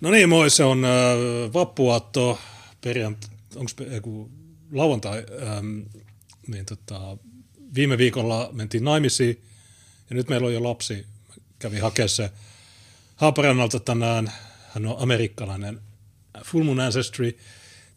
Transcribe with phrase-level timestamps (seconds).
[0.00, 0.90] No niin, moi, se on äh,
[1.52, 2.38] vappuaatto
[2.80, 4.30] perjant, onko joku
[4.72, 5.80] lauantai, ähm,
[6.46, 7.16] niin tota,
[7.74, 9.42] viime viikolla mentiin naimisiin
[10.10, 11.06] ja nyt meillä on jo lapsi,
[11.58, 12.30] kävi hakemaan se
[13.16, 14.32] Haaparannalta tänään,
[14.68, 15.80] hän on amerikkalainen.
[16.44, 17.38] Full Moon Ancestry,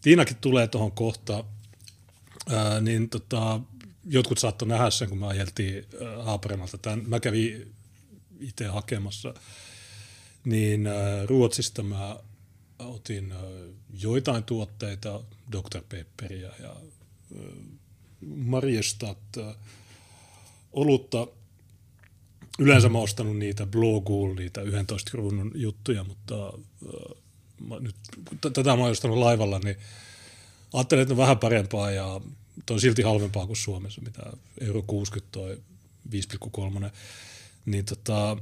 [0.00, 1.44] Tiinakin tulee tuohon kohta,
[2.50, 3.60] ää, niin tota,
[4.04, 5.84] jotkut saattoi nähdä sen, kun me ajeltiin
[6.22, 6.78] Haaparannalta.
[6.78, 7.74] Tämän, mä kävin
[8.40, 9.34] itse hakemassa,
[10.44, 12.20] niin ää, Ruotsista mä
[12.78, 13.40] otin ää,
[14.00, 15.20] joitain tuotteita,
[15.52, 15.82] Dr.
[15.88, 17.42] Pepperia ja ää,
[18.20, 19.54] Mariestat, ää,
[20.72, 21.26] olutta.
[22.58, 26.52] Yleensä mä oon ostanut niitä Blågul, niitä 11 kruunun juttuja, mutta
[27.60, 27.96] mä nyt,
[28.40, 29.76] tätä mä oon ostanut laivalla, niin
[30.72, 32.20] ajattelin, että on vähän parempaa ja
[32.70, 34.22] on silti halvempaa kuin Suomessa, mitä
[34.60, 35.60] euro 60 toi
[36.12, 36.90] 5,3.
[37.66, 38.36] Niin tota,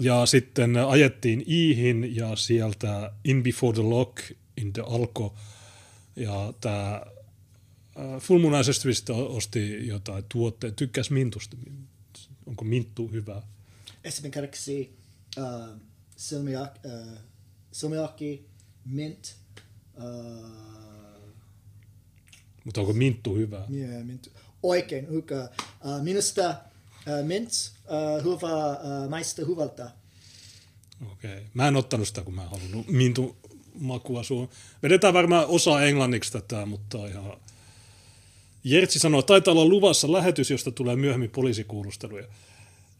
[0.00, 4.18] ja sitten ajettiin Iihin ja sieltä In Before the Lock,
[4.56, 5.34] In the Alko.
[6.16, 7.06] Ja tämä
[8.20, 8.54] Full Moon
[9.28, 10.76] osti jotain tuotteita.
[10.76, 11.56] Tykkäs mintusta.
[12.46, 13.42] Onko minttu hyvä?
[14.04, 14.96] Esimerkiksi
[15.38, 15.80] uh,
[16.16, 17.18] silmiak, uh,
[18.84, 19.36] mint.
[19.96, 20.50] Uh,
[22.64, 23.64] Mutta onko minttu hyvä?
[23.72, 24.32] Yeah, mint.
[24.62, 25.48] Oikein hyvä.
[25.84, 27.50] Uh, minusta uh, mint
[27.88, 29.90] uh, hyvä, maista hyvältä.
[31.12, 31.32] Okei.
[31.32, 31.44] Okay.
[31.54, 33.36] Mä en ottanut sitä, kun mä en halunnut mintu
[33.74, 34.48] makua suun.
[34.82, 37.36] Vedetään varmaan osa englanniksi tätä, mutta ihan...
[38.64, 42.26] Jertsi sanoo, taitaa olla luvassa lähetys, josta tulee myöhemmin poliisikuulusteluja.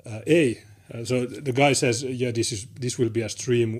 [0.06, 0.62] Uh, ei.
[0.94, 3.72] Uh, so the guy says, yeah, this, is, this will be a stream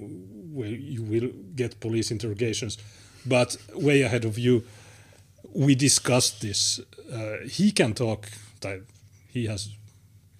[0.55, 2.79] where you will get police interrogations.
[3.29, 4.65] But way ahead of you,
[5.59, 6.83] we discussed this.
[7.13, 8.27] Uh, he can talk.
[9.35, 9.78] He has.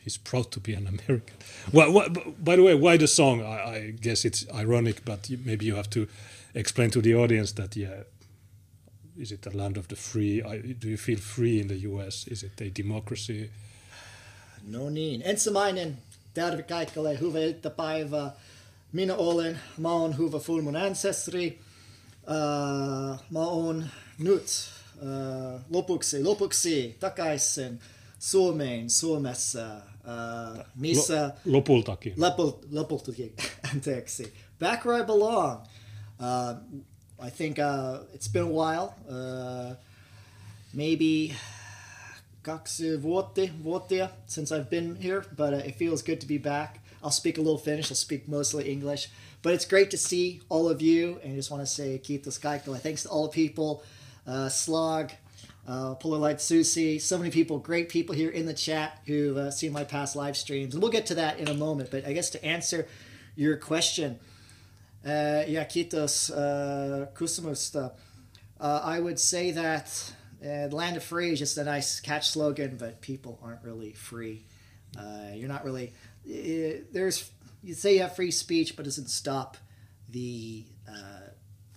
[0.09, 1.37] He's proud to be an American.
[1.71, 3.43] Well, what, by the way, why the song?
[3.43, 6.09] I, I, guess it's ironic, but maybe you have to
[6.55, 8.05] explain to the audience that yeah,
[9.19, 10.43] is it the land of the free?
[10.43, 12.27] I, do you feel free in the U.S.?
[12.27, 13.51] Is it a democracy?
[14.67, 15.23] No niin.
[15.23, 15.99] Ensimmäinen
[16.35, 18.33] terve kaikille, hyvää iltapäivää.
[18.93, 21.47] Minä olen, mä oon hyvä Full Moon Ancestry.
[21.47, 23.87] Uh, mä oon
[24.19, 24.71] nyt
[25.03, 27.81] uh, lopuksi, lopuksi takaisin
[28.19, 31.31] Suomeen, Suomessa, uh, missä...
[31.45, 32.15] lopultakin.
[32.17, 33.35] Lopul, lopultakin,
[33.75, 34.33] anteeksi.
[34.59, 35.61] Back where I belong.
[36.21, 36.57] Uh,
[37.27, 38.95] I think uh, it's been a while.
[39.09, 39.77] Uh,
[40.75, 41.35] maybe
[42.43, 46.81] kaksi vuotta, vuotta since I've been here, but uh, it feels good to be back.
[47.03, 47.91] I'll speak a little Finnish.
[47.91, 49.09] I'll speak mostly English.
[49.43, 51.21] But it's great to see all of you.
[51.23, 52.81] And I just want to say kiitos kaikille.
[52.81, 53.83] Thanks to all the people.
[54.27, 55.13] Uh, Slog,
[55.69, 59.73] uh, Light Susie, so many people, great people here in the chat who've uh, seen
[59.73, 60.75] my past live streams.
[60.75, 61.91] And we'll get to that in a moment.
[61.91, 62.89] But I guess to answer
[63.37, 64.19] your question,
[65.05, 67.93] uh, yeah, kiitos uh, kusumusta.
[68.59, 70.13] Uh, I would say that
[70.45, 74.47] uh, land of free is just a nice catch slogan, but people aren't really free.
[74.99, 75.93] Uh, you're not really
[76.25, 77.31] there's
[77.63, 79.57] you say you have free speech, but doesn't stop
[80.09, 81.29] the uh,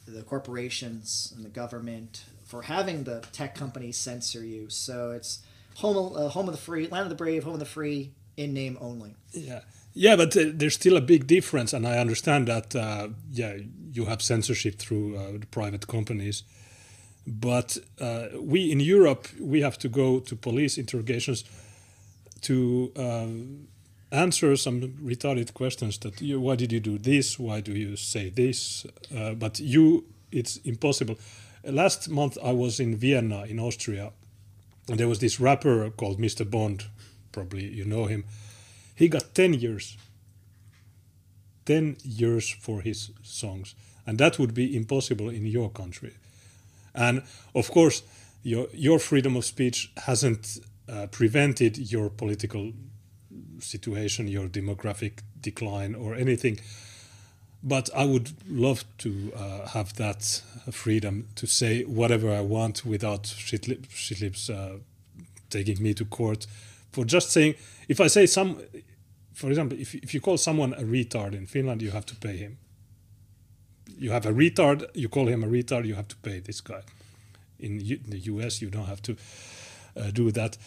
[0.07, 4.69] the corporations and the government for having the tech companies censor you.
[4.69, 5.39] So it's
[5.75, 8.53] home uh, home of the free, land of the brave, home of the free in
[8.53, 9.16] name only.
[9.31, 9.62] Yeah.
[9.94, 12.75] Yeah, but uh, there's still a big difference, and I understand that.
[12.75, 13.57] Uh, yeah,
[13.91, 16.44] you have censorship through uh, private companies,
[17.28, 21.44] but uh, we in Europe we have to go to police interrogations
[22.41, 23.68] to um,
[24.12, 28.29] answer some retarded questions that you, why did you do this why do you say
[28.29, 28.85] this
[29.16, 31.18] uh, but you it's impossible
[31.64, 34.12] last month i was in vienna in austria
[34.90, 36.86] and there was this rapper called mr bond.
[37.32, 38.26] Probably you know him.
[38.96, 39.98] He got 10 years
[41.66, 46.14] 10 years for his songs and that would be impossible in your country.
[46.94, 47.24] And
[47.56, 48.04] of course
[48.44, 52.74] your your freedom of speech hasn't uh, prevented your political
[53.60, 56.60] situation, your demographic decline, or anything.
[57.63, 60.42] But I would love to uh, have that
[60.72, 64.80] freedom to say whatever I want without shitlips uh,
[65.50, 66.48] taking me to court
[66.92, 67.56] for just saying.
[67.88, 68.58] If I say some,
[69.34, 72.38] for example, if if you call someone a retard in Finland, you have to pay
[72.38, 72.58] him.
[74.00, 76.81] You have a retard, you call him a retard, you have to pay this guy.
[77.60, 77.78] In
[78.10, 79.16] the US, you don't have to
[79.96, 80.57] uh, do that.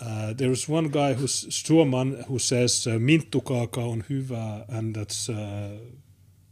[0.00, 5.78] Uh, there's one guy who's Sturman who says uh, minttukaaka on hyvä, and that's uh,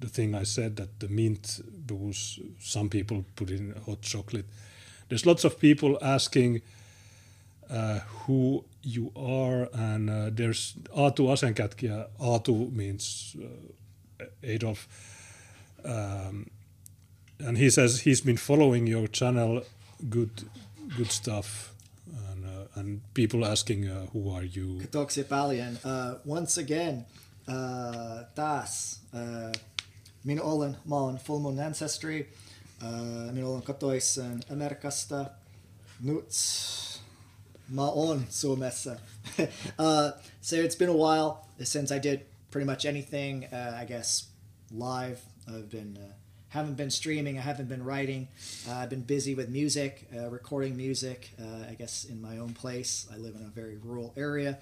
[0.00, 4.46] the thing I said that the mint because some people put in hot chocolate.
[5.08, 6.62] There's lots of people asking
[7.70, 12.06] uh, who you are, and uh, there's Aatu Asenkätkiä.
[12.18, 14.88] Aatu means uh, Adolf.
[15.86, 16.50] um,
[17.38, 19.62] and he says he's been following your channel,
[20.08, 20.30] good,
[20.96, 21.72] good stuff,
[22.30, 24.80] and uh, and people asking uh, who are you.
[24.80, 25.84] Kiitoksia.
[25.84, 27.04] Uh, once again,
[27.48, 28.98] uh, taas.
[30.26, 32.26] Minä olen, mä olen Full Moon Ancestry.
[32.82, 35.30] Uh, minä olen kotoisin Amerikasta.
[36.00, 36.28] Nyt
[37.68, 38.90] mä oon Suomessa.
[39.40, 41.32] uh, so it's been a while
[41.62, 42.20] since I did
[42.50, 44.28] pretty much anything, uh, I guess,
[44.70, 45.18] live.
[45.48, 45.96] I've been...
[45.96, 46.14] Uh,
[46.48, 47.38] haven't been streaming.
[47.38, 48.28] I haven't been writing.
[48.68, 51.30] Uh, I've been busy with music, uh, recording music.
[51.38, 53.06] Uh, I guess in my own place.
[53.12, 54.58] I live in a very rural area,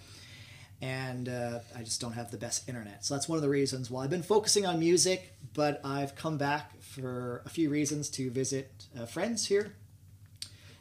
[0.82, 3.05] and uh, I just don't have the best internet.
[3.05, 5.35] So that's one of the reasons why I've been focusing on music.
[5.55, 9.75] But I've come back for a few reasons to visit uh, friends here,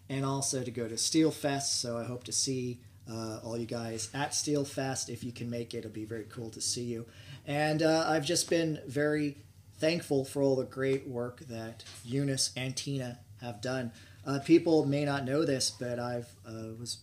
[0.10, 1.80] and also to go to Steelfest.
[1.80, 2.80] So I hope to see.
[3.06, 6.50] Uh, all you guys at Steelfest, if you can make it, it'll be very cool
[6.50, 7.06] to see you.
[7.46, 9.36] And I've just been very
[9.78, 13.92] thankful for all the great work that Junes and Tina have done.
[14.26, 17.00] Uh, people may not know this, but I've uh, was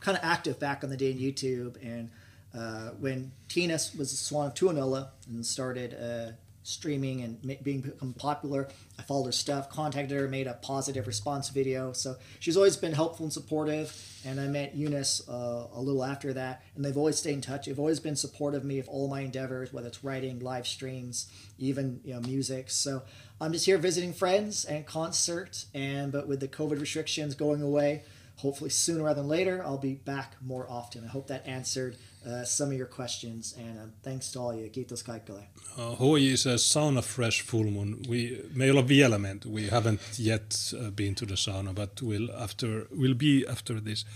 [0.00, 2.10] kind of active back on the day in YouTube, and
[2.54, 6.32] uh, when Tina was a Swan of Tuonela and started uh,
[6.68, 8.68] streaming and being become popular.
[8.98, 11.92] I followed her stuff, contacted her, made a positive response video.
[11.92, 13.96] So she's always been helpful and supportive.
[14.26, 17.66] And I met Junes uh, a little after that, and they've always stayed in touch.
[17.66, 21.30] They've always been supportive of me of all my endeavors, whether it's writing, live streams,
[21.58, 22.68] even you know music.
[22.70, 23.02] So
[23.40, 28.02] I'm just here visiting friends and concert, and but with the COVID restrictions going away,
[28.38, 31.04] hopefully sooner rather than later, I'll be back more often.
[31.04, 31.96] I hope that answered
[32.26, 34.70] uh, some of your questions, and um, thanks to all you.
[34.70, 35.42] Kiitos kaikille.
[35.76, 37.96] Uh, Hoi is a sauna fresh full moon.
[38.08, 39.48] We, ei olla vielä menty.
[39.48, 44.06] We haven't yet uh, been to the sauna, but we'll, after, we'll be after this.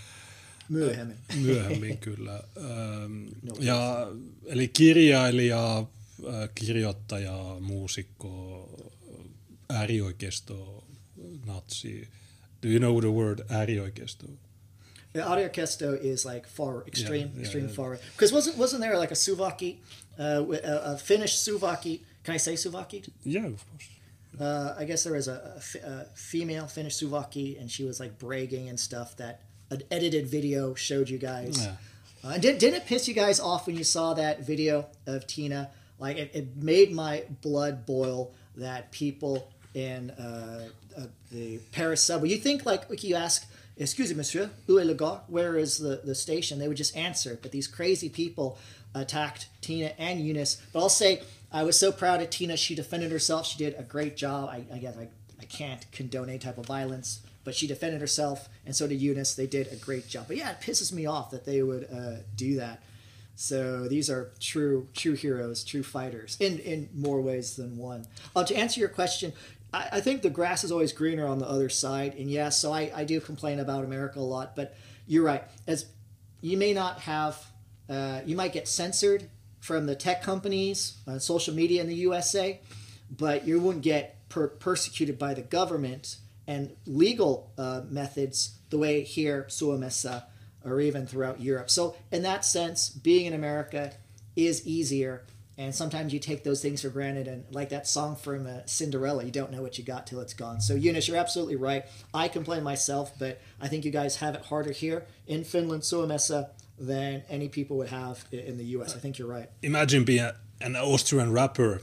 [0.69, 1.17] Myöhemmin.
[1.29, 2.43] Uh, myöhemmin kyllä.
[2.57, 4.07] Um, no, ja,
[4.45, 8.69] eli kirjailija, uh, kirjoittaja, muusikko,
[9.69, 10.83] äärioikeisto,
[11.45, 12.07] natsi.
[12.63, 14.37] Do you know the word äärioikeisto?
[15.11, 17.73] The audio kesto is like far extreme, yeah, extreme yeah.
[17.73, 17.99] far.
[18.13, 19.79] Because wasn't wasn't there like a Suvaki,
[20.17, 22.03] uh, a, a, Finnish Suvaki?
[22.23, 23.09] Can I say Suvaki?
[23.25, 23.89] Yeah, of course.
[24.39, 28.17] Uh, I guess there was a, a, a, female Finnish Suvaki, and she was like
[28.17, 31.65] bragging and stuff that an edited video showed you guys.
[31.65, 31.75] Yeah.
[32.23, 35.27] Uh, and did, didn't it piss you guys off when you saw that video of
[35.27, 35.69] Tina?
[35.99, 42.29] Like it, it made my blood boil that people in uh, uh the Paris subway.
[42.29, 43.47] You think like, you ask
[43.77, 45.21] excuse me, monsieur, où est le gare?
[45.27, 46.59] Where is the, the station?
[46.59, 47.39] They would just answer.
[47.41, 48.57] But these crazy people
[48.93, 50.61] attacked Tina and Junes.
[50.71, 52.57] But I'll say, I was so proud of Tina.
[52.57, 53.45] She defended herself.
[53.47, 54.49] She did a great job.
[54.49, 55.07] I, I guess I,
[55.39, 59.35] I can't condone any type of violence, but she defended herself, and so did Junes.
[59.35, 60.25] They did a great job.
[60.27, 62.81] But yeah, it pisses me off that they would uh, do that.
[63.35, 68.05] So these are true, true heroes, true fighters in in more ways than one.
[68.35, 69.33] Uh, to answer your question,
[69.73, 72.15] I, I think the grass is always greener on the other side.
[72.15, 74.75] And yes, so I, I do complain about America a lot, but
[75.07, 75.43] you're right.
[75.67, 75.87] As
[76.41, 77.43] you may not have,
[77.89, 79.29] uh, you might get censored
[79.59, 82.59] from the tech companies on social media in the USA,
[83.09, 86.17] but you wouldn't get per- persecuted by the government
[86.47, 90.23] and legal uh, methods the way here, Suomessa,
[90.65, 91.69] or even throughout Europe.
[91.69, 93.93] So, in that sense, being in America
[94.35, 95.23] is easier
[95.57, 99.23] and sometimes you take those things for granted and like that song from uh, cinderella
[99.23, 100.61] you don't know what you got till it's gone.
[100.61, 101.85] So junes you're absolutely right.
[102.13, 106.49] I complain myself but i think you guys have it harder here in finland suomessa
[106.77, 109.49] than any people would have in the us i think you're right.
[109.61, 111.81] Imagine being a, an austrian rapper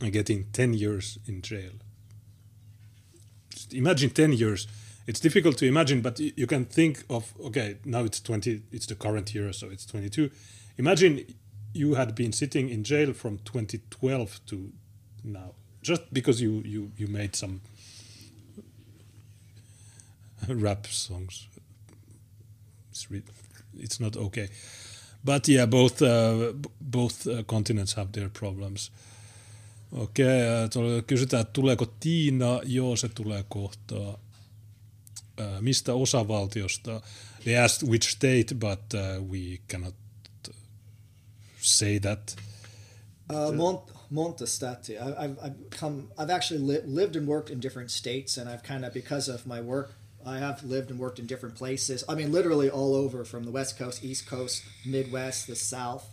[0.00, 1.72] and getting 10 years in jail.
[3.50, 4.66] Just imagine 10 years.
[5.06, 8.94] It's difficult to imagine but you can think of okay now it's 20 it's the
[8.94, 10.30] current year so it's 22
[10.78, 11.24] imagine
[11.72, 14.72] you had been sitting in jail from 2012 to
[15.24, 17.60] now, just because you you you made some
[20.48, 21.48] rap songs.
[22.90, 23.08] It's
[23.78, 24.48] it's not okay,
[25.24, 28.90] but yeah, both uh, both uh, continents have their problems.
[29.92, 32.60] Okei, okay, äh, kysytään, tuleeko Tiina?
[32.64, 33.96] Joo, se tulee kohta.
[33.96, 37.00] Uh, mistä osavaltiosta?
[37.44, 39.94] They asked which state, but uh, we cannot
[41.60, 42.34] say that?
[43.28, 45.00] Uh, Mont- Montestati.
[45.00, 46.10] I, have I've come.
[46.18, 49.46] I've actually li- lived and worked in different states, and I've kind of because of
[49.46, 49.92] my work,
[50.26, 52.02] I have lived and worked in different places.
[52.08, 56.08] I mean, literally all over, from the West Coast, East Coast, Midwest, the South.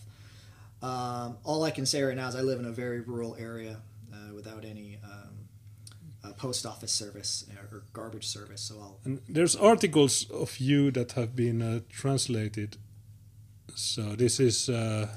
[0.82, 3.78] Um, all I can say right now is I live in a very rural area
[4.14, 5.38] uh, without any um,
[6.38, 8.62] post office service or garbage service.
[8.62, 9.00] So I'll.
[9.04, 12.78] And there's articles of you that have been uh, translated.
[13.76, 15.08] So this is uh,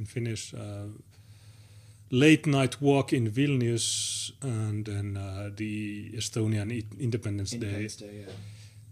[0.00, 0.54] in Finnish.
[0.54, 0.88] Uh,
[2.10, 8.06] late night walk in Vilnius, and then uh, the Estonian I- Independence, Independence Day.
[8.06, 8.32] Day, yeah.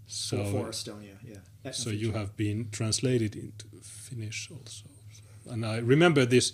[0.06, 1.72] So, for Estonia, yeah.
[1.72, 4.86] So you have been translated into Finnish also,
[5.50, 6.52] and I remember this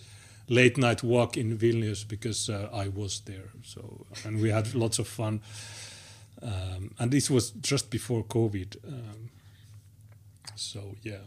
[0.48, 3.50] late night walk in Vilnius because uh, I was there.
[3.62, 5.40] So and we had lots of fun,
[6.42, 8.76] um, and this was just before COVID.
[8.86, 9.30] Um,
[10.56, 11.22] so yeah.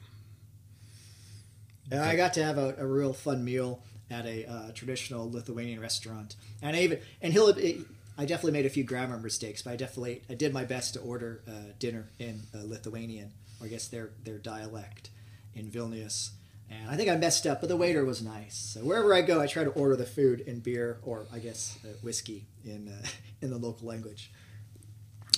[1.91, 5.79] And I got to have a, a real fun meal at a uh, traditional Lithuanian
[5.79, 7.49] restaurant, and I even and he'll.
[7.49, 7.79] It,
[8.19, 10.99] I definitely made a few grammar mistakes, but I definitely I did my best to
[11.01, 15.09] order uh, dinner in uh, Lithuanian, or I guess their their dialect,
[15.53, 16.31] in Vilnius.
[16.69, 18.55] And I think I messed up, but the waiter was nice.
[18.55, 21.77] So wherever I go, I try to order the food and beer, or I guess
[21.85, 23.07] uh, whiskey in uh,
[23.41, 24.31] in the local language.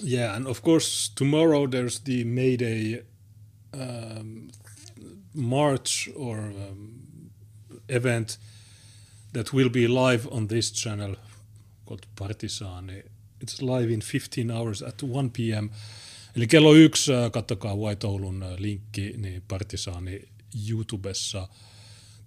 [0.01, 3.01] Yeah, and of course tomorrow there's the May Day
[3.74, 4.51] um,
[5.39, 6.91] march or um,
[7.89, 8.39] event
[9.34, 11.15] that will be live on this channel
[11.86, 13.03] called Partisani.
[13.41, 15.69] It's live in 15 hours at 1 p.m.
[16.36, 20.22] Eli kello yksi, äh, kattokaa White Oulun äh, linkki, niin Partisani
[20.69, 21.48] YouTubessa.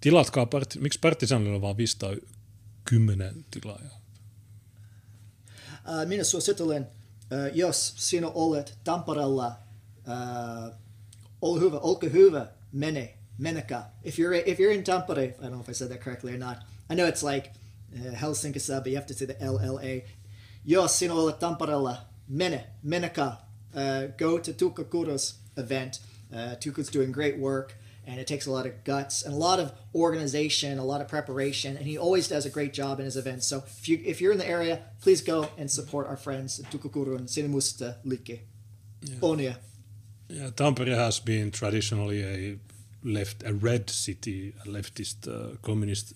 [0.01, 4.01] Tilatkaa, part, miksi Partisanilla on vaan 510 tilaajaa?
[5.87, 10.75] Uh, minä suosittelen, uh, jos sinä olet Tampereella, uh,
[11.41, 13.83] ole hyvä, olkaa hyvä, mene, menekä.
[14.03, 16.37] If you're if you're in Tampere, I don't know if I said that correctly or
[16.37, 16.57] not.
[16.89, 17.51] I know it's like
[17.95, 20.01] uh, Helsinkissä, but you have to say the LLA.
[20.65, 23.37] Jos sinä olet Tampereella, mene, menekä.
[23.75, 25.99] Uh, go to Tuukka Kuru's event.
[26.31, 27.75] Uh, Tuukka's doing great work.
[28.05, 31.07] And it takes a lot of guts and a lot of organization, a lot of
[31.07, 33.47] preparation, and he always does a great job in his events.
[33.47, 36.69] So if you if you're in the area, please go and support our friends at
[36.69, 38.41] Tuukka Kurun Sinimusta Liike.
[39.21, 39.55] Onia.
[40.27, 42.57] Yeah, Tampere has been traditionally a
[43.03, 46.13] left, a red city, a leftist uh, communist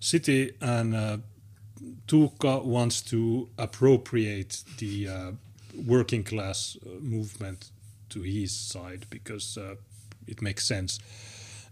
[0.00, 1.18] city, and uh,
[2.06, 5.30] Tuukka wants to appropriate the uh,
[5.86, 7.70] working class uh, movement
[8.10, 9.76] to his side because uh,
[10.26, 10.98] it makes sense.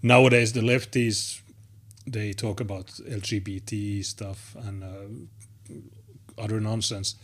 [0.02, 1.40] Nowadays, the lefties
[2.06, 7.16] they talk about LGBT stuff and uh, other nonsense.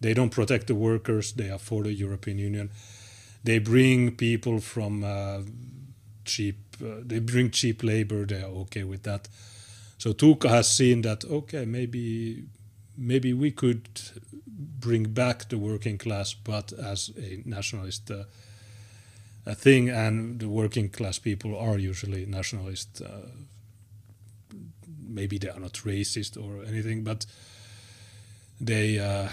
[0.00, 1.32] They don't protect the workers.
[1.32, 2.70] They are for the European Union.
[3.48, 5.38] They bring people from uh,
[6.26, 6.58] cheap.
[6.84, 8.26] Uh, they bring cheap labor.
[8.26, 9.26] They are okay with that.
[9.96, 11.24] So Tuukka has seen that.
[11.24, 12.44] Okay, maybe
[12.98, 13.88] maybe we could
[14.46, 18.24] bring back the working class, but as a nationalist uh,
[19.46, 19.88] a thing.
[19.88, 23.00] And the working class people are usually nationalist.
[23.00, 23.30] Uh,
[25.08, 27.24] maybe they are not racist or anything, but
[28.60, 29.30] they uh,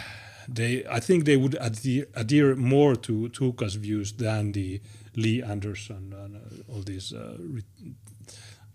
[0.48, 4.82] they I think they would adhere, adhere more to Tuukka's views than the
[5.16, 7.64] Li Andersson and uh, all these uh, re-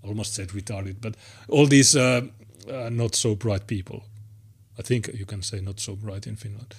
[0.02, 1.14] almost said retarded, but
[1.48, 2.22] all these uh,
[2.68, 4.04] uh, not so bright people.
[4.78, 6.74] I think you can say not so bright in Finland.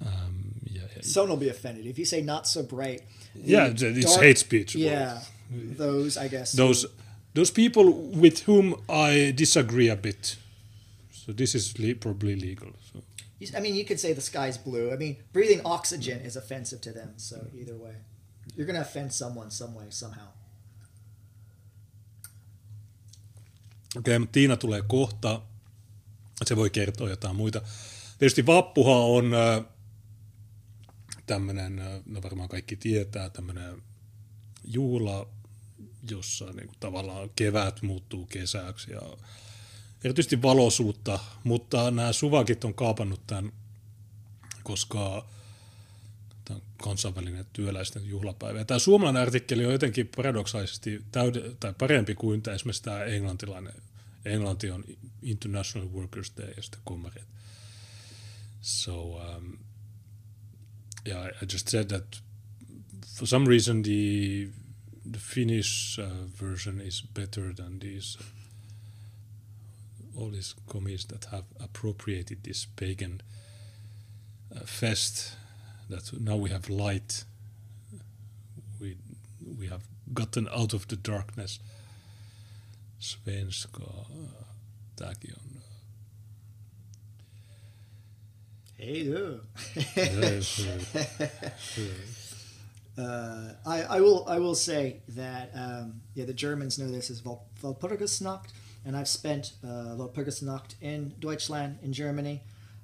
[0.00, 3.02] Um, yeah, yeah, Someone will be offended if you say not so bright.
[3.34, 3.68] yeah.
[3.70, 4.74] The It's dark- hate speech.
[4.76, 6.52] Yeah, those I guess.
[6.52, 6.86] those
[7.34, 10.36] those people with whom I disagree a bit.
[11.10, 12.68] So this is le- probably legal.
[12.92, 13.02] So.
[13.40, 14.92] I mean, you could say the sky's blue.
[14.94, 17.08] I mean, breathing oxygen is offensive to them.
[17.16, 17.94] So either way,
[18.56, 20.28] you're gonna offend someone some way somehow.
[23.96, 25.42] Okei, mutta Tiina tulee kohta.
[26.44, 27.62] Se voi kertoa jotain muita.
[28.18, 29.32] Tietysti Vappuha on
[31.26, 33.82] tämmöinen, no varmaan kaikki tietää, tämmöinen
[34.64, 35.28] juhla,
[36.10, 39.02] jossa niin kuin, tavallaan kevät muuttuu kesäksi ja
[40.06, 43.52] erityisesti valoisuutta, mutta nämä suvakit on kaapannut tämän,
[44.62, 45.26] koska
[46.44, 48.58] tämä on kansainvälinen työläisten juhlapäivä.
[48.58, 53.72] Ja tämä suomalainen artikkeli on jotenkin paradoksaalisesti täyde, tai parempi kuin tämä, esimerkiksi tämä englantilainen.
[54.24, 54.84] Englanti on
[55.22, 57.28] International Workers Day ja sitten kommareet.
[58.60, 59.58] So, um,
[61.06, 62.22] yeah, I just said that
[63.16, 64.48] for some reason the
[65.12, 68.18] the Finnish uh, version is better than these
[70.16, 73.20] all these commies that have appropriated this pagan
[74.54, 75.36] uh, fest
[75.88, 77.24] that now we have light.
[78.80, 78.96] We
[79.58, 79.82] we have
[80.12, 81.60] gotten out of the darkness.
[82.98, 84.06] Svenska
[84.96, 85.62] tämäkin on
[88.78, 89.40] Hey, do.
[92.98, 97.20] Uh, I, I will I will say that um, yeah the Germans know this as
[97.62, 98.52] Walpurgisnacht
[98.86, 102.42] and I've spent uh, Walpurgisnacht in Deutschland in Germany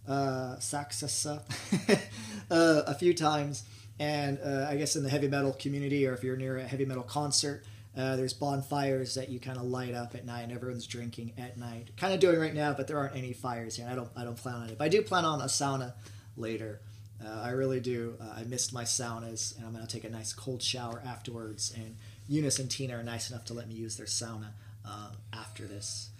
[0.09, 1.43] uh, Saxessa
[2.51, 3.65] uh, a few times
[3.99, 6.85] and uh, I guess in the heavy metal community or if you're near a heavy
[6.85, 10.87] metal concert Uh, there's bonfires that you kind of light up at night, and everyone's
[10.87, 11.91] drinking at night.
[11.99, 13.85] Kind of doing right now, but there aren't any fires here.
[13.85, 15.93] And I don't I don't plan on it, but I do plan on a sauna
[16.35, 16.81] later.
[17.23, 18.17] Uh, I really do.
[18.19, 21.71] Uh, I missed my saunas, and I'm gonna take a nice cold shower afterwards.
[21.77, 21.97] And
[22.31, 24.53] Junes and Tina are nice enough to let me use their sauna
[24.85, 26.11] uh, after this,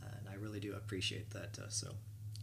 [0.00, 1.58] and I really do appreciate that.
[1.58, 1.88] Uh, so.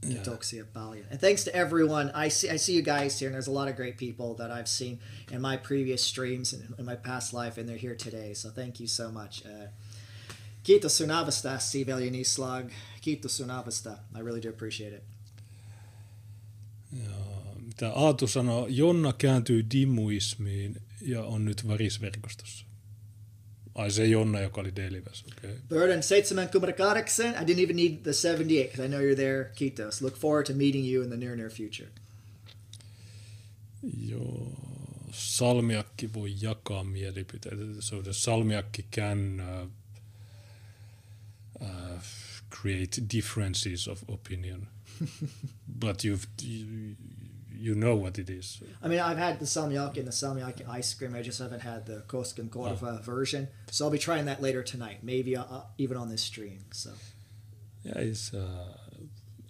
[0.01, 0.63] Yeah.
[0.73, 1.05] Paljon.
[1.11, 2.11] And thanks to everyone.
[2.15, 4.49] I see I see you guys here, and there's a lot of great people that
[4.49, 4.99] I've seen
[5.29, 8.33] in my previous streams and in my past life, and they're here today.
[8.33, 9.43] So thank you so much.
[9.45, 9.67] Uh,
[10.63, 12.71] kiitos sunavasta, Sivelin Islag.
[13.01, 13.99] Kiitos sunavasta.
[14.15, 15.03] I really do appreciate it.
[17.65, 22.65] Mitä Aatu sanoi, Jonna kääntyi dimuismiin ja on nyt varisverkostossa.
[23.79, 25.49] Ai se Jonna, joka oli Deliväs, okei.
[25.49, 25.61] Okay.
[25.69, 27.35] Burden Seitseman Kumrakaraksen.
[27.41, 29.51] I didn't even need the 78 because I know you're there.
[29.55, 30.01] Kiitos.
[30.01, 31.89] Look forward to meeting you in the near, near future.
[34.09, 34.51] Joo,
[35.11, 37.63] salmiakki voi jakaa mielipiteitä.
[37.79, 39.67] So the salmiakki can uh,
[41.61, 42.01] uh,
[42.61, 44.67] create differences of opinion.
[45.79, 46.95] but you've, you,
[47.59, 48.61] you know what it is.
[48.81, 51.13] I mean, I've had the salmiakki and the salmiakki ice cream.
[51.13, 53.49] I just haven't had the Koskenkorva version.
[53.69, 56.59] So I'll be trying that later tonight, maybe uh, uh, even on this stream.
[56.71, 56.91] So
[57.83, 58.77] Yeah, it's uh,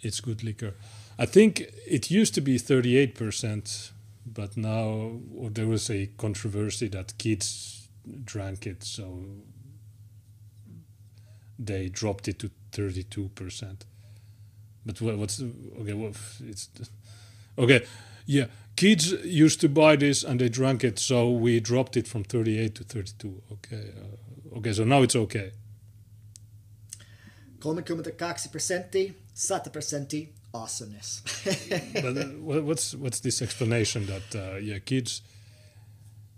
[0.01, 0.73] it's good liquor.
[1.17, 3.91] I think it used to be thirty eight percent,
[4.25, 7.87] but now or there was a controversy that kids
[8.25, 9.23] drank it, so
[11.57, 13.85] they dropped it to thirty two percent.
[14.85, 15.93] But what's okay?
[15.93, 16.13] Well,
[16.47, 16.69] it's
[17.59, 17.85] okay.
[18.25, 22.23] Yeah, kids used to buy this and they drank it, so we dropped it from
[22.23, 23.41] thirty eight to thirty two.
[23.51, 23.91] Okay,
[24.53, 25.51] uh, okay, so now it's okay.
[27.61, 31.21] 32 prosenttia, 100 prosenttia, awesomeness.
[31.93, 32.25] but uh,
[32.61, 35.21] what's what's this explanation that uh, yeah kids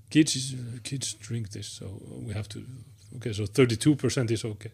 [0.09, 2.65] kids kids drink this so we have to
[3.15, 4.71] okay so 32% is okay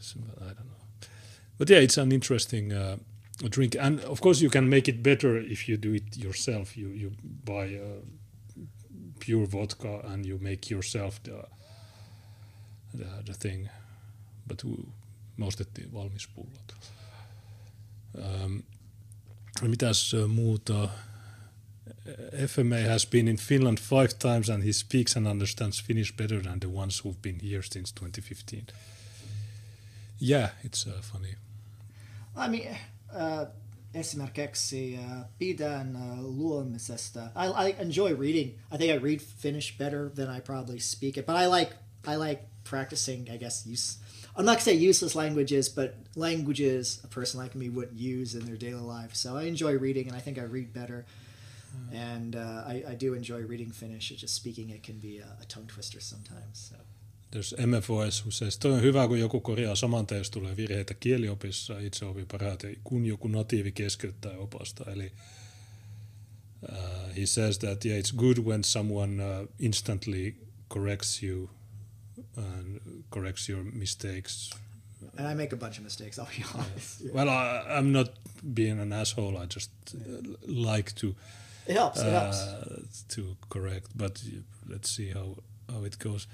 [0.00, 1.08] So, I don't know
[1.58, 2.96] but yeah it's an interesting uh,
[3.50, 6.88] drink and of course you can make it better if you do it yourself you
[6.88, 7.12] you
[7.44, 8.02] buy uh,
[9.20, 11.44] pure vodka and you make yourself the
[12.94, 13.68] the, the thing
[14.46, 14.64] but
[15.36, 16.74] me ostettiin valmis pullot
[18.18, 18.62] um,
[19.62, 20.88] Mitäs muuta?
[22.32, 26.60] FMA has been in Finland five times and he speaks and understands Finnish better than
[26.60, 28.66] the ones who've been here since 2015.
[30.18, 31.34] Yeah, it's uh, funny.
[32.36, 32.76] I mean, uh,
[33.94, 37.32] esimerkiksi uh, pidän uh, luomisesta.
[37.34, 38.58] I, I enjoy reading.
[38.70, 42.16] I think I read Finnish better than I probably speak it, but I like I
[42.16, 43.30] like practicing.
[43.30, 43.98] I guess use.
[44.36, 48.44] I'm not gonna say useless languages, but languages a person like me wouldn't use in
[48.44, 49.14] their daily life.
[49.14, 51.04] So I enjoy reading, and I think I read better.
[51.92, 54.10] And uh, I, I do enjoy reading Finnish.
[54.10, 56.70] It's just speaking it can be a, a tongue twister sometimes.
[56.70, 56.76] So.
[57.30, 61.78] There's MFOS who says, toi on hyvä, kun joku korjaa saman jos tulee virheitä kieliopissa,
[61.78, 64.84] itse opi parhaiten, kun joku natiivi keskeyttää opasta.
[64.92, 65.12] Eli
[66.62, 70.34] uh, he says that yeah, it's good when someone uh, instantly
[70.68, 71.50] corrects you
[72.36, 74.50] and corrects your mistakes.
[75.18, 76.18] And I make a bunch of mistakes.
[76.18, 77.00] I'll be honest.
[77.00, 77.12] Yeah.
[77.14, 78.08] Well, I, I'm not
[78.54, 79.36] being an asshole.
[79.42, 81.14] I just uh, like to
[81.66, 82.00] It helps.
[82.00, 82.36] It helps.
[82.38, 84.22] uh, to correct, but
[84.68, 85.36] let's see how
[85.72, 86.26] how it goes.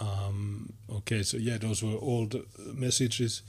[0.00, 3.42] Um, okay, so yeah, those were all the messages.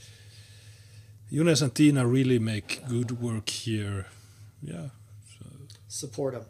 [1.31, 4.05] Junes and Tina really make good work here.
[4.61, 4.89] Yeah.
[5.87, 6.45] Support them.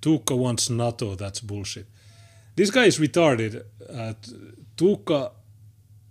[0.00, 1.14] Tuukka wants NATO.
[1.14, 1.86] That's bullshit.
[2.56, 3.64] This guy is retarded.
[3.88, 4.14] Uh,
[4.76, 5.30] Tuukka,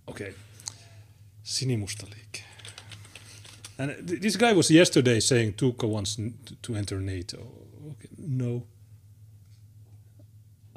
[0.07, 0.33] okay,
[1.43, 2.43] Sinimusta liike.
[3.77, 7.37] And th- this guy was yesterday saying Tuukka wants n- to enter NATO.
[7.91, 8.63] Okay, no.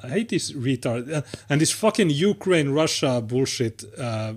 [0.03, 3.85] I hate this retard uh, and this fucking Ukraine Russia bullshit.
[3.97, 4.33] Uh,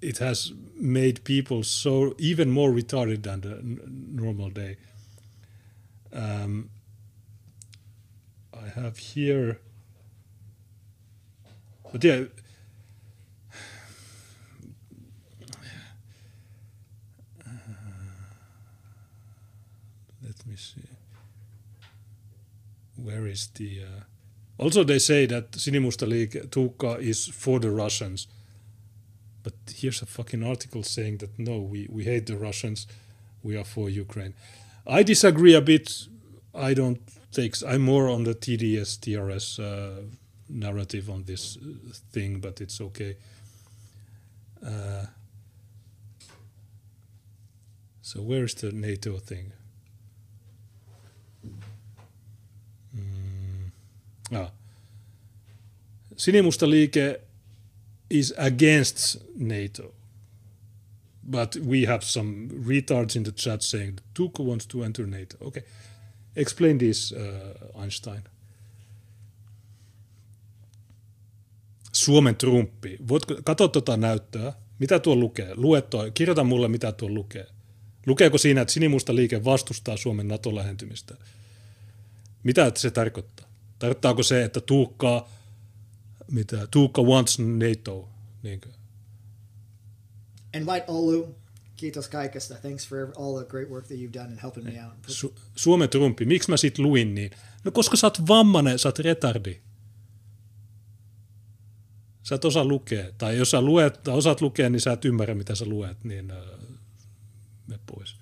[0.00, 3.80] it has made people so even more retarded than the n-
[4.12, 4.76] normal day.
[6.12, 6.70] Um,
[8.54, 9.58] I have here.
[11.92, 12.24] But yeah.
[20.22, 20.82] Let me see.
[22.94, 23.82] Where is the.
[23.82, 24.04] Uh,
[24.58, 28.26] also, they say that Sinimusta League Tuukka is for the Russians.
[29.42, 32.86] But here's a fucking article saying that no, we, we hate the Russians,
[33.42, 34.34] we are for Ukraine.
[34.86, 36.08] I disagree a bit.
[36.54, 37.00] I don't
[37.32, 37.54] take.
[37.66, 40.02] I'm more on the TDS TRS uh,
[40.48, 43.16] narrative on this uh, thing, but it's okay.
[44.64, 45.06] Uh,
[48.00, 49.52] so where's the NATO thing?
[54.32, 54.52] Ah,
[56.16, 57.20] Sinimusta liike
[58.10, 59.94] is against NATO.
[61.30, 65.36] But we have some retards in the chat saying Tuukka wants to enter NATO.
[65.40, 65.62] Okay.
[66.36, 68.22] Explain this, uh, Einstein.
[71.92, 72.98] Suomen Trumpi.
[73.08, 74.52] Voitko, katso tuota näyttöä.
[74.78, 75.54] Mitä tuo lukee?
[75.54, 76.10] Lue toi.
[76.10, 77.46] Kirjoita mulle, mitä tuo lukee.
[78.06, 81.16] Lukeeko siinä, että sinimusta liike vastustaa Suomen NATO-lähentymistä?
[82.42, 83.45] Mitä se tarkoittaa?
[83.78, 85.28] Tarkoittaako se, että Tuukka,
[86.30, 88.08] mitä, Tuukka wants NATO?
[88.42, 88.68] Niinkö?
[90.56, 91.36] And White Olu,
[91.76, 92.54] kiitos kaikesta.
[92.54, 94.94] Thanks for all the great work that you've done in helping me out.
[95.08, 96.24] Su- Suomen Trumpi.
[96.24, 97.30] Miksi mä sit luin niin?
[97.64, 99.60] No koska sä oot vammanen, sä oot retardi.
[102.22, 103.12] Sä et osaa lukea.
[103.18, 106.30] Tai jos sä luet, tai osaat lukea, niin sä et ymmärrä, mitä sä luet, niin
[106.30, 106.36] äh,
[107.66, 108.16] me pois.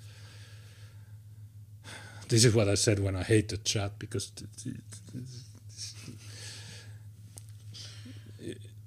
[2.29, 4.33] This is what I said when I hate the chat, because...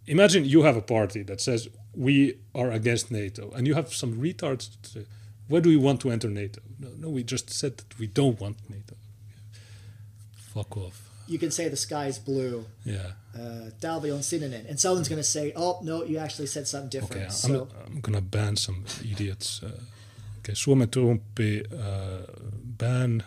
[0.08, 4.14] Imagine you have a party that says, we are against NATO, and you have some
[4.22, 5.06] retards to say,
[5.48, 6.62] where do you want to enter NATO?
[6.80, 8.96] No, no, we just said that we don't want NATO.
[10.54, 11.10] Fuck off.
[11.28, 12.66] You can say the sky is blue.
[12.86, 13.12] Yeah.
[13.36, 14.68] Uh, Talvi on sininen.
[14.70, 17.24] And someone's going to say, oh, no, you actually said something different.
[17.24, 19.62] Okay, so, I'm, I'm gonna ban some idiots.
[19.62, 19.72] Uh,
[20.40, 22.32] okay, Suomen Trumpi, uh,
[22.64, 23.24] ban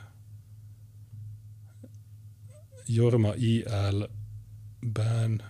[2.88, 4.08] Jorma IL,
[4.82, 5.42] ban.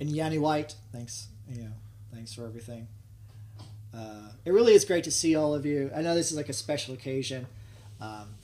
[0.00, 1.28] And Yanni White, thanks.
[1.48, 1.72] You know,
[2.12, 2.88] thanks for everything.
[3.94, 5.90] Uh, it really is great to see all of you.
[5.94, 7.46] I know this is like a special occasion.
[8.00, 8.34] Um,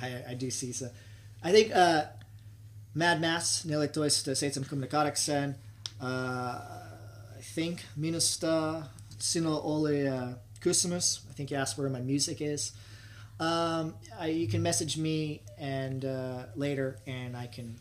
[0.00, 0.90] I, I do see so.
[1.42, 2.04] I think uh,
[2.94, 5.54] Mad Mass, neljätoista seitsemän kahdeksan.
[6.02, 6.80] Uh,
[7.38, 8.82] I think minusta
[9.18, 10.34] sinulla oli uh.
[10.62, 12.72] I think you asked where my music is.
[13.38, 17.76] Um, I, you can message me and uh, later, and I can.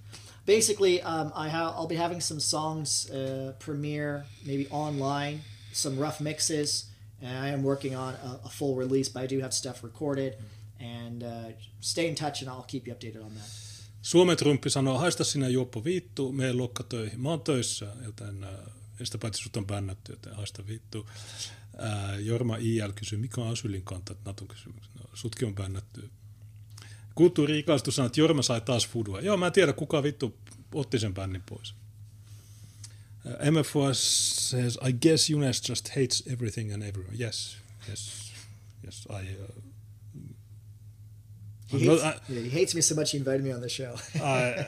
[0.50, 5.42] Basically, um, I ha- I'll be having some songs uh, premiere maybe online,
[5.74, 6.90] some rough mixes,
[7.22, 9.12] and I am working on a, a full release.
[9.14, 10.34] But I do have stuff recorded,
[10.80, 13.50] and uh, stay in touch, and I'll keep you updated on that.
[14.02, 17.22] Suomen Trumpi sanoo, haista sinä juoppo vittu, mene lokkatöihin.
[17.22, 18.50] Mä oon töissä, joten äh,
[19.04, 21.10] sitä paitsi sut on bännätty, joten haista vittu.
[21.84, 24.90] Äh, Jorma IL kysyy, mikä on Asylin kanta, Naton kysymys.
[24.96, 26.10] No, sutkin on bännätty.
[27.20, 29.22] Kulttuuri ikaistu sanoo, että Jorma sai taas fudua.
[29.22, 30.38] Joo, mä en tiedä, kuka vittu
[30.74, 31.76] otti sen bännin pois.
[33.26, 34.00] Uh, MFOS
[34.50, 37.18] says, I guess Junes just hates everything and everyone.
[37.20, 37.58] Yes,
[37.90, 38.32] yes,
[38.86, 39.36] yes, I...
[39.36, 39.64] Uh,
[41.72, 43.70] He not- hates, I- yeah, he hates me so much he invited me on the
[43.70, 43.96] show.
[44.16, 44.66] I,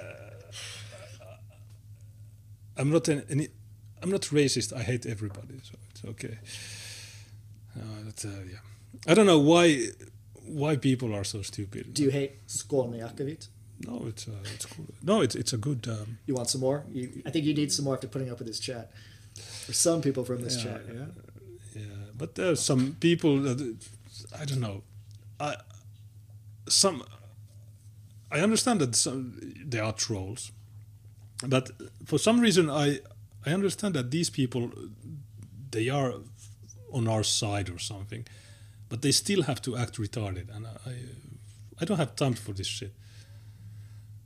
[2.77, 3.47] I'm not an, any,
[4.03, 4.73] I'm not racist.
[4.73, 6.37] I hate everybody, so it's okay.
[7.75, 8.59] Uh, but, uh, yeah,
[9.07, 9.87] I don't know why
[10.51, 11.93] why people are so stupid.
[11.93, 13.47] do you hate Jakavit?
[13.87, 14.85] no, it's uh, it's cool.
[15.01, 15.87] No, it's it's a good.
[15.87, 16.83] Um, You want some more?
[16.91, 18.91] You, I think you need some more after putting up with this chat.
[19.65, 20.63] For some people from this Yeah.
[20.63, 21.05] chat, yeah.
[21.75, 23.57] yeah, but there's some people that
[24.41, 24.83] I don't know.
[25.39, 25.55] I
[26.67, 27.03] some
[28.31, 29.33] I understand that some
[29.71, 30.51] they are trolls,
[31.47, 31.71] but
[32.05, 32.99] for some reason I
[33.45, 34.69] I understand that these people
[35.71, 36.13] they are
[36.93, 38.25] on our side or something,
[38.91, 40.93] but they still have to act retarded, and I
[41.82, 42.91] I don't have time for this shit.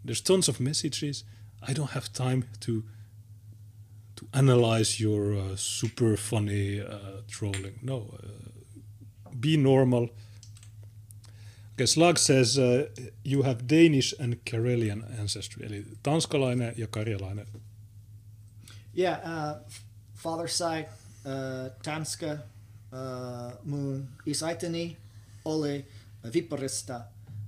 [0.04, 1.24] There's tons of messages.
[1.70, 2.84] I don't have time to
[4.16, 7.80] to analyze your uh, super funny uh, trolling.
[7.82, 10.10] No, uh, be normal.
[11.74, 12.88] Okay, Slug says uh,
[13.24, 17.48] you have Danish and Karelian ancestry, eli tanskalainen ja karjalainen.
[18.94, 19.56] Yeah, uh,
[20.14, 20.88] father's side,
[21.26, 22.38] uh, Tanska,
[22.96, 24.98] uh, mun isäitini
[25.46, 25.86] oli
[26.34, 27.02] Viparista,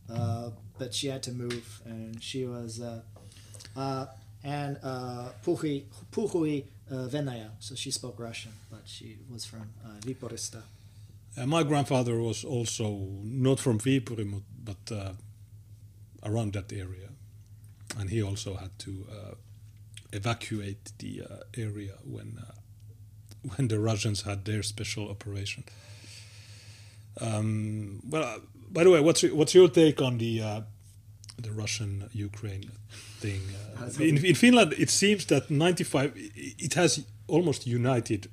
[0.10, 3.01] uh, but she had to move, and she was, uh,
[3.75, 4.05] uh,
[4.43, 9.99] and uh, puhui, puhui uh, Venäjä, so she spoke Russian, but she was from uh,
[10.05, 10.62] Viparista.
[11.38, 15.13] Uh, my grandfather was also not from Viipuri, but, uh,
[16.23, 17.10] around that area,
[17.99, 19.36] and he also had to uh,
[20.13, 22.51] evacuate the uh, area when uh,
[23.55, 25.63] when the Russians had their special operation.
[27.19, 30.62] Um, well, uh, by the way, what's your, what's your take on the uh,
[31.41, 32.69] the Russian Ukraine
[33.19, 33.41] thing?
[33.79, 38.29] Uh, in, in Finland, it seems that ninety five it has almost united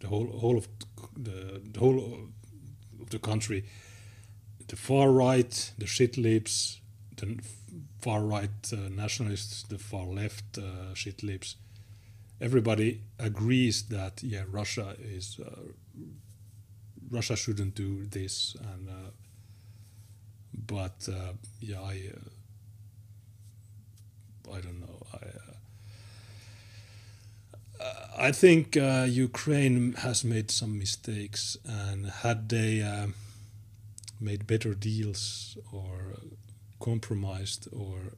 [0.00, 0.68] the whole whole of
[1.16, 1.98] the, the whole
[3.00, 3.64] of the country.
[4.68, 6.80] The far right, the shit libs,
[7.16, 7.38] the
[8.00, 11.56] far right uh, nationalists, the far left uh, shit libs.
[12.40, 15.60] Everybody agrees that yeah, Russia is uh,
[17.10, 19.10] Russia shouldn't do this, and uh,
[20.52, 22.18] but uh, yeah, I uh,
[24.54, 25.06] I don't know.
[25.12, 25.18] I
[27.82, 32.82] uh, I think uh, Ukraine has made some mistakes, and had they
[34.20, 36.16] made better deals or
[36.80, 38.14] compromised, or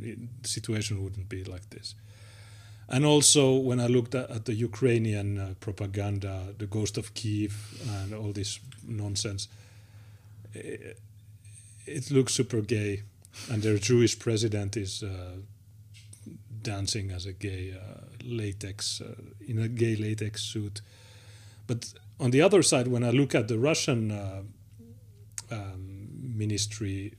[0.00, 1.94] the situation wouldn't be like this.
[2.88, 7.54] And also, when I looked at, the Ukrainian uh, propaganda, the ghost of Kiev,
[7.86, 9.48] and all this nonsense,
[10.54, 10.98] it,
[11.86, 13.02] it looks super gay.
[13.50, 15.36] And their Jewish president is uh,
[16.62, 19.14] dancing as a gay uh, latex, uh,
[19.46, 20.80] in a gay latex suit.
[21.66, 24.42] But on the other side, when I look at the Russian uh,
[25.50, 27.14] um, ministry,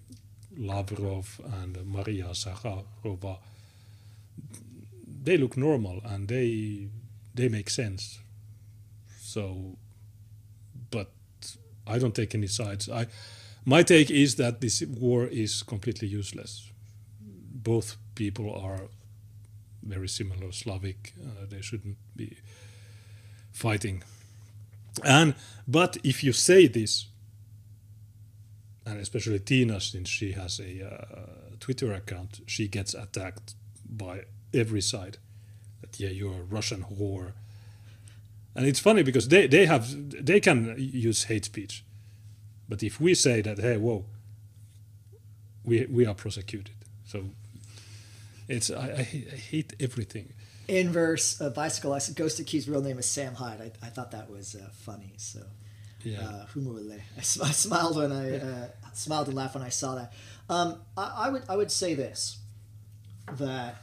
[0.60, 3.38] Lavrov and Maria Zakharova,
[5.24, 6.90] they look normal and they
[7.34, 8.20] they make sense.
[9.22, 9.78] So,
[10.92, 11.12] but
[11.88, 12.90] I don't take any sides.
[12.90, 13.08] I
[13.66, 16.70] my take is that this war is completely useless.
[17.22, 18.90] Both people are
[19.84, 21.14] very similar Slavic.
[21.22, 22.38] Uh, they shouldn't be
[23.52, 24.04] fighting.
[25.04, 25.36] And
[25.68, 27.09] but if you say this,
[28.86, 33.56] and especially Tina, since she has a uh, Twitter account, she gets attacked
[33.90, 35.18] by every side
[35.82, 37.34] that yeah you're a Russian whore.
[38.56, 39.88] And it's funny because they, they have
[40.26, 41.84] they can use hate speech,
[42.68, 44.06] but if we say that hey whoa,
[45.64, 46.76] we we are prosecuted.
[47.06, 47.26] So
[48.48, 50.34] it's I, I, hate everything.
[50.68, 51.98] Inverse uh, bicycle.
[52.16, 53.62] Ghost Key's real name is Sam Hyde.
[53.62, 55.14] I, I thought that was uh, funny.
[55.18, 55.42] So
[56.04, 56.46] yeah, uh,
[57.18, 60.14] I, sm- I smiled when I uh, smiled and laughed when I saw that.
[60.50, 62.38] Um, I, I would I would say this
[63.38, 63.76] that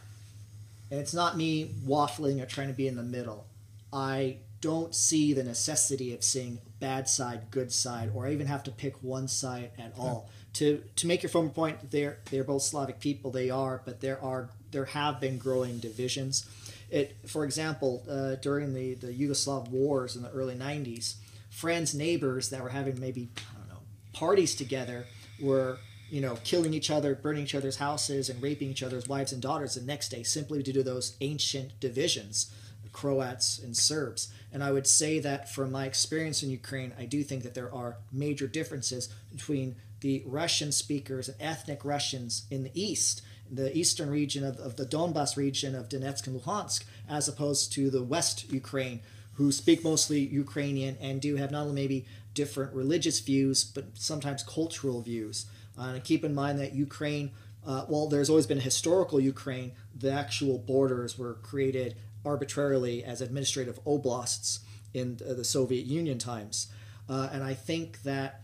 [0.91, 3.47] and it's not me waffling or trying to be in the middle.
[3.93, 8.63] I don't see the necessity of seeing bad side, good side, or I even have
[8.65, 10.29] to pick one side at all.
[10.55, 13.31] To to make your former point, they're they're both Slavic people.
[13.31, 16.47] They are, but there are there have been growing divisions.
[16.91, 21.17] It, for example, uh, during the the Yugoslav wars in the early '90s,
[21.57, 23.81] friends, neighbors that were having maybe I don't know
[24.13, 25.07] parties together
[25.41, 25.79] were
[26.11, 29.43] you know, killing each other, burning each other's houses, and raping each other's wives and
[29.43, 32.55] daughters the next day simply due to those ancient divisions,
[32.93, 34.33] Croats and Serbs.
[34.53, 37.75] And I would say that from my experience in Ukraine, I do think that there
[37.75, 44.09] are major differences between the Russian speakers and ethnic Russians in the east, the eastern
[44.09, 48.51] region of, of the Donbass region of Donetsk and Luhansk, as opposed to the west
[48.53, 49.01] Ukraine,
[49.37, 54.43] who speak mostly Ukrainian and do have not only maybe different religious views, but sometimes
[54.43, 55.47] cultural views.
[55.79, 57.31] Uh, and keep in mind that Ukraine,
[57.67, 63.21] uh, well, there's always been a historical Ukraine, the actual borders were created arbitrarily as
[63.21, 64.61] administrative oblasts
[64.95, 66.69] in the Soviet Union times.
[67.09, 68.41] Uh, and I think that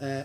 [0.00, 0.24] uh,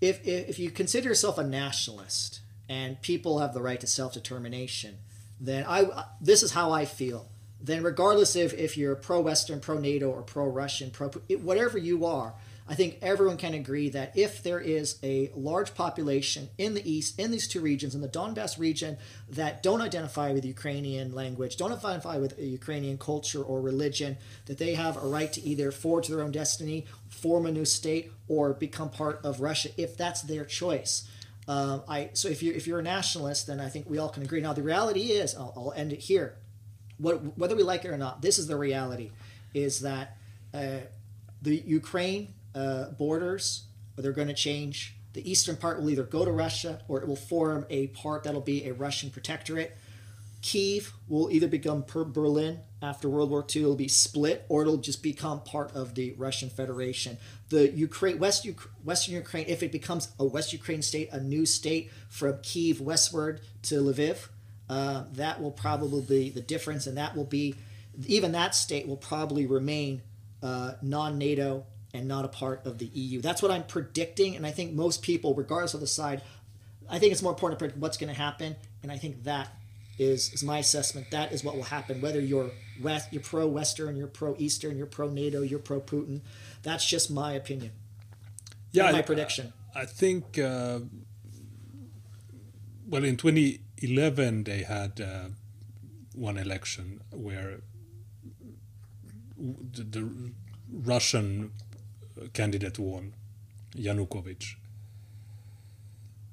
[0.00, 4.98] if, if you consider yourself a nationalist and people have the right to self determination,
[5.40, 7.28] then I this is how I feel.
[7.62, 12.06] Then, regardless if, if you're pro Western, pro NATO, or pro Russian, pro whatever you
[12.06, 12.34] are,
[12.70, 17.18] I think everyone can agree that if there is a large population in the east,
[17.18, 18.96] in these two regions, in the Donbass region,
[19.28, 24.74] that don't identify with Ukrainian language, don't identify with Ukrainian culture or religion, that they
[24.74, 28.88] have a right to either forge their own destiny, form a new state, or become
[28.88, 31.08] part of Russia if that's their choice.
[31.48, 34.22] Um, I so if you if you're a nationalist, then I think we all can
[34.22, 34.40] agree.
[34.40, 36.36] Now the reality is, I'll, I'll end it here.
[37.00, 39.10] What, whether we like it or not, this is the reality:
[39.54, 40.16] is that
[40.52, 40.78] uh,
[41.42, 43.64] the Ukraine uh, borders,
[43.96, 44.96] they're going to change.
[45.12, 48.40] The eastern part will either go to Russia or it will form a part that'll
[48.40, 49.76] be a Russian protectorate.
[50.42, 55.02] Kiev will either become Berlin after World War II, it'll be split, or it'll just
[55.02, 57.18] become part of the Russian Federation.
[57.50, 58.48] The Ukraine, West,
[58.82, 63.42] Western Ukraine, if it becomes a West Ukraine state, a new state from Kiev westward
[63.64, 64.28] to Lviv,
[64.70, 67.56] uh, that will probably be the difference, and that will be
[68.06, 70.00] even that state will probably remain
[70.44, 73.20] uh, non-NATO and not a part of the EU.
[73.20, 76.22] That's what I'm predicting, and I think most people, regardless of the side,
[76.88, 78.54] I think it's more important to predict what's going to happen,
[78.84, 79.48] and I think that
[79.98, 81.10] is, is my assessment.
[81.10, 82.00] That is what will happen.
[82.00, 86.20] Whether you're West, you're pro Western, you're pro Eastern, you're pro NATO, you're pro Putin.
[86.62, 87.72] That's just my opinion.
[88.70, 89.52] Yeah, my I, prediction.
[89.74, 90.38] I think.
[90.38, 90.78] Uh,
[92.90, 93.16] well, in
[93.80, 95.28] 2011, they had uh,
[96.14, 97.60] one election where
[99.38, 100.10] the, the
[100.70, 101.52] Russian
[102.32, 103.14] candidate won,
[103.74, 104.56] Yanukovych.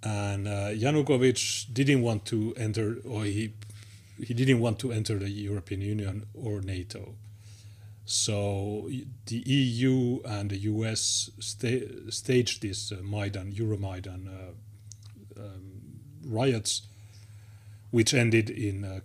[0.04, 3.54] And uh, Yanukovych didn't want to enter, or he
[4.24, 7.16] he didn't want to enter the European Union or NATO.
[8.06, 8.90] So
[9.26, 15.82] the EU and the US sta- staged this uh, Maidan, Euromaidan uh, um,
[16.26, 16.88] riots
[17.98, 19.00] which ended in uh,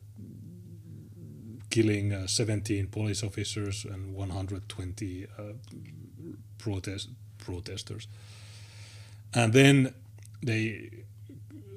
[1.71, 5.43] killing uh, 17 police officers and 120 uh,
[6.59, 8.07] protest protesters.
[9.33, 9.95] And then
[10.43, 10.91] they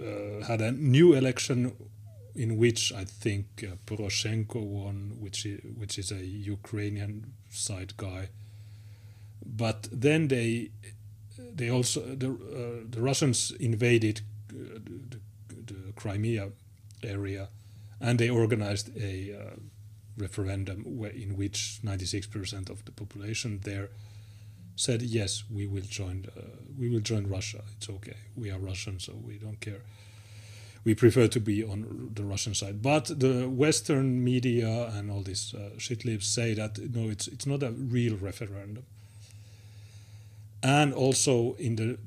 [0.02, 1.72] uh, had a new election
[2.36, 8.28] in which I think uh, Poroshenko won, which is, which is a Ukrainian side guy.
[9.46, 10.72] But then they
[11.56, 14.82] they also the uh, the Russians invaded the,
[15.66, 16.50] the, Crimea
[17.06, 17.50] area,
[18.00, 19.56] and they organized a uh,
[20.18, 23.90] referendum in which 96% of the population there
[24.76, 26.42] said yes we will join uh,
[26.78, 27.64] we will join Russia.
[27.78, 28.18] It's okay.
[28.36, 29.82] We are Russian so we don't care.
[30.84, 32.82] We prefer to be on the Russian side.
[32.82, 37.46] But the western media and all these uh, shit libs say that no it's it's
[37.46, 38.84] not a real referendum.
[40.62, 41.98] And also in the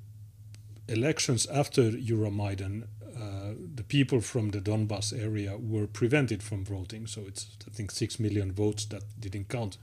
[0.88, 2.87] elections after Euromaidan
[3.18, 7.90] uh, the people from the Donbas area were prevented from voting so it's I think
[7.90, 9.78] 6 million votes that didn't count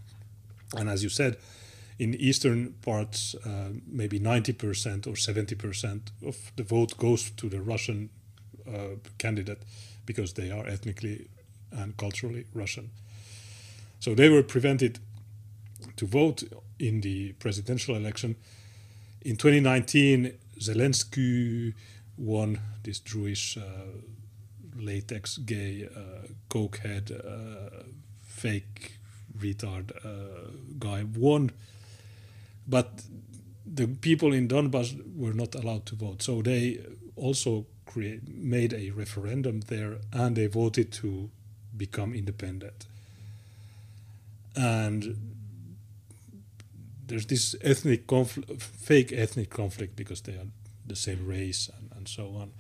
[0.78, 1.38] and as you said
[1.98, 8.10] in eastern parts, uh, maybe 90% or 70% of the vote goes to the Russian
[8.68, 9.62] uh, candidate
[10.06, 11.28] because they are ethnically
[11.72, 12.92] and culturally Russian.
[14.00, 15.00] So they were prevented
[15.96, 16.44] to vote
[16.80, 18.36] in the presidential election.
[19.22, 21.74] In 2019, Zelensky
[22.18, 23.62] won this Jewish uh,
[24.76, 27.84] latex gay uh, cokehead uh,
[28.24, 28.94] fake
[29.38, 29.92] retard
[30.80, 31.52] guy won
[32.68, 33.04] but
[33.66, 36.22] the people in Donbass were not allowed to vote.
[36.22, 36.80] So they
[37.16, 41.30] also create, made a referendum there and they voted to
[41.76, 42.86] become independent.
[44.56, 45.18] And
[47.08, 50.48] there's this ethnic conflict, fake ethnic conflict because they are
[50.86, 52.52] the same race and, and so on.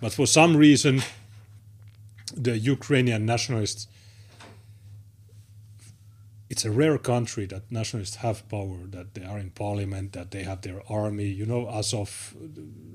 [0.00, 1.02] But for some reason,
[2.36, 3.88] the Ukrainian nationalists
[6.50, 10.44] it's a rare country that nationalists have power, that they are in parliament, that they
[10.44, 11.26] have their army.
[11.26, 12.34] You know, as of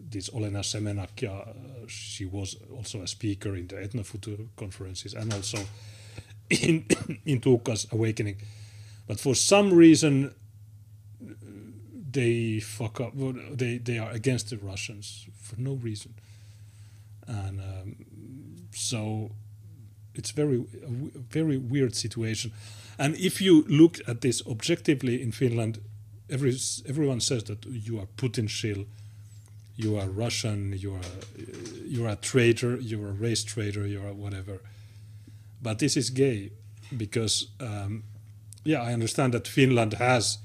[0.09, 1.53] this Olena Semenyaka, uh,
[1.87, 5.59] she was also a speaker in the Ethnofutur conferences and also
[6.49, 6.85] in
[7.25, 8.37] in Tuukka's awakening.
[9.05, 10.33] But for some reason,
[12.13, 13.13] they fuck up.
[13.15, 16.13] They they are against the Russians for no reason,
[17.27, 17.95] and um,
[18.71, 19.31] so
[20.15, 22.51] it's very a very weird situation.
[22.97, 25.79] And if you look at this objectively in Finland,
[26.29, 26.55] every,
[26.87, 28.85] everyone says that you are Putin shill,
[29.75, 31.09] you are Russian, you are
[31.85, 34.61] you are a traitor, you are a race traitor, you are whatever.
[35.61, 36.51] But this is gay
[36.95, 38.03] because, um,
[38.63, 40.37] yeah, I understand that Finland has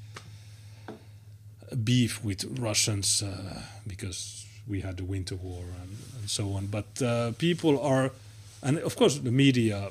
[1.76, 6.66] beef with Russians uh, because we had the Winter War and, and so on.
[6.66, 8.10] But uh, people are,
[8.62, 9.90] and of course, the media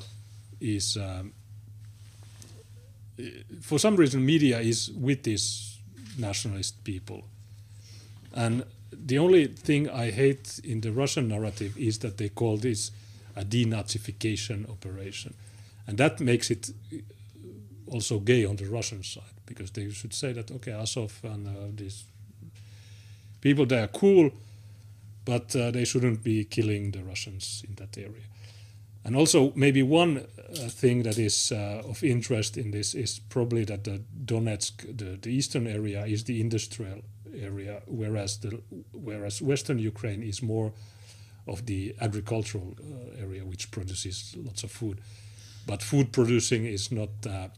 [0.60, 1.32] is um,
[3.60, 5.78] for some reason, media is with these
[6.18, 7.24] nationalist people.
[8.34, 12.90] And the only thing I hate in the Russian narrative is that they call this
[13.36, 15.34] a denazification operation.
[15.86, 16.70] And that makes it
[17.90, 21.50] also gay on the Russian side because they should say that, okay, Azov and uh,
[21.74, 22.04] these
[23.40, 24.30] people, they are cool,
[25.24, 28.24] but uh, they shouldn't be killing the Russians in that area.
[29.04, 33.64] And also, maybe one uh, thing that is uh, of interest in this is probably
[33.64, 37.02] that the Donetsk, the, the eastern area, is the industrial
[37.34, 38.60] area, whereas the
[38.92, 40.72] whereas Western Ukraine is more
[41.46, 45.00] of the agricultural uh, area, which produces lots of food.
[45.66, 47.48] But food producing is not uh,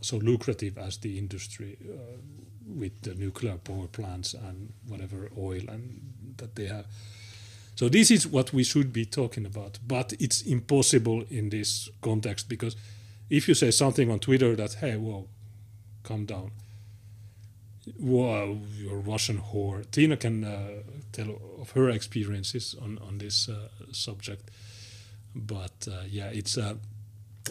[0.00, 2.18] so lucrative as the industry uh,
[2.66, 6.00] with the nuclear power plants and whatever oil and
[6.36, 6.86] that they have.
[7.76, 12.48] So this is what we should be talking about, but it's impossible in this context
[12.48, 12.74] because
[13.28, 15.28] if you say something on Twitter that hey, whoa,
[16.02, 16.52] calm down,
[17.98, 19.88] whoa, you're Russian whore.
[19.90, 20.68] Tina can uh,
[21.12, 24.50] tell of her experiences on on this uh, subject,
[25.34, 26.74] but uh, yeah, it's uh,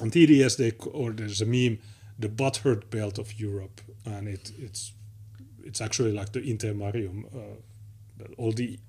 [0.02, 1.80] on TDS they or there's a meme,
[2.18, 4.94] the butthurt belt of Europe, and it it's
[5.64, 8.80] it's actually like the Intermarium, uh, all the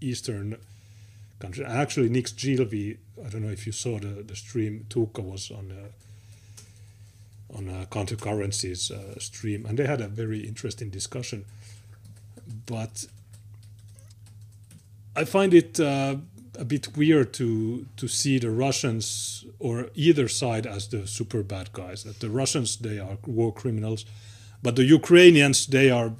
[0.00, 0.56] eastern
[1.38, 1.64] country.
[1.64, 5.72] Actually, Nick Gilvey, I don't know if you saw the, the stream, Tuukka was on
[5.72, 11.44] a, on a Counter-Currents uh, stream, and they had a very interesting discussion.
[12.66, 13.06] But
[15.16, 16.16] I find it uh,
[16.58, 21.72] a bit weird to to see the Russians or either side as the super bad
[21.72, 22.02] guys.
[22.04, 24.04] That the Russians they are war criminals,
[24.62, 26.12] but the Ukrainians they are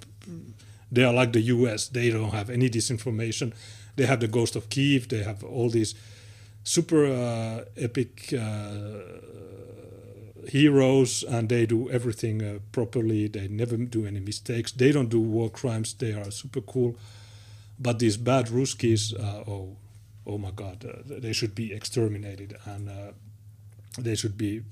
[0.90, 1.88] they are like the US.
[1.88, 3.52] They don't have any disinformation.
[3.96, 5.08] They have the Ghost of Kiev.
[5.08, 5.94] They have all these
[6.64, 9.00] super uh, epic uh,
[10.48, 13.28] heroes and they do everything uh, properly.
[13.28, 14.72] They never do any mistakes.
[14.72, 15.94] They don't do war crimes.
[15.94, 16.96] They are super cool.
[17.78, 19.76] But these bad Ruskies, uh, oh,
[20.28, 23.12] oh my God, uh, they should be exterminated and uh,
[23.98, 24.62] they should be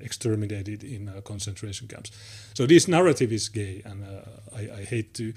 [0.00, 2.10] exterminated in uh, concentration camps.
[2.54, 5.34] So this narrative is gay, and uh, I, I hate to.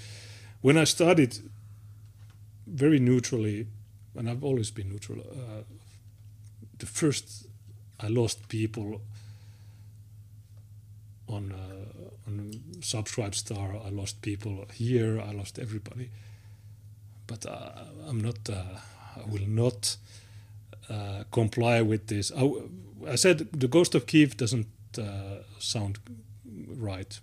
[0.61, 1.37] When I studied
[2.67, 3.67] very neutrally,
[4.15, 5.19] and I've always been neutral.
[5.19, 5.63] Uh,
[6.77, 7.47] the first
[7.99, 9.01] I lost people
[11.27, 12.51] on uh, on
[12.81, 13.75] Subscribe Star.
[13.85, 15.21] I lost people here.
[15.21, 16.09] I lost everybody.
[17.27, 17.71] But uh,
[18.07, 18.49] I'm not.
[19.15, 19.97] I will not
[20.89, 22.31] uh, comply with this.
[22.31, 22.69] I, w-
[23.07, 25.99] I said the Ghost of Kiev doesn't uh, sound
[26.77, 27.19] right.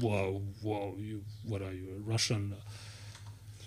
[0.00, 0.94] Whoa, whoa!
[0.98, 2.54] You, what are you, a Russian?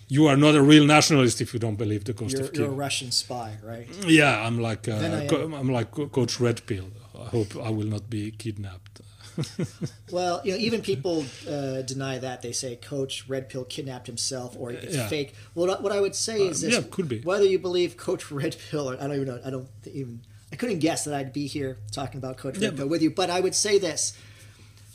[0.07, 2.67] You are not a real nationalist if you don't believe the Ghost You're, of you're
[2.67, 3.87] a Russian spy, right?
[4.05, 6.85] Yeah, I'm like uh, co- I'm like Coach Red Pill.
[7.19, 9.01] I hope I will not be kidnapped.
[10.11, 12.41] Well, you know, even people uh, deny that.
[12.41, 15.07] They say Coach Red Pill kidnapped himself, or it's Yeah.
[15.07, 15.33] fake.
[15.55, 17.19] Well, what I would say is Uh, this: yeah, could be.
[17.21, 19.39] Whether you believe Coach Red Pill, or I don't even know.
[19.43, 20.21] I don't even.
[20.51, 23.09] I couldn't guess that I'd be here talking about Coach Yeah, Red Pill with you.
[23.11, 24.13] But I would say this: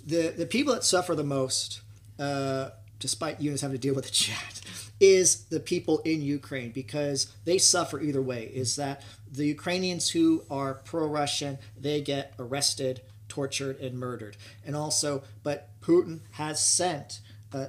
[0.07, 1.80] the the people that suffer the most,
[2.18, 4.61] uh, despite Junes having to deal with the chat,
[5.01, 8.45] is the people in Ukraine because they suffer either way.
[8.55, 13.01] Is that the Ukrainians who are pro-Russian they get arrested,
[13.31, 17.20] tortured, and murdered, and also, but Putin has sent
[17.55, 17.66] uh,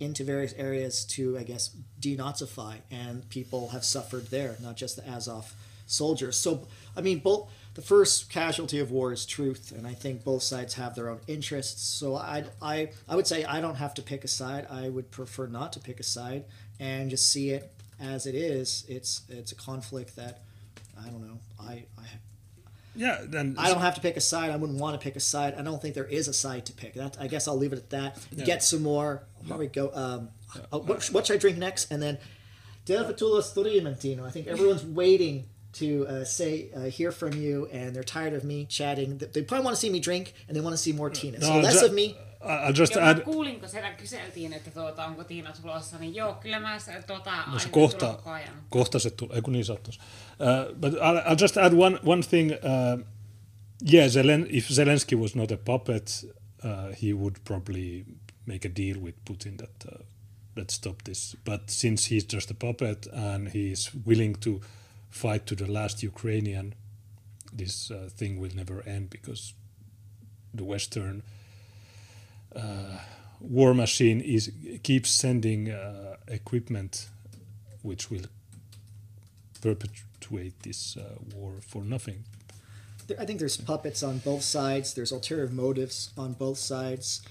[0.00, 5.08] into various areas to, I guess, denazify, and people have suffered there, not just the
[5.08, 5.54] Azov
[5.86, 6.36] soldiers.
[6.36, 10.42] So, I mean, both the first casualty of war is truth, and I think both
[10.42, 11.82] sides have their own interests.
[11.82, 14.66] So, I, I, I would say I don't have to pick a side.
[14.70, 16.44] I would prefer not to pick a side
[16.78, 18.84] and just see it as it is.
[18.88, 20.42] It's it's a conflict that
[21.00, 21.38] I don't know.
[21.60, 22.06] I, I
[22.94, 24.50] Yeah, then I don't have to pick a side.
[24.50, 25.54] I wouldn't want to pick a side.
[25.56, 26.94] I don't think there is a side to pick.
[26.94, 28.18] That I guess I'll leave it at that.
[28.44, 29.22] Get some more.
[29.40, 29.90] I'll probably go.
[29.94, 30.28] Um,
[30.72, 31.90] uh, what, what should I drink next?
[31.92, 32.18] And then
[32.86, 34.24] Delvatula Storimentino.
[34.26, 38.42] I think everyone's waiting to uh, say uh, hear from you, and they're tired of
[38.44, 39.18] me chatting.
[39.18, 41.40] They they probably want to see me drink, and they want to see more Tina.
[41.40, 42.16] So No, less of me.
[42.40, 43.20] I'll just Joo, add.
[43.20, 47.44] kuulin, kun siellä kyseltiin, että tuota, onko Tiina tulossa, niin joo, kyllä mä se, tuota,
[47.46, 48.54] No se kohta, koko ajan.
[48.70, 50.00] kohta se tulee, ei kun niin sattuisi.
[50.00, 52.50] Uh, but I'll, I'll just add one, one thing.
[52.52, 53.04] Uh,
[53.92, 56.26] yeah, Zelen, if Zelensky was not a puppet,
[56.64, 58.04] uh, he would probably
[58.46, 60.04] make a deal with Putin that uh,
[60.56, 61.36] let's stop this.
[61.44, 64.60] But since he's just a puppet and he's willing to
[65.10, 66.74] fight to the last Ukrainian,
[67.56, 69.54] this uh, thing will never end because
[70.54, 71.22] the Western
[73.40, 74.50] war machine is
[74.82, 77.08] keeps sending uh, equipment
[77.82, 78.26] which will
[79.60, 82.24] perpetuate this uh, war for nothing.
[83.18, 84.92] I think there's puppets on both sides.
[84.92, 87.22] There's ulterior motives on both sides,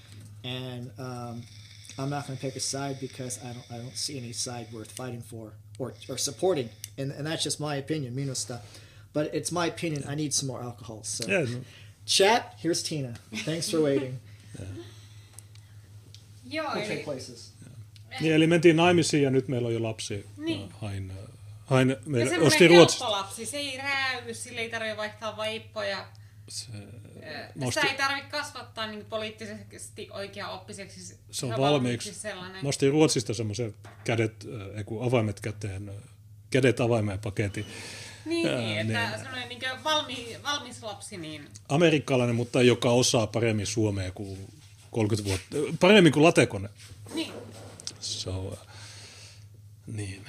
[0.42, 1.42] and um,
[1.96, 4.72] I'm not going to pick a side because I don't I don't see any side
[4.72, 8.60] worth fighting for or, or supporting, and, and that's just my opinion, Minusta.
[9.12, 10.04] But it's my opinion.
[10.08, 11.04] I need some more alcohol.
[11.04, 11.46] So Yeah,
[12.06, 12.54] chat.
[12.58, 13.14] Here's Tina.
[13.32, 14.18] Thanks for waiting.
[16.50, 17.52] Joo, eli places.
[18.20, 20.26] niin, eli mentiin naimisiin ja nyt meillä on jo lapsi.
[20.36, 20.68] Niin.
[20.72, 21.12] Hain,
[21.64, 21.96] hain ja
[22.40, 23.04] osti Ruotsista.
[23.04, 26.06] helppolapsi, se ei rääy, sille ei tarvitse vaihtaa vaippoja.
[26.48, 31.18] Se, Sitä ostin- ei tarvitse kasvattaa niin poliittisesti oikea-oppiseksi.
[31.30, 32.14] se on vaan valmiiksi.
[32.14, 32.62] sellainen.
[32.62, 33.74] Mä ostin Ruotsista semmoisen
[34.04, 34.46] kädet,
[34.78, 35.90] äh, avaimet käteen,
[36.50, 37.66] kädet avaimeen paketin.
[38.24, 39.18] Niin, Ää, niin, että niin.
[39.20, 44.38] semmoinen niin valmi, valmis lapsi, niin Amerikkalainen, mutta joka osaa paremmin suomea kuin
[44.90, 46.68] 30 vuotta, paremmin kuin latekone.
[47.14, 47.32] niin.
[48.00, 48.58] So, uh,
[49.86, 50.24] niin.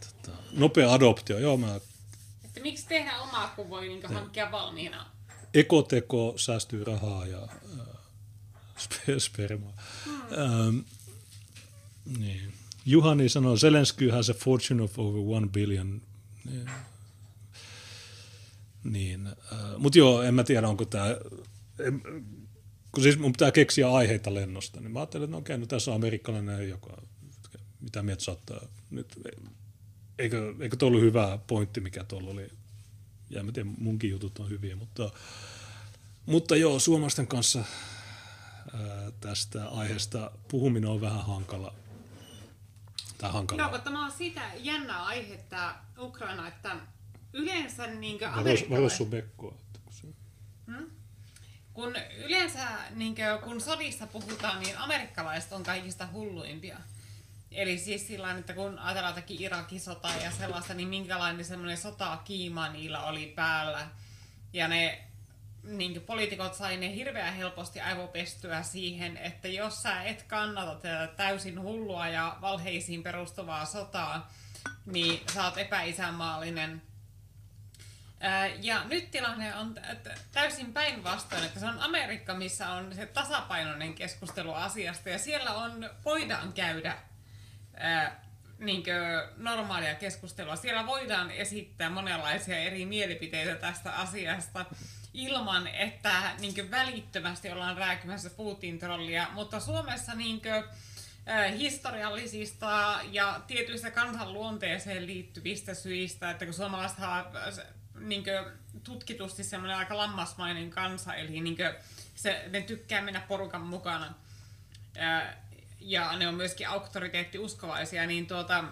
[0.00, 1.76] Tota, nopea adoptio, joo mä
[2.44, 5.06] Että miksi tehdä omaa, kun voi niin hankkia valmiina?
[5.54, 7.86] ekoteko säästyy rahaa ja äh,
[8.78, 9.72] spe- spermaa.
[10.32, 10.78] Ähm,
[12.18, 12.52] niin.
[12.86, 16.02] Juhani sanoo, Zelensky has a fortune of over one billion.
[16.44, 16.70] Niin.
[18.84, 19.26] Niin.
[19.26, 21.06] Äh, Mutta joo, en mä tiedä, onko tämä...
[22.92, 25.90] Kun siis mun pitää keksiä aiheita lennosta, niin mä ajattelin, että no okei, no tässä
[25.90, 27.02] on amerikkalainen, joka...
[27.80, 29.20] Mitä mieltä saattaa nyt...
[30.18, 32.48] Eikö, eikö tuo ollut hyvä pointti, mikä tuolla oli?
[33.30, 35.10] Ja mä tiedän, munkin jutut on hyviä, mutta,
[36.26, 37.58] mutta joo, suomalaisten kanssa
[38.74, 41.74] ää, tästä aiheesta puhuminen on vähän hankala.
[43.18, 43.68] Tai No, hankalaa.
[43.68, 46.76] kun tämä on sitä jännä aihe, tämä Ukraina, että
[47.32, 48.70] yleensä niin Varos, amerikkalaiset...
[48.70, 49.54] varos sun bekkoa.
[49.66, 49.80] että
[51.74, 56.78] kun yleensä, niin kuin, kun sodista puhutaan, niin amerikkalaiset on kaikista hulluimpia.
[57.52, 62.68] Eli siis sillä että kun ajatellaan jotakin Irakin sotaa ja sellaista, niin minkälainen semmoinen sotakiima
[62.68, 63.88] niillä oli päällä.
[64.52, 65.04] Ja ne
[65.62, 71.60] niin poliitikot sai ne hirveän helposti aivopestyä siihen, että jos sä et kannata tätä täysin
[71.60, 74.32] hullua ja valheisiin perustuvaa sotaa,
[74.86, 76.82] niin sä oot epäisänmaallinen.
[78.60, 79.74] Ja nyt tilanne on
[80.32, 85.90] täysin päinvastoin, että se on Amerikka, missä on se tasapainoinen keskustelu asiasta ja siellä on,
[86.04, 86.96] voidaan käydä
[88.58, 88.84] niin
[89.36, 90.56] normaalia keskustelua.
[90.56, 94.64] Siellä voidaan esittää monenlaisia eri mielipiteitä tästä asiasta
[95.14, 99.26] ilman, että niin välittömästi ollaan rääkymässä Putin-trollia.
[99.32, 100.64] Mutta Suomessa niin kuin,
[101.58, 106.98] historiallisista ja tietyistä kansan luonteeseen liittyvistä syistä, että kun suomalaiset
[108.02, 108.24] niin
[108.84, 111.56] tutkitusti semmoinen aika lammasmainen kansa, eli niin
[112.14, 114.14] se, ne tykkää mennä porukan mukana
[115.80, 118.64] ja ne on myöskin auktoriteettiuskovaisia, niin tuota,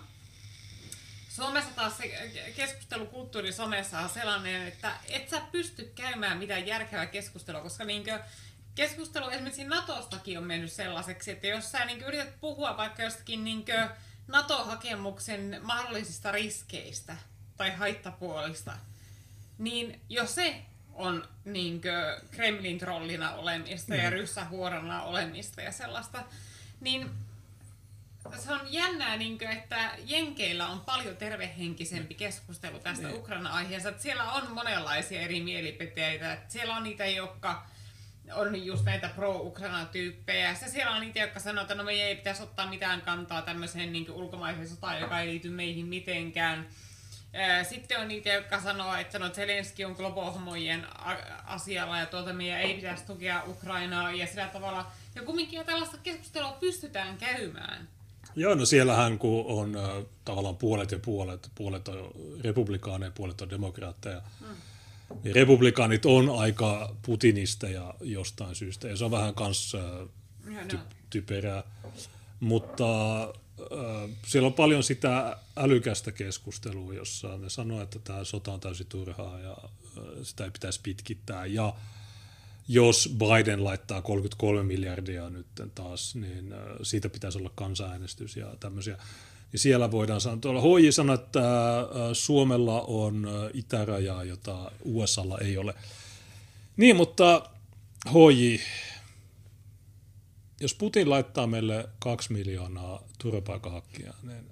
[1.28, 7.60] Suomessa taas se keskustelukulttuuri somessa on sellainen, että et sä pysty käymään mitään järkevää keskustelua,
[7.60, 8.20] koska niinkö
[8.74, 13.88] keskustelu esimerkiksi Natostakin on mennyt sellaiseksi, että jos sä niinkö yrität puhua vaikka jostakin niinkö
[14.28, 17.16] NATO-hakemuksen mahdollisista riskeistä
[17.56, 18.76] tai haittapuolista,
[19.60, 20.62] niin jos se
[20.94, 24.00] on niinkö Kremlin trollina olemista mm.
[24.00, 26.24] ja ryssähuorona olemista ja sellaista,
[26.80, 27.10] niin
[28.38, 33.18] se on jännää, niin kuin, että Jenkeillä on paljon tervehenkisempi keskustelu tästä niin.
[33.18, 33.92] Ukraina-aiheesta.
[33.98, 36.38] Siellä on monenlaisia eri mielipiteitä.
[36.48, 37.66] Siellä on niitä, jotka
[38.34, 40.48] on just näitä pro-Ukraina-tyyppejä.
[40.48, 43.92] Ja siellä on niitä, jotka sanoo, että no me ei pitäisi ottaa mitään kantaa tämmöiseen
[43.92, 46.68] niin ulkomaiseen sotaan, joka ei liity meihin mitenkään.
[47.68, 50.86] Sitten on niitä, jotka sanoo, että no Zelenski on globohomojen
[51.46, 54.92] asialla ja tuota meidän ei pitäisi tukea Ukrainaa ja sillä tavalla.
[55.14, 57.88] Ja kumminkin tällaista keskustelua pystytään käymään.
[58.36, 62.10] Joo, no siellähän kun on äh, tavallaan puolet ja puolet, puolet on
[62.40, 64.46] republikaaneja, puolet on demokraatteja, mm.
[65.24, 70.94] niin republikaanit on aika putinista ja jostain syystä, ja se on vähän kans äh, ty-
[71.10, 71.62] typerää.
[72.40, 72.86] Mutta
[74.26, 79.40] siellä on paljon sitä älykästä keskustelua, jossa ne sanoo, että tämä sota on täysin turhaa
[79.40, 79.56] ja
[80.22, 81.46] sitä ei pitäisi pitkittää.
[81.46, 81.74] Ja
[82.68, 88.98] jos Biden laittaa 33 miljardia nyt taas, niin siitä pitäisi olla kansanäänestys ja tämmöisiä.
[89.52, 91.42] Ja siellä voidaan sanoa, tuolla HJ sanoi, että
[92.12, 95.74] Suomella on äh, itäraja, jota USAlla ei ole.
[96.76, 97.50] Niin, mutta
[98.08, 98.56] HJ,
[100.60, 104.44] jos Putin laittaa meille kaksi miljoonaa turvapaikanhakkijaa, niin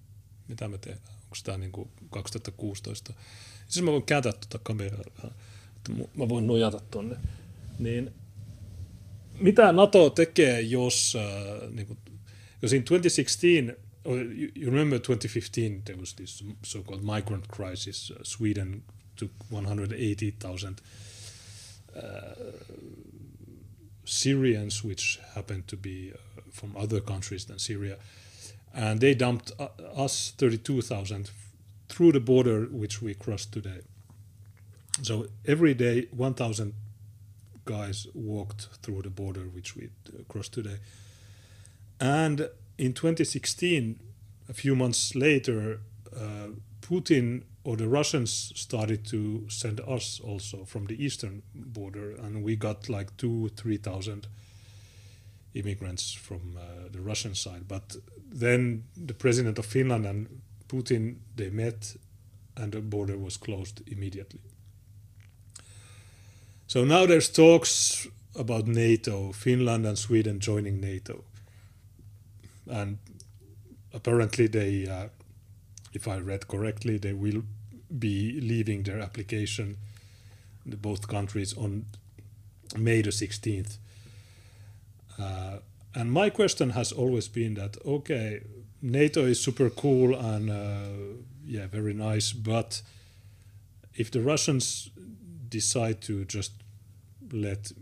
[0.48, 1.14] mitä me tehdään?
[1.14, 3.12] Onko tämä niin kuin 2016?
[3.68, 7.16] Siis mä voin kääntää tuota kameraa, että mä voin nojata tuonne
[7.78, 8.14] niin
[9.40, 11.98] mitä NATO tekee, jos, uh, niin kuin,
[12.54, 18.10] because in 2016, or you, you remember 2015, there was this so-called migrant crisis.
[18.10, 18.82] Uh, Sweden
[19.16, 20.82] took 180,000
[21.96, 22.02] uh,
[24.08, 27.98] Syrians, which happened to be uh, from other countries than Syria,
[28.74, 31.30] and they dumped uh, us 32,000
[31.88, 33.80] through the border which we crossed today.
[35.02, 36.74] So every day, 1,000
[37.64, 39.90] guys walked through the border which we
[40.28, 40.78] crossed today.
[42.00, 42.48] And
[42.78, 44.00] in 2016,
[44.48, 45.80] a few months later,
[46.16, 46.48] uh,
[46.80, 52.56] Putin or the Russians started to send us also from the eastern border, and we
[52.56, 54.26] got like two, three thousand
[55.52, 57.68] immigrants from uh, the Russian side.
[57.68, 57.96] But
[58.40, 61.96] then the president of Finland and Putin they met,
[62.56, 64.40] and the border was closed immediately.
[66.68, 71.22] So now there's talks about NATO, Finland and Sweden joining NATO,
[72.66, 72.96] and
[73.92, 75.08] apparently they, uh,
[75.92, 77.42] if I read correctly, they will
[77.96, 79.76] be leaving their application,
[80.66, 81.86] both countries, on
[82.76, 83.78] May the 16th.
[85.18, 85.58] Uh,
[85.94, 88.40] and my question has always been that okay,
[88.82, 92.82] NATO is super cool and uh, yeah, very nice, but
[93.94, 94.90] if the Russians
[95.48, 96.52] decide to just
[97.32, 97.72] let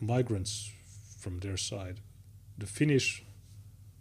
[0.00, 0.72] migrants
[1.18, 2.00] from their side,
[2.56, 3.24] the Finnish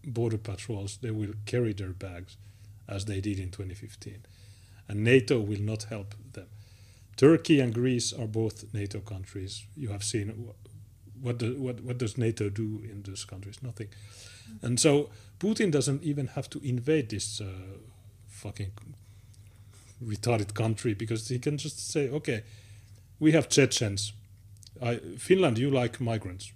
[0.05, 2.37] border patrols, they will carry their bags
[2.87, 4.19] as they did in 2015.
[4.87, 6.47] And NATO will not help them.
[7.17, 9.65] Turkey and Greece are both NATO countries.
[9.75, 10.49] You have seen
[11.21, 13.63] what, do, what, what does NATO do in those countries?
[13.63, 13.87] Nothing.
[14.61, 15.09] And so
[15.39, 17.45] Putin doesn't even have to invade this uh,
[18.27, 18.71] fucking
[20.03, 22.43] retarded country because he can just say, okay,
[23.19, 24.13] we have Chechens.
[24.81, 26.51] I, Finland, you like migrants.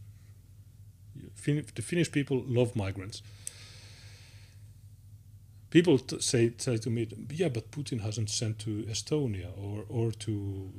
[1.36, 3.22] Fin, the Finnish people love migrants.
[5.70, 10.12] People t- say say to me, yeah, but Putin hasn't sent to Estonia or or
[10.12, 10.72] to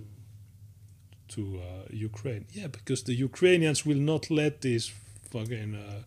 [1.29, 2.47] to uh, Ukraine.
[2.53, 4.93] Yeah, because the Ukrainians will not let these
[5.31, 6.03] fucking uh,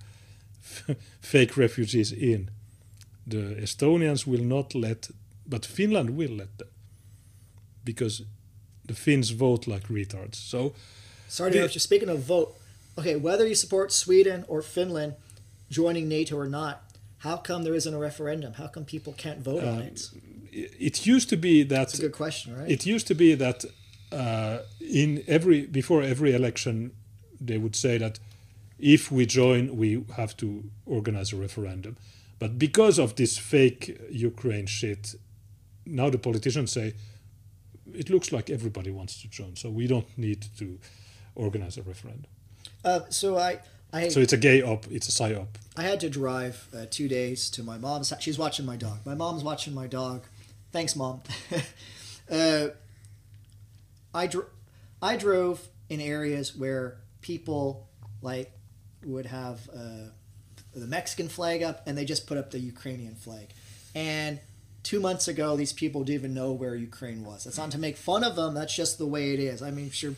[1.21, 2.49] fake refugees in.
[3.25, 5.09] The Estonians will not let,
[5.47, 6.67] but Finland will let them
[7.85, 8.23] because
[8.85, 10.35] the Finns vote like retards.
[10.35, 10.73] So
[11.27, 11.79] Sorry to interrupt you.
[11.79, 12.55] Speaking of vote,
[12.97, 15.15] okay, whether you support Sweden or Finland
[15.69, 16.83] joining NATO or not,
[17.23, 18.53] how come there isn't a referendum?
[18.53, 20.09] How come people can't vote on it?
[20.51, 22.69] it it used to be that That's a good question, right?
[22.69, 23.65] it used to be that
[24.11, 26.91] uh, in every before every election
[27.39, 28.19] they would say that
[28.77, 30.47] if we join we have to
[30.85, 31.95] organize a referendum
[32.39, 35.15] but because of this fake ukraine shit
[35.85, 36.93] now the politicians say
[37.93, 40.79] it looks like everybody wants to join so we don't need to
[41.35, 42.31] organize a referendum
[42.85, 43.59] uh, so I,
[43.93, 47.07] I, so it's a gay op it's a psyop I had to drive uh, two
[47.07, 48.11] days to my mom's.
[48.11, 48.21] house.
[48.21, 48.99] She's watching my dog.
[49.05, 50.23] My mom's watching my dog.
[50.71, 51.21] Thanks, mom.
[52.31, 52.67] uh,
[54.13, 54.49] I dr-
[55.01, 57.87] I drove in areas where people
[58.21, 58.51] like
[59.03, 60.09] would have uh,
[60.75, 63.49] the Mexican flag up, and they just put up the Ukrainian flag.
[63.95, 64.39] And
[64.83, 67.45] two months ago, these people didn't even know where Ukraine was.
[67.45, 68.53] That's not to make fun of them.
[68.53, 69.61] That's just the way it is.
[69.63, 70.13] I mean, sure,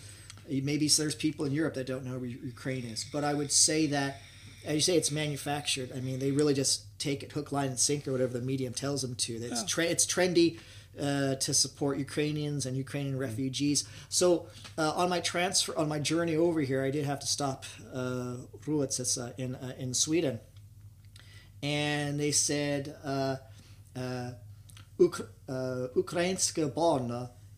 [0.49, 3.87] maybe there's people in Europe that don't know where Ukraine is, but I would say
[3.87, 4.21] that
[4.65, 5.91] as you say, it's manufactured.
[5.95, 9.01] I mean, they really just take it hook, line, and sinker, whatever the medium tells
[9.03, 9.35] them to.
[9.35, 10.59] It's tre- it's trendy
[10.99, 13.87] uh, to support Ukrainians and Ukrainian refugees.
[14.09, 17.65] So uh, on my transfer, on my journey over here, I did have to stop
[17.93, 20.39] uh, Ruotsissa in uh, in Sweden,
[21.61, 23.35] and they said uh,
[23.95, 24.31] uh,
[24.99, 27.11] Uk- uh, ukrainska barn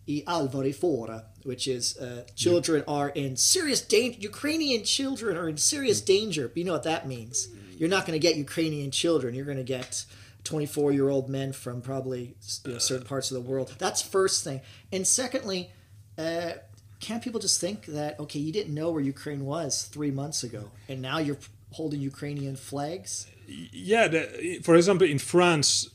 [0.07, 4.17] i allvarlig fara, which is uh, children are in serious danger.
[4.19, 6.47] Ukrainian children are in serious danger.
[6.47, 7.49] But you know what that means?
[7.77, 9.35] You're not going to get Ukrainian children.
[9.35, 10.05] You're going to get
[10.43, 12.35] 24 year old men from probably
[12.65, 13.75] you know, certain parts of the world.
[13.77, 14.61] That's first thing.
[14.91, 15.71] And secondly,
[16.17, 16.53] uh,
[16.99, 20.71] can't people just think that okay, you didn't know where Ukraine was three months ago,
[20.89, 21.37] and now you're
[21.71, 23.27] holding Ukrainian flags?
[23.47, 25.89] yeah the, for example in france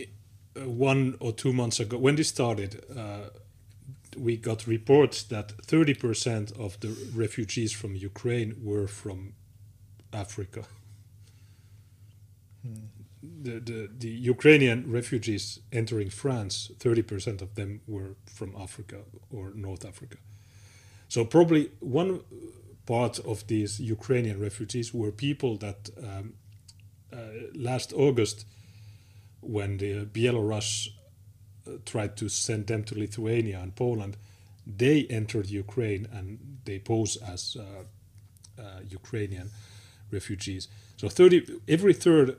[0.00, 0.04] uh,
[0.68, 3.28] one or two months ago when this started uh,
[4.16, 9.34] we got reports that 30% of the refugees from ukraine were from
[10.12, 10.64] africa.
[13.22, 19.00] The, the, the ukrainian refugees entering france 30% of them were from africa
[19.30, 20.18] or north africa.
[21.08, 22.20] So probably one
[22.86, 26.34] part of these ukrainian refugees were people that um,
[27.12, 27.18] uh,
[27.54, 28.46] last August,
[29.40, 30.88] when the Belarus
[31.84, 34.16] tried to send them to Lithuania and Poland,
[34.66, 37.62] they entered Ukraine and they pose as uh,
[38.60, 39.50] uh, Ukrainian
[40.10, 40.68] refugees.
[40.96, 42.36] So 30, every third,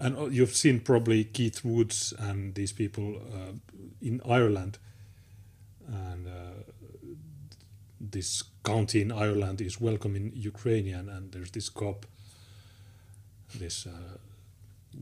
[0.00, 3.20] and uh, you've seen probably Keith Woods and these people
[4.00, 4.78] in Ireland,
[5.86, 6.26] and
[8.00, 12.06] this county in Ireland is welcoming Ukrainian, and there's this cop
[13.54, 14.18] this uh,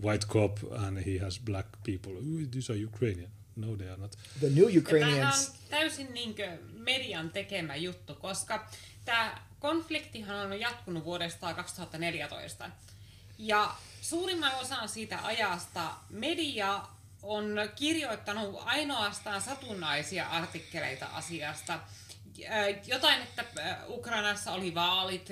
[0.01, 2.13] white cop and he has black people.
[2.23, 3.31] These are Ukrainian.
[3.57, 4.17] No, they are not.
[4.41, 5.49] The new Ukrainians.
[5.49, 8.69] on täysin niinkö median tekemä juttu, koska
[9.05, 12.71] tämä konfliktihan on jatkunut vuodesta 2014.
[13.39, 16.83] Ja suurimman osan siitä ajasta media
[17.23, 21.81] on kirjoittanut ainoastaan satunnaisia artikkeleita asiasta.
[22.87, 23.45] Jotain, että
[23.89, 25.29] Ukrainassa oli vaalit,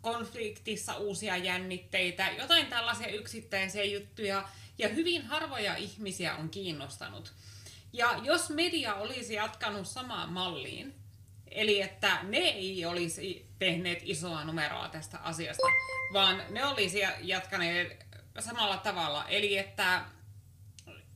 [0.00, 4.48] konfliktissa uusia jännitteitä, jotain tällaisia yksittäisiä juttuja,
[4.78, 7.32] ja hyvin harvoja ihmisiä on kiinnostanut.
[7.92, 10.94] Ja jos media olisi jatkanut samaan malliin,
[11.50, 15.66] eli että ne ei olisi tehneet isoa numeroa tästä asiasta,
[16.12, 18.06] vaan ne olisi jatkaneet
[18.38, 20.04] samalla tavalla, eli että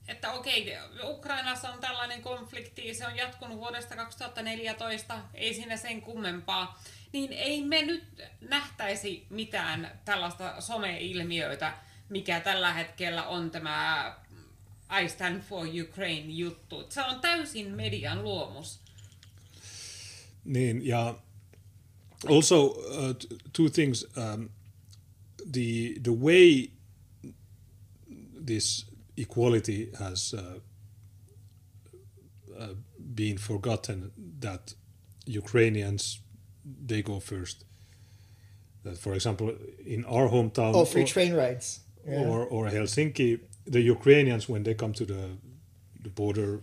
[0.08, 6.82] että okei, Ukrainassa on tällainen konflikti, se on jatkunut vuodesta 2014, ei siinä sen kummempaa,
[7.12, 8.04] niin ei me nyt
[8.40, 11.72] nähtäisi mitään tällaista some-ilmiöitä,
[12.10, 14.16] mikä tällä hetkellä on tämä
[15.02, 16.86] I stand for Ukraine juttu.
[16.88, 18.80] Se on täysin median luomus.
[20.44, 21.18] Niin, ja
[22.28, 23.14] also uh,
[23.52, 24.06] two things.
[24.16, 24.48] Um,
[25.52, 26.70] the the way
[28.46, 28.86] this
[29.16, 30.60] equality has uh,
[32.58, 32.76] uh,
[33.14, 34.74] been forgotten that
[35.38, 36.22] Ukrainians
[36.86, 37.64] they go first.
[38.82, 39.52] That, for example,
[39.84, 41.80] in our hometown, Oh, free train rides.
[42.10, 42.26] Yeah.
[42.26, 45.22] or or Helsinki, the Ukrainians when they come to the
[46.02, 46.62] the border, uh,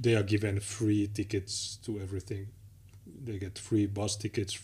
[0.00, 2.48] they are given free tickets to everything.
[3.24, 4.58] They get free bus tickets.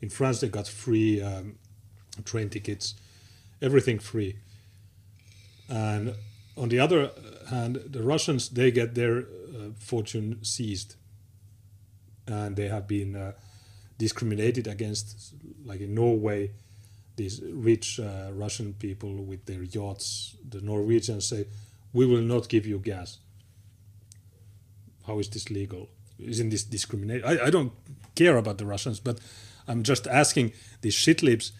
[0.00, 1.56] In France, they got free um,
[2.24, 2.94] train tickets,
[3.60, 4.36] everything free.
[5.68, 6.14] and
[6.56, 7.10] on the other
[7.50, 9.24] hand, the Russians they get their uh,
[9.78, 10.96] fortune seized,
[12.26, 13.32] and they have been uh,
[13.98, 15.34] discriminated against,
[15.64, 16.52] like in Norway.
[17.16, 21.46] These rich uh, Russian people with their yachts, the Norwegians say,
[21.92, 23.18] "We will not give you gas."
[25.06, 25.88] How is this legal?
[26.18, 27.26] Isn't this discrimination?
[27.26, 27.72] I, I don't
[28.14, 29.18] care about the Russians, but
[29.68, 31.52] I'm just asking these shitlibs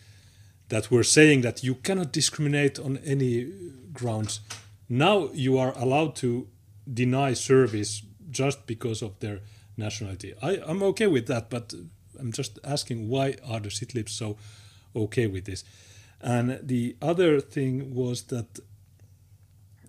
[0.68, 3.52] that were saying that you cannot discriminate on any
[3.92, 4.40] grounds.
[4.88, 6.48] Now you are allowed to
[6.92, 9.40] deny service just because of their
[9.76, 10.34] nationality.
[10.42, 11.74] I, I'm okay with that, but
[12.18, 14.36] I'm just asking why are the shitlibs so
[14.96, 15.64] okay with this?
[16.20, 18.60] And the other thing was that,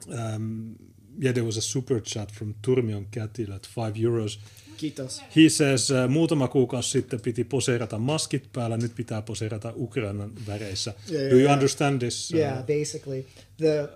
[0.10, 0.76] um,
[1.20, 4.40] yeah, there was a super chat from Turmion Kätil at five euros.
[4.78, 5.24] Kiitos.
[5.36, 10.94] He says, uh, muutama kuukausi sitten piti poseerata maskit päällä, nyt pitää poseerata Ukrainan väreissä.
[11.10, 11.54] Yeah, yeah, Do you yeah.
[11.54, 12.32] understand this?
[12.34, 13.26] uh, Yeah, basically
[13.58, 13.90] the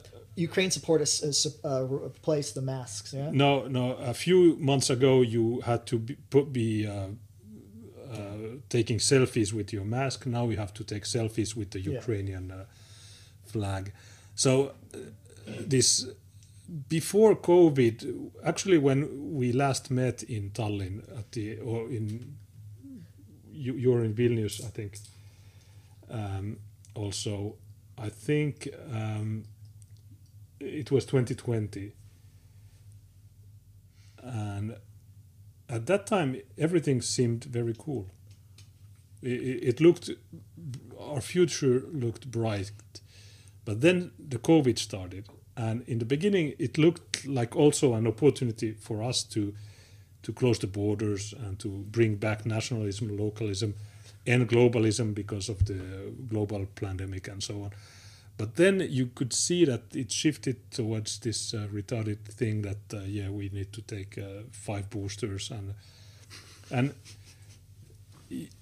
[0.43, 3.14] Ukraine support us is, uh, replace the masks.
[3.14, 3.32] Yeah.
[3.32, 3.91] No, no.
[3.91, 7.07] A few months ago, you had to be, put, be uh, uh,
[8.70, 10.26] taking selfies with your mask.
[10.26, 11.93] Now you have to take selfies with the Yeah.
[11.99, 12.66] Ukrainian uh,
[13.45, 13.93] flag.
[14.36, 14.51] So
[14.93, 14.97] uh,
[15.74, 16.07] this
[16.88, 22.36] before COVID, actually, when we last met in Tallinn at the or in
[23.51, 24.97] you, you're in Vilnius, I think.
[26.09, 26.57] Um,
[26.95, 27.55] also,
[27.97, 29.43] I think um,
[30.59, 31.93] it was 2020
[34.24, 34.76] and
[35.72, 38.07] at that time everything seemed very cool.
[39.24, 40.09] It, looked
[40.99, 42.72] our future looked bright.
[43.65, 48.72] But then the covid started and in the beginning it looked like also an opportunity
[48.74, 49.53] for us to
[50.24, 53.74] to close the borders and to bring back nationalism localism
[54.28, 55.80] and globalism because of the
[56.28, 57.72] global pandemic and so on
[58.42, 63.02] but then you could see that it shifted towards this uh, retarded thing that uh,
[63.02, 65.76] yeah we need to take uh, five boosters and
[66.72, 66.96] and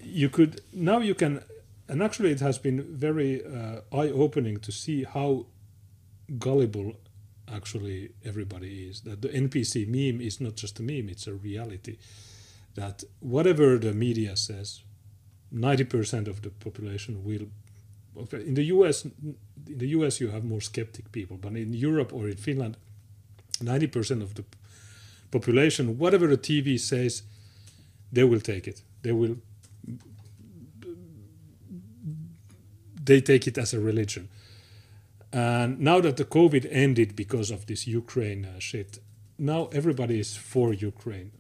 [0.02, 1.42] you could now you can
[1.88, 5.46] and actually it has been very uh, eye opening to see how
[6.38, 6.98] gullible
[7.50, 9.00] actually everybody is.
[9.08, 11.96] That the npc meme is not just a meme it's a reality.
[12.76, 14.84] That whatever the media says
[15.54, 17.48] 90% of the population will
[18.34, 19.08] in the US,
[19.68, 22.78] in the US you have more skeptic people, but in Europe or in Finland,
[23.62, 24.44] ninety percent of the
[25.32, 27.24] population, whatever the TV says,
[28.12, 28.82] they will take it.
[29.02, 29.38] They will.
[33.04, 34.30] They take it as a religion.
[35.32, 39.00] And now that the COVID ended because of this Ukraine uh, shit,
[39.38, 41.32] now everybody is for Ukraine.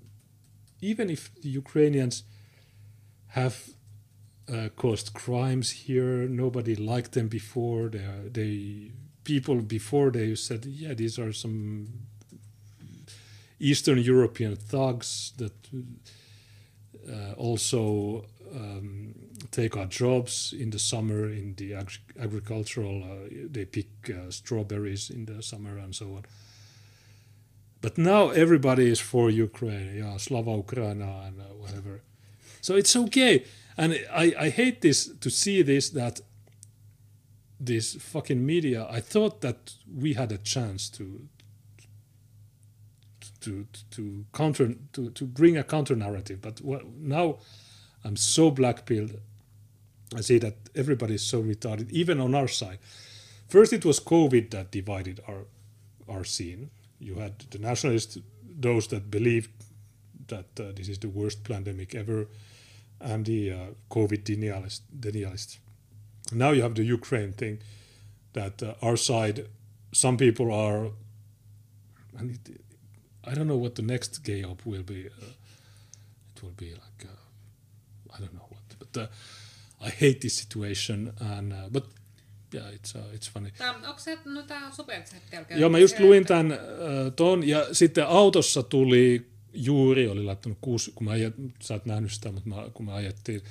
[0.81, 2.23] Even if the Ukrainians
[3.29, 3.71] have
[4.51, 6.27] uh, caused crimes here.
[6.27, 7.89] Nobody liked them before.
[7.89, 8.91] They, they
[9.23, 11.87] people before they said, yeah, these are some
[13.59, 15.53] Eastern European thugs that
[17.11, 18.25] uh, also
[18.55, 19.13] um,
[19.51, 23.03] take our jobs in the summer in the ag- agricultural.
[23.03, 26.25] Uh, they pick uh, strawberries in the summer and so on.
[27.81, 29.95] But now everybody is for Ukraine.
[29.95, 32.01] Yeah, Slava Ukraina and uh, whatever.
[32.61, 33.45] So it's okay
[33.79, 36.21] and I, I hate this to see this that
[37.59, 39.73] this fucking media i thought that
[40.03, 41.27] we had a chance to
[43.41, 46.41] to to counter to, to bring a counter narrative.
[46.41, 47.39] But now
[48.03, 49.19] i'm so black pilled
[50.15, 52.79] i see that everybody is so retarded even on our side.
[53.47, 55.45] First it was covid that divided our
[56.07, 56.69] our scene.
[56.99, 59.51] You had the nationalists those that believed
[60.27, 62.27] that uh, this is the worst pandemic ever
[63.01, 63.57] and the uh,
[63.89, 65.57] COVID denialist, denialists.
[66.31, 67.59] Now you have the Ukraine thing
[68.33, 69.47] that uh, our side,
[69.91, 70.91] some people are,
[72.19, 72.61] it,
[73.23, 75.07] I don't know what the next gay op will be.
[75.07, 75.33] Uh,
[76.35, 79.07] it will be like, uh, I don't know what, but uh,
[79.81, 81.85] I hate this situation, and uh, but
[82.51, 83.51] yeah, it's uh, it's funny.
[83.57, 86.59] Tää, onko se no tää superchat Joo, mä just luin tämän äh,
[87.15, 89.29] ton, ja sitten autossa tuli
[89.59, 92.93] juuri, oli laittanut kuusi, kun mä ajet, sä et nähnyt sitä, mutta mä, kun me
[92.93, 93.41] ajettiin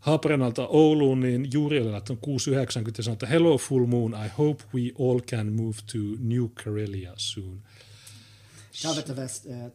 [0.00, 4.64] Haaparanalta Ouluun, niin juuri oli laittanut 690 ja sanoi, että Hello full moon, I hope
[4.74, 7.62] we all can move to New Karelia soon.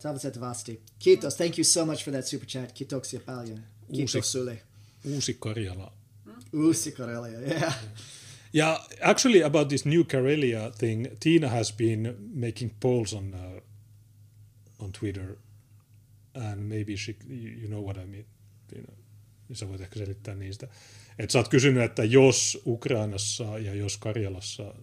[0.02, 0.82] Tavatetavasti.
[1.00, 1.36] Kiitos.
[1.36, 2.72] Thank you so much for that super chat.
[2.72, 3.60] Kiitoksia paljon.
[3.96, 4.62] Kiitos sulle.
[5.06, 5.94] Uusi Karjala.
[6.54, 7.76] Uusi Karelia, yeah.
[8.56, 13.62] Yeah, actually about this New Karelia thing, Tina has been making polls on uh,
[14.80, 15.38] on Twitter,
[16.34, 17.16] and maybe she,
[17.62, 18.26] you know what I mean,
[19.48, 20.68] niin sä voit ehkä selittää niistä.
[21.20, 24.74] Et sä oot kysynyt, että jos Ukrainassa ja jos Karjalassa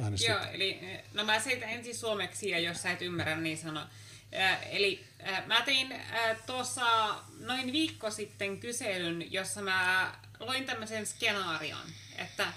[0.00, 0.42] äänestetään.
[0.42, 0.80] Joo, eli
[1.14, 3.86] no mä selitän ensin suomeksi ja jos sä et ymmärrä, niin sano.
[4.34, 11.06] Äh, eli äh, mä tein äh, tuossa noin viikko sitten kyselyn, jossa mä loin tämmöisen
[11.06, 11.86] skenaarion,
[12.18, 12.52] että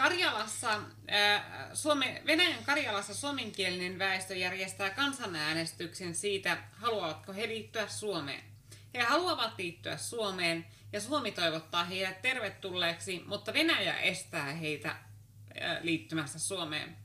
[0.00, 0.80] Karjalassa,
[1.74, 8.42] Suome, Venäjän Karjalassa suomenkielinen väestö järjestää kansanäänestyksen siitä, haluavatko he liittyä Suomeen.
[8.94, 14.96] He haluavat liittyä Suomeen ja Suomi toivottaa heidät tervetulleeksi, mutta Venäjä estää heitä
[15.80, 16.96] liittymästä Suomeen.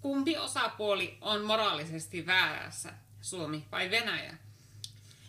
[0.00, 4.34] Kumpi osapuoli on moraalisesti väärässä, Suomi vai Venäjä?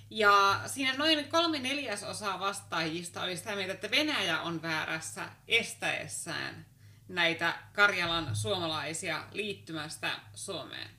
[0.10, 6.69] Ja siinä noin kolme neljäsosaa vastaajista oli sitä mieltä, että Venäjä on väärässä estäessään
[7.10, 10.90] näitä Karjalan suomalaisia liittymästä Suomeen.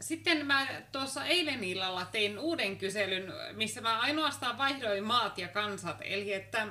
[0.00, 5.96] Sitten mä tuossa eilen illalla tein uuden kyselyn, missä mä ainoastaan vaihdoin maat ja kansat,
[6.00, 6.66] eli että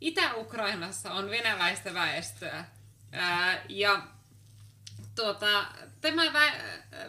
[0.00, 2.64] Itä-Ukrainassa on venäläistä väestöä.
[3.68, 4.02] Ja
[5.14, 5.66] tuota,
[6.00, 6.22] tämä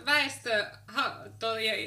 [0.05, 0.65] väestö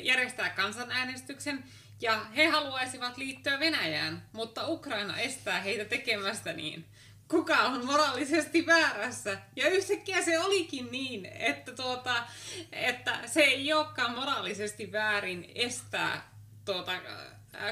[0.02, 1.64] järjestää kansanäänestyksen
[2.00, 6.86] ja he haluaisivat liittyä Venäjään, mutta Ukraina estää heitä tekemästä niin
[7.30, 9.38] kuka on moraalisesti väärässä.
[9.56, 12.24] Ja yhtäkkiä se olikin niin, että, tuota,
[12.72, 16.30] että se ei olekaan moraalisesti väärin estää
[16.64, 16.92] tuota,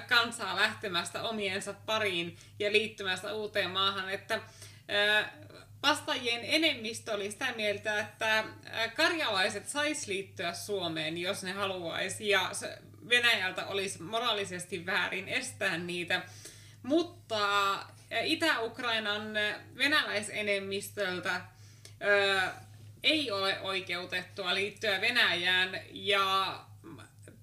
[0.08, 4.10] kansaa lähtemästä omiensa pariin ja liittymästä uuteen maahan.
[4.10, 4.40] Että
[5.82, 8.44] vastaajien enemmistö oli sitä mieltä, että
[8.96, 12.50] karjalaiset sais liittyä Suomeen, jos ne haluaisi, ja
[13.08, 16.22] Venäjältä olisi moraalisesti väärin estää niitä.
[16.82, 17.38] Mutta
[18.24, 19.22] Itä-Ukrainan
[19.76, 21.40] venäläisenemmistöltä
[23.02, 26.58] ei ole oikeutettua liittyä Venäjään ja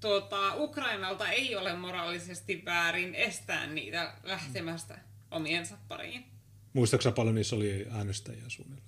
[0.01, 4.99] tuota, Ukrainalta ei ole moraalisesti väärin estää niitä lähtemästä
[5.31, 6.25] omiensa pariin.
[6.73, 8.85] Muistaaksä paljon niissä oli äänestäjiä suunnilleen?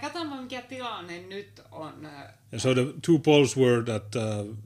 [0.00, 2.06] Katsotaan, mikä tilanne nyt on.
[2.52, 4.56] And so the two polls were that uh,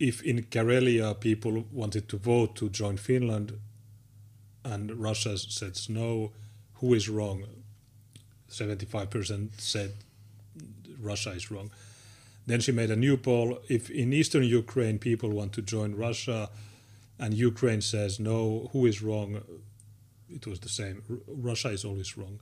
[0.00, 3.50] if in Karelia people wanted to vote to join Finland,
[4.64, 6.32] and Russia says no,
[6.74, 7.44] who is wrong?
[8.50, 9.92] 75% said
[11.00, 11.70] Russia is wrong.
[12.46, 13.58] Then she made a new poll.
[13.68, 16.50] If in eastern Ukraine people want to join Russia
[17.18, 19.42] and Ukraine says no, who is wrong?
[20.28, 21.02] It was the same.
[21.26, 22.40] Russia is always wrong.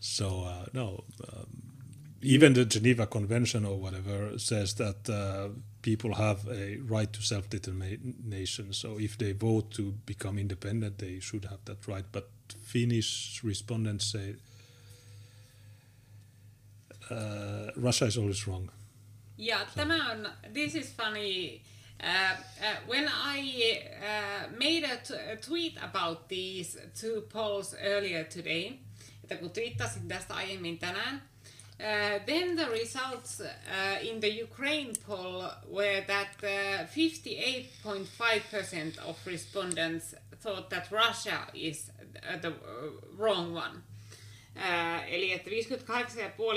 [0.00, 1.04] So, uh, no.
[1.32, 1.46] Um,
[2.22, 5.48] even the Geneva Convention or whatever says that uh,
[5.86, 8.72] people have a right to self-determination.
[8.72, 12.04] So if they vote to become independent, they should have that right.
[12.10, 12.28] But
[12.72, 14.34] Finnish respondents say
[17.10, 18.70] uh, Russia is always wrong.
[19.36, 19.80] Yeah, so.
[19.80, 21.62] tämä on, this is funny.
[22.00, 23.38] Uh, uh, when I
[24.02, 28.78] uh, made a, a tweet about these two polls earlier today,
[29.22, 31.22] että kun twiittasin tästä aiemmin tänään,
[31.78, 40.14] Uh, then the results uh, in the Ukraine poll were that 58.5% uh, of respondents
[40.40, 42.54] thought that Russia is uh, the
[43.18, 43.82] wrong one.
[45.08, 45.56] eli että 58,5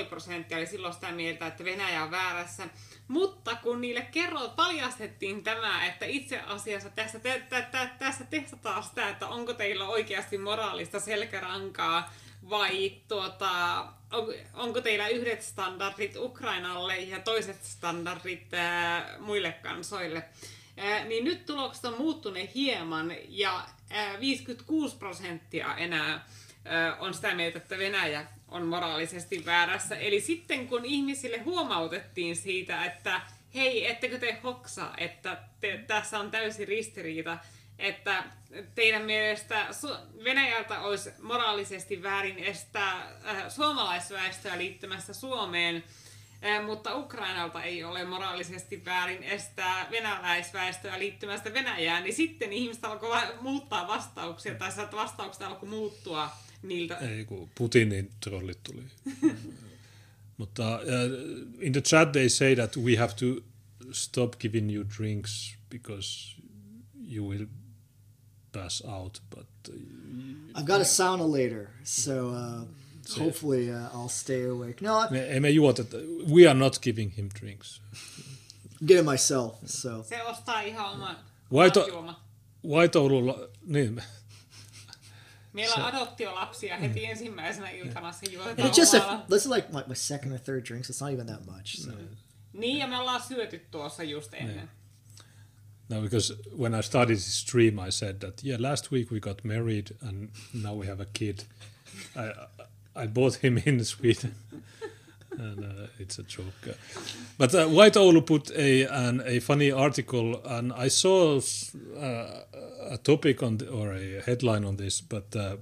[0.09, 2.69] prosenttia oli silloin sitä mieltä, että Venäjä on väärässä.
[3.07, 8.83] Mutta kun niille kerro, paljastettiin tämä, että itse asiassa tässä, te, te, te, tässä testataan
[8.83, 12.13] sitä, että onko teillä oikeasti moraalista selkärankaa
[12.49, 20.23] vai tuota, on, onko teillä yhdet standardit Ukrainalle ja toiset standardit ää, muille kansoille?
[20.77, 26.25] Ää, niin nyt tulokset on muuttuneet hieman ja ää, 56 prosenttia enää
[26.65, 29.95] ää, on sitä mieltä, että Venäjä on moraalisesti väärässä.
[29.95, 33.21] Eli sitten kun ihmisille huomautettiin siitä, että
[33.55, 37.37] hei, ettekö te hoksa, että te, tässä on täysi ristiriita,
[37.79, 38.23] että
[38.75, 39.67] teidän mielestä
[40.23, 45.83] Venäjältä olisi moraalisesti väärin estää äh, suomalaisväestöä liittymässä Suomeen,
[46.45, 53.17] äh, mutta Ukrainalta ei ole moraalisesti väärin estää venäläisväestöä liittymästä Venäjään, niin sitten ihmiset alkoi
[53.41, 56.29] muuttaa vastauksia, tai vastaukset alkoi muuttua
[56.61, 56.97] niiltä.
[56.97, 58.83] Ei, kun Putinin trollit tuli.
[60.37, 63.25] mutta uh, in the chat they say that we have to
[63.91, 66.35] stop giving you drinks because
[67.11, 67.45] you will
[68.51, 69.19] pass out.
[69.29, 72.65] But uh, I've got a sauna later, so uh,
[73.17, 74.81] hopefully uh, I'll stay awake.
[74.81, 75.85] No, I, ei me juota,
[76.27, 77.79] we are not giving him drinks.
[78.85, 80.03] Get it myself, so.
[80.03, 81.15] Se ostaa ihan oman
[81.53, 82.15] Vaito,
[82.69, 84.03] Vaitoululla, niin.
[85.53, 87.11] Meillä on adoptiolapsia heti mm.
[87.11, 90.65] ensimmäisenä iltana se juotaan It's just a, this is like my, my second or third
[90.65, 91.75] drink, so it's not even that much.
[91.75, 91.91] So.
[92.53, 94.55] Niin, ja me ollaan syöty tuossa just ennen.
[94.55, 94.69] Niin.
[95.89, 99.43] No, because when I started this stream, I said that yeah, last week we got
[99.43, 101.45] married and now we have a kid.
[102.15, 102.31] I
[102.95, 104.35] I bought him in Sweden,
[105.31, 106.77] and uh, it's a joke.
[107.37, 112.43] But uh, White Oulu put a an, a funny article, and I saw uh,
[112.89, 115.01] a topic on the, or a headline on this.
[115.01, 115.57] But uh,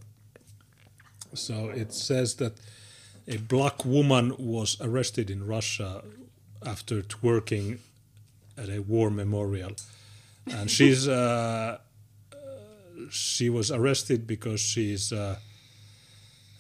[1.34, 2.53] so it says that
[3.28, 6.03] a black woman was arrested in Russia
[6.65, 7.80] after twerking
[8.57, 9.71] at a war memorial,
[10.54, 11.78] and she's uh,
[13.10, 15.38] she was arrested because she's uh,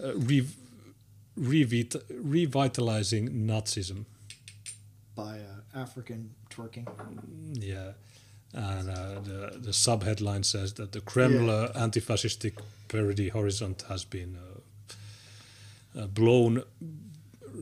[0.03, 0.47] uh, re-
[1.39, 4.05] revit- revitalizing Nazism.
[5.15, 6.87] by uh, African twerking.
[7.53, 7.91] Yeah,
[8.53, 12.53] and uh, the the subheadline says that the Kremlin uh, anti-fascistic
[12.87, 16.63] parody horizon has been uh, uh, blown.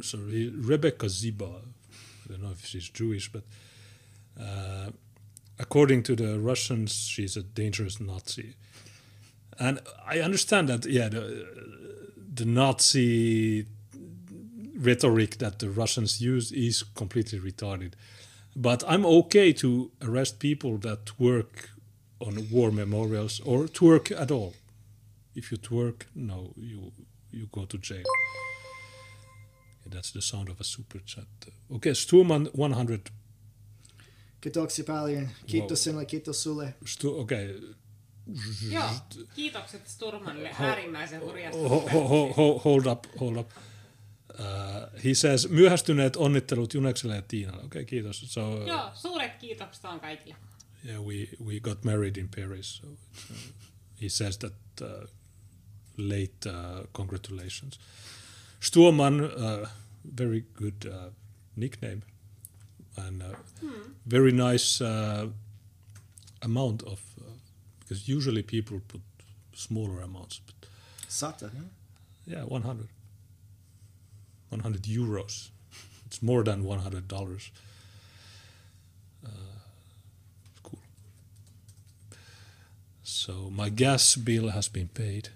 [0.02, 1.46] Sorry, Rebecca Ziba.
[2.26, 3.44] I don't know if she's Jewish, but
[4.40, 4.90] uh,
[5.60, 8.56] according to the Russians, she's a dangerous Nazi.
[9.58, 11.48] And I understand that, yeah, the,
[12.34, 13.66] the Nazi
[14.78, 17.94] rhetoric that the Russians use is completely retarded.
[18.56, 21.70] But I'm okay to arrest people that work
[22.20, 24.54] on war memorials or twerk at all.
[25.34, 26.92] If you twerk, no, you
[27.32, 28.04] you go to jail.
[29.86, 31.28] That's the sound of a super chat.
[31.72, 33.12] Okay, Sturman 100.
[34.46, 35.30] Kiitoksia paljon.
[35.48, 36.74] Kiitos sinulle, kiitos sulle.
[36.86, 37.60] Stu, okay,
[38.72, 38.90] Joo,
[39.36, 43.50] kiitokset Sturmanille äärimmäisen hurjasta ho, ho, ho, ho, hold up, hold up.
[44.40, 47.58] Uh, he says, myöhästyneet onnittelut Junekselle ja Tiinalle.
[47.64, 48.34] Okei, okay, kiitos.
[48.34, 50.36] So, uh, Joo, suuret kiitokset vaan kaikille.
[50.88, 52.76] yeah, we, we got married in Paris.
[52.78, 53.38] So uh,
[54.02, 55.08] he says that uh,
[55.98, 57.80] late uh, congratulations.
[58.60, 59.70] Stuoman, uh,
[60.18, 61.12] very good uh,
[61.56, 62.02] nickname.
[62.98, 63.36] And uh,
[64.06, 65.28] very nice uh,
[66.42, 67.24] amount of, uh,
[67.80, 69.02] because usually people put
[69.54, 70.40] smaller amounts.
[70.46, 70.70] But
[71.10, 71.50] Sata.
[71.52, 71.64] huh?
[72.26, 72.88] Yeah, 100.
[74.50, 75.50] 100 euros.
[76.06, 77.52] It's more than 100 dollars.
[79.26, 79.30] Uh,
[80.64, 80.80] cool.
[83.04, 85.30] So my gas bill has been paid.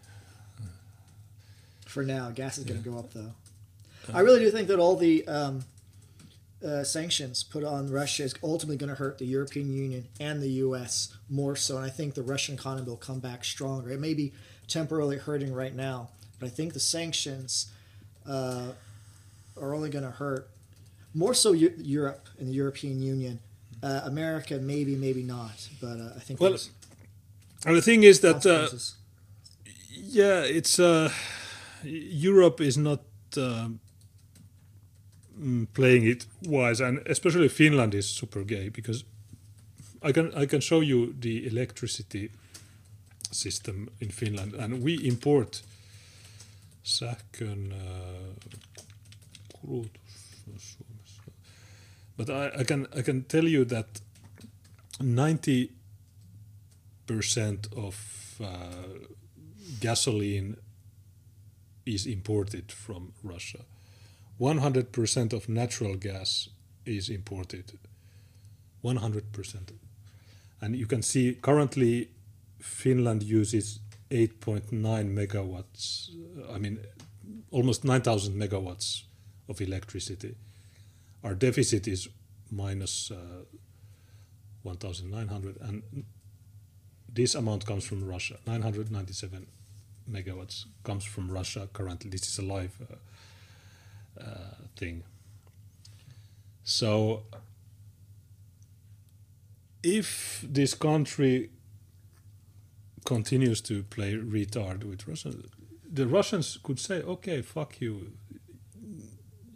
[1.85, 3.33] For now, gas is going to go up though.
[4.13, 5.63] I really do think that all the um,
[6.65, 10.49] uh, sanctions put on Russia is ultimately going to hurt the European Union and the
[10.63, 11.15] U.S.
[11.29, 13.91] more so, and I think the Russian economy will come back stronger.
[13.91, 14.33] It may be
[14.67, 17.71] temporarily hurting right now, but I think the sanctions
[18.27, 18.71] uh,
[19.59, 20.49] are only going to hurt
[21.13, 23.39] more so Eu- Europe and the European Union.
[23.81, 26.57] Uh, America, maybe, maybe not, but uh, I think Well,
[27.65, 28.67] And the thing is that, uh,
[29.89, 31.09] yeah, it's uh,
[31.83, 33.01] Europe is not
[33.37, 33.79] um
[35.73, 39.05] playing it wise, and especially Finland is super gay because
[40.01, 42.29] I can I can show you the electricity
[43.31, 45.63] system in Finland, and we import
[46.83, 48.33] sähkön uh,
[49.53, 50.79] kulutus
[52.19, 54.01] But I, I can I can tell you that
[54.99, 55.71] ninety
[57.05, 57.95] percent of
[58.41, 59.07] uh,
[59.79, 60.57] gasoline
[61.85, 63.63] is imported from Russia.
[64.39, 66.47] One hundred percent of natural gas
[66.85, 67.77] is imported.
[68.81, 69.73] One hundred percent,
[70.61, 72.11] and you can see currently
[72.61, 73.79] Finland uses
[74.09, 76.11] eight point nine megawatts.
[76.55, 76.79] I mean,
[77.51, 79.03] almost nine thousand megawatts
[79.49, 80.35] of electricity.
[81.21, 82.07] Our deficit is
[82.49, 83.43] minus uh,
[84.63, 85.83] 1,900, and
[87.11, 88.37] this amount comes from Russia.
[88.47, 89.47] 997
[90.09, 92.09] megawatts comes from Russia currently.
[92.09, 92.95] This is a live uh,
[94.75, 95.03] thing.
[96.63, 97.23] So,
[99.83, 101.49] if this country
[103.05, 105.33] continues to play retard with Russia,
[105.91, 108.11] the Russians could say, "Okay, fuck you.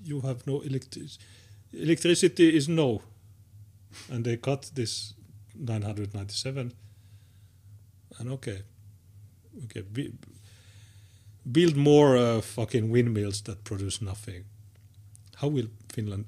[0.03, 1.23] You have no electricity.
[1.71, 3.01] Electricity is no."
[4.09, 5.13] and they cut this
[5.55, 6.73] 997
[8.19, 8.61] and okay
[9.65, 10.13] okay be,
[11.51, 14.45] build more uh, fucking windmills that produce nothing
[15.43, 16.25] how will finland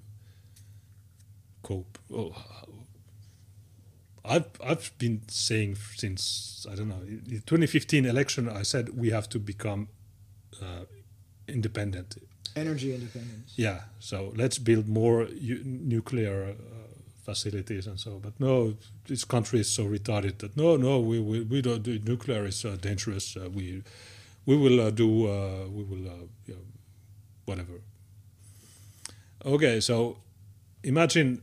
[1.64, 2.32] cope oh,
[4.28, 9.12] I've, I've been saying since I don't know in the 2015 election I said we
[9.12, 9.88] have to become
[10.62, 10.86] uh,
[11.48, 12.18] independent
[12.56, 13.54] energy independence.
[13.56, 16.54] yeah, so let's build more u- nuclear uh,
[17.24, 18.20] facilities and so.
[18.26, 18.76] But no,
[19.08, 22.64] this country is so retarded that no, no, we we, we don't do nuclear is
[22.66, 23.36] uh, dangerous.
[23.36, 23.84] Uh, we
[24.46, 26.66] we will uh, do uh, we will uh, you know,
[27.46, 27.82] whatever.
[29.45, 30.19] Okay, so
[30.83, 31.41] imagine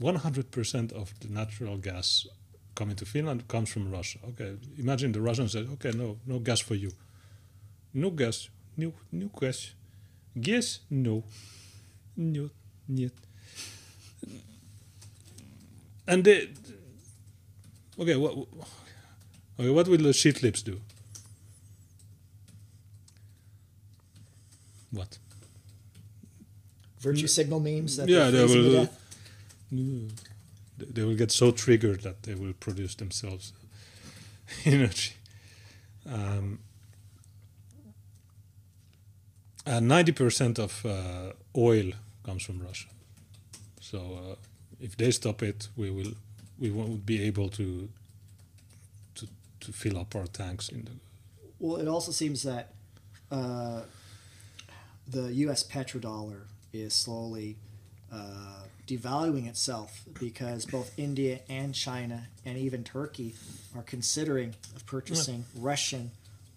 [0.00, 2.26] 100% of the natural gas
[2.74, 4.18] coming to Finland comes from Russia.
[4.30, 6.90] Okay, imagine the Russians said, okay, no, no gas for you.
[7.92, 9.74] No gas, no, no gas.
[10.38, 11.24] Gas, no,
[12.16, 12.50] no,
[12.88, 13.12] нет.
[16.06, 16.50] And they,
[17.98, 18.32] okay, what,
[19.58, 20.80] okay, what will the shit lips do?
[24.90, 25.18] What?
[26.99, 27.95] Virtue signal memes.
[27.97, 28.89] That Yeah, they will-.
[29.73, 30.09] Mm.
[30.77, 33.53] They- will get so triggered that they will produce themselves
[34.65, 35.13] energy.
[36.05, 36.59] Um,
[39.65, 41.91] and ninety percent of uh, oil
[42.23, 42.87] comes from Russia.
[43.81, 44.35] So uh,
[44.79, 46.13] if they stop it, we will
[46.57, 47.89] we won't be able to
[49.15, 49.27] to
[49.59, 50.91] to fill up our tanks in the
[51.59, 52.73] Well, it also seems that
[53.31, 53.81] uh,
[55.07, 55.63] the U.S.
[55.63, 56.41] petrodollar
[56.73, 57.57] is slowly
[58.11, 63.35] uh, devaluing itself because both India and China and even Turkey
[63.75, 66.11] are considering of purchasing Russian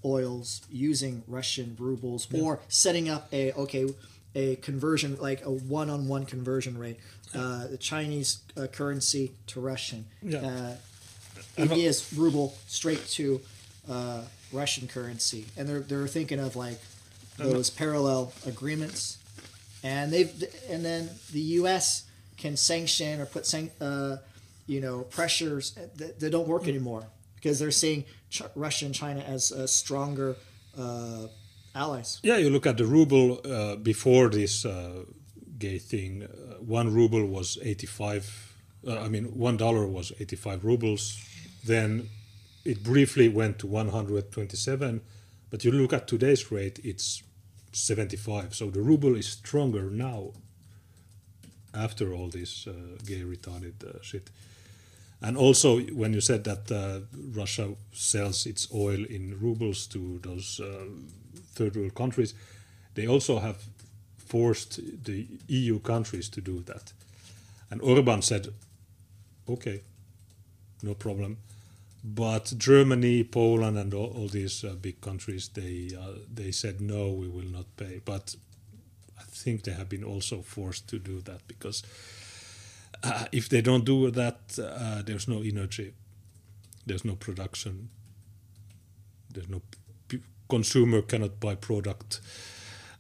[0.04, 3.86] oils using Russian rubles or setting up a okay
[4.34, 6.98] a conversion like a one-on-one conversion rate
[7.34, 10.04] uh, the Chinese uh, currency to Russian.
[10.22, 10.38] Yeah.
[10.38, 10.74] uh,
[11.56, 13.40] India's ruble straight to
[13.90, 16.78] uh, Russian currency, and they're they're thinking of like
[17.38, 19.18] those parallel agreements,
[19.82, 20.32] and they've
[20.68, 22.04] and then the U.S.
[22.36, 24.16] can sanction or put san- uh,
[24.66, 27.04] you know pressures that, that don't work anymore
[27.36, 30.36] because they're seeing Ch- Russia and China as uh, stronger
[30.78, 31.26] uh,
[31.74, 32.20] allies.
[32.22, 35.04] Yeah, you look at the ruble uh, before this uh,
[35.58, 36.24] gay thing.
[36.24, 38.54] Uh, one ruble was eighty-five.
[38.88, 41.20] I mean, one dollar was eighty-five rubles.
[41.64, 42.08] Then
[42.64, 45.00] it briefly went to one hundred twenty-seven.
[45.50, 47.22] But you look at today's rate; it's
[47.72, 48.54] seventy-five.
[48.54, 50.32] So the ruble is stronger now.
[51.74, 52.72] After all this uh,
[53.06, 54.28] gay retarded uh, shit.
[55.22, 60.60] And also, when you said that uh, Russia sells its oil in rubles to those
[60.60, 60.84] uh,
[61.54, 62.34] third world countries,
[62.94, 63.62] they also have
[64.18, 66.92] forced the EU countries to do that.
[67.70, 68.48] And Orban said,
[69.48, 69.80] okay,
[70.82, 71.38] no problem.
[72.04, 77.10] But Germany, Poland, and all, all these uh, big countries, they uh, they said no,
[77.10, 78.00] we will not pay.
[78.04, 78.34] But
[79.18, 81.84] I think they have been also forced to do that because
[83.04, 85.94] uh, if they don't do that, uh, there's no energy,
[86.86, 87.88] there's no production,
[89.30, 89.62] there's no
[90.08, 92.20] p- consumer cannot buy product.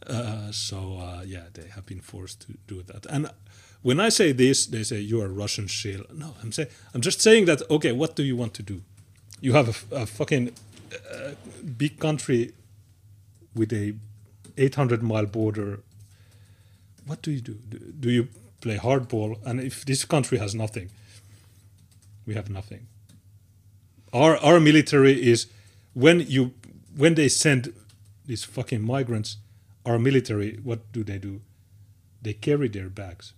[0.06, 3.06] Uh, so uh, yeah, they have been forced to do that.
[3.06, 3.30] And
[3.82, 6.04] when I say this, they say you are Russian shill.
[6.14, 7.62] No, I'm saying I'm just saying that.
[7.68, 8.82] Okay, what do you want to do?
[9.42, 10.52] You have a fucking
[10.92, 11.32] uh,
[11.76, 12.52] big country
[13.56, 13.94] with a
[14.56, 15.80] 800 mile border.
[17.06, 17.54] What do you do?
[17.98, 18.28] Do, you
[18.60, 19.44] play hardball?
[19.44, 20.90] And if this country has nothing,
[22.24, 22.86] we have nothing.
[24.12, 25.46] Our our military is
[25.94, 26.52] when you
[26.96, 27.72] when they send
[28.26, 29.38] these fucking migrants,
[29.84, 31.40] our military what do they do?
[32.20, 33.32] They carry their bags.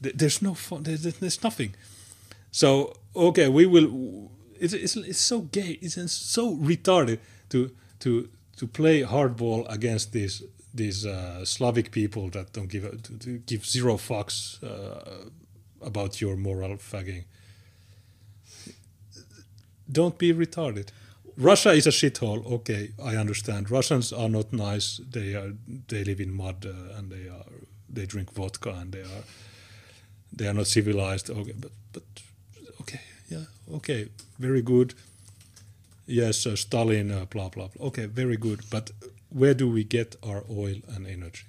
[0.00, 1.76] There's no there's nothing.
[2.50, 4.32] So okay, we will.
[4.60, 5.78] It's, it's, it's so gay.
[5.80, 7.18] It's so retarded
[7.50, 10.42] to to to play hardball against these
[10.74, 15.30] these uh, Slavic people that don't give a, to, to give zero fucks uh,
[15.80, 17.24] about your moral fagging.
[19.90, 20.88] Don't be retarded.
[21.36, 22.44] Russia is a shithole.
[22.46, 23.70] Okay, I understand.
[23.70, 25.00] Russians are not nice.
[25.10, 25.52] They are
[25.88, 27.46] they live in mud uh, and they are
[27.88, 29.24] they drink vodka and they are
[30.32, 31.30] they are not civilized.
[31.30, 32.02] Okay, but but
[33.28, 33.44] yeah,
[33.74, 34.94] okay, very good.
[36.06, 37.86] Yes, uh, Stalin, uh, blah blah blah.
[37.88, 38.60] Okay, very good.
[38.70, 38.90] But
[39.30, 41.44] where do we get our oil and energy?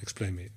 [0.00, 0.48] Explain me.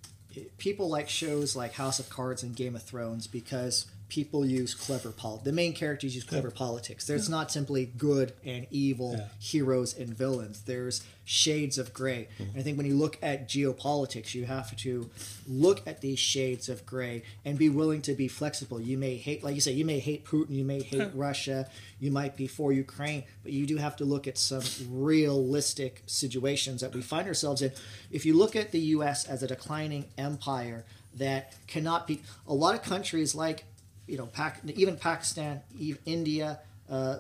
[0.57, 5.09] people like shows like House of Cards and Game of Thrones because people use clever
[5.09, 5.45] politics.
[5.45, 7.07] The main characters use clever politics.
[7.07, 9.27] There's not simply good and evil Yeah.
[9.39, 10.63] heroes and villains.
[10.65, 12.27] There's shades of gray.
[12.37, 15.09] And I think when you look at geopolitics, you have to
[15.47, 18.81] look at these shades of gray and be willing to be flexible.
[18.81, 21.69] You may hate, like you say, you may hate Putin, you may hate Russia,
[22.01, 26.81] you might be for Ukraine, but you do have to look at some realistic situations
[26.81, 27.71] that we find ourselves in.
[28.11, 29.25] If you look at the U.S.
[29.25, 30.83] as a declining empire
[31.15, 33.63] that cannot be, a lot of countries like,
[34.11, 36.59] you know, Pac, even Pakistan, e- India,
[36.89, 37.19] uh,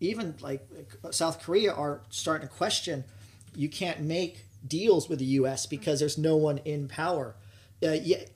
[0.00, 0.66] even like
[1.12, 3.04] South Korea are starting to question
[3.54, 5.64] you can't make deals with the U.S.
[5.66, 7.34] because there's no one in power.
[7.82, 8.30] Uh, yet,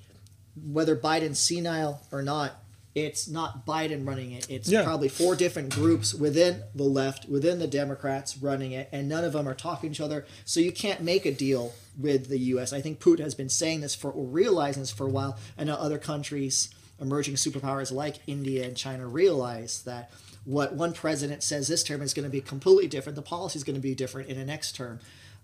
[0.64, 2.52] whether Biden's senile or not,
[2.94, 4.48] it's not Biden running it.
[4.50, 4.84] It's Yeah.
[4.84, 9.32] probably four different groups within the left, within the Democrats running it, and none of
[9.32, 10.26] them are talking to each other.
[10.44, 12.72] So you can't make a deal with the U.S.
[12.72, 15.68] I think Putin has been saying this for, or realizing this for a while, and
[15.70, 16.68] other countries
[17.02, 20.10] emerging superpowers like India and China realize that
[20.44, 23.16] what one president says this term is going to be completely different.
[23.16, 25.00] The policy is going to be different in the next term.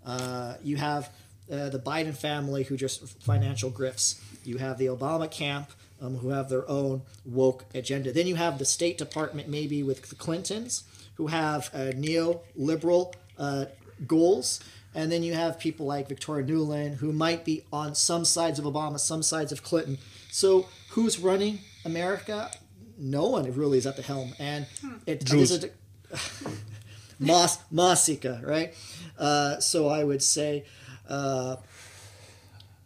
[0.07, 1.11] Uh, you have
[1.51, 4.21] uh, the Biden family who just financial grifts.
[4.45, 5.71] You have the Obama camp
[6.01, 8.13] um, who have their own woke agenda.
[8.13, 13.67] Then you have the State Department, maybe with the Clintons, who have uh, neoliberal uh,
[14.07, 14.61] goals.
[14.95, 18.65] And then you have people like Victoria Nuland, who might be on some sides of
[18.65, 19.99] Obama, some sides of Clinton.
[20.31, 20.67] So
[20.99, 22.51] who's running America?
[22.99, 24.35] No one really is at the helm.
[24.41, 24.67] And
[25.07, 25.51] it, Jews.
[25.61, 26.51] there's a,
[27.21, 28.75] Mas, Masika, right?
[29.17, 30.65] Uh, so I would say
[31.09, 31.55] uh,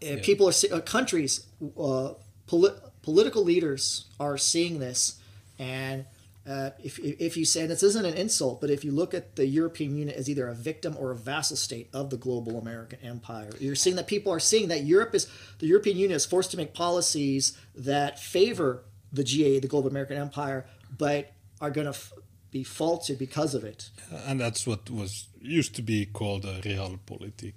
[0.03, 1.47] if people are, see- uh, countries,
[1.81, 2.11] uh,
[2.47, 5.19] poli- political leaders are seeing this,
[5.59, 6.05] and
[6.47, 9.47] uh, if, if you say, this isn't an insult, but if you look at the
[9.47, 13.51] European Union as either a victim or a vassal state of the global American empire,
[13.61, 15.29] you're seeing that people are seeing that Europe is,
[15.61, 20.17] the European Union is forced to make policies that favor the GA, the global American
[20.17, 20.67] empire,
[20.99, 22.13] but are going to f-
[22.51, 23.91] be faulted because of it.
[24.27, 27.55] and that's what was used to be called a realpolitik.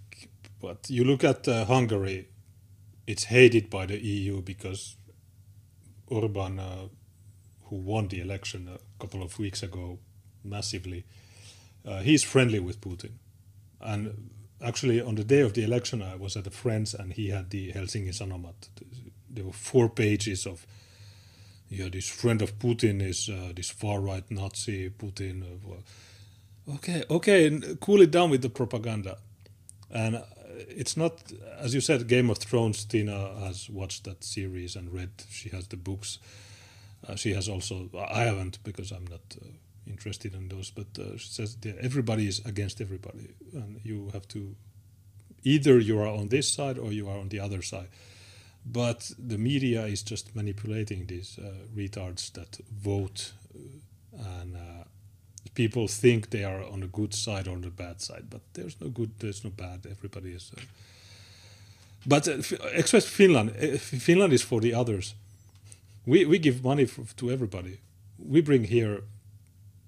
[0.61, 2.29] But you look at uh, Hungary,
[3.07, 4.95] it's hated by the EU because
[6.07, 6.87] Orban, uh,
[7.75, 9.99] who won the election a couple of weeks ago
[10.43, 11.03] massively,
[11.85, 13.11] uh, he's friendly with Putin.
[13.81, 14.29] And
[14.63, 17.49] actually, on the day of the election, I was at a friend's and he had
[17.49, 18.69] the Helsingin Sanomat.
[19.29, 20.65] There were four pages of
[21.69, 25.43] yeah, this friend of Putin is uh, this far right Nazi Putin.
[25.43, 29.17] Uh, okay, okay, cool it down with the propaganda.
[29.91, 30.21] And uh,
[30.69, 32.85] it's not, as you said, Game of Thrones.
[32.85, 35.09] Tina has watched that series and read.
[35.29, 36.19] She has the books.
[37.07, 37.89] Uh, she has also.
[37.97, 39.45] I haven't because I'm not uh,
[39.87, 40.71] interested in those.
[40.71, 44.55] But uh, she says everybody is against everybody, and you have to.
[45.43, 47.89] Either you are on this side or you are on the other side
[48.65, 54.83] but the media is just manipulating these uh, retards that vote uh, and uh,
[55.53, 58.79] people think they are on the good side or on the bad side but there's
[58.81, 60.61] no good there's no bad everybody is uh,
[62.05, 62.41] but uh,
[62.73, 65.13] except finland uh, finland is for the others
[66.05, 67.79] we, we give money f- to everybody
[68.17, 69.03] we bring here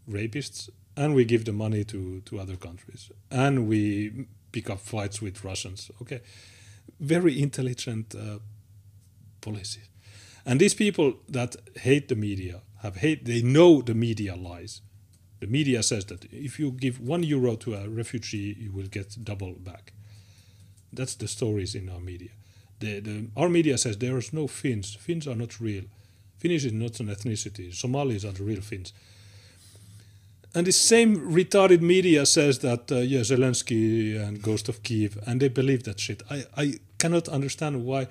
[0.09, 5.21] rapists and we give the money to, to other countries and we pick up fights
[5.21, 6.21] with russians okay
[6.99, 8.39] very intelligent uh,
[9.41, 9.89] policies.
[10.45, 14.81] And these people that hate the media have hate they know the media lies.
[15.39, 19.23] The media says that if you give one euro to a refugee, you will get
[19.23, 19.93] double back.
[20.91, 22.31] That's the stories in our media.
[22.79, 24.95] The, the, our media says there is no Finns.
[24.95, 25.83] Finns are not real.
[26.37, 27.73] Finnish is not an ethnicity.
[27.73, 28.93] Somalis are the real Finns.
[30.55, 35.39] And the same retarded media says that, uh, yeah, Zelensky and Ghost of Kiev, and
[35.39, 36.23] they believe that shit.
[36.31, 38.07] I, I cannot understand why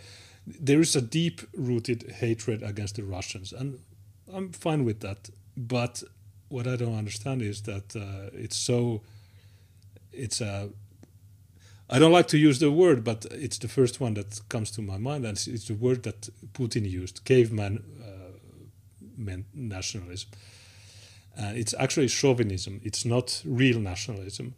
[0.47, 3.81] there is a deep rooted hatred against the Russians, and
[4.32, 5.31] I'm fine with that.
[5.57, 6.03] But
[6.48, 9.03] what I don't understand is that uh, it's so.
[10.12, 10.69] It's a.
[11.89, 14.82] I don't like to use the word, but it's the first one that comes to
[14.82, 17.82] my mind, and it's, it's the word that Putin used: caveman
[19.55, 20.30] nationalism.
[21.36, 22.80] And it's actually chauvinism.
[22.82, 24.55] It's not real nationalism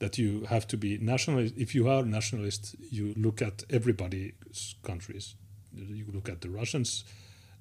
[0.00, 1.54] that you have to be nationalist.
[1.56, 5.34] If you are nationalist, you look at everybody's countries.
[5.74, 7.04] You look at the Russians'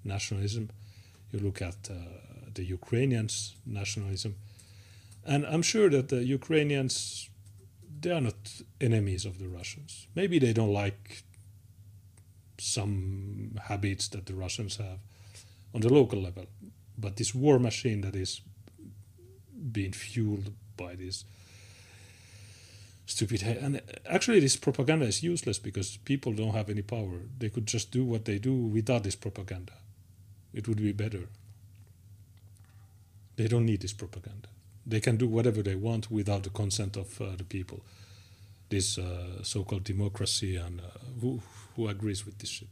[0.03, 0.69] nationalism.
[1.31, 1.93] You look at uh,
[2.53, 4.35] the Ukrainians' nationalism,
[5.25, 7.29] and I'm sure that the Ukrainians
[8.01, 10.07] they are not enemies of the Russians.
[10.15, 11.23] Maybe they don't like
[12.59, 14.99] some habits that the Russians have
[15.77, 16.45] on the local level,
[16.97, 18.41] but this war machine that is
[19.71, 21.23] being fueled by this
[23.05, 23.79] stupid and
[24.09, 27.19] actually this propaganda is useless because people don't have any power.
[27.37, 29.73] They could just do what they do without this propaganda.
[30.51, 31.29] It would be better.
[33.35, 34.49] They don't need this propaganda.
[34.83, 37.81] They can do whatever they want without the consent of uh, the people.
[38.69, 40.85] This uh, so-called democracy and uh,
[41.21, 41.41] who
[41.75, 42.69] who agrees with this shit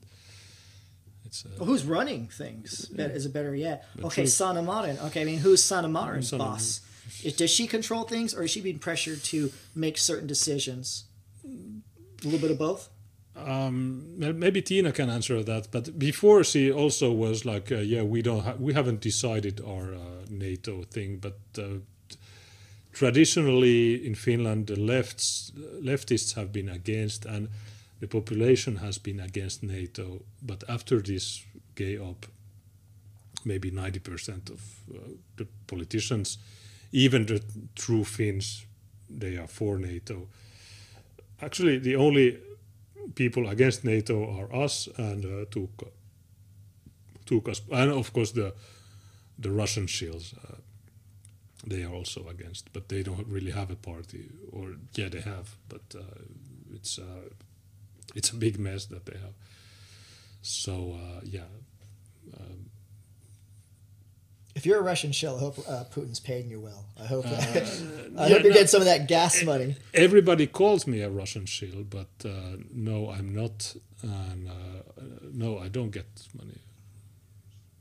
[1.26, 2.90] it's uh, Well, who's running things?
[2.98, 3.86] Is it better yet.
[3.96, 4.26] But Okay.
[4.26, 4.98] Sanna Marin.
[5.00, 6.82] Okay, I mean, who's Sanna Marin's Sanna boss?
[7.24, 11.06] Is, does she control things, or is she being pressured to make certain decisions?
[11.46, 12.90] A little bit of both.
[13.36, 15.68] Um, maybe Tina can answer that.
[15.72, 19.94] But before she also was like, uh, yeah, we don't, ha- we haven't decided our
[19.94, 20.00] uh,
[20.30, 21.18] NATO thing.
[21.18, 21.62] But uh,
[22.10, 22.18] t-
[22.94, 27.50] traditionally in Finland, the lefts, leftists have been against, and
[28.00, 30.22] the population has been against NATO.
[30.42, 31.46] But after this
[31.76, 32.26] gay up,
[33.44, 34.98] maybe ninety percent of uh,
[35.38, 36.38] the politicians,
[36.92, 37.42] even the
[37.76, 38.66] true Finns,
[39.10, 40.28] they are for NATO.
[41.42, 42.38] Actually, the only
[43.16, 45.90] people against NATO are us and uh, Tuukka.
[47.52, 48.54] us, and of course the
[49.42, 50.34] the Russian shills.
[50.34, 50.58] Uh,
[51.68, 55.56] they are also against, but they don't really have a party, or yeah, they have,
[55.68, 56.22] but uh,
[56.76, 57.30] it's uh,
[58.16, 59.34] it's a big mess that they have.
[60.42, 61.42] So uh, yeah,
[62.40, 62.70] um,
[64.56, 66.86] If you're a Russian shell, I hope uh, Putin's paying you well.
[67.00, 67.26] I hope.
[67.28, 68.50] I yeah, hope you're no.
[68.58, 69.76] getting some of that gas money.
[69.94, 75.02] everybody calls me a Russian shill, but uh, no, I'm not, and uh,
[75.34, 76.06] no, I don't get
[76.38, 76.60] money.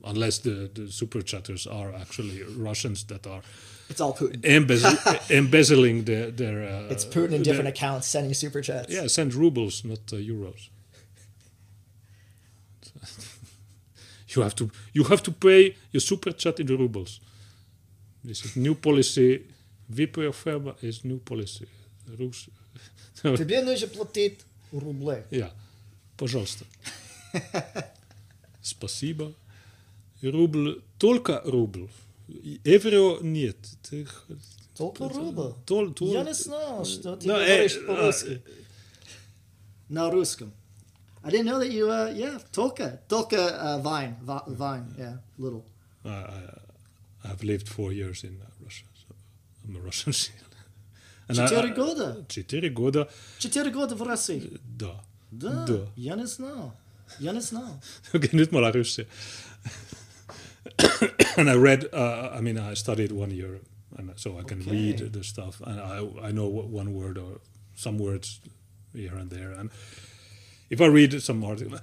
[0.07, 3.41] Unless the, the super chatters are actually Russians that are
[3.90, 4.44] It's all Putin.
[4.46, 4.96] embezzle,
[5.30, 6.58] embezzling their their.
[6.64, 8.92] Uh, It's Putin in their- different accounts sending super chats.
[8.94, 10.70] Yeah, send rubles, not uh, euros.
[14.36, 17.20] you have to you have to pay your super chat in rubles.
[18.24, 19.42] This is new policy.
[19.92, 21.66] VPO firma is new policy.
[22.20, 22.50] Rus.
[23.24, 24.40] Тебе нужно платить
[24.72, 25.24] рублей.
[25.32, 25.52] Ja,
[26.18, 26.66] пожалуйста.
[28.62, 29.34] Спасибо.
[30.22, 31.88] Рубль, только рубль.
[32.29, 33.57] Евро нет.
[33.83, 34.07] Ты-
[34.77, 35.53] Только рубль.
[35.67, 38.43] Тол- тол- Я не знал, что ты No, говоришь э, по-русски.
[39.89, 40.53] На русском.
[41.23, 45.65] I didn't know that you, uh, yeah, только, только uh, Vine, Vi- Vine, yeah, little.
[46.05, 49.15] I, I, I've lived four years in uh, Russia, so
[49.67, 50.35] I'm a Russian seal.
[51.29, 52.25] And Четыре I- года.
[52.29, 54.59] Четыре года, Четыре года в России.
[54.79, 55.03] да.
[55.31, 55.89] Да, Да.
[55.97, 56.75] я не знал.
[57.19, 57.81] Я не знал.
[58.13, 59.07] Olen ryssi.
[61.37, 61.89] and I read.
[61.93, 63.61] Uh, I mean, I studied one year,
[63.97, 64.71] and so I can okay.
[64.71, 67.41] read the stuff, and I I know one word or
[67.75, 68.41] some words
[68.93, 69.71] here and there, and
[70.71, 71.79] if I read some article,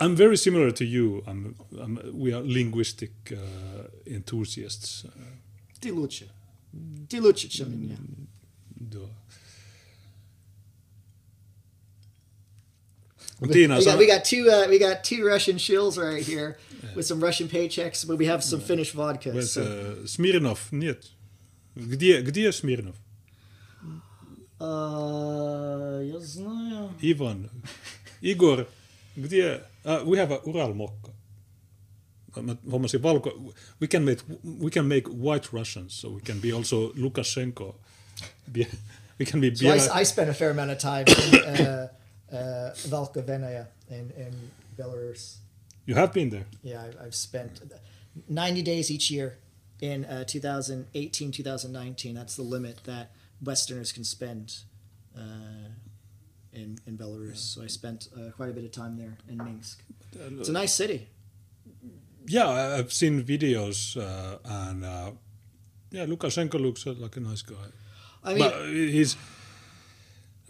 [0.00, 1.22] I'm very similar to you.
[1.26, 5.04] I'm, I'm we are linguistic uh, enthusiasts.
[7.08, 7.96] Ti luce, ti.
[8.88, 9.08] Do.
[13.42, 16.56] Dina, yeah, so we got two uh, we got two Russian shills right here
[16.95, 19.29] with some Russian paychecks, but we have some Finnish vodka.
[19.31, 20.59] Where's, So, uh, Smirnov?
[20.71, 21.09] Нет.
[21.75, 22.95] Где, где Smirnov?
[24.59, 26.91] uh, я знаю.
[27.01, 27.49] Ivan.
[28.21, 28.67] Igor.
[29.17, 29.61] Где?
[29.85, 31.11] Uh, we have a Ural mokka.
[32.41, 33.31] Mä hommasin valko...
[33.79, 34.21] We can, make,
[34.59, 37.75] we can make white Russians, so we can be also Lukashenko.
[38.51, 38.67] Be,
[39.19, 39.53] we can be...
[39.53, 41.87] So I, Biela- I spent a fair amount of time in uh,
[42.31, 42.37] uh,
[42.87, 44.33] Valkovenaya in, in
[44.77, 45.39] Belarus.
[45.86, 46.46] you have been there.
[46.62, 47.60] Yeah, I've, I've spent
[48.28, 49.38] 90 days each year
[49.80, 52.14] in uh, 2018, 2019.
[52.14, 54.56] That's the limit that Westerners can spend
[55.16, 55.70] uh,
[56.52, 57.38] in, in Belarus.
[57.38, 59.82] So I spent uh, quite a bit of time there in Minsk.
[60.14, 61.08] It's a nice city.
[62.26, 64.84] Yeah, I've seen videos uh, and...
[64.84, 65.10] Uh,
[65.92, 67.54] yeah, Lukashenko looks like a nice guy.
[68.24, 69.16] I mean, but he's...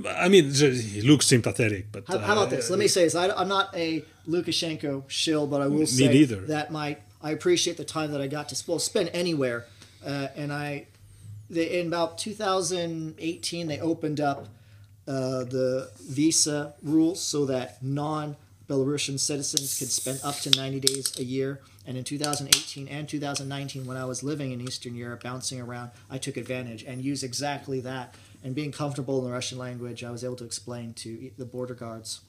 [0.05, 2.05] I mean, he looks sympathetic, but...
[2.07, 2.69] How, how about this?
[2.69, 6.43] Let me say this: I, am not a Lukashenko shill, but I will say neither.
[6.43, 9.67] that my I appreciate the time that I got to well, spend anywhere,
[10.05, 10.87] uh, and I,
[11.49, 14.47] they, in about 2018 they opened up
[15.09, 21.25] uh, the visa rules so that non-Belarusian citizens could spend up to 90 days a
[21.25, 21.61] year.
[21.87, 26.19] And in 2018 and 2019, when I was living in Eastern Europe, bouncing around, I
[26.19, 28.15] took advantage and used exactly that.
[28.47, 31.75] And being comfortable in the Russian language, I was able to explain to the border
[31.75, 32.21] guards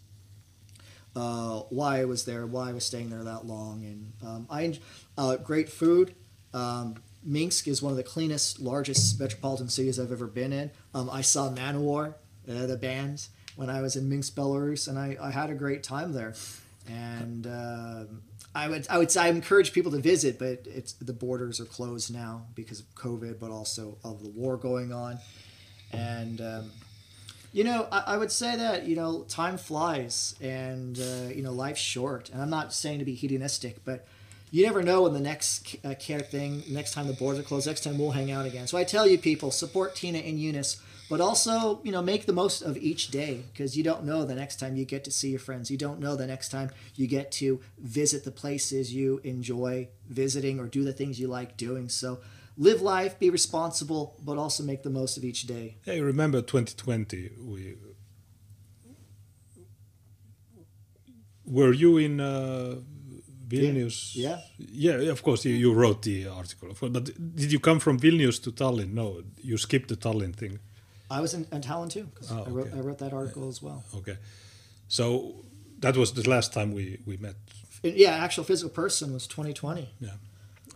[1.16, 4.80] uh, why I was there, why I was staying there that long, and um, I
[5.16, 6.16] uh, great food.
[6.56, 10.72] Um, Minsk is one of the cleanest, largest metropolitan cities I've ever been in.
[10.96, 12.16] Um, I saw Manowar,
[12.50, 15.84] uh, the band, when I was in Minsk, Belarus, and I, I had a great
[15.84, 16.34] time there.
[16.90, 18.24] And um
[18.56, 22.12] I would I would I encourage people to visit, but it's the borders are closed
[22.12, 25.20] now because of COVID, but also of the war going on.
[25.92, 26.72] And um,
[27.54, 31.52] you know, I, I would say that you know time flies, and uh, you know
[31.52, 32.30] life's short.
[32.30, 34.06] And I'm not saying to be hedonistic, but
[34.52, 37.68] you never know when the next uh, care thing, next time the borders are closed,
[37.68, 38.68] next time we'll hang out again.
[38.68, 42.34] So I tell you, people, support Tina and Junes, but also you know make the
[42.34, 45.30] most of each day because you don't know the next time you get to see
[45.30, 45.72] your friends.
[45.72, 50.60] You don't know the next time you get to visit the places you enjoy visiting
[50.60, 51.90] or do the things you like doing.
[51.90, 52.20] So.
[52.58, 55.78] Live life, be responsible, but also make the most of each day.
[55.86, 57.32] Hey, remember 2020?
[57.40, 57.76] We
[61.46, 62.76] were you in uh,
[63.48, 64.16] Vilnius?
[64.16, 64.40] Yeah.
[64.58, 65.12] yeah.
[65.12, 66.76] Of course, you, you wrote the article.
[66.80, 67.06] But
[67.36, 68.94] did you come from Vilnius to Tallinn?
[68.94, 70.60] No, you skipped the Tallinn thing.
[71.10, 72.10] I was in, in Tallinn too.
[72.30, 72.78] Oh, I wrote okay.
[72.78, 73.84] I wrote that article as well.
[73.96, 74.18] Okay,
[74.90, 75.46] so
[75.80, 77.36] that was the last time we we met.
[77.84, 79.90] Yeah, actual physical person was 2020.
[80.02, 80.10] Yeah,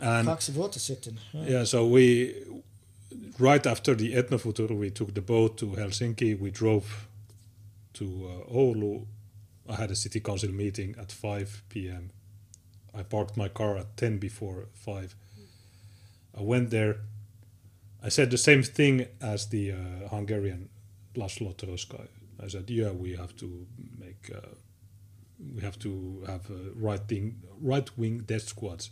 [0.02, 1.20] and Kaksi sitten.
[1.34, 2.36] Yeah, so we
[3.40, 6.40] right after the Etnofutur, we took the boat to Helsinki.
[6.40, 6.86] We drove
[7.94, 9.06] to uh, Oulu.
[9.70, 12.10] I had a city council meeting at 5 p.m.
[12.94, 15.16] I parked my car at 10 before 5.
[16.38, 16.98] I went there.
[18.04, 19.76] I said the same thing as the uh,
[20.10, 20.70] Hungarian
[21.16, 22.08] Laszlo Toroczkai.
[22.44, 23.68] I said, yeah, we have to
[24.00, 24.48] make, uh,
[25.56, 27.02] we have to have uh, right
[27.62, 28.90] right wing death squads.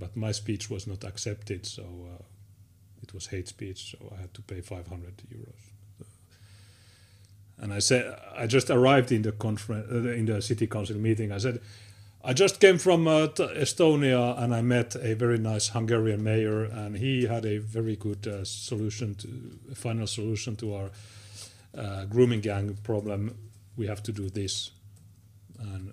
[0.00, 2.22] But my speech was not accepted, so uh,
[3.02, 3.92] it was hate speech.
[3.92, 6.06] So I had to pay 500 euros.
[7.58, 11.30] And I said, I just arrived in the conference, uh, in the city council meeting.
[11.30, 11.60] I said,
[12.24, 16.96] I just came from uh, Estonia and I met a very nice Hungarian mayor, and
[16.96, 20.90] he had a very good uh, solution to final solution to our
[21.76, 23.36] uh, grooming gang problem.
[23.76, 24.70] We have to do this,
[25.58, 25.92] and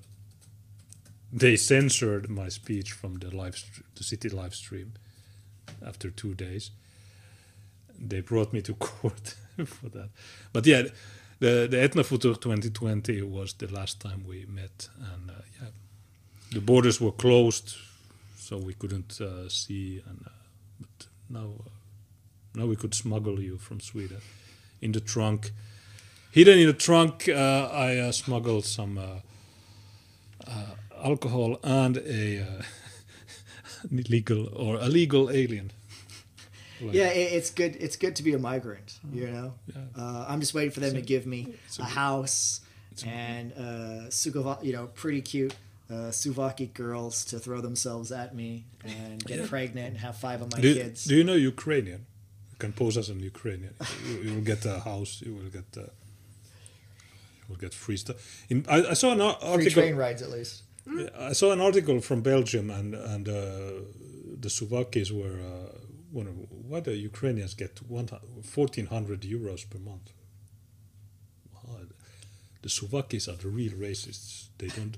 [1.32, 4.94] they censored my speech from the live the city live stream
[5.86, 6.72] after two days.
[8.00, 9.36] They brought me to court
[9.66, 10.10] for that,
[10.54, 10.84] but yeah
[11.40, 15.70] the the Etnofutur 2020 was the last time we met, and uh, yeah,
[16.52, 17.76] the borders were closed,
[18.38, 20.02] so we couldn't uh, see.
[20.08, 20.30] And uh,
[20.80, 21.70] but now, uh,
[22.56, 24.22] now we could smuggle you from Sweden
[24.82, 25.52] in the trunk.
[26.32, 29.00] Hidden in the trunk, uh, I uh, smuggled some
[31.04, 32.64] alcohol and a
[33.92, 35.72] legal or illegal alien.
[36.82, 37.76] Like, yeah, it, it's good.
[37.80, 39.00] It's good to be a migrant.
[39.14, 39.82] You know, yeah.
[39.98, 42.62] uh, I'm just waiting for them So- to give me a a good- house
[43.06, 44.10] and uh,
[44.64, 45.54] you know, pretty cute
[45.90, 50.52] uh, Suvaki girls to throw themselves at me and get pregnant and have five of
[50.52, 51.06] my do, kids.
[51.06, 52.06] do you know Ukrainian?
[52.52, 53.74] You can pose as an Ukrainian.
[54.08, 55.22] you, you will get a house.
[55.26, 55.66] You will get.
[55.78, 55.82] Uh,
[57.42, 58.18] you will get free stuff.
[58.50, 60.64] In, I, I saw an ar- Free train rides at least.
[60.90, 63.34] Yeah, I saw an article from Belgium, and and uh,
[64.40, 66.36] the Suvakis were uh, of,
[66.70, 68.08] why the Ukrainians get one
[68.44, 70.12] fourteen hundred euros per month.
[72.68, 74.48] The Suvakis are the real racists.
[74.58, 74.98] They don't.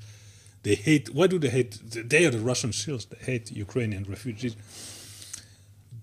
[0.63, 1.13] They hate.
[1.13, 1.77] Why do they hate?
[1.83, 3.05] They are the Russian seals.
[3.05, 4.55] They hate Ukrainian refugees.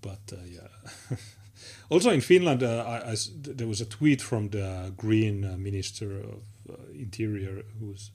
[0.01, 1.17] But uh, yeah.
[1.89, 6.41] also in Finland, uh, I, I there was a tweet from the Green Minister of
[6.69, 8.11] uh, Interior who's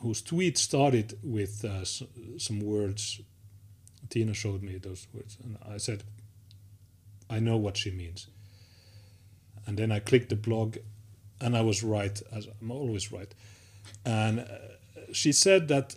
[0.00, 3.20] whose tweet started with uh, some words.
[4.10, 6.04] Tina showed me those words, and I said,
[7.28, 8.28] "I know what she means."
[9.66, 10.78] And then I clicked the blog,
[11.40, 13.34] and I was right, as I'm always right.
[14.04, 14.44] And uh,
[15.12, 15.96] she said that.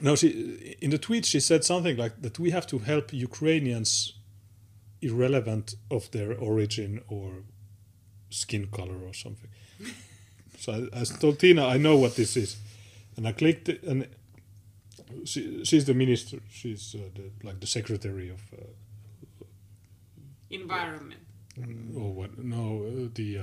[0.00, 4.14] No, she in the tweet she said something like that we have to help Ukrainians,
[5.00, 7.44] irrelevant of their origin or
[8.30, 9.50] skin color or something.
[10.64, 12.56] So I, I told Tina, I know what this is,
[13.16, 14.08] and I clicked it, and
[15.24, 16.38] she, she's the minister.
[16.50, 18.64] She's uh, the, like the secretary of, uh,
[20.50, 21.20] Environment.
[21.94, 22.38] or what?
[22.38, 23.42] No, uh, the uh,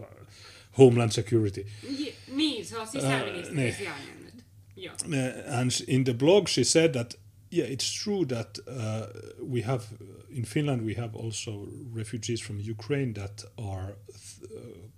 [0.00, 0.04] uh,
[0.72, 1.64] Homeland Security.
[1.98, 3.74] Je, niin, se on sisäministeri niin.
[3.74, 4.44] sijainen nyt.
[4.76, 4.94] Joo.
[5.04, 7.14] Uh, and in the blog she said that
[7.50, 9.06] yeah it's true that uh,
[9.42, 9.86] we have
[10.30, 14.88] in finland we have also refugees from ukraine that are th- uh,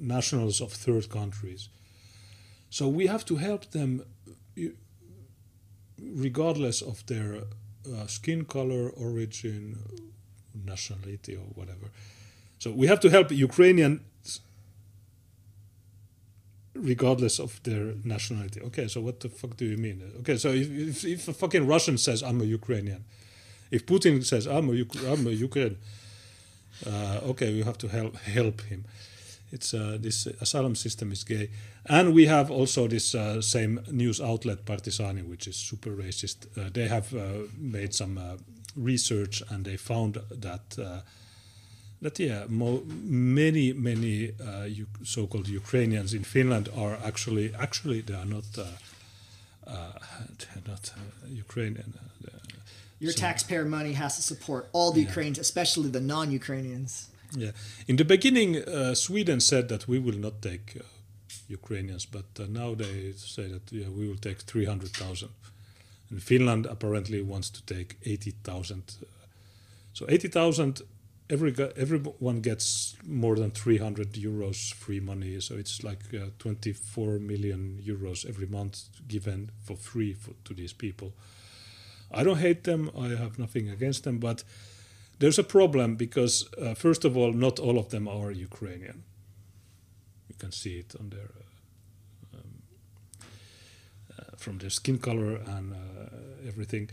[0.00, 1.68] nationals of third countries.
[2.70, 4.04] So we have to help them
[4.58, 4.62] uh,
[5.98, 9.78] regardless of their uh, skin color origin
[10.64, 11.90] nationality or whatever.
[12.58, 14.00] So we have to help ukrainians
[16.76, 18.60] regardless of their nationality.
[18.60, 20.02] Okay, so what the fuck do you mean?
[20.20, 23.04] Okay, so if, if, if a fucking Russian says I'm a Ukrainian,
[23.70, 25.76] if Putin says I'm a, Uk- I'm a Ukraine,
[26.86, 28.84] uh, okay, we have to help help him.
[29.52, 31.50] It's uh, this asylum system is gay,
[31.86, 36.46] and we have also this uh, same news outlet Partisaani, which is super racist.
[36.58, 38.36] Uh, they have uh, made some uh,
[38.76, 40.76] research and they found that
[42.06, 42.84] that yeah, mo-
[43.38, 44.16] many many
[44.48, 49.92] uh, U- so-called Ukrainians in Finland are actually actually they are not uh, uh,
[50.40, 51.00] they're not uh,
[51.46, 51.90] Ukrainian.
[51.98, 52.30] Uh,
[53.04, 55.10] Your so- taxpayer money has to support all the Yeah.
[55.10, 56.92] Ukrainians, especially the non-Ukrainians.
[57.44, 57.52] Yeah,
[57.90, 60.82] in the beginning, uh, Sweden said that we will not take uh,
[61.58, 62.96] Ukrainians, but uh, now they
[63.36, 65.30] say that yeah, we will take three hundred thousand.
[66.10, 68.84] And Finland apparently wants to take eighty thousand.
[69.98, 70.72] So eighty thousand,
[71.28, 75.40] every everyone gets more than three hundred euros free money.
[75.40, 80.54] So it's like uh, twenty four million euros every month given for free for, to
[80.54, 81.12] these people.
[82.10, 82.90] I don't hate them.
[82.96, 84.44] I have nothing against them, but
[85.18, 89.02] there's a problem because uh, first of all, not all of them are Ukrainian.
[90.28, 91.30] You can see it on their
[92.34, 92.62] um,
[94.18, 96.90] uh, from their skin color and uh, everything.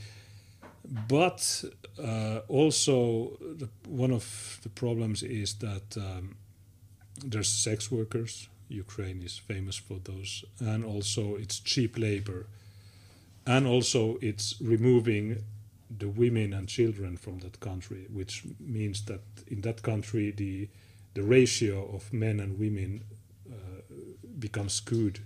[0.85, 1.63] But
[2.01, 6.35] uh, also, the, one of the problems is that um,
[7.23, 12.47] there's sex workers, Ukraine is famous for those, and also it's cheap labor,
[13.45, 15.43] and also it's removing
[15.89, 20.67] the women and children from that country, which means that in that country the
[21.13, 23.03] the ratio of men and women
[23.47, 23.81] uh,
[24.39, 25.19] becomes skewed.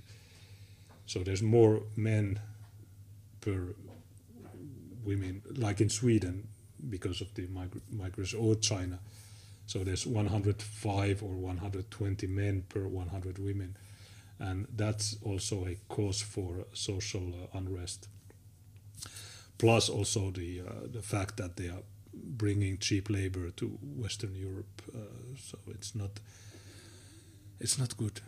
[1.06, 2.40] So there's more men
[3.40, 3.74] per
[5.08, 6.48] women, like in Sweden,
[6.90, 9.00] because of the mig- migration, or China.
[9.66, 13.76] So there's 105 or 120 men per 100 women,
[14.40, 18.08] and that's also a cause for social uh, unrest.
[19.58, 23.66] Plus, also the uh, the fact that they are bringing cheap labor to
[23.98, 25.00] Western Europe, uh,
[25.38, 26.12] so it's not
[27.60, 28.22] it's not good.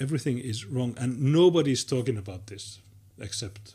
[0.00, 2.80] Everything is wrong, and nobody's talking about this
[3.18, 3.74] except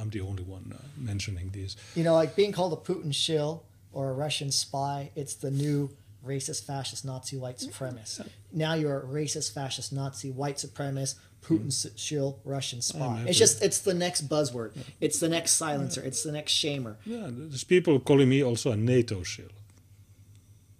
[0.00, 1.76] I'm the only one uh, mentioning these.
[1.94, 5.90] You know, like being called a Putin shill or a Russian spy, it's the new
[6.26, 8.28] racist, fascist, Nazi, white supremacist.
[8.52, 13.24] Now you're a racist, fascist, Nazi, white supremacist, Putin s- shill, Russian spy.
[13.26, 14.72] It's just, it's the next buzzword.
[15.00, 16.02] It's the next silencer.
[16.02, 16.96] It's the next shamer.
[17.06, 19.48] Yeah, there's people calling me also a NATO shill.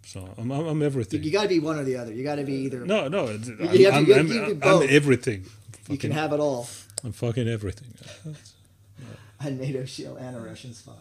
[0.05, 1.23] So I'm, I'm, I'm everything.
[1.23, 2.13] You got to be one or the other.
[2.13, 2.85] You got to be either.
[2.85, 5.47] no, no, it's- I'm, have to- I'm, I'm, I'm everything.
[5.89, 6.69] you can have it all.
[7.05, 7.95] I'm fucking everything.
[9.43, 10.93] A NATO shield and a Russian spy.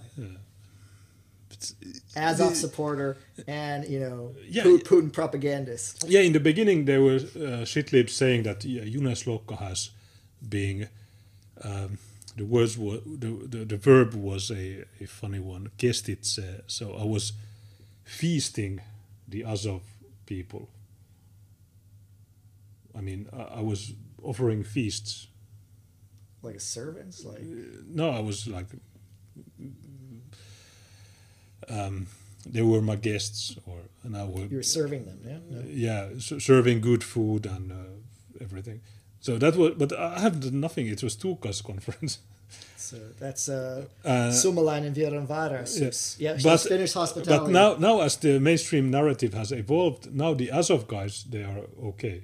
[1.52, 1.74] It's-
[2.16, 3.18] Azov supporter
[3.48, 4.84] and, you know, Yeah, Pu- yeah.
[4.84, 6.06] Putin propagandist.
[6.08, 9.90] Yeah, in the beginning there were uh, shitlibs saying that yeah, Junes Lokka has
[10.48, 10.88] being
[11.64, 11.98] um,
[12.38, 15.70] the words were the, the, the verb was a, a funny one.
[15.78, 16.62] Kestitse.
[16.68, 17.34] So I was
[18.06, 18.80] feasting
[19.28, 19.82] the Azov
[20.26, 20.70] people.
[22.98, 23.94] I mean, I, I was
[24.24, 25.28] offering feasts.
[26.42, 27.16] Like a servant?
[27.26, 27.42] Like,
[27.88, 28.68] No, I was like,
[31.70, 32.08] um,
[32.46, 35.38] they were my guests, or and I would you were serving them, yeah?
[35.50, 35.64] No.
[35.68, 37.76] yeah, s- serving good food and uh,
[38.42, 38.82] everything.
[39.20, 40.88] So that was, but I have done nothing.
[40.88, 42.20] It was Tuukka's conference.
[42.78, 45.78] So that's uh, Uh, Sumalainen Viran Varas.
[45.80, 46.32] yeah.
[46.32, 47.46] Yeah, yeah but, Finnish hospitality.
[47.46, 51.60] but now, now as the mainstream narrative has evolved, now the Azov guys they are
[51.90, 52.24] okay.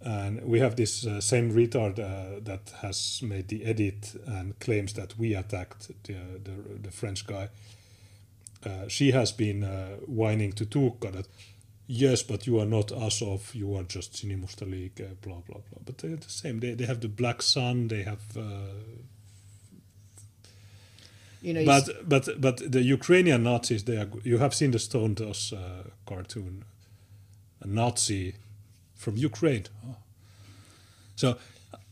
[0.00, 4.92] And we have this uh, same retard uh, that has made the edit and claims
[4.92, 6.14] that we attacked the
[6.44, 6.52] the,
[6.82, 7.48] the French guy.
[8.64, 11.26] Uh, she has been uh, whining to Tuukka that
[11.88, 15.80] yes, but you are not Azov, you are just Sinimusta Liike, blah blah blah.
[15.84, 16.60] But they're the same.
[16.60, 17.88] They they have the Black Sun.
[17.88, 18.36] They have.
[18.36, 18.70] Uh,
[21.42, 24.08] you know, you but s- but but the Ukrainian Nazis, they are.
[24.24, 26.64] You have seen the Stone uh, cartoon,
[27.60, 28.34] a Nazi
[28.98, 29.64] from Ukraine.
[29.86, 29.96] Oh.
[31.16, 31.28] So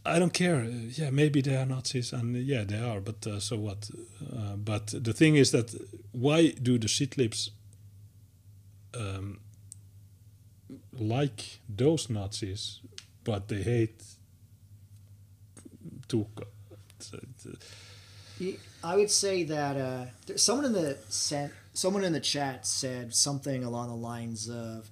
[0.05, 0.57] I don't care.
[0.57, 3.01] Uh, Yeah, maybe they are Nazis, and uh, yeah, they are.
[3.01, 3.81] But uh, so what?
[4.39, 5.69] Uh, but the thing is that
[6.13, 6.39] why
[6.69, 7.51] do the shitlips
[8.95, 9.41] um,
[10.93, 12.81] like those Nazis,
[13.25, 14.03] but they hate
[18.39, 20.97] You- I would say that uh, someone in the
[21.75, 24.89] someone in the chat said something along the lines of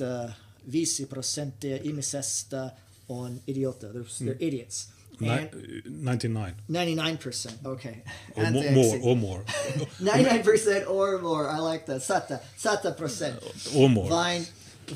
[0.00, 0.26] uh,
[0.66, 2.70] 95 prosenttia ihmisistä
[3.08, 3.86] on idiota.
[3.86, 4.88] They're, they're idiots.
[5.22, 5.48] And
[5.88, 6.54] 99.
[6.70, 7.52] 99%.
[7.64, 7.94] Okay.
[8.36, 9.44] Or more, or more,
[10.02, 11.48] 99% or more.
[11.50, 12.02] I like that.
[12.02, 13.36] Sata, sata percent.
[13.74, 14.08] or more.
[14.10, 14.46] Vain,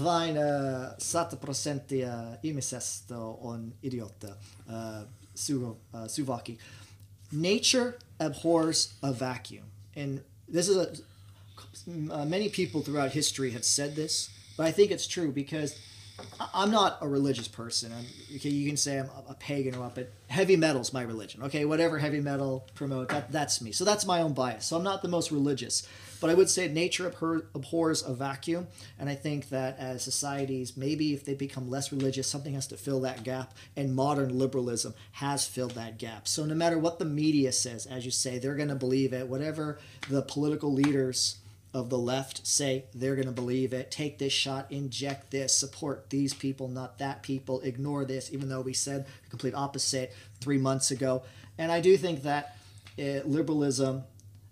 [0.04, 4.36] vain uh, 100 prosenttia ihmisestä on idiota,
[4.68, 6.58] Uh, Su, uh, Suvaki.
[7.32, 9.64] Nature abhors a vacuum.
[9.96, 10.20] And
[10.52, 10.86] this is a.
[11.88, 14.30] Uh, many people throughout history have said this,
[14.60, 15.74] but I think it's true because
[16.52, 17.92] I'm not a religious person.
[17.92, 18.04] I'm,
[18.36, 21.42] okay, you can say I'm a- a pagan or what, but heavy metal's my religion.
[21.44, 23.72] Okay, whatever heavy metal promote, that, that's me.
[23.72, 24.66] So that's my own bias.
[24.66, 25.88] So I'm not the most religious,
[26.20, 28.66] but I would say nature abhor, abhors a vacuum,
[28.98, 32.76] and I think that as societies, maybe if they become less religious, something has to
[32.76, 36.28] fill that gap, and modern liberalism has filled that gap.
[36.28, 39.26] So no matter what the media says, as you say, they're going to believe it.
[39.26, 39.78] Whatever
[40.10, 41.36] the political leaders
[41.72, 43.90] of the left say they're going to believe it.
[43.90, 48.60] Take this shot, inject this, support these people, not that people, ignore this, even though
[48.60, 51.22] we said the complete opposite three months ago.
[51.58, 52.56] And I do think that
[52.98, 54.02] uh, liberalism,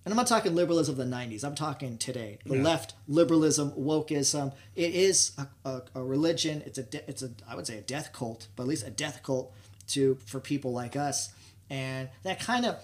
[0.05, 2.39] and I'm not talking liberalism of the 90s, I'm talking today.
[2.47, 2.63] The Yeah.
[2.63, 6.63] left, liberalism, wokeism, it is a, a, a religion.
[6.67, 8.91] It's a, de- it's a, I would say a death cult, but at least a
[8.91, 9.53] death cult
[9.89, 11.31] to for people like us.
[11.69, 12.77] And that kind of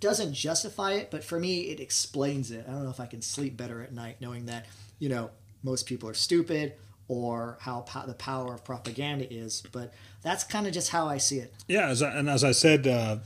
[0.00, 2.64] doesn't justify it, but for me, it explains it.
[2.66, 4.66] I don't know if I can sleep better at night knowing that,
[4.98, 5.30] you know,
[5.62, 6.74] most people are stupid
[7.08, 9.62] or how po- the power of propaganda is.
[9.72, 11.52] But that's kind of just how I see it.
[11.68, 13.18] Yeah, as I, and as I said uh,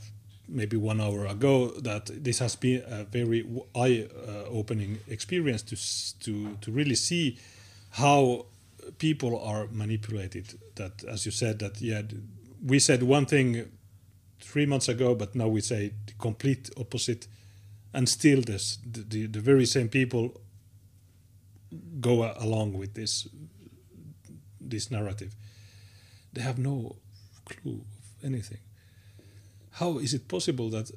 [0.47, 3.45] maybe one hour ago, that this has been a very
[3.75, 5.75] eye-opening experience to
[6.25, 7.37] to to really see
[7.91, 8.47] how
[8.97, 10.59] people are manipulated.
[10.75, 12.01] That, as you said, that yeah,
[12.63, 13.71] we said one thing
[14.45, 17.27] three months ago, but now we say the complete opposite,
[17.93, 20.41] and still this the, the, the very same people
[21.99, 23.27] go along with this
[24.61, 25.35] this narrative.
[26.33, 26.97] They have no
[27.45, 28.59] clue of anything.
[29.71, 30.91] How is it possible that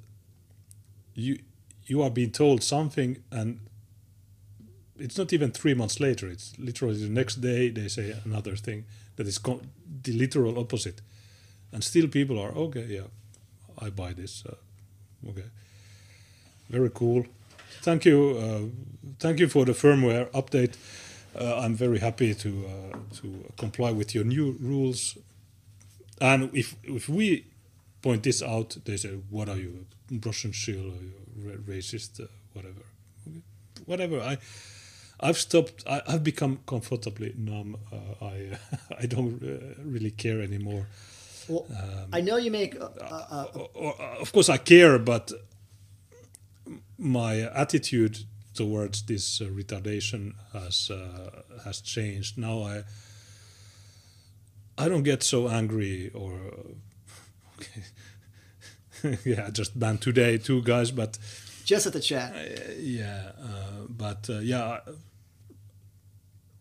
[1.15, 1.39] you
[1.87, 3.61] you are being told something and
[4.99, 6.29] it's not even three months later.
[6.29, 8.85] It's literally the next day they say another thing
[9.17, 9.39] that is
[10.03, 11.01] the literal opposite,
[11.73, 12.87] and still people are okay.
[12.89, 13.09] Yeah,
[13.81, 14.45] I buy this.
[15.29, 15.45] Okay,
[16.69, 17.27] very cool.
[17.83, 18.37] Thank you.
[18.39, 20.75] Uh, thank you for the firmware update.
[21.39, 25.17] Uh, I'm very happy to uh, to comply with your new rules.
[26.21, 27.45] And if if we
[28.03, 29.87] point this out, they say, "What are you,
[30.25, 32.21] Russian shill, or racist,
[32.53, 32.83] whatever,
[33.87, 34.39] whatever." I
[35.21, 35.85] I've stopped.
[35.87, 37.77] I, have become comfortably numb.
[37.93, 38.59] Uh, I
[39.03, 40.87] I don't uh, really care anymore.
[41.49, 42.79] Well, um, I know you make.
[42.81, 45.33] Uh, uh, uh, of course, I care, but
[46.99, 48.19] my attitude
[48.55, 50.91] towards this retardation has
[51.65, 52.39] has changed.
[52.39, 52.85] Now I
[54.77, 56.39] I don't get so angry or
[57.59, 57.83] okay.
[59.25, 61.19] yeah, I just banned today two guys, but
[61.65, 62.35] just at the chat.
[62.35, 64.79] Uh, yeah, uh, but uh, yeah,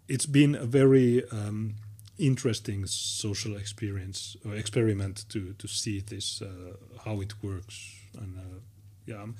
[0.07, 1.75] it's been a very um,
[2.17, 6.73] interesting social experience or experiment to to see this uh,
[7.05, 7.95] how it works.
[8.17, 8.59] And uh,
[9.05, 9.35] yeah I'm,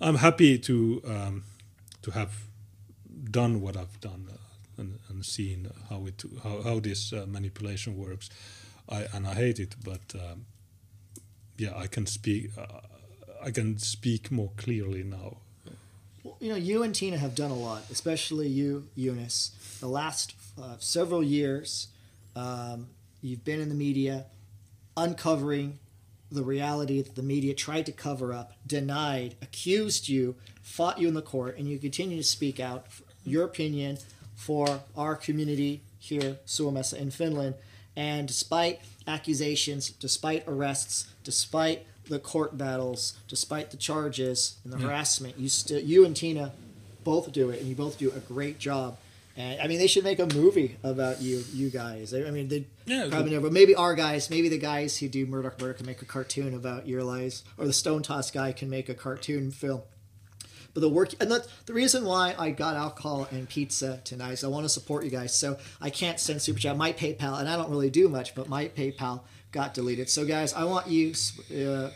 [0.00, 1.44] I'm happy to um,
[2.02, 2.32] to have
[3.30, 7.96] done what I've done uh, and, and seen how it how, how this uh, manipulation
[7.96, 8.30] works.
[8.88, 10.46] I and I hate it but um,
[11.56, 12.80] yeah I can speak uh,
[13.42, 15.38] I can speak more clearly now.
[16.22, 19.50] Well, you know, you and Tina have done a lot, especially you, Junes.
[19.80, 21.88] The last uh, several years,
[22.36, 22.88] um,
[23.20, 24.26] you've been in the media
[24.96, 25.78] uncovering
[26.30, 31.14] the reality that the media tried to cover up, denied, accused you, fought you in
[31.14, 32.86] the court, and you continue to speak out
[33.24, 33.98] your opinion
[34.34, 37.54] for our community here, Suomessa in Finland.
[37.94, 44.86] And despite accusations, despite arrests, despite the court battles, despite the charges and the yeah.
[44.86, 46.52] harassment, you still you and Tina
[47.04, 48.96] both do it, and you both do a great job.
[49.36, 52.12] And I mean, they should make a movie about you, you guys.
[52.12, 55.24] I mean, they yeah, probably never, but maybe our guys, maybe the guys who do
[55.26, 58.88] Murdoch Murder can make a cartoon about your lives, or the Stonetoss guy can make
[58.88, 59.82] a cartoon film.
[60.74, 64.44] But the work, and that's the reason why I got alcohol and pizza tonight is
[64.44, 65.34] I want to support you guys.
[65.34, 66.76] So I can't send super chat.
[66.76, 70.08] My PayPal, and I don't really do much, but my PayPal got deleted.
[70.08, 71.12] So, guys, I want you,
[71.54, 71.90] uh,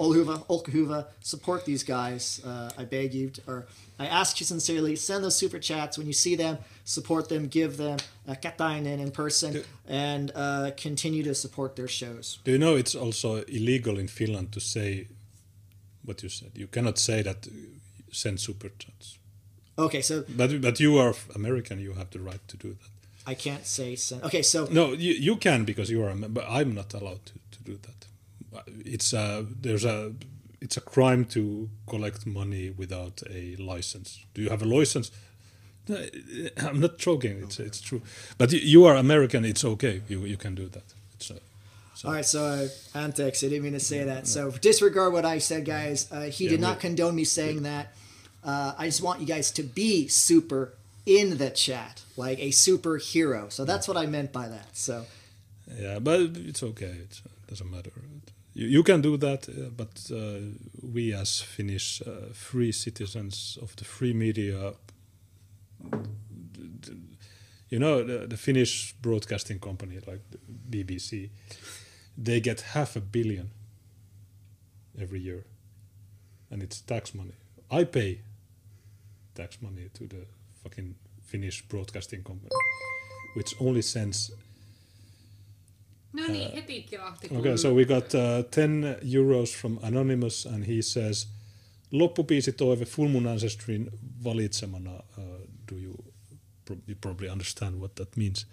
[0.00, 2.40] Olhuva, Olkahuva, support these guys.
[2.44, 3.66] Uh, I beg you, to, or
[3.98, 7.76] I ask you sincerely, send those super chats when you see them, support them, give
[7.76, 12.38] them a katainen in person, do, and uh, continue to support their shows.
[12.44, 15.08] Do you know it's also illegal in Finland to say
[16.02, 16.52] what you said?
[16.54, 17.50] You cannot say that uh,
[18.10, 19.18] send super chats.
[19.78, 22.90] Okay, so but but you are American, you have the right to do that.
[23.26, 24.22] I can't say send.
[24.24, 27.26] Okay, so no, you, you can because you are, a member, but I'm not allowed
[27.26, 28.06] to, to do that.
[28.84, 30.12] It's a there's a
[30.60, 34.24] it's a crime to collect money without a license.
[34.34, 35.10] Do you have a license?
[36.56, 37.42] I'm not joking.
[37.42, 38.02] It's it's true.
[38.38, 39.44] But you are American.
[39.44, 40.02] It's okay.
[40.08, 40.84] You you can do that.
[41.14, 41.38] It's, uh,
[41.94, 42.08] so.
[42.08, 42.68] All right, so uh,
[42.98, 44.26] Antex, I didn't mean to say that.
[44.26, 46.10] So disregard what I said, guys.
[46.10, 47.92] Uh, he yeah, did not condone me saying that.
[48.42, 50.72] Uh, I just want you guys to be super
[51.04, 53.52] in the chat, like a superhero.
[53.52, 54.76] So that's what I meant by that.
[54.76, 55.04] So.
[55.78, 56.86] Yeah, but it's okay.
[56.86, 57.92] It doesn't matter.
[58.60, 60.40] You, you can do that, uh, but uh,
[60.82, 64.74] we as Finnish uh, free citizens of the free media,
[67.70, 70.20] you know, the, the Finnish broadcasting company like
[70.68, 71.30] BBC,
[72.18, 73.50] they get half a billion
[75.00, 75.44] every year,
[76.50, 77.36] and it's tax money.
[77.70, 78.20] I pay
[79.34, 80.26] tax money to the
[80.62, 82.50] fucking Finnish broadcasting company,
[83.32, 84.32] which only sends.
[86.12, 87.28] No niin, uh, heti kilahti.
[87.36, 91.26] Okay, so we got uh, 10 euros from Anonymous, and he says,
[91.90, 93.90] loppupiisi toive Full Moon Ancestrin
[94.24, 94.94] valitsemana.
[95.18, 95.24] Uh,
[95.68, 95.94] do you,
[96.86, 98.46] you probably understand what that means?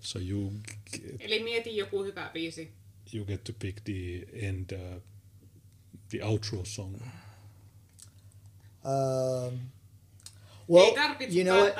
[0.00, 0.50] So you
[0.90, 2.72] get, Eli mieti joku hyvä biisi.
[3.12, 5.00] You get to pick the end, uh,
[6.08, 6.96] the outro song.
[8.84, 9.70] Um,
[10.68, 10.94] well,
[11.28, 11.76] you know what?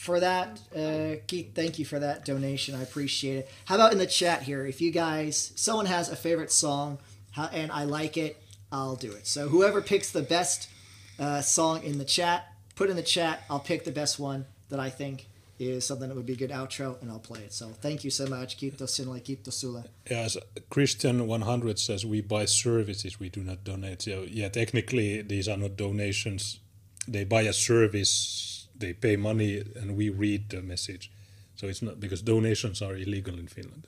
[0.00, 2.74] For that, uh, Keith, thank you for that donation.
[2.74, 3.50] I appreciate it.
[3.66, 4.64] How about in the chat here?
[4.64, 6.96] If you guys, someone has a favorite song
[7.36, 9.26] and I like it, I'll do it.
[9.26, 10.70] So whoever picks the best
[11.18, 12.46] uh, song in the chat,
[12.76, 13.42] put in the chat.
[13.50, 15.26] I'll pick the best one that I think
[15.58, 17.52] is something that would be a good outro, and I'll play it.
[17.52, 18.56] So thank you so much.
[18.56, 19.84] Kiitos sinulle, kiitos sulle.
[20.06, 20.38] As
[20.70, 24.00] Christian 100 says, we buy services, we do not donate.
[24.00, 26.58] So, yeah, technically, these are not donations.
[27.06, 28.49] They buy a service,
[28.80, 31.10] they pay money, and we read the message.
[31.56, 33.84] So it's not because donations are illegal in Finland,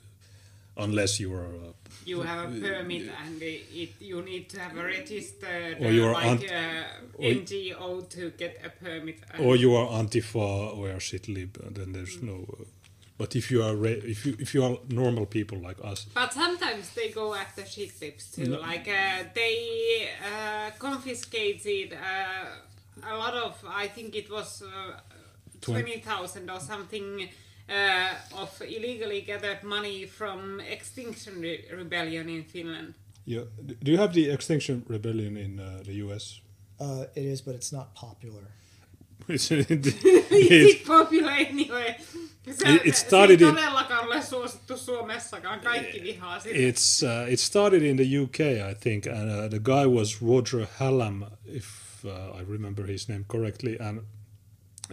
[0.77, 1.47] unless you are.
[1.67, 1.73] Uh,
[2.05, 6.07] You have a permit and it, you need to have a registered Or you uh,
[6.09, 9.17] are like, ant- uh, NGO to get a permit.
[9.39, 12.35] or you are Antifa or Shitlib, then there's no.
[12.59, 12.65] Uh,
[13.17, 16.33] but if you are re- if you if you are normal people like us, But
[16.33, 18.45] sometimes they go after shit tips too.
[18.45, 18.59] No.
[18.69, 19.57] Like uh, they
[20.31, 22.45] uh, confiscated uh,
[23.01, 23.53] a lot of.
[23.83, 24.67] I think it was uh,
[25.61, 27.29] Twen- twenty thousand or something
[27.69, 32.93] uh, of illegally gathered money from Extinction Re- Rebellion in Finland.
[33.25, 33.43] yeah.
[33.83, 36.41] Do you have the Extinction Rebellion in uh, the U.S.?
[36.81, 38.43] Uh, it is, but it's not popular.
[39.29, 41.95] It's, it, Is it popular anyway?
[42.51, 45.59] Se, It- it started se in- todellakaan ole suosittu Suomessakaan.
[45.59, 46.55] Kaikki vihaa sitä.
[46.55, 48.39] It's uh, it started in the UK,
[48.71, 51.65] I think, and uh, the guy was Roger Hallam, if
[52.05, 54.01] uh, I remember his name correctly, and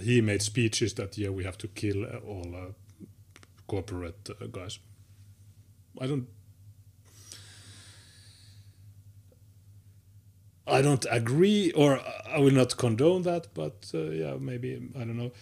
[0.01, 3.05] he made speeches that yeah we have to kill all uh,
[3.67, 4.79] corporate uh, guys.
[6.01, 6.29] I don't.
[10.67, 15.17] I don't agree, or I will not condone that, but uh, yeah, maybe I don't
[15.17, 15.33] know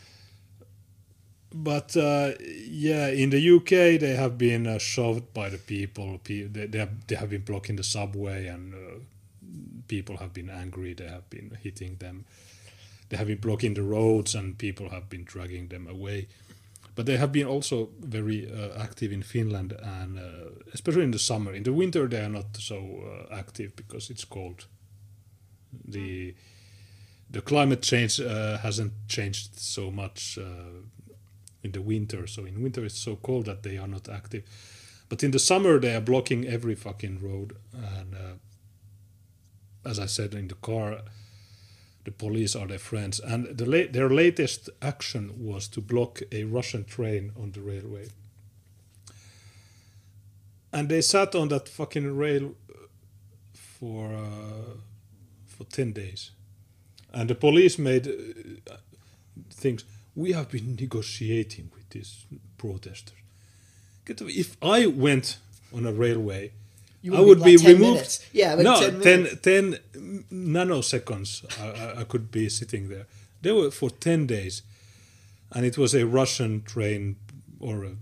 [1.55, 2.33] but uh,
[2.67, 6.21] yeah, in the UK they have been uh, shoved by the people.
[6.25, 8.75] They, they have they have been blocking the subway, and
[9.89, 10.95] people have been angry.
[10.95, 12.25] They have been hitting them.
[13.09, 16.29] They have been blocking the roads, and people have been dragging them away.
[16.95, 21.19] But they have been also very uh, active in Finland, and uh, especially in the
[21.19, 21.55] summer.
[21.55, 24.67] In the winter, they are not so uh, active because it's cold.
[25.85, 26.35] The
[27.31, 30.83] the climate change uh, hasn't changed so much uh,
[31.63, 32.27] in the winter.
[32.27, 34.45] So in winter it's so cold that they are not active.
[35.09, 37.57] But in the summer they are blocking every fucking road.
[37.73, 38.35] And uh,
[39.89, 41.03] as I said in the car,
[42.05, 43.21] the police are their friends.
[43.21, 48.09] And the la- their latest action was to block a Russian train on the railway.
[50.73, 52.55] And they sat on that fucking rail
[53.55, 54.77] for uh,
[55.47, 56.33] for ten days,
[57.13, 58.77] and the police made uh,
[59.51, 59.85] things.
[60.15, 63.17] We have been negotiating with these protesters.
[64.07, 65.39] If I went
[65.73, 66.53] on a railway,
[67.09, 67.93] You I would would be be like 10 removed.
[67.95, 68.15] minutes.
[68.41, 69.79] Yeah, like no, 10 10, 10
[70.57, 71.31] nanoseconds.
[71.65, 73.07] I, I- could be sitting there.
[73.43, 74.63] They were for ten days,
[75.55, 77.17] and it was a Russian train
[77.61, 77.93] or a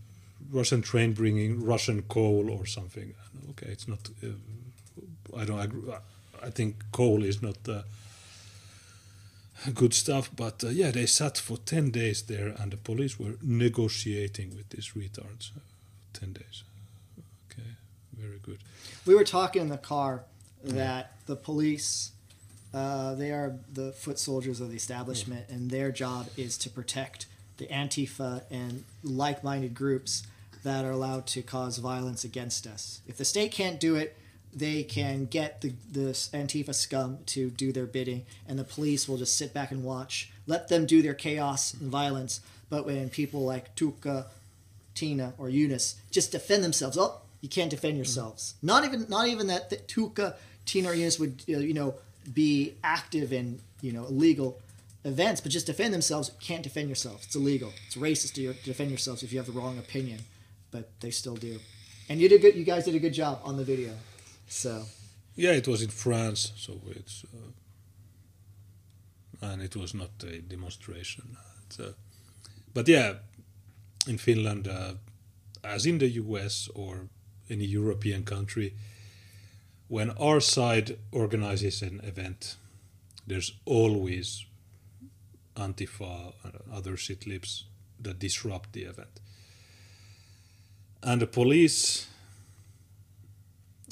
[0.59, 3.09] Russian train bringing Russian coal or something.
[3.51, 4.01] Okay, it's not.
[4.25, 5.61] Uh, I don't.
[5.67, 5.93] Agree.
[6.49, 7.83] I think coal is not uh,
[9.75, 13.37] good stuff, but uh, yeah, they sat for ten days there, and the police were
[13.43, 15.51] negotiating with these retards.
[16.13, 16.63] Ten days.
[17.51, 17.71] Okay,
[18.19, 18.59] very good.
[19.07, 20.25] We were talking in the car
[20.65, 22.11] that the police,
[22.75, 27.27] uh, they are the foot soldiers of the establishment, and their job is to protect
[27.59, 30.27] the Antifa and like minded groups
[30.65, 33.01] that are allowed to cause violence against us.
[33.07, 34.17] If the state can't do it,
[34.53, 39.19] they can get the, the Antifa scum to do their bidding, and the police will
[39.19, 42.41] just sit back and watch, let them do their chaos and violence.
[42.69, 44.27] But when people like Tuukka,
[44.95, 46.99] Tina or Junes just defend themselves.
[46.99, 48.55] Oh, you can't defend yourselves.
[48.61, 51.95] Not even not even that, that Tuukka, Tina or Junes would uh, you know
[52.35, 54.59] be active in you know illegal
[55.05, 56.33] events, but just defend themselves.
[56.41, 57.23] Can't defend yourself.
[57.23, 57.73] It's illegal.
[57.87, 60.19] It's racist to, defend yourselves if you have the wrong opinion,
[60.73, 61.61] but they still do.
[62.09, 62.57] And you did good.
[62.57, 63.93] You guys did a good job on the video.
[64.49, 64.83] So
[65.37, 67.53] Yeah, it was in France, so it's uh,
[69.49, 71.37] and it was not a demonstration.
[71.79, 71.93] Uh,
[72.75, 73.11] but yeah,
[74.09, 74.95] in Finland, uh,
[75.63, 77.09] as in the US or
[77.51, 78.75] any European country,
[79.89, 82.57] when our side organizes an event,
[83.27, 84.45] there's always
[85.55, 87.65] Antifa and other shit libs
[88.01, 89.21] that disrupt the event.
[91.03, 92.09] And the police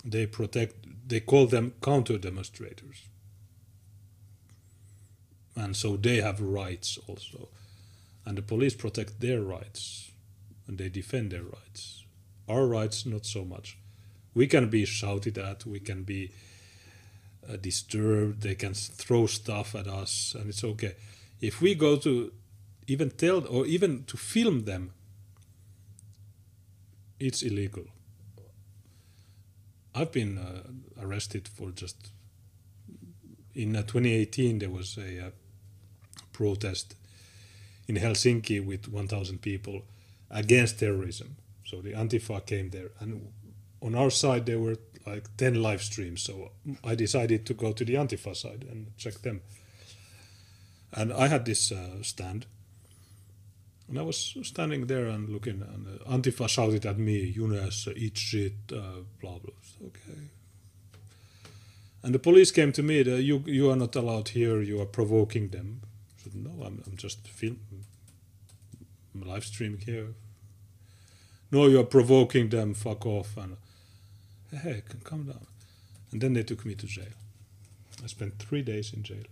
[0.04, 0.74] they protect
[1.06, 3.08] they call them counter demonstrators.
[5.56, 7.48] And so they have rights also.
[8.26, 10.10] And the police protect their rights
[10.66, 12.03] and they defend their rights
[12.48, 13.78] our rights not so much.
[14.34, 16.32] We can be shouted at we can be
[17.48, 20.94] uh, disturbed they can throw stuff at us and it's okay.
[21.40, 22.32] If we go to
[22.86, 24.92] even tell or even to film them
[27.20, 27.84] it's illegal.
[29.94, 30.62] I've been uh,
[31.00, 32.10] arrested for just
[33.54, 35.30] in uh, 2018 there was a uh,
[36.32, 36.96] protest
[37.86, 39.82] in Helsinki with 1,000 people
[40.30, 41.36] against terrorism.
[41.64, 43.32] So the Antifa came there, and
[43.80, 44.76] on our side there were
[45.06, 46.22] like 10 live streams.
[46.22, 49.42] So I decided to go to the Antifa side and check them.
[50.92, 52.46] And I had this uh, stand,
[53.88, 58.16] and I was standing there and looking, and uh, Antifa shouted at me, Junes, eat
[58.16, 59.54] shit, uh, blah, blah.
[59.86, 60.28] Okay.
[62.02, 64.86] And the police came to me, the, you, you are not allowed here, you are
[64.86, 65.82] provoking them.
[66.18, 67.58] I said, no, I'm, I'm just film,
[69.14, 70.14] I'm live streaming here.
[71.54, 73.36] No, you are provoking them, fuck off.
[73.36, 73.56] And
[74.60, 75.46] hey, calm down.
[76.10, 77.14] And then they took me to jail.
[78.02, 79.22] I spent three days in jail.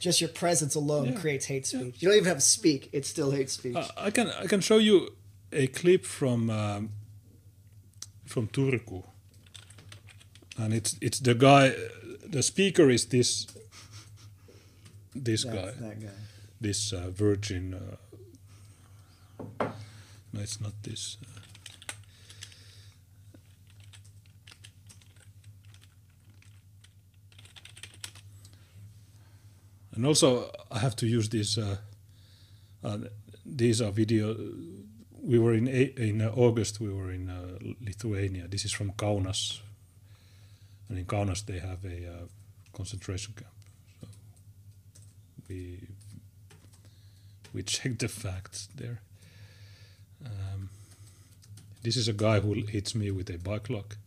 [0.00, 1.20] Just your presence alone Yeah.
[1.20, 1.80] creates hate speech.
[1.80, 2.00] Yeah.
[2.00, 3.76] You don't even have to speak; it's still hate speech.
[3.76, 5.10] Uh, I can I can show you
[5.52, 6.90] a clip from um,
[8.26, 9.04] from Turku,
[10.58, 11.72] and it's it's the guy.
[12.36, 13.46] The speaker is this
[15.14, 16.08] this guy, that guy.
[16.60, 17.74] this uh, virgin.
[17.74, 17.96] Uh,
[20.32, 21.16] no, it's not this.
[30.00, 31.58] And also, I have to use this.
[31.58, 31.76] Uh,
[32.82, 32.96] uh,
[33.44, 34.34] these are video.
[35.22, 36.80] We were in in uh, August.
[36.80, 38.48] We were in uh, Lithuania.
[38.48, 39.60] This is from Kaunas,
[40.88, 42.26] and in Kaunas they have a uh,
[42.72, 43.52] concentration camp.
[44.00, 44.08] So
[45.50, 45.86] we
[47.52, 49.02] we checked the facts there.
[50.24, 50.70] Um,
[51.82, 53.98] this is a guy who hits me with a bike lock.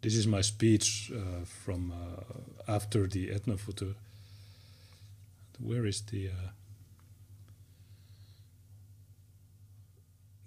[0.00, 3.94] This is my speech uh, from uh, after the Etnofutur.
[5.58, 6.50] Where is the, uh,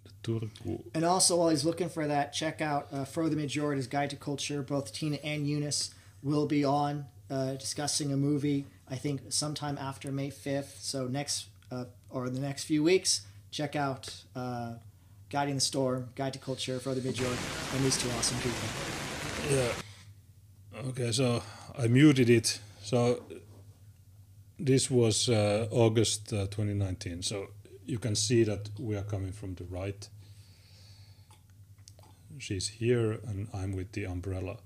[0.05, 0.83] the Turku?
[0.93, 4.15] And also, while he's looking for that, check out uh, For the Majority's Guide to
[4.15, 4.61] Culture.
[4.61, 10.13] Both Tina and Junes will be on uh, discussing a movie, I think, sometime after
[10.13, 10.79] May 5th.
[10.79, 14.75] So, next uh, or the next few weeks, check out uh,
[15.29, 17.41] Guiding the Storm, Guide to Culture, For the Majority,
[17.75, 19.10] and these two awesome people.
[19.49, 19.71] Yeah.
[20.87, 21.41] Okay, so
[21.77, 22.59] I muted it.
[22.81, 23.23] So
[24.59, 27.23] this was uh, August uh, 2019.
[27.23, 27.47] So
[27.85, 30.07] you can see that we are coming from the right.
[32.39, 34.57] She's here, and I'm with the umbrella.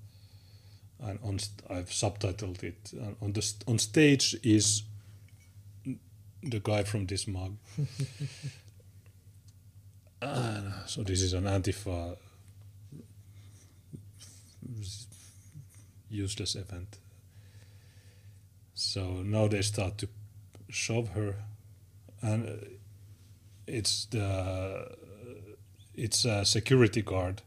[1.00, 2.92] And on st- I've subtitled it.
[2.94, 4.84] And on the st- on stage is
[6.44, 7.58] the guy from this mug.
[10.22, 12.16] Uh, so this is an Antifa
[16.10, 16.98] useless event.
[18.74, 20.08] So now they start to
[20.70, 21.36] shove her,
[22.22, 22.78] and
[23.68, 24.98] it's the
[25.94, 27.42] it's a security guard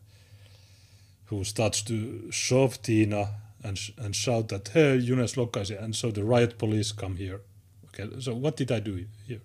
[1.27, 6.11] who starts to shove Tina and sh- and shout that hey Jonas Lokkaisi, and so
[6.11, 7.40] the riot police come here.
[7.89, 9.40] Okay, so what did I do here?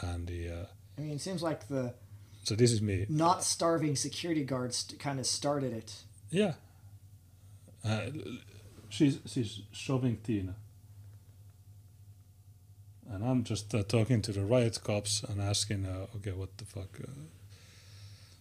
[0.00, 0.66] And the uh,
[0.98, 1.94] I mean, it seems like the
[2.42, 3.06] so this is me.
[3.08, 5.94] not starving security guards kind of started it.
[6.30, 6.54] Yeah.
[7.84, 8.06] Uh,
[8.88, 10.54] she's she's shoving Tina.
[13.10, 16.64] And I'm just uh, talking to the riot cops and asking, uh, okay, what the
[16.64, 16.98] fuck?
[16.98, 17.10] Uh,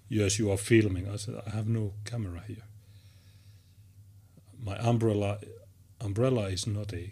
[0.07, 1.09] yes, you are filming.
[1.09, 2.63] I said, I have no camera here.
[4.63, 5.39] My umbrella,
[5.99, 7.11] umbrella is not a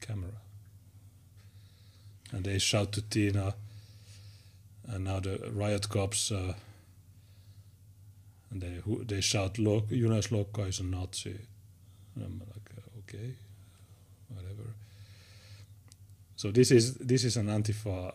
[0.00, 0.40] camera.
[2.32, 3.54] And they shout to Tina,
[4.88, 6.30] and now the riot cops.
[6.32, 6.54] Uh,
[8.50, 11.36] and they who they shout Lok, Junes Lokka is a Nazi.
[12.14, 13.34] And I'm like, uh, okay,
[14.28, 14.74] whatever.
[16.36, 18.12] So this is this is an Antifa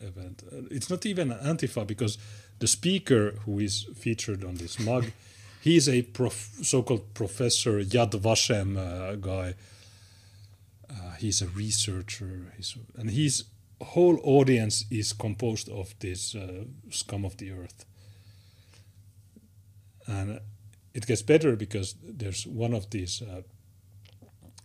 [0.00, 0.42] event.
[0.52, 2.18] Uh, It's not even an Antifa because
[2.58, 5.04] the speaker who is featured on this mug,
[5.60, 9.54] he's a prof, so-called professor Yad Vashem uh, guy.
[10.90, 12.52] Uh, he's a researcher.
[12.56, 13.44] He's, and his
[13.84, 17.84] whole audience is composed of this uh, scum of the earth
[20.06, 20.40] and
[20.94, 23.42] it gets better because there's one of these uh,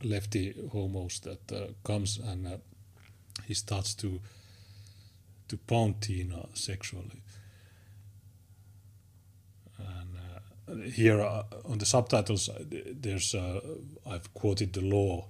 [0.03, 2.57] lefty homos that uh, comes and uh,
[3.45, 4.19] he starts to
[5.47, 7.21] to pound Tina sexually.
[9.77, 10.17] And
[10.67, 13.33] uh, here uh, on the subtitles, there's
[14.05, 15.27] I've quoted the law.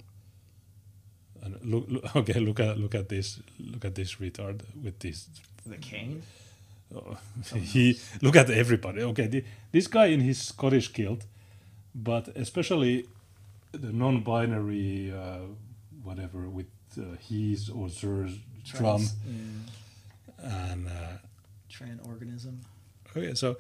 [1.44, 5.30] And look, look, okay, look at look at this, look at this retard with this
[5.66, 6.22] The cane?
[6.96, 7.18] Oh,
[7.56, 9.02] he look at everybody.
[9.02, 11.26] Okay, the, this guy in his Scottish kilt,
[11.94, 13.06] but especially
[13.72, 15.40] the non-binary, uh,
[16.04, 20.72] whatever with uh, his or hers drum, Trans- yeah.
[20.72, 20.92] and uh,
[21.70, 22.62] Tran organism.
[23.10, 23.58] okay, so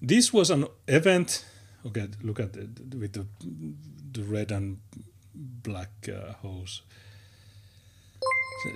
[0.00, 1.44] this was an event
[1.86, 3.26] okay, look at it with the
[4.12, 4.78] the red and
[5.34, 6.82] black uh, hose.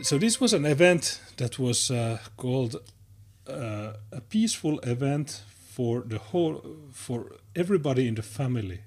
[0.02, 2.76] So, this was an event that was uh, called
[3.46, 5.42] uh, a peaceful event
[5.74, 6.62] for the whole
[6.92, 8.80] for everybody in the family,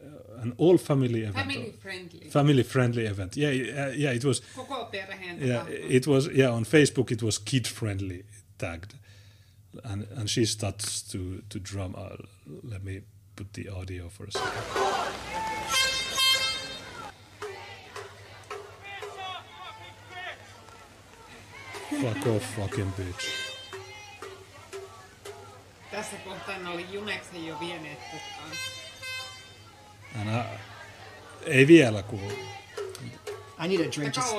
[0.00, 1.36] uh, an all family event.
[1.36, 2.30] Family friendly.
[2.30, 3.36] Family friendly event.
[3.36, 4.40] Yeah, yeah, it was.
[4.54, 6.28] Koko perheen Yeah, it was.
[6.28, 8.24] Yeah, on Facebook it was kid friendly
[8.58, 8.94] tagged,
[9.84, 11.94] and and she starts to to drum.
[11.94, 12.16] Uh,
[12.62, 13.02] let me
[13.36, 14.26] put the audio for
[22.00, 23.24] Fuck off, fucking bitch.
[25.90, 28.50] Tässä kohtaa ne oli Juneksen jo vieneet pukkaan.
[30.20, 30.58] And I,
[31.46, 32.32] ei vielä kuulu.
[33.64, 34.32] I need a drink just.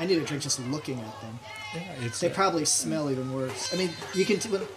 [0.00, 1.38] I need a drink just looking at them.
[1.74, 3.74] Yeah, it's, They probably smell even worse.
[3.74, 4.38] I mean, you can.
[4.38, 4.68] T- when, oh.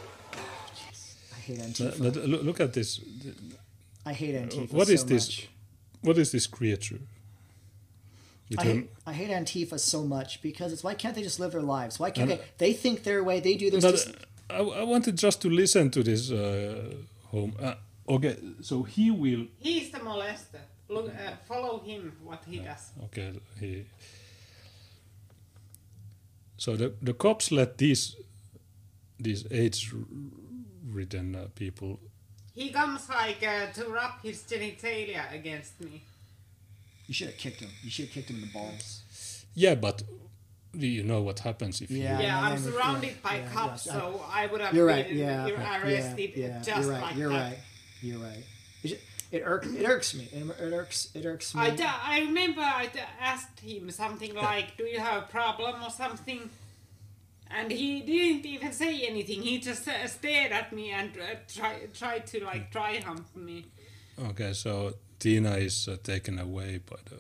[1.38, 1.99] I hate Antifa.
[1.99, 3.02] Let- let- look, look at this.
[4.06, 5.27] I hate Antifa What so is this?
[5.27, 5.49] much.
[6.02, 6.99] What is this creature?
[8.52, 11.53] It I hate, I hate Antifa so much because it's why can't they just live
[11.53, 11.99] their lives?
[11.99, 12.68] Why can't And- they?
[12.68, 13.40] They think their way.
[13.40, 13.84] They do this.
[13.84, 16.94] But just- uh, I, I wanted just to listen to this uh,
[17.32, 17.56] home.
[17.60, 17.76] Uh,
[18.10, 19.48] okay, so he will.
[19.60, 20.60] He's the molester.
[20.90, 22.91] Look, uh, follow him, what he does.
[23.06, 23.86] Okay, he.
[26.57, 28.15] So the the cops let these
[29.19, 31.99] these AIDS-ridden uh, people.
[32.53, 36.02] He comes like uh, to rub his genitalia against me.
[37.12, 37.70] You should have kicked him.
[37.84, 39.02] You should have kicked him in the balls.
[39.54, 40.02] Yeah, but
[40.84, 41.98] do you know what happens if Yeah.
[42.18, 42.24] you?
[42.24, 44.86] Yeah, no, I'm surrounded yeah, by yeah, cops, yes, I- so I would have You're
[44.86, 45.06] right.
[45.10, 45.46] been Yeah.
[45.48, 47.02] you're yeah, arrested yeah, just you're right.
[47.02, 47.52] like you're that.
[47.52, 47.60] right.
[48.02, 48.44] You're right.
[48.84, 49.02] It,
[49.34, 49.66] it irk.
[49.66, 50.26] It irks me.
[50.32, 51.10] It, it irks.
[51.14, 51.62] It irks me.
[51.62, 51.84] I, d-
[52.14, 56.50] I remember I d- asked him something like, "Do you have a problem or something?"
[57.58, 59.42] And he didn't even say anything.
[59.42, 63.66] He just uh, stared at me and uh, try, tried to like try hump me.
[64.30, 67.18] Okay, so Tina is uh, taken away by the.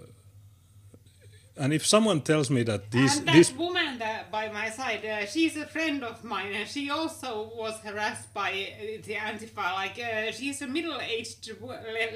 [1.55, 5.05] And if someone tells me that these and that this woman that by my side,
[5.05, 9.73] uh, she's a friend of mine, and she also was harassed by uh, the Antifa.
[9.81, 11.51] Like uh, she's a middle-aged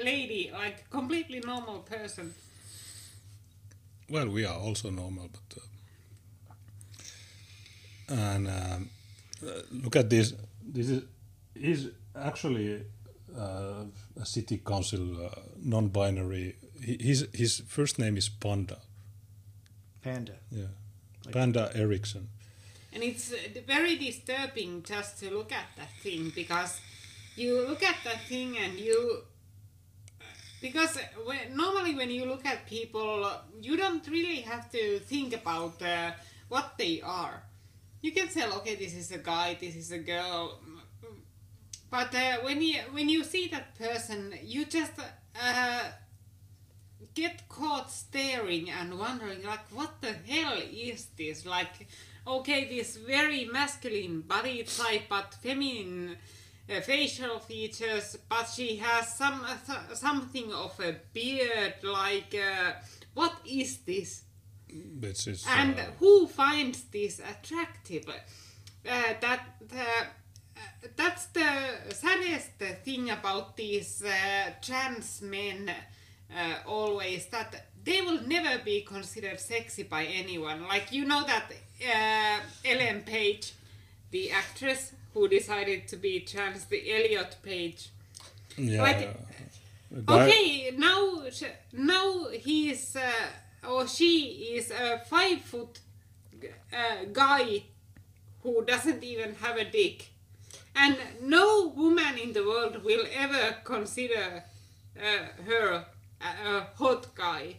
[0.02, 2.34] lady, like completely normal person.
[4.10, 5.58] well, we are also normal, but.
[5.58, 5.66] Uh,
[8.08, 8.90] and um,
[9.46, 10.34] uh, look at this.
[10.62, 11.02] This is
[11.54, 12.84] is actually
[13.38, 13.84] uh,
[14.20, 15.30] a city council uh,
[15.62, 16.56] non-binary.
[16.82, 18.78] He, his his first name is Panda.
[20.02, 20.34] Panda.
[20.50, 20.72] Yeah,
[21.32, 22.28] Panda Eriksson.
[22.92, 23.36] And it's uh,
[23.66, 26.80] very disturbing just to look at that thing because
[27.36, 29.22] you look at that thing and you.
[30.62, 33.30] Because when, normally when you look at people,
[33.60, 36.12] you don't really have to think about uh,
[36.48, 37.42] what they are.
[38.00, 40.58] You can tell, okay, this is a guy, this is a girl.
[41.90, 45.80] But uh, when you when you see that person, you just uh,
[47.14, 51.88] get caught staring and wondering like what the hell is this like
[52.26, 56.16] okay this very masculine body type but feminine
[56.68, 62.72] uh, facial features but she has some uh, th- something of a beard like uh,
[63.14, 64.24] what is this
[64.68, 68.06] is and uh, who finds this attractive?
[68.84, 69.40] That
[69.72, 70.04] uh,
[70.96, 71.48] that's the
[71.92, 72.50] saddest
[72.84, 75.70] thing about these uh, trans men.
[76.28, 80.66] Uh, always that they will never be considered sexy by anyone.
[80.66, 83.52] Like you know that uh, Ellen Page,
[84.10, 87.90] the actress who decided to be trans, the Elliot Page.
[88.56, 88.82] yeah.
[88.82, 89.16] like-
[90.08, 91.22] Okay, now
[91.72, 95.78] now he is uh, or she is a five foot
[96.72, 97.62] uh, guy
[98.42, 100.10] who doesn't even have a dick,
[100.76, 104.44] and no woman in the world will ever consider
[104.96, 105.86] uh, her
[106.20, 107.56] a, a hot guy.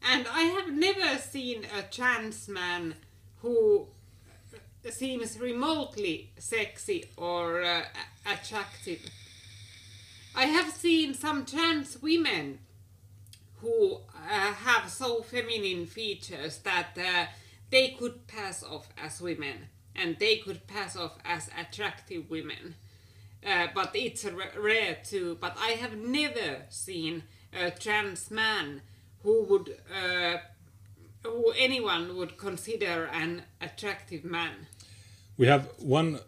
[0.00, 2.94] And I have never seen a trans man
[3.42, 3.88] who
[4.90, 7.82] seems remotely sexy or uh,
[8.24, 9.00] attractive.
[10.36, 12.60] I have seen some trans women
[13.60, 17.26] who uh, have so feminine features that uh,
[17.70, 22.74] they could pass off as women and they could pass off as attractive women.
[23.46, 25.36] Uh, but it's rare too.
[25.40, 28.82] But I have never seen a trans man
[29.22, 30.38] who would, uh,
[31.22, 34.66] who anyone would consider an attractive man.
[35.36, 36.20] We have one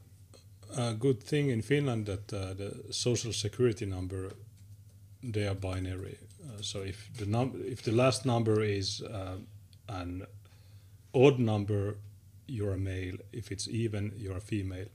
[0.77, 4.33] uh, good thing in Finland that uh, the social security number
[5.23, 6.19] they are binary.
[6.45, 9.37] Uh, so if the num- if the last number is uh,
[9.89, 10.27] an
[11.15, 11.97] odd number,
[12.47, 13.17] you're a male.
[13.33, 14.87] If it's even, you're a female.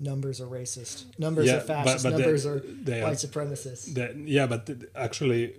[0.00, 1.04] Numbers are racist.
[1.18, 2.02] Numbers Yeah, are fascist.
[2.04, 3.94] but they- Numbers are they are- white supremacists.
[3.94, 5.54] The- yeah, but actually,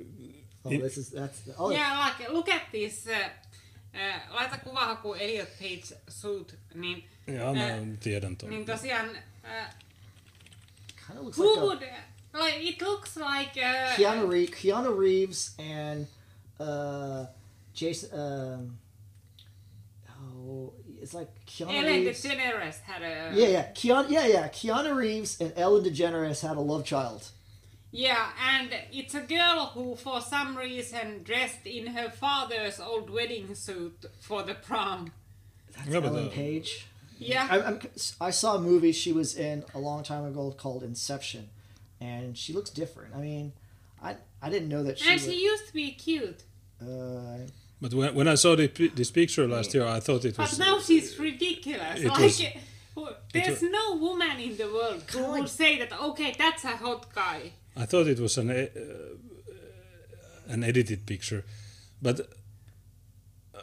[0.66, 1.40] Oh, in- this is that's.
[1.58, 3.08] Oh, Yeah, like look at this.
[3.08, 3.14] Uh,
[3.94, 8.50] uh, laita kuvahaku Elliot Page suit, niin, ja, mä tiedän ton.
[8.50, 9.68] niin tosiaan, uh,
[11.08, 11.86] kind of looks who like
[12.34, 16.08] a, like, it looks like, uh, Keanu, Reeves, Keanu Reeves and
[16.60, 17.26] uh,
[17.82, 18.10] Jason.
[18.20, 18.78] Um,
[20.46, 22.24] oh, it's like Keanu Ellen Reeves.
[22.24, 24.48] DeGeneres had a, Yeah, yeah, Keanu, yeah, yeah.
[24.50, 27.30] Keanu Reeves and Ellen DeGeneres had a love child.
[27.92, 33.56] Yeah, and it's a girl who, for some reason, dressed in her father's old wedding
[33.56, 35.14] suit for the prom.
[35.76, 36.88] That's Yeah, but Ellen the- Page.
[37.18, 37.48] Yeah.
[37.50, 37.80] I, I'm,
[38.20, 41.50] I saw a movie she was in a long time ago called Inception,
[42.02, 43.16] and she looks different.
[43.16, 43.54] I mean,
[44.04, 45.06] I I didn't know that she.
[45.06, 46.44] and was, she used to be cute.
[46.82, 47.38] uh,
[47.82, 50.58] But when, when I saw the, pi- this picture last year, I thought it was.
[50.58, 52.00] But now she's ridiculous.
[52.02, 52.42] It like, was-
[53.34, 56.78] there's wa- no woman in the world who Kinda will say that, okay, that's a
[56.78, 57.52] hot guy.
[57.76, 61.44] I thought it was an e- uh, an edited picture,
[62.02, 62.22] but
[63.54, 63.60] uh,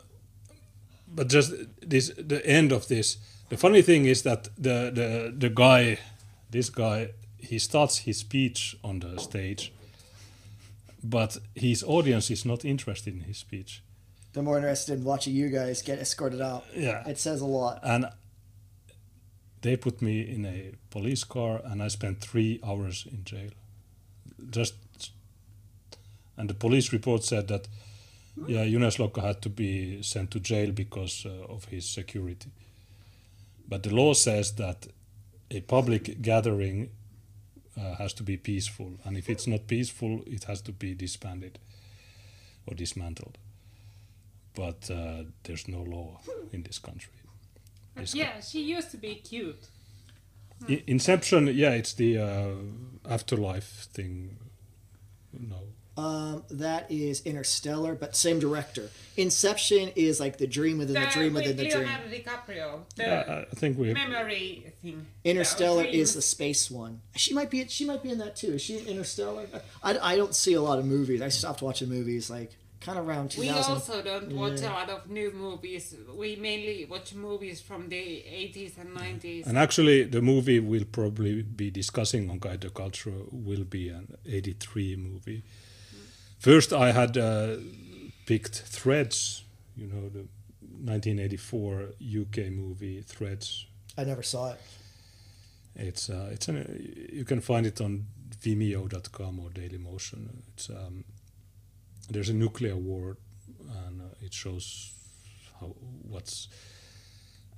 [1.09, 3.16] but just this the end of this.
[3.48, 5.98] The funny thing is that the the the guy,
[6.51, 9.72] this guy, he starts his speech on the stage,
[11.02, 13.82] but his audience is not interested in his speech.
[14.32, 16.64] They're more interested in watching you guys get escorted out.
[16.74, 17.06] Yeah.
[17.06, 17.80] It says a lot.
[17.82, 18.06] and
[19.62, 23.50] they put me in a police car and i spent three hours in jail
[24.50, 24.74] just
[26.36, 27.68] and the police report said that
[28.46, 32.50] yeah Junes Lokka had to be sent to jail because uh, of his security
[33.68, 34.88] but the law says that
[35.50, 36.90] a public gathering
[37.78, 41.59] uh, has to be peaceful and if it's not peaceful it has to be disbanded
[42.66, 43.38] or dismantled
[44.54, 46.20] but uh, there's no law
[46.52, 47.12] in this country
[47.94, 49.68] But This yeah, she used to be cute.
[50.68, 52.54] I- Inception, yeah, it's the uh,
[53.08, 54.36] afterlife thing.
[55.32, 55.60] No,
[55.96, 58.90] Um, that is Interstellar, but same director.
[59.16, 61.84] Inception is like the dream within the, dream within the dream.
[61.86, 63.92] Leonardo DiCaprio, the I, I think we.
[63.92, 65.06] memory thing.
[65.24, 67.00] Interstellar The is the space one.
[67.16, 67.66] She might be.
[67.68, 68.52] She might be in that too.
[68.54, 69.46] Is she in Interstellar?
[69.82, 71.20] I, I don't see a lot of movies.
[71.22, 72.52] I stopped watching movies like
[72.84, 74.70] kind of around We also don't watch Yeah.
[74.70, 75.94] a lot of new movies.
[76.22, 77.96] We mainly watch movies from the
[78.44, 79.46] 80s and 90s.
[79.46, 84.06] And actually, the movie we'll probably be discussing on Guide to Culture will be an
[84.26, 85.42] '83 movie.
[86.38, 87.56] First, I had uh,
[88.26, 89.44] picked Threads,
[89.76, 90.24] you know, the
[90.84, 91.90] 1984
[92.22, 93.66] UK movie Threads.
[93.96, 94.60] I never saw it.
[95.76, 96.56] It's uh, it's an,
[97.12, 98.06] you can find it on
[98.42, 100.28] Vimeo.com or Dailymotion.
[100.54, 101.04] It's um,
[102.12, 103.16] there's a nuclear war,
[103.86, 104.93] and uh, it shows
[105.60, 105.74] how
[106.09, 106.48] what's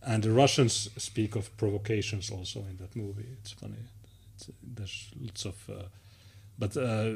[0.06, 3.26] and the Russians speak of provocations also in that movie.
[3.40, 3.78] It's funny.
[4.35, 5.85] It's, there's lots of, uh,
[6.59, 7.14] but uh,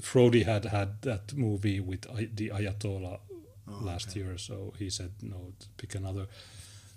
[0.00, 2.02] Frodi had had that movie with
[2.36, 3.20] the Ayatollah
[3.66, 6.26] last year, so he said no, pick another,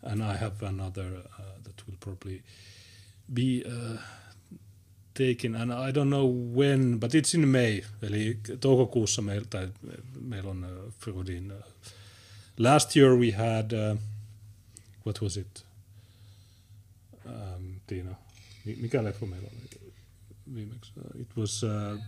[0.02, 2.42] and I have another uh, that will probably
[3.32, 3.98] be uh,
[5.14, 6.26] taken, and I don't know
[6.58, 9.70] when, but it's in May, eli toukokuussa meillä, tai
[10.22, 11.52] meillä on uh, Frodin.
[11.52, 11.64] Uh,
[12.60, 13.98] last year we had, uh,
[15.06, 15.66] what was it?
[17.26, 18.16] Um, Tiina,
[18.66, 19.92] mikä leffa meillä oli
[20.56, 20.92] viimeksi?
[20.98, 22.00] Uh, it was, uh,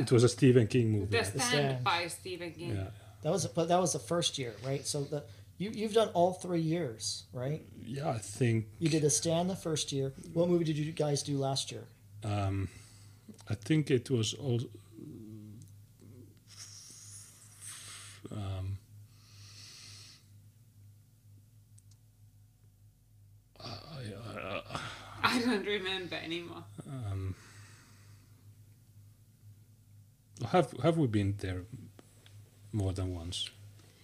[0.00, 1.18] it was a Stephen King movie.
[1.18, 1.84] The Stand Stand.
[1.84, 2.74] by Stephen King.
[2.74, 2.86] Yeah,
[3.22, 4.86] That was, but that was the first year, right?
[4.86, 5.22] So the
[5.58, 7.60] you you've done all three years, right?
[7.86, 8.64] yeah, I think.
[8.78, 10.12] You did a stand the first year.
[10.32, 11.82] What movie did you guys do last year?
[12.24, 12.68] Um,
[13.48, 14.60] I think it was all.
[18.30, 18.78] Um,
[23.58, 24.80] I, I, I,
[25.22, 26.64] I don't remember anymore.
[26.88, 27.34] um,
[30.52, 31.62] have have we been there
[32.72, 33.48] more than once?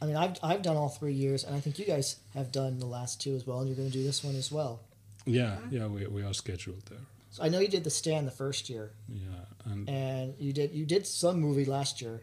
[0.02, 2.78] I mean, I've I've done all three years, and I think you guys have done
[2.78, 4.80] the last two as well, and you're going to do this one as well.
[5.24, 6.98] Yeah, yeah, we, we are scheduled there.
[7.36, 10.70] So I know you did the stand the first year, Yeah, and and you did
[10.72, 12.22] you did some movie last year.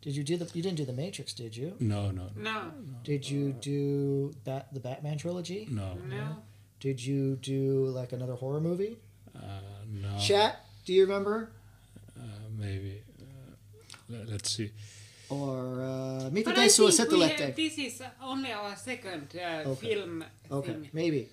[0.00, 0.46] Did you do the?
[0.56, 1.72] You didn't do the Matrix, did you?
[1.80, 2.72] no, no, No,
[3.04, 5.66] Did you do that the Batman trilogy?
[5.70, 6.36] no, no.
[6.80, 8.96] Did you do like another horror movie?
[9.36, 10.16] uh, no.
[10.18, 11.50] Chat, do you remember?
[12.16, 12.22] Uh,
[12.56, 13.02] maybe.
[13.20, 13.52] Uh,
[14.08, 14.70] let, let's see.
[15.28, 17.38] Or uh, Mitä But I te think suosittelette?
[17.38, 19.88] we have, this is only our second uh, Okay.
[19.94, 20.88] film Okay, thing.
[20.94, 21.28] maybe.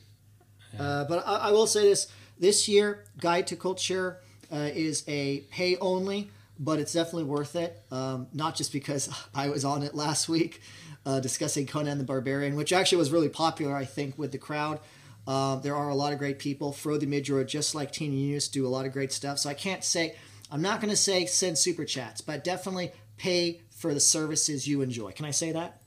[0.79, 2.07] Uh, but I, I will say this:
[2.39, 4.17] this year, Guide to Culture
[4.51, 6.29] uh, is a pay only,
[6.59, 7.81] but it's definitely worth it.
[7.91, 10.61] Um, not just because I was on it last week
[11.05, 14.79] uh, discussing Conan the Barbarian, which actually was really popular, I think, with the crowd.
[15.27, 16.71] Um, there are a lot of great people.
[16.71, 19.39] Frodi Midjord, just like Tina Junes, do a lot of great stuff.
[19.39, 20.15] So I can't say,
[20.51, 24.81] I'm not going to say send super chats, but definitely pay for the services you
[24.81, 25.11] enjoy.
[25.11, 25.81] Can I say that?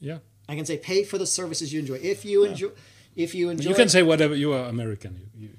[0.00, 0.18] Yeah.
[0.48, 1.94] I can say pay for the services you enjoy.
[1.96, 2.70] If you enjoy,
[3.14, 4.34] if you enjoy, You can say whatever.
[4.34, 5.20] You are American.
[5.36, 5.50] You, you,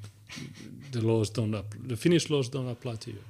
[0.92, 3.24] the laws don't up, the Finnish laws don't apply to you.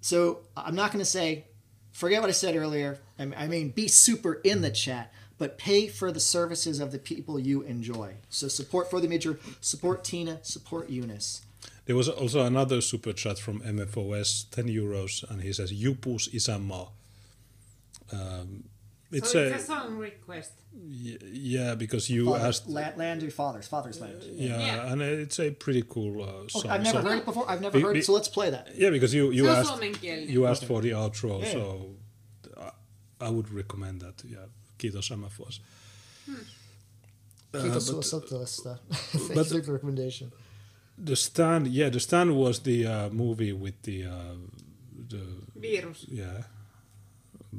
[0.00, 1.46] So I'm not going to say,
[1.92, 2.98] forget what I said earlier.
[3.18, 6.92] I mean, I mean, be super in the chat, but pay for the services of
[6.92, 8.16] the people you enjoy.
[8.28, 11.40] So support for the major, support Tina, support Junes.
[11.86, 16.90] There was also another super chat from MFOS, 10 euros, and he says, Jupus Isama.
[18.12, 18.64] Um,
[19.12, 20.52] it's so a, it's a song request.
[20.72, 24.22] y- yeah, because you Father, asked, land, land of fathers, father's land.
[24.22, 24.92] yeah, Yeah.
[24.92, 26.70] and it's a pretty cool uh, Okay, song.
[26.70, 27.44] I've never So- heard it before.
[27.50, 28.68] I've never Be- heard it, so let's play that.
[28.76, 30.28] Yeah, because you you Se on asked suomenkielinen.
[30.30, 31.52] you asked for the outro, Yeah.
[31.52, 31.62] so
[32.58, 32.70] I,
[33.26, 34.22] I would recommend that.
[34.24, 34.46] Yeah,
[34.78, 35.60] kiitos MFOS.
[37.52, 38.78] Kiitos but- sulle tästä.
[39.12, 40.32] Thank but- you for the recommendation.
[41.06, 44.36] The stand, yeah, the stand was the uh, movie with the uh,
[45.10, 45.20] the
[45.60, 46.06] Virus.
[46.08, 46.44] yeah,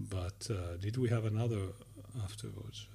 [0.09, 1.73] but uh, did we have another
[2.23, 2.87] afterwards?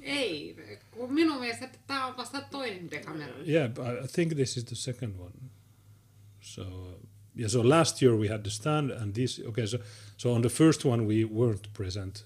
[0.00, 0.56] Ei,
[0.90, 3.48] kun minun mielestä tämä on vasta toinen Decameron.
[3.48, 5.32] Yeah, but I I think this is the second one.
[6.40, 6.94] So uh,
[7.36, 9.66] yeah, so last year we had the stand, and this okay.
[9.66, 9.78] So
[10.16, 12.24] so on the first one we weren't present.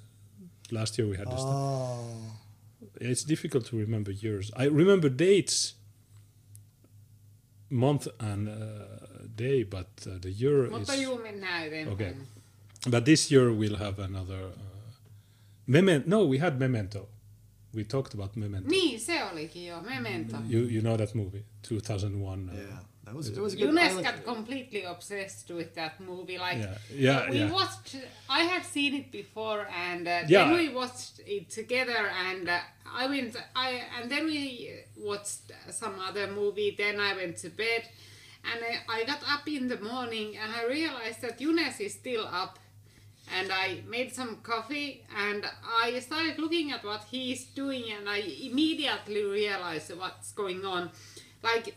[0.71, 1.57] Last year we had the stand.
[1.57, 2.33] Oh.
[3.01, 4.51] It's difficult to remember years.
[4.57, 5.75] I remember dates,
[7.69, 8.53] month and uh,
[9.37, 11.01] day, but uh, the year Mutta is.
[11.03, 11.93] juu, mennään eteenpäin.
[11.95, 12.15] Okay.
[12.91, 14.45] But this year we'll have another.
[14.45, 14.63] Uh,
[15.67, 16.09] Memento.
[16.09, 17.09] No, we had Memento.
[17.75, 18.69] We talked about Memento.
[18.71, 20.37] Niin, se olikin jo, Memento.
[20.49, 22.49] You you know that movie, 2001.
[22.49, 23.67] uh, Yeah, that was it was a good.
[23.71, 26.39] Junes I like- got completely obsessed with that movie.
[26.39, 27.51] Like, Yeah, yeah, we yeah.
[27.53, 27.97] watched.
[28.31, 30.45] I have seen it before, and uh, Yeah.
[30.45, 32.09] then we watched it together.
[32.31, 32.61] And uh,
[33.03, 33.37] I went.
[33.57, 36.75] I and then we watched some other movie.
[36.79, 37.83] Then I went to bed,
[38.45, 42.25] and I, I got up in the morning, and I realized that Younes is still
[42.45, 42.59] up.
[43.35, 45.45] And I made some coffee, and
[45.85, 50.91] I started looking at what he's doing, and I immediately realized what's going on.
[51.43, 51.75] Like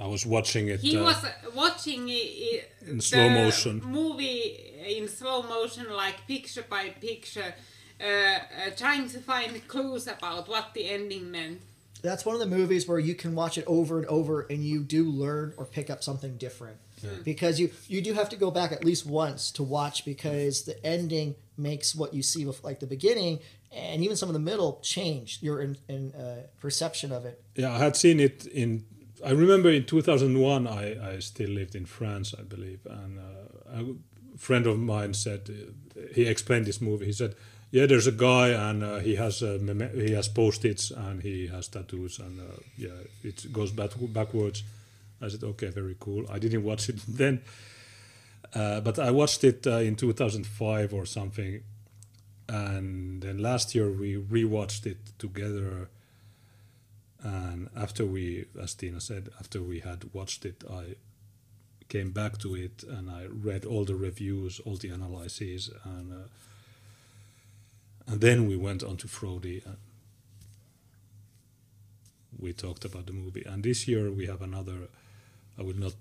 [0.00, 0.80] I was watching it.
[0.80, 2.12] he uh, was watching i-
[2.52, 3.80] i- in the slow motion.
[3.84, 4.56] movie
[4.98, 7.54] in slow motion, like picture by picture,
[8.00, 8.38] uh, uh,
[8.76, 11.60] trying to find clues about what the ending meant.
[12.02, 14.82] That's one of the movies where you can watch it over and over and you
[14.84, 16.76] do learn or pick up something different.
[17.24, 20.84] Because you you do have to go back at least once to watch because the
[20.84, 23.40] ending makes what you see with like the beginning
[23.72, 27.42] and even some of the middle change your in, in uh, perception of it.
[27.54, 28.84] Yeah, I had seen it in.
[29.24, 34.38] I remember in 2001, I, I still lived in France, I believe, and uh, a
[34.38, 37.06] friend of mine said uh, he explained this movie.
[37.06, 37.34] He said,
[37.70, 39.58] "Yeah, there's a guy, and uh, he has a
[39.94, 42.90] he has post-its and he has tattoos, and uh, yeah,
[43.22, 44.62] it goes back backwards."
[45.20, 47.42] I said, "Okay, very cool." I didn't watch it then,
[48.54, 51.62] uh, but I watched it uh, in 2005 or something,
[52.48, 55.88] and then last year we rewatched it together
[57.22, 60.94] and after we as tina said after we had watched it i
[61.88, 66.28] came back to it and i read all the reviews all the analyses and uh,
[68.06, 69.76] and then we went on to frodi and
[72.38, 74.88] we talked about the movie and this year we have another
[75.58, 75.94] i would not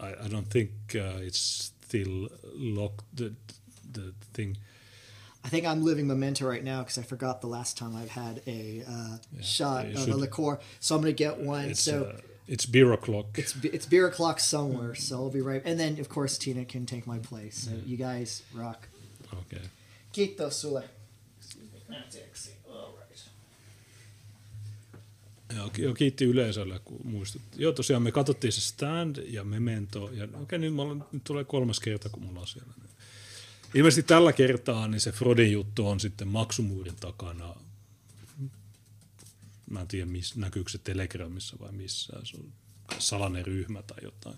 [0.00, 3.34] i, I don't think uh, it's still locked the
[3.92, 4.56] the thing
[5.46, 8.40] I think I'm living memento right now because I forgot the last time I've had
[8.46, 11.66] a uh, shot you of a should- liqueur, so I'm gonna get one.
[11.66, 15.60] it's so uh, it's beer o'clock it's it's beer o'clock somewhere, so I'll be right.
[15.66, 17.68] And then of course Tina can take my place.
[17.68, 18.88] So you guys rock.
[19.34, 19.60] okay
[20.14, 20.84] Kiitos sulle.
[21.90, 22.48] Anteeksi.
[22.48, 22.53] All
[25.56, 27.42] Joo, ki- joo, kiitti yleisölle, kun muistut.
[27.56, 30.10] Joo, tosiaan me katsottiin se Stand ja Memento.
[30.12, 32.72] Ja okei, okay, nyt, olen, nyt tulee kolmas kerta, kun mulla on siellä.
[33.74, 37.54] Ilmeisesti tällä kertaa niin se Frodin juttu on sitten maksumuurin takana.
[39.70, 42.26] Mä en tiedä, miss, näkyykö se Telegramissa vai missään.
[42.26, 42.52] Se on
[42.98, 44.36] salainen ryhmä tai jotain.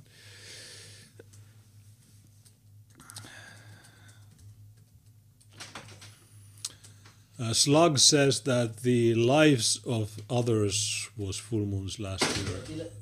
[7.39, 12.57] Uh, Slug says that the lives of others was full moons last year.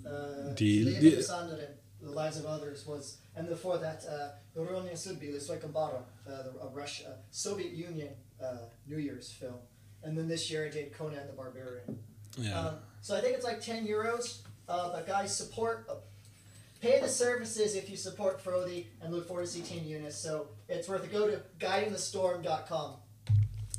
[0.06, 1.16] Uh, The- the-
[2.02, 6.69] the lives of others was, and before that, uh, Euronia Sudbi, Liswekambara, uh, the uh,
[6.73, 8.11] Russia, Soviet Union
[8.43, 9.59] uh, New Year's film,
[10.02, 11.98] and then this year I did Conan the Barbarian.
[12.36, 12.59] Yeah.
[12.61, 14.39] Um, so I think it's like ten euros.
[14.69, 15.86] Uh, but guys, support.
[15.89, 15.94] Uh,
[16.81, 20.16] pay the services if you support Frodi and look forward to see Teen Eunice.
[20.16, 21.12] So it's worth it.
[21.12, 22.97] Go to guidingthestorm.com.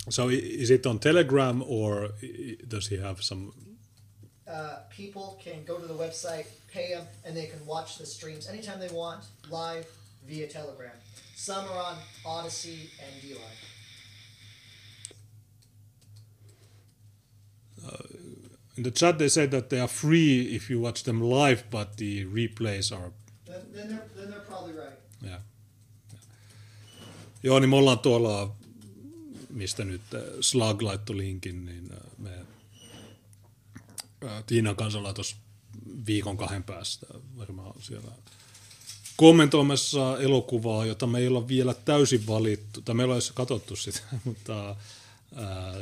[0.09, 2.09] So is it on Telegram or
[2.67, 3.53] does he have some?
[4.47, 8.05] Uh, uh, people can go to the website, pay them, and they can watch the
[8.05, 9.87] streams anytime they want, live
[10.27, 10.91] via Telegram.
[11.35, 13.75] Some are on Odysee and DLive.
[18.77, 21.97] In the chat, they said that they are free if you watch them live, but
[21.97, 23.11] the replays are
[23.45, 24.99] Then, then, they're, then they're probably right.
[25.21, 25.39] Ja.
[27.43, 28.55] Joo, niin me ollaan tuolla,
[29.55, 32.45] mistä nyt äh, Slag laittoi linkin, niin äh, me
[34.25, 34.75] äh, Tiinan
[35.15, 35.35] tuossa
[36.07, 37.07] viikon kahden päästä
[37.37, 38.11] varmaan siellä
[39.15, 44.69] kommentoimassa elokuvaa, jota me ei olla vielä täysin valittu, tai meillä olisi katsottu sitä, mutta
[44.69, 44.77] äh,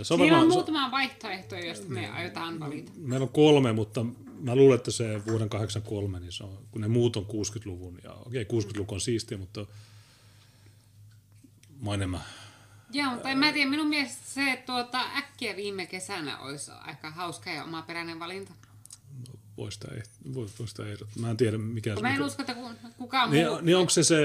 [0.04, 2.92] se on Siinä on muutama vaihtoehto, josta me aiotaan valita.
[2.96, 4.06] meillä on kolme, mutta
[4.40, 8.14] mä luulen, että se vuoden 83, niin se on, kun ne muut on 60-luvun, ja
[8.14, 9.66] okei, okay, 60-luku on siistiä, mutta
[11.82, 12.22] mä enemmän
[12.94, 17.50] Joo, mutta en mä tiedä, minun mielestä se tuota, äkkiä viime kesänä olisi aika hauska
[17.50, 18.54] ja omaperäinen valinta.
[19.58, 21.22] voi sitä, eht- voi, voi sitä ehdottaa.
[21.22, 23.60] Mä en tiedä, mikä Kun mä en usko, että ku- kukaan Niin, muu...
[23.62, 24.16] niin onko se se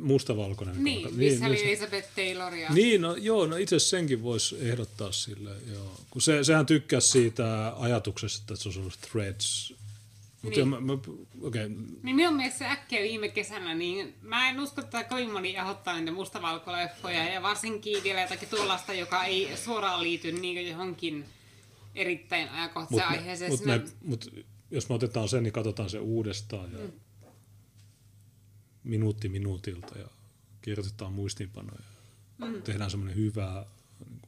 [0.00, 0.84] mustavalkoinen?
[0.84, 2.70] Niin, joka- missä oli niin, Elizabeth Taylor ja...
[2.72, 6.00] niin, no, joo, no itse asiassa senkin voisi ehdottaa sille, joo.
[6.10, 9.74] Kun se, sehän tykkäsi siitä ajatuksesta, että se olisi ollut threads.
[10.46, 10.68] Mutta Niin.
[10.68, 10.92] mä, mä,
[11.42, 11.68] okei,
[12.02, 15.96] Niin minun mielestä se äkkiä viime kesänä, niin mä en usko, että kovin moni ehdottaa
[15.98, 21.24] niitä mustavalkoleffoja ja varsinkin vielä jotakin tuollaista, joka ei suoraan liity niin johonkin
[21.94, 23.50] erittäin ajankohtaiseen Mutta aiheeseen.
[23.50, 24.30] mut Sinä- mut
[24.70, 26.92] jos me otetaan sen, niin katsotaan se uudestaan ja Mm.
[28.84, 30.08] minuutti minuutilta ja
[30.62, 31.82] kirjoitetaan muistiinpanoja.
[32.38, 32.62] Mm.
[32.62, 33.66] Tehdään semmoinen hyvä...
[34.04, 34.20] niin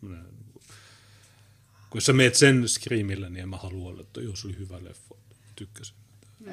[0.00, 0.43] kuin-
[1.94, 5.14] kun jos sä meet sen Screamille, niin en mä halua, että jos oli hyvä leffa.
[5.56, 5.94] Tykkäsin.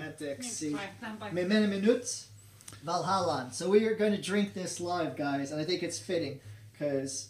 [0.07, 0.65] Anteeksi.
[0.65, 0.79] Niin.
[1.31, 2.03] Me mene minut
[2.85, 3.51] Valhallan.
[3.53, 6.39] So we are going to drink this live, guys, and I think it's fitting
[6.71, 7.27] because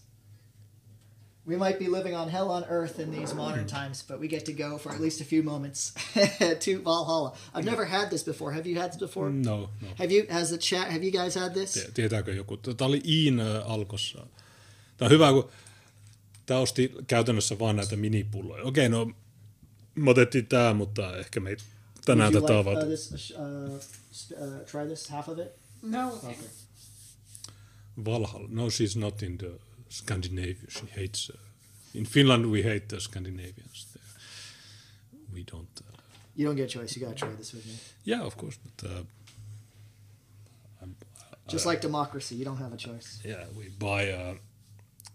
[1.47, 4.45] we might be living on hell on earth in these modern times, but we get
[4.45, 5.93] to go for at least a few moments
[6.65, 7.33] to Valhalla.
[7.55, 8.51] I've never had this before.
[8.53, 9.29] Have you had this before?
[9.31, 9.87] No, no.
[9.97, 10.25] Have you?
[10.29, 10.87] Has the chat?
[10.91, 11.73] Have you guys had this?
[11.73, 12.57] Tie- Tietääkö joku?
[12.57, 14.27] Tämä oli Iin Alkossa.
[14.97, 15.49] Tämä on hyvä, kun
[16.51, 18.63] tämä osti käytännössä vaan näitä minipulloja.
[18.63, 19.11] Okei, no
[19.95, 21.57] me otettiin tämä, mutta ehkä me ei
[22.05, 22.79] tänään tätä like avata.
[22.81, 23.11] uh, this?
[23.11, 23.79] Uh,
[24.11, 24.37] s- uh,
[24.71, 25.47] try this half of it.
[25.81, 26.35] No, Okay.
[28.05, 28.47] Valhalla.
[28.51, 29.51] No, she's not in the
[29.89, 30.67] Scandinavia.
[30.69, 31.29] She hates.
[31.29, 31.39] Uh,
[31.93, 33.87] in Finland, we hate the Scandinavians.
[33.93, 34.05] There.
[35.33, 35.81] We don't.
[35.81, 35.97] Uh,
[36.35, 36.99] You don't get a choice.
[36.99, 37.73] You gotta try this with me.
[38.05, 39.03] yeah, of course, but uh,
[41.47, 43.19] Just like democracy, you don't have a choice.
[43.25, 44.11] yeah, we buy.
[44.11, 44.35] Uh,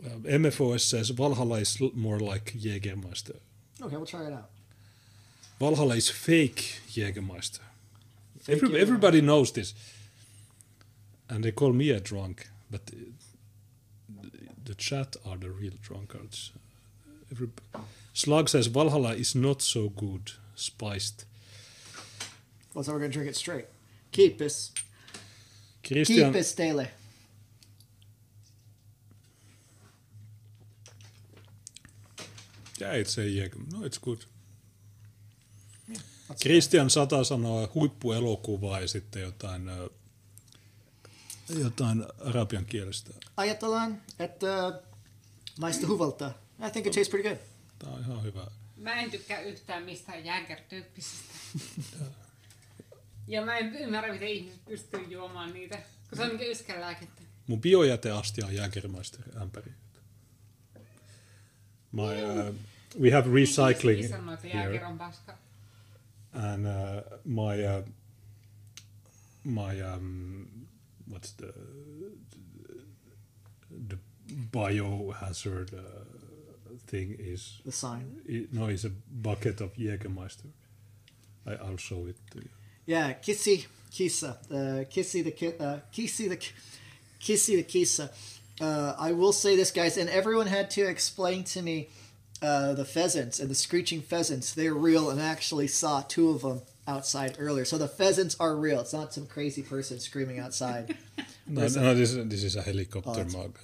[0.04, 3.36] uh, MFOS says Valhalla is more like Jägermeister.
[3.82, 4.50] Okay, we'll try it out.
[5.58, 7.60] Valhalla is fake Jägermeister.
[8.40, 8.80] Fake Every, Jägermeister.
[8.80, 9.74] everybody knows this,
[11.28, 14.26] and they call me a drunk, but uh,
[14.64, 16.52] the chat are the real drunkards.
[17.30, 17.48] Every,
[18.12, 21.24] Slug says Valhalla is not so good, spiced.
[22.74, 23.66] Well, so we're gonna drink it straight.
[24.12, 24.72] Keep this.
[25.84, 26.88] Christian, Keep this daily.
[32.80, 33.72] Yeah, it's a Jäger.
[33.72, 34.18] No, it's good.
[36.42, 39.70] Christian Sata sanoo huippuelokuvaa ja sitten jotain,
[41.58, 43.10] jotain arabian kielestä.
[43.36, 44.80] Ajatellaan, että
[45.60, 46.32] maista huvalta.
[46.66, 47.38] I think it tastes pretty good.
[47.78, 48.46] Tämä on ihan hyvä.
[48.76, 51.34] mä en tykkää yhtään mistään Jäger-tyyppisistä.
[53.28, 55.76] ja mä en ymmärrä, miten ihmiset pystyy juomaan niitä,
[56.08, 57.22] kun se on niin yskänlääkettä.
[57.46, 59.72] Mun biojäteastia on Jägermeister ämpäri.
[61.96, 62.52] My, uh,
[63.00, 64.86] we have recycling Isä sanoo, että Jäger here,
[66.34, 67.84] and uh, my uh,
[69.44, 70.46] my um,
[71.10, 71.52] what's the
[73.88, 73.96] the
[74.52, 75.80] biohazard uh,
[76.86, 78.20] thing is The sign.
[78.28, 78.90] i- no, it's a
[79.22, 80.50] bucket of Jägermeister.
[81.46, 82.48] I, I'll show it to you.
[82.86, 86.36] Yeah, Kissy, Kisa, uh, Kissy the ki- uh, Kissy the
[87.20, 88.10] Kissy the Kisa.
[88.60, 91.88] Uh, I will say this, guys, and everyone had to explain to me
[92.42, 94.52] uh, the pheasants and the screeching pheasants.
[94.52, 97.64] They're real, and I actually saw two of them outside earlier.
[97.64, 98.80] So the pheasants are real.
[98.80, 100.96] It's not some crazy person screaming outside.
[101.48, 103.56] No, no this, this is a helicopter Oh, mug.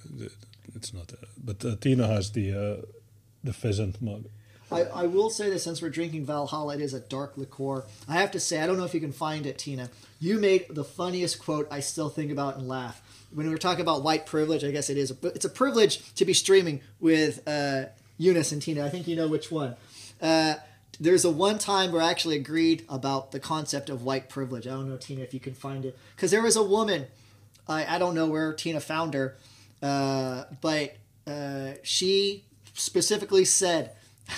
[0.73, 2.85] It's not, a, but uh, Tina has the uh,
[3.43, 4.29] the pheasant mug.
[4.71, 7.83] I, I will say this since we're drinking Valhalla, it is a dark liqueur.
[8.07, 9.89] I have to say, I don't know if you can find it, Tina.
[10.21, 13.01] You made the funniest quote I still think about and laugh.
[13.33, 15.11] When we were talking about white privilege, I guess it is.
[15.23, 17.85] It's a privilege to be streaming with uh,
[18.19, 18.85] Junes and Tina.
[18.85, 19.75] I think you know which one.
[20.21, 20.55] Uh,
[20.99, 24.67] there's a one time where I actually agreed about the concept of white privilege.
[24.67, 25.97] I don't know, Tina, if you can find it.
[26.15, 27.07] Because there was a woman,
[27.67, 29.35] I, I don't know where Tina found her,
[29.81, 30.95] uh, but
[31.25, 32.43] uh, she
[32.73, 33.91] specifically said,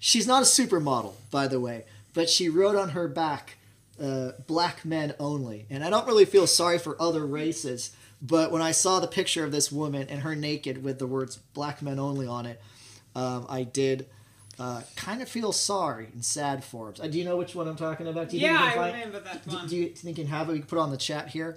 [0.00, 3.56] she's not a supermodel, by the way, but she wrote on her back,
[4.00, 7.90] uh, "Black men only." And I don't really feel sorry for other races,
[8.22, 11.36] but when I saw the picture of this woman and her naked with the words
[11.54, 12.60] "Black men only" on it,
[13.14, 14.06] um, I did.
[14.58, 16.94] Uh, kind of feel sorry and sad for him.
[17.00, 18.28] Uh, do you know which one I'm talking about?
[18.28, 19.66] Do you think Yeah, you I remember that one.
[19.66, 20.52] do you think you can have it?
[20.52, 21.56] We can put it on the chat here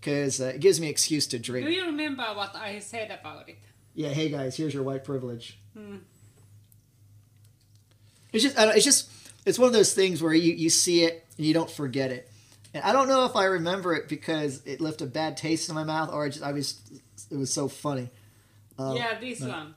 [0.00, 1.66] because uh, it gives me excuse to drink.
[1.66, 3.58] Do you remember what I said about it?
[3.94, 5.58] Yeah, hey guys, here's your white privilege.
[8.32, 9.10] It's just, it's just,
[9.44, 12.30] it's one of those things where you you see it and you don't forget it.
[12.74, 15.74] And I don't know if I remember it because it left a bad taste in
[15.74, 16.80] my mouth or I just I was
[17.30, 18.10] it was so funny.
[18.78, 18.94] Oh.
[18.96, 19.74] yeah, this one.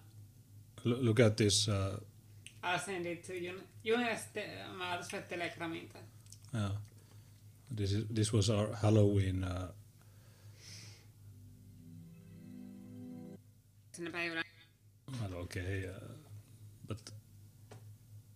[0.85, 1.67] L- look at this.
[1.67, 1.99] Uh,
[2.63, 3.53] I'll send it to you.
[3.83, 4.47] Junes, te-
[4.77, 6.01] mä laitan sulle Telegramiin tän.
[6.53, 6.71] yeah.
[7.77, 9.43] This is this was our Halloween.
[9.43, 9.67] Uh,
[15.21, 16.13] well, okay, uh,
[16.87, 16.97] but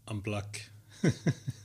[0.07, 0.69] I'm black.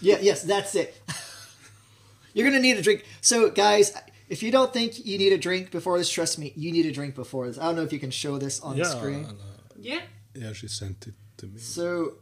[0.00, 0.98] Yeah, yes, that's it.
[2.34, 3.04] You're gonna need a drink.
[3.20, 3.92] So guys,
[4.28, 6.92] if you don't think you need a drink before this, trust me, you need a
[6.92, 7.58] drink before this.
[7.58, 9.24] I don't know if you can show this on yeah, the screen.
[9.24, 9.42] and, uh,
[9.78, 10.00] Yeah.
[10.34, 11.58] yeah, she sent it to me.
[11.60, 12.14] So,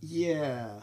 [0.00, 0.80] yeah.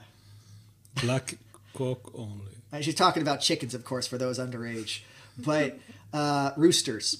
[1.01, 1.38] Black
[1.76, 2.45] cock only.
[2.71, 5.01] And she's talking about chickens, of course, for those underage,
[5.38, 5.77] but
[6.13, 7.17] uh, roosters.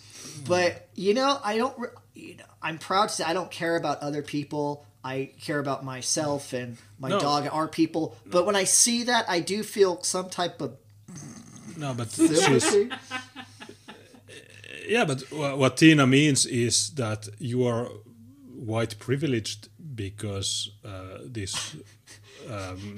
[0.48, 1.78] But you know, I don't.
[1.78, 4.86] re- You know, I'm proud to say I don't care about other people.
[5.04, 7.20] I care about myself and my No.
[7.20, 8.16] dog our people.
[8.26, 10.72] But when I see that, I do feel some type of
[11.78, 12.74] No, but she's
[14.88, 17.86] yeah, but what Tina means is that you are
[18.56, 21.76] white privileged because uh, this
[22.50, 22.98] um,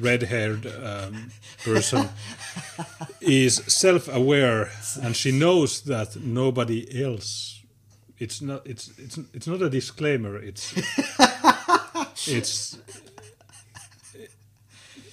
[0.00, 1.30] red-haired um,
[1.64, 2.08] person
[3.20, 4.70] is self-aware
[5.02, 7.60] and she knows that nobody else.
[8.18, 8.66] It's not.
[8.66, 10.36] It's it's it's not a disclaimer.
[10.36, 10.74] It's
[12.28, 12.78] it's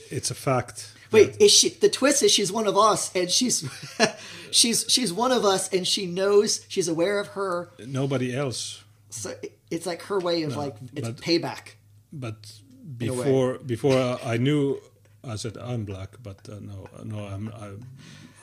[0.09, 0.93] it's a fact.
[1.11, 1.69] Wait, is she?
[1.69, 3.67] The twist is she's one of us, and she's
[4.51, 7.69] she's she's one of us, and she knows she's aware of her.
[7.85, 9.33] Nobody else So
[9.71, 11.75] it's like her way of like it's but- payback.
[12.13, 12.51] but
[12.97, 14.79] before before I knew,
[15.23, 17.85] I said I'm black, but uh, no, no, I'm I'm,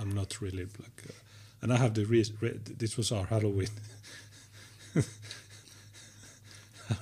[0.01, 1.03] I'm not really black,
[1.63, 3.69] and I have the re- re- this was our Halloween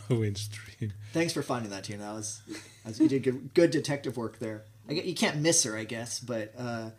[0.08, 0.92] Halloween stream.
[1.12, 1.98] Thanks for finding that, Tina.
[2.04, 4.64] That was, that was you did good, good detective work there.
[4.88, 6.90] I get, you can't miss her, I guess, but uh,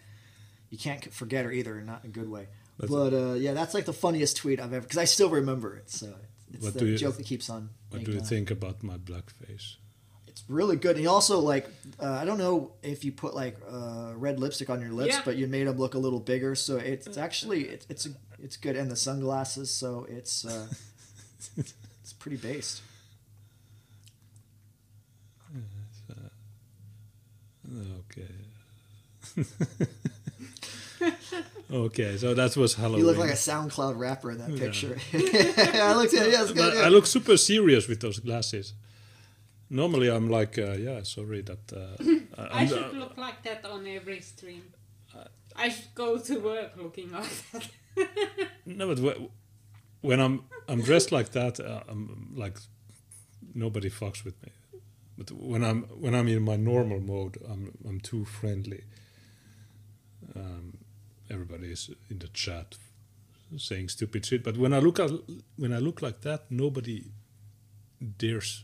[0.70, 2.48] you can't forget her either, not in a good way.
[2.78, 5.78] But- but uh, yeah, that's like the funniest tweet I've ever because I still remember
[5.78, 5.90] it.
[5.90, 6.14] So
[6.54, 7.70] it's What the do you- joke that keeps on.
[7.90, 8.26] What do you on.
[8.26, 9.78] think about my black face?
[10.28, 10.98] It's really good.
[10.98, 11.70] And he also like
[12.02, 15.22] uh, I don't know if you put like uh, red lipstick on your lips, Yeah.
[15.24, 16.56] but you made them look a little bigger.
[16.56, 18.10] So it's, it's actually it's it's a,
[18.44, 19.72] it's good, and the sunglasses.
[19.72, 20.68] So it's uh,
[21.56, 21.74] it's
[22.26, 22.82] pretty based.
[28.02, 28.34] Okay.
[31.72, 33.02] okay, so that was Halloween.
[33.02, 34.98] You look like a SoundCloud rapper in that picture.
[35.14, 36.32] I looked at.
[36.32, 36.74] Yeah, it's good.
[36.74, 38.74] But I look super serious with those glasses.
[39.70, 41.72] Normally, I'm like, uh, yeah, sorry that.
[41.72, 44.64] Uh, I I'm, should look like that on every stream.
[45.56, 47.70] I should go to work looking like that.
[48.66, 49.45] No, but wh-
[50.06, 52.58] when I'm I'm dressed like that, uh, I'm like
[53.54, 54.52] nobody fucks with me.
[55.18, 58.84] But when I'm when I'm in my normal mode, I'm I'm too friendly.
[60.36, 60.78] Um,
[61.30, 62.78] everybody is in the chat
[63.58, 64.44] saying stupid shit.
[64.44, 65.12] But when I look at
[65.58, 67.06] when I look like that, nobody
[68.18, 68.64] dares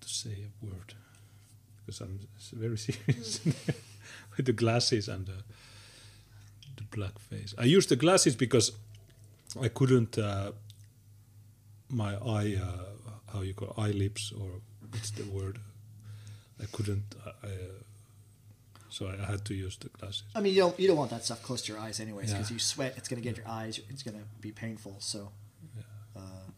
[0.00, 0.94] to say a word
[1.78, 2.20] because I'm
[2.52, 3.40] very serious
[4.36, 5.44] with the glasses and the
[6.76, 7.54] the black face.
[7.56, 8.72] I use the glasses because
[9.62, 10.52] I couldn't uh,
[11.88, 14.60] my eye uh, how you call eye lips or
[14.90, 15.58] what's the word?
[16.60, 17.14] I couldn't.
[17.24, 17.58] I, I, uh,
[18.88, 20.22] so I had to use the glasses.
[20.34, 22.50] I mean, you don't you don't want that stuff close to your eyes, anyways, because
[22.50, 22.54] Yeah.
[22.54, 22.94] you sweat.
[22.96, 23.80] It's gonna get your eyes.
[23.90, 24.96] It's gonna be painful.
[25.00, 25.32] So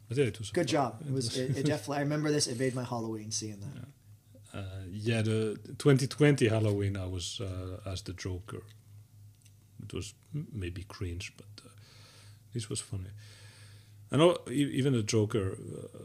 [0.09, 1.03] But yeah, it was good job.
[1.07, 1.99] It was it, it definitely.
[1.99, 2.47] I remember this.
[2.47, 3.89] It made my Halloween seeing that.
[4.59, 8.62] Uh, yeah, the 2020 Halloween, I was uh, as the Joker.
[9.83, 11.47] It was m- maybe cringe, but
[12.59, 13.10] uh, this was funny.
[14.10, 15.98] And all, even the Joker uh,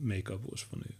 [0.00, 0.96] makeup was funny.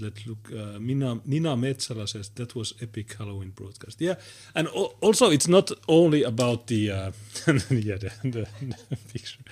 [0.00, 0.52] Let's look.
[0.52, 4.00] Uh, Mina, Nina Metsala says that was epic Halloween broadcast.
[4.00, 4.16] Yeah,
[4.54, 7.12] and al- also it's not only about the uh,
[7.70, 8.46] yeah the, the,
[8.90, 9.42] the picture,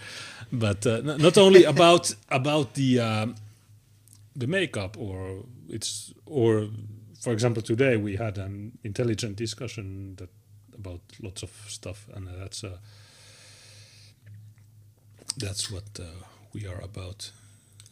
[0.52, 3.34] but uh, not only about about the um,
[4.36, 6.68] the makeup or it's or
[7.20, 10.30] for example today we had an intelligent discussion that
[10.74, 12.78] about lots of stuff and that's uh,
[15.36, 16.04] that's what uh,
[16.52, 17.30] we are about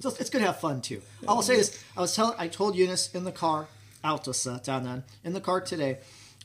[0.01, 1.03] So it's good to have fun too.
[1.29, 3.69] I will say this: I was telling, I told Junes in the car,
[4.05, 5.99] Autosa down then in the car today,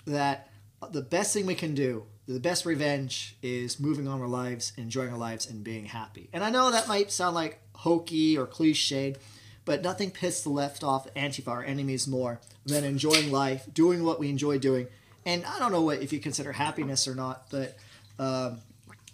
[0.05, 0.49] that
[0.91, 5.11] the best thing we can do, the best revenge, is moving on our lives, enjoying
[5.11, 6.29] our lives, and being happy.
[6.31, 9.17] And I know that might sound like hokey or cliched,
[9.65, 14.19] but nothing pisses the left off Antifa, our enemies, more than enjoying life, doing what
[14.19, 14.87] we enjoy doing.
[15.25, 17.77] And I don't know what if you consider happiness or not, but
[18.17, 18.59] um,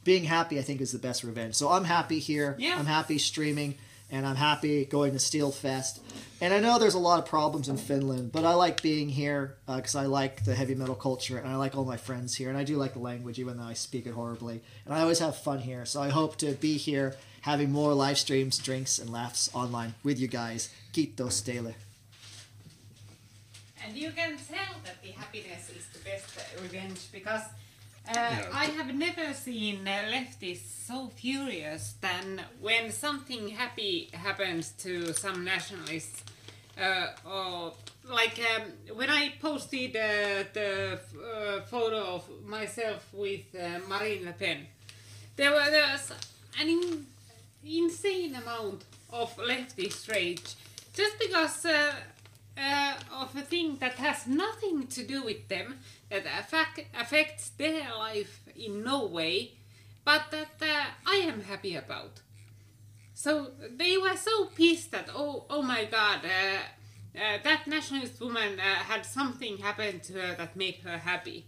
[0.06, 1.56] being happy, I think, is the best revenge.
[1.56, 2.56] So I'm happy here.
[2.58, 2.78] Yeah.
[2.80, 3.76] I'm happy streaming,
[4.10, 6.00] and I'm happy going to Steelfest.
[6.40, 9.56] And I know there's a lot of problems in Finland, but I like being here
[9.68, 12.50] uh, because I like the heavy metal culture and I like all my friends here,
[12.50, 14.62] and I do like the language, even though I speak it horribly.
[14.86, 18.18] And I always have fun here, so I hope to be here having more live
[18.20, 20.70] streams, drinks, and laughs online with you guys.
[20.94, 21.74] Kiitos teille.
[23.86, 26.26] And you can tell that the happiness is the best
[26.62, 27.42] revenge because
[28.08, 35.14] uh, I have never seen uh, leftists so furious than when something happy happens to
[35.14, 36.24] some nationalists.
[36.80, 37.74] Uh, or
[38.10, 44.34] like um, when I posted uh, the uh, photo of myself with uh, Marine Le
[44.34, 44.68] Pen,
[45.38, 46.12] there was,
[46.60, 47.06] an in,
[47.66, 50.56] insane amount of leftist rage
[50.94, 51.94] just because uh,
[52.58, 55.76] uh, of a thing that has nothing to do with them,
[56.10, 59.54] that affect, affects their life in no way,
[60.04, 62.22] but that uh, I am happy about.
[63.14, 68.60] So they were so pissed that oh oh my god, uh, uh, that nationalist woman
[68.60, 71.46] uh, had something happen to her that made her happy.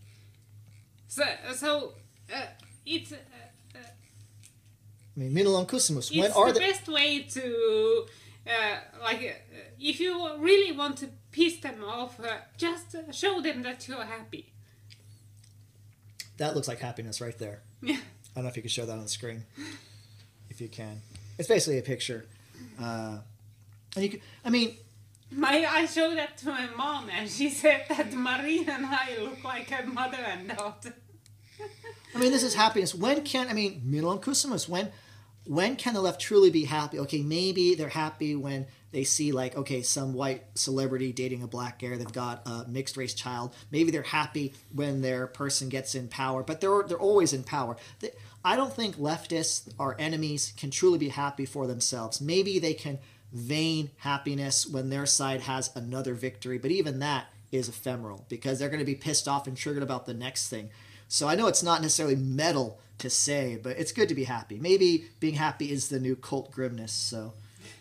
[1.07, 1.23] So
[1.53, 1.93] so
[2.33, 2.45] uh,
[2.85, 3.13] it's.
[3.13, 6.17] I mean, minulla on kysymys.
[6.17, 8.05] When are the best way to
[8.47, 13.35] uh, like uh, if you really want to piss them off uh, just uh, show
[13.41, 14.43] them that you're happy
[16.37, 17.61] that looks like happiness right there.
[17.81, 19.45] yeah I don't know if you can show that on the screen.
[20.51, 21.01] If you can,
[21.39, 22.27] it's basically a picture.
[22.79, 23.17] Uh,
[23.95, 24.77] and you can, I mean,
[25.31, 29.43] my i showed that to my mom and she said that marina and i look
[29.43, 30.93] like a mother and daughter
[32.15, 32.95] I mean, this is happiness.
[32.95, 34.69] When can I mean, Milan Kusumas?
[34.69, 34.91] When
[35.45, 36.99] when can the left truly be happy?
[36.99, 41.79] Okay, maybe they're happy when they see like okay, some white celebrity dating a black
[41.79, 41.95] guy.
[41.95, 43.53] They've got a mixed race child.
[43.71, 47.77] Maybe they're happy when their person gets in power, but they're they're always in power.
[48.43, 52.21] I don't think leftists, our enemies, can truly be happy for themselves.
[52.21, 52.99] Maybe they can
[53.33, 58.69] vain happiness when their side has another victory, but even that is ephemeral because they're
[58.69, 60.69] going to be pissed off and triggered about the next thing.
[61.07, 64.57] So I know it's not necessarily metal to say, but it's good to be happy.
[64.57, 66.91] Maybe being happy is the new cult grimness.
[66.91, 67.33] So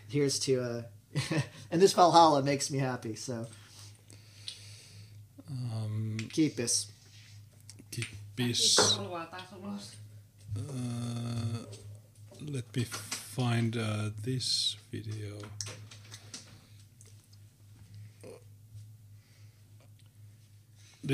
[0.09, 0.83] here's to uh
[1.71, 3.15] and this Valhalla makes me happy.
[3.17, 3.47] So
[5.49, 6.75] Um, keep this.
[7.95, 8.63] Kippis.
[8.97, 9.85] haluaa taas ulos
[10.57, 11.59] Uh,
[12.57, 12.85] let me
[13.37, 14.49] find uh, this
[14.93, 15.33] video.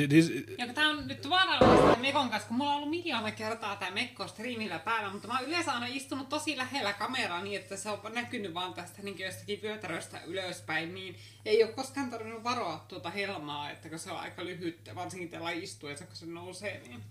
[0.08, 3.76] This, Ja kun tää on nyt vaarallista Mekon kanssa, kun mulla on ollut miljoona kertaa
[3.76, 7.76] tää Mekko striimillä päällä, mutta mä oon yleensä aina istunut tosi lähellä kameraa niin, että
[7.76, 12.84] se on näkynyt vaan tästä niin jostakin vyötäröstä ylöspäin, niin ei ole koskaan tarvinnut varoa
[12.88, 17.02] tuota helmaa, että kun se on aika lyhyt, varsinkin tällä istuessa, kun se nousee, niin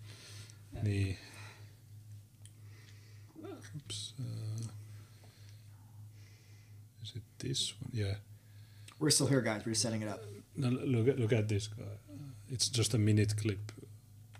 [0.81, 1.17] Niin.
[3.75, 4.15] Oops.
[4.19, 4.69] Uh,
[7.03, 8.01] is it this one?
[8.01, 8.17] Yeah.
[9.01, 9.63] We're still here, guys.
[9.65, 10.21] We're setting it up.
[10.55, 11.83] No, look at look at this guy.
[12.51, 13.71] It's just a minute clip.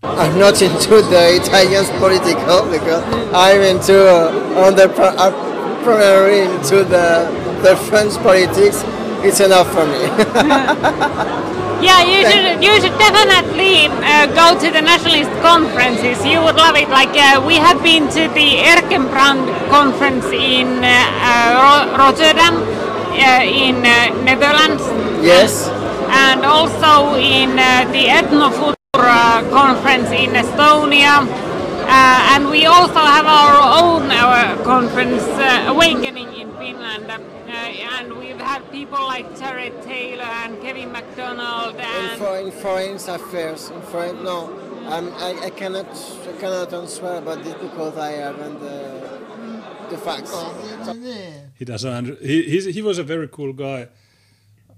[0.04, 5.32] I'm not into the Italian political because I'm into uh, on the pri- uh,
[5.84, 7.32] primarily into the
[7.64, 8.84] the French politics.
[9.24, 10.02] It's enough for me.
[11.82, 16.24] Yeah, you should you should definitely uh, go to the nationalist conferences.
[16.24, 16.90] You would love it.
[16.90, 20.94] Like uh, we have been to the Erkenbrand conference in uh,
[21.26, 22.62] uh, Rotterdam,
[23.18, 24.84] uh, in uh, Netherlands,
[25.26, 25.66] yes.
[26.12, 31.26] And also in uh, the Ethnofutur uh, conference in Estonia.
[31.92, 37.10] Uh, and we also have our own uh, conference, uh, Awakening in Finland.
[37.10, 42.52] Uh, and we've had people like Jared Taylor and Kevin MacDonald In, and for, in
[42.52, 44.50] foreign affairs, in foreign no,
[44.88, 45.88] I'm, I, I cannot
[46.28, 49.20] I cannot answer about this because I haven't the
[49.90, 50.34] the facts.
[51.60, 51.92] He doesn't.
[51.92, 53.90] Under, he he's, he was a very cool guy.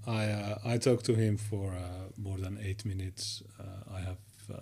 [0.06, 1.78] I uh, I talked to him for uh,
[2.16, 3.42] more than eight minutes.
[3.58, 4.18] Uh, I have.
[4.52, 4.56] Uh,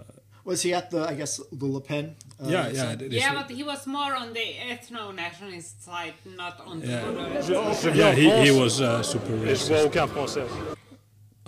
[0.45, 1.01] Was he at the?
[1.13, 2.05] I guess the Le Pen.
[2.41, 2.83] Uh, yeah, yeah.
[2.83, 3.03] side?
[3.13, 7.05] Yeah, but he was more on the ethno-nationalist side, not on the Yeah.
[7.05, 7.49] modernist.
[7.49, 9.69] Je, je viens yeah, he, he was uh, super et je racist.
[9.69, 10.47] vois aucun.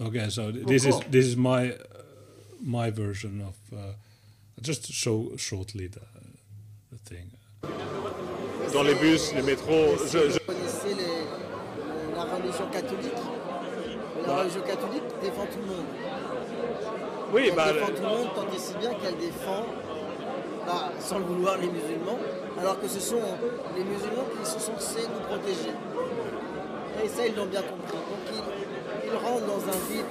[0.06, 1.04] Okay, so th- this is cool.
[1.10, 1.76] this is my uh,
[2.60, 3.78] my version of uh,
[4.62, 6.00] just show shortly the,
[6.92, 7.30] the thing.
[8.72, 10.38] Dans les bus, les métros, je, je-
[12.14, 13.23] Vous religion catholique.
[14.26, 15.86] La religion catholique défend tout le monde.
[17.32, 19.66] Oui, Elle bah, défend tout le monde tant et si bien qu'elle défend,
[20.66, 22.18] bah, sans le vouloir, les musulmans,
[22.58, 23.20] alors que ce sont
[23.76, 25.72] les musulmans qui sont censés nous protéger.
[27.04, 27.98] Et ça, ils l'ont bien compris.
[27.98, 30.06] Donc ils, ils rentrent dans un vide.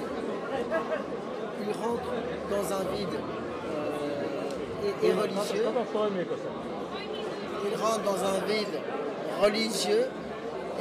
[1.60, 2.12] Ils rentrent
[2.50, 3.18] dans un vide
[3.72, 5.64] euh, et, et religieux.
[7.70, 8.80] Ils rentrent dans un vide
[9.42, 10.06] religieux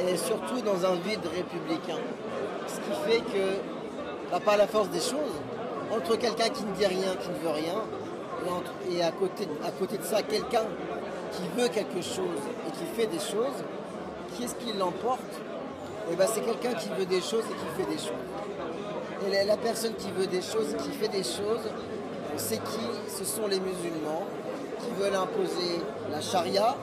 [0.07, 1.99] et surtout dans un vide républicain.
[2.68, 5.35] Ce qui fait que, par la force des choses,
[5.91, 7.81] entre quelqu'un qui ne dit rien, qui ne veut rien,
[8.91, 10.65] et, à, côté, à côté de ça, quelqu'un
[11.31, 13.64] qui veut quelque chose et qui fait des choses,
[14.35, 15.19] qui est-ce qui l'emporte?
[16.11, 18.11] Eh ben, C'est quelqu'un qui veut des choses et qui fait des choses.
[19.26, 21.61] Et la, la personne qui veut des choses et qui fait des choses,
[22.38, 24.26] c'est qui Ce sont les musulmans
[24.80, 25.80] qui veulent imposer
[26.11, 26.76] la charia,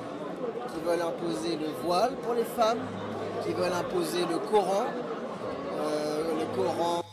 [0.73, 2.79] qui veulent imposer le voile pour les femmes,
[3.45, 4.87] qui veulent imposer le Coran,
[6.55, 7.05] Coran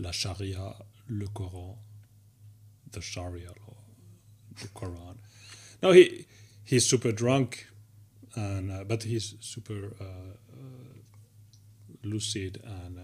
[0.00, 0.74] la Sharia,
[1.08, 1.76] le Coran,
[2.90, 3.76] the Sharia law,
[4.60, 5.16] the Quran.
[5.82, 6.26] No, he
[6.64, 7.66] he's super drunk,
[8.34, 10.98] and uh, but he's super uh, uh,
[12.02, 13.02] lucid, and uh,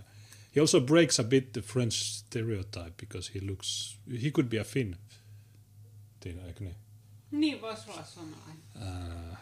[0.53, 4.65] he also breaks a bit the French stereotype because he looks he could be a
[4.65, 4.97] Finn.
[6.21, 6.77] Tiina, eikö niin?
[7.31, 9.37] Niin voisi olla suomalainen.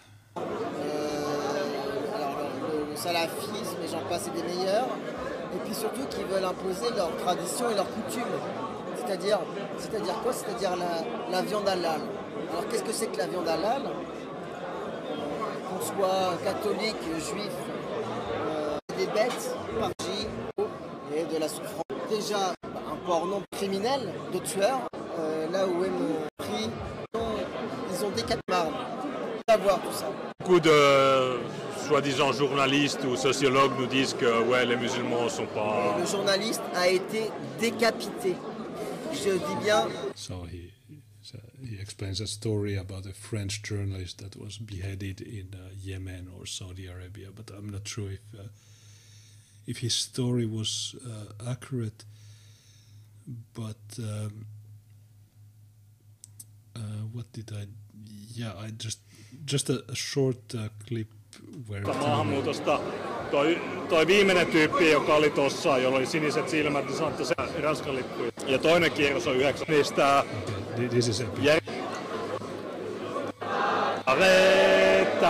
[2.15, 4.89] alors le, le salafisme j'en passe et des meilleurs,
[5.55, 8.23] et puis surtout qui veulent imposer leurs traditions et leurs coutumes.
[8.97, 9.39] C'est-à-dire,
[9.79, 10.33] c'est-à-dire quoi?
[10.33, 10.73] C'est-à-dire
[11.31, 12.01] la, viande halal.
[12.51, 13.83] Alors qu'est-ce que c'est que la viande halal?
[15.69, 17.53] Qu'on soit catholique, juif,
[18.47, 20.29] euh, des bêtes, par J,
[21.15, 21.83] et de la souffrance.
[22.09, 24.81] Déjà, un porno criminel de tueurs,
[25.19, 26.71] euh, là où est mon prix,
[27.15, 28.41] ils ont des quatre.
[29.49, 30.07] Savoir tout ça.
[30.41, 31.39] Beaucoup de
[31.85, 35.97] soi-disant journalistes ou sociologues nous disent que ouais, les musulmans sont pas.
[35.99, 37.31] Le journaliste a été
[37.61, 38.35] décapité.
[39.13, 40.73] Je dis bien, So he
[41.23, 46.29] so he explains a story about a French journalist that was beheaded in uh, Yemen
[46.37, 48.49] or Saudi Arabia, but I'm not sure if uh,
[49.67, 52.05] if his story was uh, accurate.
[53.55, 54.47] But um,
[56.77, 56.81] uh,
[57.13, 57.67] what did I?
[58.35, 58.99] Yeah, I just
[59.45, 61.09] just a, a short uh, clip
[61.99, 62.81] maahanmuutosta.
[63.31, 67.97] Toi, toi viimeinen tyyppi, joka oli tossa, jolla oli siniset silmät, niin että se Ranskan
[67.97, 68.23] lippu.
[68.47, 69.67] Ja toinen kierros on yhdeksän.
[69.69, 70.25] Niistä
[70.75, 71.45] okay, this is epic.
[71.45, 71.61] jär...
[74.07, 75.25] Arrête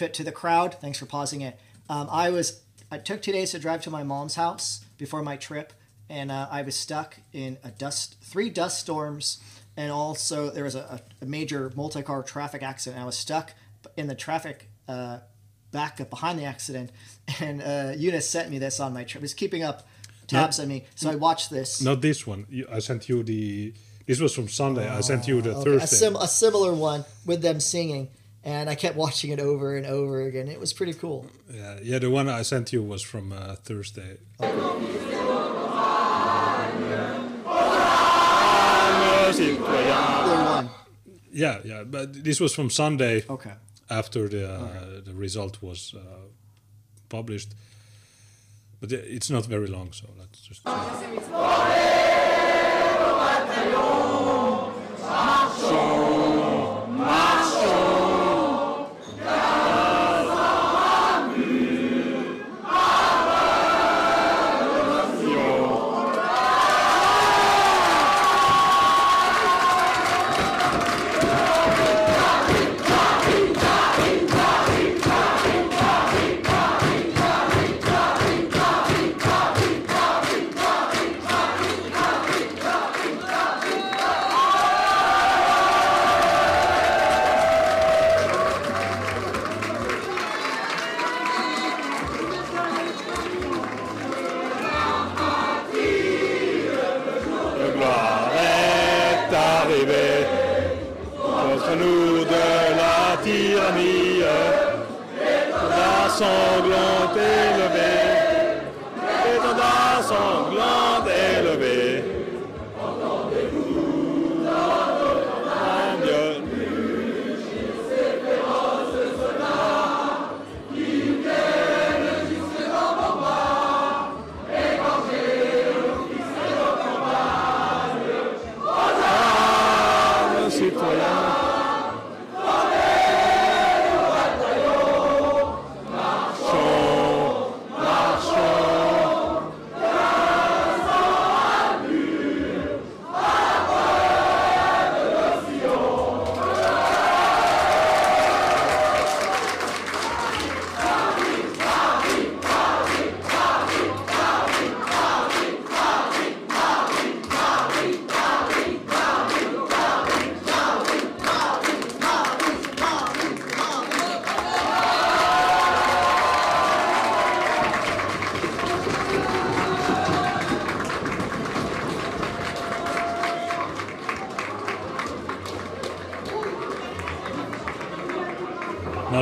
[0.00, 0.74] fit to the crowd.
[0.80, 1.58] Thanks for pausing it.
[1.90, 5.36] Um, I was I took two days to drive to my mom's house before my
[5.36, 5.72] trip,
[6.08, 9.38] and uh, I was stuck in a dust three dust storms,
[9.76, 13.00] and also there was a, a major multi-car traffic accident.
[13.02, 13.52] I was stuck
[13.96, 15.18] in the traffic uh,
[15.70, 16.90] back up behind the accident,
[17.40, 19.20] and uh, Junes sent me this on my trip.
[19.20, 19.86] Was keeping up
[20.26, 21.82] tabs on me, so I watched this.
[21.82, 22.46] Not this one.
[22.72, 23.74] I sent you the.
[24.06, 24.88] This was from Sunday.
[24.88, 25.96] I sent you the Okay, a, Thursday.
[25.96, 28.08] sim- a similar one with them singing,
[28.44, 30.48] and I kept watching it over and over again.
[30.48, 31.26] It was pretty cool.
[31.52, 34.18] Yeah, yeah, the one I sent you was from uh, Thursday.
[39.32, 40.70] Sitten ja Either one.
[41.32, 43.52] Yeah, yeah, but this was from Sunday Okay.
[43.88, 46.00] after the uh, the result was uh,
[47.08, 47.54] published.
[48.80, 50.64] But it's not very long, so let's just.
[55.70, 56.09] Le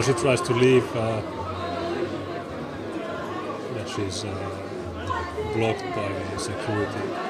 [0.08, 0.96] she tries to leave.
[0.96, 1.20] Uh,
[3.84, 7.27] she's uh, blocked by security.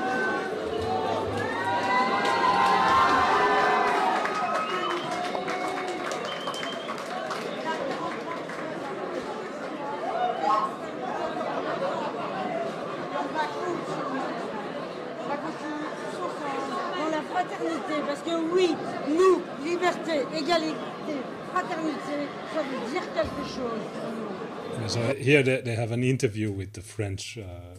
[24.87, 27.77] So here they, they have an interview with the French uh,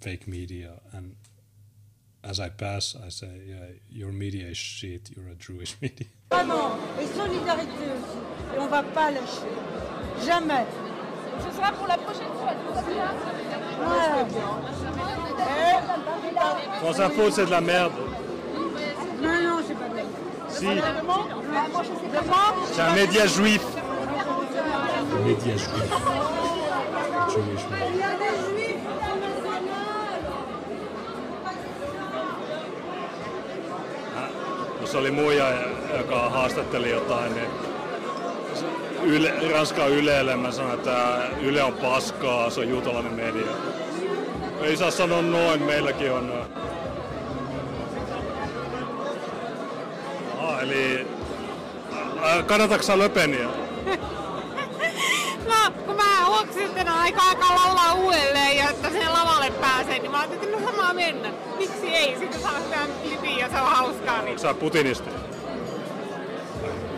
[0.00, 1.14] fake media, and
[2.24, 5.10] as I pass, I say, yeah, "Your media is shit.
[5.14, 8.56] You're a Jewish media." Vraiment, et solidarité aussi.
[8.56, 9.50] Et on va pas lâcher.
[10.24, 10.66] Jamais.
[11.38, 13.14] Ce sera pour la prochaine fois, tout va bien
[13.78, 14.24] Ouais.
[16.80, 17.92] France Info, c'est de la merde.
[19.22, 20.04] Non, non, c'est pas bien.
[20.48, 20.66] Si,
[22.72, 23.60] c'est un média juif.
[25.26, 25.90] Media juif.
[27.34, 27.66] Jewish.
[27.80, 28.16] Il
[34.86, 35.52] juifs oli muija,
[35.98, 37.48] joka haastatteli jotain, niin
[39.02, 43.52] yle, Ranskan Ylelle mä sanoin, että Yle on paskaa, se on juutalainen media.
[44.60, 46.32] Ei saa sanoa noin, meilläkin on.
[50.38, 51.06] Aha, eli
[52.24, 53.65] äh, kannatatko sä Löpeniä?
[59.46, 61.32] Että pääsee, niin mä ajattelin, että no samaa mennä.
[61.58, 62.18] Miksi ei?
[62.18, 64.22] Sitten saa sitä klipin ja se on hauskaa.
[64.22, 64.28] Niin.
[64.28, 65.10] Onko sä putinisti?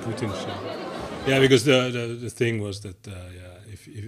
[0.04, 0.78] Putin show.
[1.26, 4.04] Yeah, because the, the, the thing was that uh, yeah, if, if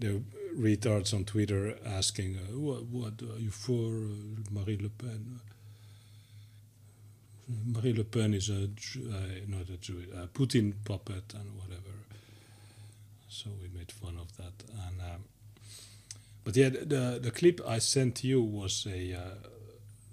[0.00, 0.20] the
[0.58, 5.40] retards on Twitter asking uh, what what are you for uh, Marie Le Pen?
[7.64, 11.94] Marie Le Pen is a uh, not a Jew, a Putin puppet and whatever.
[13.28, 14.64] So we made fun of that.
[14.86, 15.24] And um,
[16.44, 19.48] but yeah, the, the clip I sent you was a uh,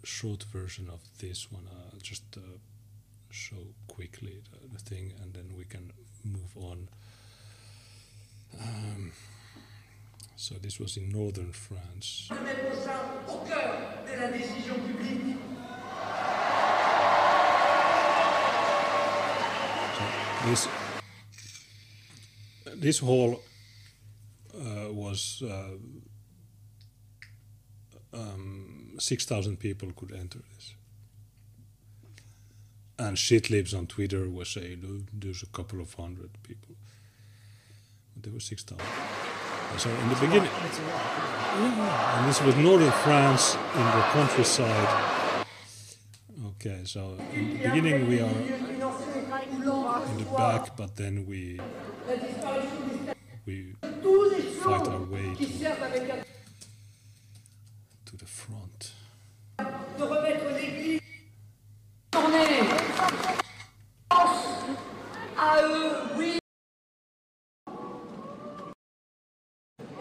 [0.03, 1.67] short version of this one.
[1.69, 2.57] Uh, just uh,
[3.29, 5.91] show quickly the, the thing, and then we can
[6.23, 6.87] move on.
[8.59, 9.11] Um,
[10.35, 12.29] so this was in northern France.
[20.45, 20.67] this
[22.75, 23.39] this hall
[24.55, 25.77] uh, was uh,
[28.13, 30.75] um, six thousand people could enter this.
[32.99, 36.75] And shit lives on Twitter was saying "Oh, there's a couple of hundred people,
[38.13, 38.85] but there were six thousand.
[39.77, 45.07] So in the beginning, It's yeah, and this was northern France in the countryside.
[46.55, 51.59] Okay, so in the beginning we are in the back, but then we
[53.45, 53.73] we
[54.61, 56.23] fight our way to,
[58.31, 58.93] front.
[59.59, 61.01] de remettre l'Église
[65.37, 66.39] à eux, oui,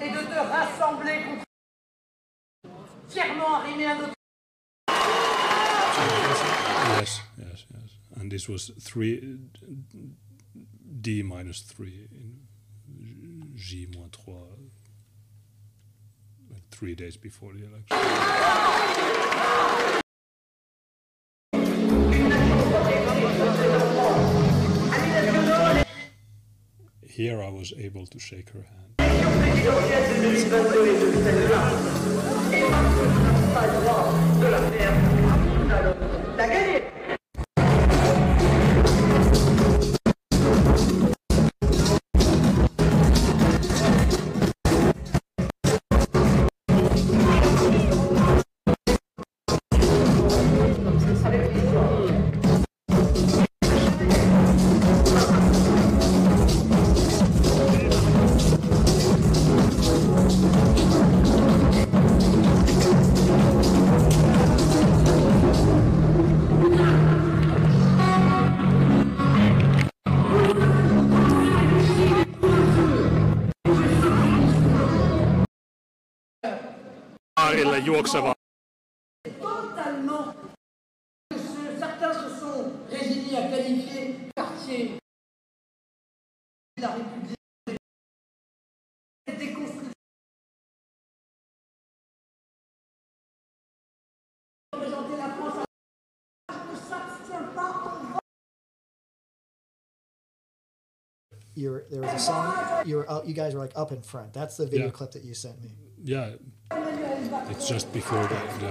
[0.00, 1.44] et de te rassembler contre
[3.08, 4.14] fièrement arrimé à notre
[6.98, 7.90] Yes, yes, yes.
[8.20, 9.38] And this was three
[11.02, 14.79] D minus three in J moins trois, like
[16.70, 17.96] three days before the election.
[27.02, 29.00] Here I was able to shake her hand.
[78.00, 78.34] Aarille juokseva
[79.40, 80.34] totalement
[81.30, 84.98] que ce- certains se sont résignés à qualifier quartier
[86.76, 87.36] de la République.
[89.26, 89.90] Déconstruction.
[94.72, 95.66] Représenter la France
[96.48, 98.18] à ne s'abstient pas en
[101.56, 102.54] you're there was a song
[102.86, 104.32] you were out, uh, you guys were like up in front.
[104.32, 104.92] That's the video Yeah.
[104.92, 105.76] clip that you sent me.
[106.02, 106.36] Yeah,
[107.50, 108.70] it's just before the, the.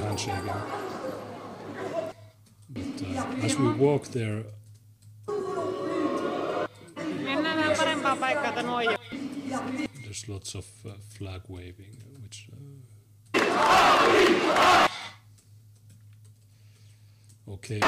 [2.72, 4.44] But uh, as we walk there,
[10.04, 12.48] there's lots of uh, flag waving, which.
[13.36, 14.88] Uh,
[17.50, 17.80] okay.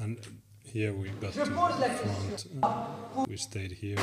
[0.00, 0.18] And
[0.64, 3.28] here we got to the front.
[3.28, 3.96] we stayed here.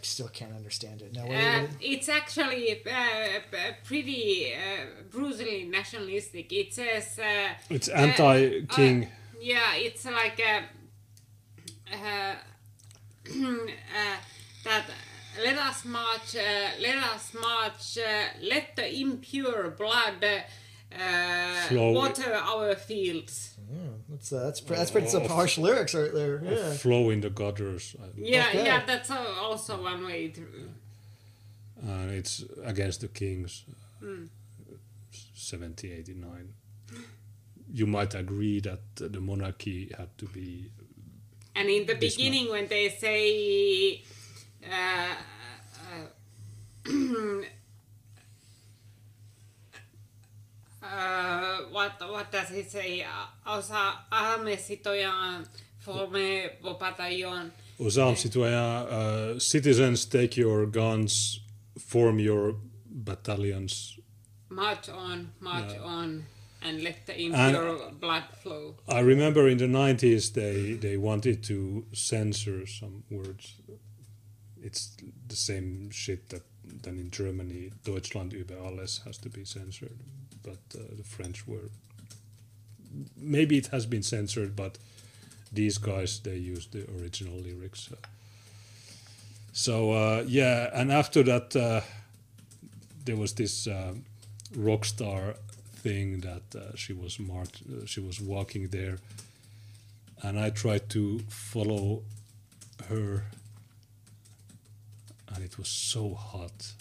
[0.00, 1.12] I, I still can't understand it.
[1.14, 3.40] Now, what, Uh, it's actually uh,
[3.84, 6.52] pretty uh, brutally nationalistic.
[6.52, 7.18] It says.
[7.18, 9.04] Uh, It's uh, anti-king.
[9.04, 9.08] uh,
[9.40, 10.62] yeah, it's like uh,
[11.94, 12.34] uh,
[13.30, 14.16] uh,
[14.64, 14.84] that.
[15.44, 16.34] Let us march.
[16.36, 17.98] Uh, let us march.
[17.98, 23.56] Uh, let the impure blood uh, water our fields.
[24.20, 26.42] That's uh, that's pre- that's pretty some harsh lyrics right there.
[26.44, 26.72] Yeah.
[26.74, 27.96] flow in the gutters.
[27.98, 28.64] uh, Yeah, Okay.
[28.66, 30.42] yeah, that's al- also one way to.
[31.82, 33.64] and it's against the kings.
[34.02, 34.06] uh,
[35.34, 36.52] 70, 89.
[37.72, 40.70] You might agree that uh, the monarchy had to be.
[41.56, 44.02] And in the beginning, when they say,
[44.70, 45.14] uh,
[50.82, 53.04] uh, what what does he say?
[53.46, 55.46] Osa arme citoyen
[55.78, 57.50] forme vos bataillons.
[57.78, 61.40] Aux armes, citoyens, uh, citizens, take your guns,
[61.78, 62.54] form your
[62.86, 63.96] battalions.
[64.50, 65.84] March on, march Yeah.
[65.84, 66.26] on,
[66.62, 68.74] and let the impure blood flow.
[68.88, 73.54] I remember in the 90s they, they wanted to censor some words.
[74.62, 74.96] It's
[75.28, 76.42] the same shit that
[76.82, 77.70] than in Germany.
[77.84, 79.98] Deutschland über alles has to be censored,
[80.42, 81.70] but uh, the French were.
[83.16, 84.78] Maybe it has been censored, but
[85.52, 87.88] these guys they used the original lyrics.
[87.92, 87.96] uh.
[89.52, 91.50] so uh, yeah, and after that,
[93.04, 93.68] there was this
[94.56, 95.34] rock star
[95.82, 97.62] thing that uh, she was marked.
[97.70, 98.98] Uh, she was walking there,
[100.22, 102.02] and I tried to follow
[102.88, 103.24] her,
[105.34, 106.72] and it was so hot.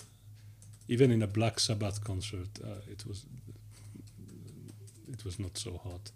[0.88, 3.26] Even in a Black Sabbath concert, uh, it was
[5.14, 6.12] it was not so hot.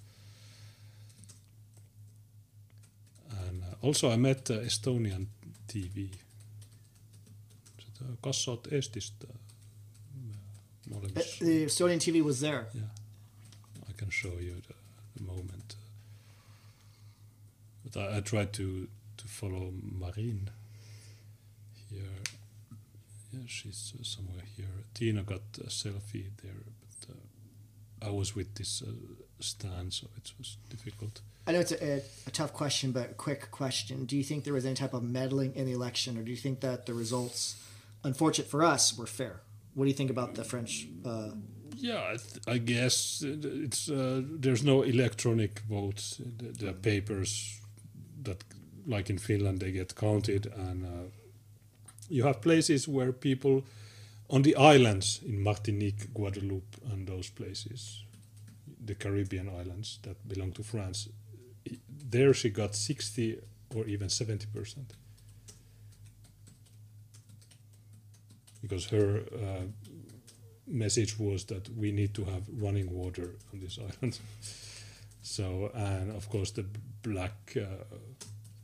[3.47, 5.27] And uh, also, I met uh, Estonian
[5.67, 6.07] TV.
[7.79, 9.27] Sitä, Kas sä oot Estistä?
[10.89, 12.65] Mä olen Uh, The Estonian TV was there.
[12.75, 12.89] yeah,
[13.89, 14.73] I can show you the,
[15.17, 15.77] the moment.
[17.83, 20.51] But I, I tried to to follow Marine
[21.91, 22.21] here.
[23.33, 24.83] Yeah, she's uh, somewhere here.
[24.93, 26.82] Tina got a selfie there, uh,
[28.05, 28.91] I was with this uh,
[29.39, 31.21] stand, so it was difficult.
[31.47, 34.05] I know it's a, a, a tough question, but a quick question.
[34.05, 36.37] Do you think there was any type of meddling in the election, or do you
[36.37, 37.55] think that the results,
[38.03, 39.41] unfortunate for us, were fair?
[39.73, 40.87] What do you think about the French?
[41.05, 41.31] Uh,
[41.75, 46.21] Yeah, I, th- I guess uh, it's uh, there's no electronic votes.
[46.39, 47.59] The, the papers
[48.23, 48.43] that,
[48.85, 51.09] like in Finland, they get counted, and uh,
[52.09, 53.63] you have places where people
[54.33, 58.03] on the islands in Martinique, Guadeloupe, and those places,
[58.83, 61.07] the Caribbean islands that belong to France.
[62.09, 63.39] There she got sixty
[63.75, 64.93] or even seventy percent.
[68.61, 69.65] Because her uh,
[70.67, 74.17] message was that we need to have running water on this island.
[75.21, 76.65] so, and of course, the
[77.03, 77.83] black, uh,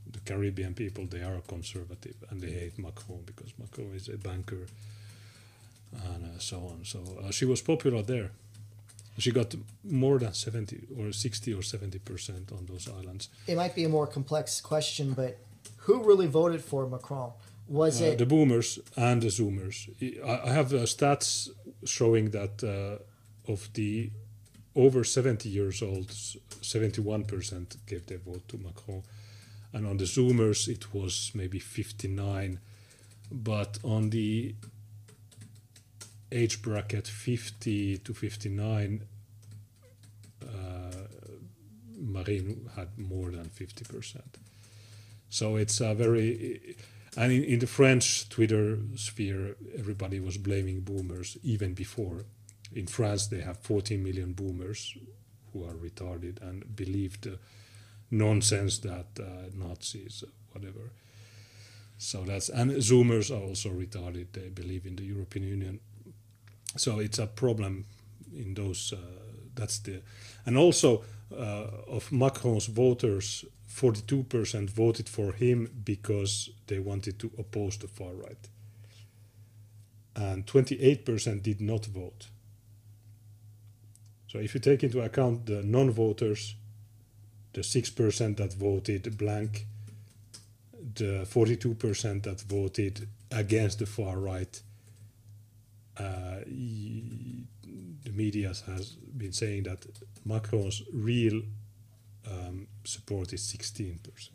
[0.10, 4.66] the Caribbean people, they are conservative and they hate Macron because Macron is a banker
[5.92, 6.86] and uh, so on.
[6.86, 8.32] So uh, she was popular there.
[9.18, 9.54] She got
[9.84, 13.30] more than 70 or 60 or 70 percent on those islands.
[13.48, 15.38] it might be a more complex question, but
[15.86, 17.32] who really voted for Macron?
[17.68, 19.90] Was Uh, it the boomers and the zoomers.
[20.24, 21.50] I, I have uh, stats
[21.86, 24.10] showing that uh, of the
[24.76, 26.08] over 70 years old,
[26.62, 29.04] 71% gave their vote to Macron.
[29.74, 32.60] and on the Zoomers it was maybe 59.
[33.32, 34.56] But on the
[36.32, 39.04] age bracket 50 to 59,
[40.44, 40.48] uh,
[41.98, 44.22] Marine had more than 50%.
[45.30, 46.76] So it's a very,
[47.16, 52.26] and in, in the French Twitter sphere, everybody was blaming boomers even before.
[52.74, 54.96] In France, they have 14 million boomers
[55.52, 57.20] who are retarded and believe
[58.12, 60.92] nonsense that uh, Nazis, whatever.
[61.98, 64.28] So that's and Zoomers are also retarded.
[64.32, 65.80] They believe in the European Union.
[66.78, 67.86] So it's a problem
[68.34, 68.94] in those.
[68.94, 68.98] Uh,
[69.56, 70.02] that's the,
[70.46, 77.78] and also uh, of Macron's voters, 42% voted for him because they wanted to oppose
[77.78, 78.50] the far right,
[80.16, 82.28] and 28% did not vote.
[84.28, 86.56] So if you take into account the non-voters,
[87.54, 89.66] the 6% that voted blank,
[90.96, 94.62] the 42% that voted against the far right,
[96.00, 99.86] uh, the media has been saying that
[100.26, 101.42] Macron's real
[102.30, 104.30] um, support is 16%.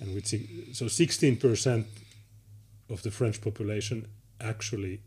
[0.00, 1.84] And with so 16%
[2.90, 4.06] of the French population
[4.40, 5.00] actually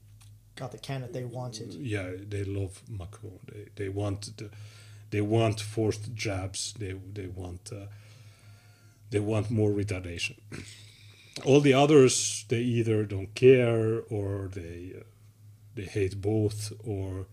[0.56, 1.74] got the candidate they wanted.
[1.74, 3.40] Yeah, they love Macron.
[3.52, 4.50] They they want the,
[5.10, 6.74] they want forced jabs.
[6.74, 7.88] They they want uh,
[9.12, 10.36] they want more retardation.
[11.46, 15.04] All the others they either don't care or they uh,
[15.76, 17.28] they hate both or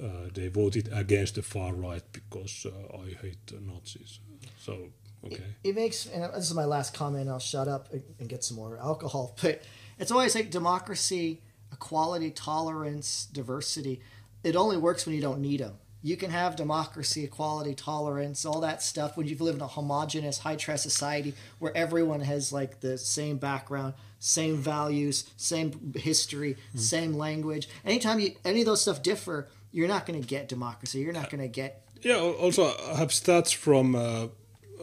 [0.00, 4.20] uh, they voted against the far right because uh, I hate Nazis.
[4.58, 4.90] So
[5.24, 5.42] okay.
[5.64, 7.28] It, it makes and this is my last comment.
[7.28, 9.36] I'll shut up and get some more alcohol.
[9.42, 9.62] But
[9.98, 14.00] it's always like democracy equality, tolerance, diversity,
[14.42, 15.78] it only works when you don't need them.
[16.02, 20.38] You can have democracy, equality, tolerance, all that stuff when you live in a homogenous,
[20.38, 26.78] high trust society where everyone has like the same background, same values, same history, mm-hmm.
[26.78, 27.68] same language.
[27.84, 31.00] Anytime you any of those stuff differ, you're not going to get democracy.
[31.00, 31.82] You're not going to get.
[32.02, 32.18] Yeah.
[32.18, 34.28] Also, I have stats from uh,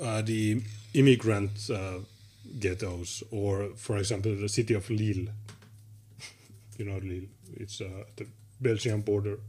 [0.01, 0.61] uh, the
[0.93, 1.99] immigrant uh,
[2.59, 5.27] ghettos, or for example, the city of Lille
[6.77, 7.29] you know, Lille.
[7.55, 8.27] It's uh, the
[8.59, 9.39] Belgian border.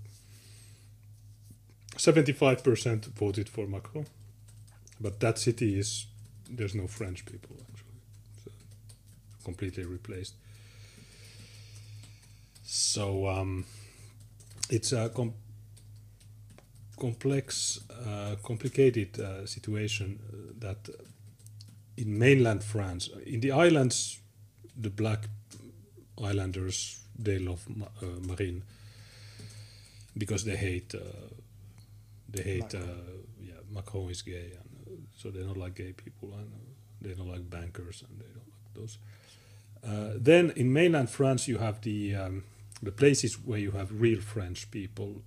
[1.97, 4.07] 75% voted for Macron.
[5.01, 6.07] But that city is,
[6.51, 8.01] there's no French people actually.
[8.45, 8.51] So
[9.45, 10.35] completely replaced.
[12.65, 13.65] So um,
[14.71, 15.35] it's a com-
[16.99, 20.89] complex, uh, complicated uh, situation uh, that
[21.97, 24.19] in mainland France, in the islands,
[24.77, 25.29] the black
[26.23, 27.67] islanders they love
[28.03, 28.63] uh, Marine
[30.17, 30.99] because they hate uh,
[32.37, 32.79] they hate uh,
[33.41, 36.51] yeah Macron is gay and so they don't like gay people and
[37.01, 38.99] they don't like bankers and they don't like those.
[40.23, 42.45] then in mainland France you have the um,
[42.83, 45.23] the places where you have real French people,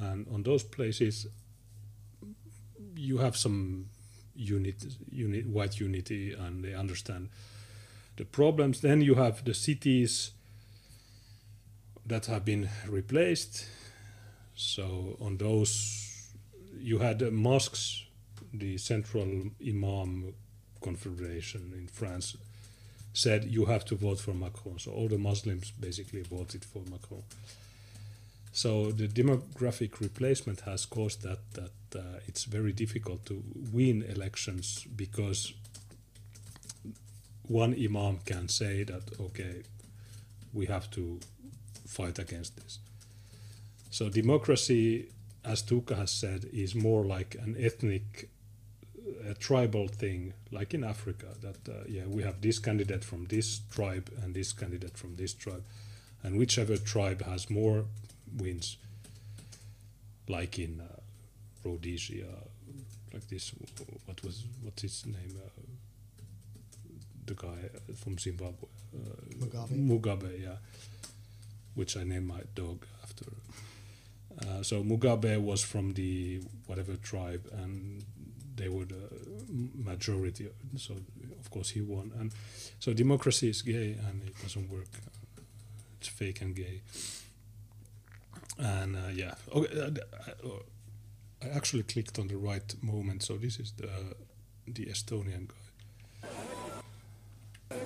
[0.00, 1.26] and on those places
[2.94, 3.86] you have some
[4.34, 7.28] unit, unit, white unity, and they understand
[8.16, 8.80] the problems.
[8.80, 10.32] Then you have the cities
[12.06, 13.66] that have been replaced.
[14.54, 16.11] So on those,
[16.78, 18.04] you had uh, mosques,
[18.52, 20.34] the Central Imam
[20.80, 22.36] Confederation in France
[23.14, 24.78] said you have to vote for Macron.
[24.78, 27.22] So all the Muslims basically voted for Macron.
[28.52, 33.42] So the demographic replacement has caused that that uh, it's very difficult to
[33.72, 35.54] win elections because
[37.48, 39.62] one imam can say that okay,
[40.52, 41.20] we have to
[41.86, 42.78] fight against this.
[43.90, 45.08] So democracy,
[45.44, 48.28] as Tuukka has said, is more like an ethnic,
[49.28, 51.26] a tribal thing, like in Africa.
[51.40, 55.34] That uh, yeah, we have this candidate from this tribe and this candidate from this
[55.34, 55.64] tribe,
[56.22, 57.84] and whichever tribe has more
[58.36, 58.76] wins.
[60.28, 61.00] Like in uh,
[61.64, 62.26] Rhodesia,
[63.12, 63.52] like this.
[64.06, 65.36] What was what's his name?
[65.44, 65.48] Uh,
[67.26, 68.68] the guy from Zimbabwe.
[68.94, 69.88] Uh, Mugabe.
[69.88, 70.56] Mugabe, yeah
[71.74, 73.26] which I named my dog after.
[74.40, 78.04] Uh, so Mugabe was from the whatever tribe, and
[78.56, 79.08] they were the
[79.74, 80.48] majority.
[80.76, 80.94] So
[81.40, 82.12] of course he won.
[82.18, 82.32] And
[82.78, 84.88] so democracy is gay, and it doesn't work.
[86.00, 86.82] It's fake and gay.
[88.58, 90.00] And uh, yeah, okay.
[90.44, 90.48] Uh,
[91.42, 93.22] I actually clicked on the right moment.
[93.22, 93.88] So this is the
[94.66, 97.76] the Estonian guy.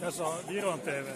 [0.00, 1.06] Tässä on Viron TV.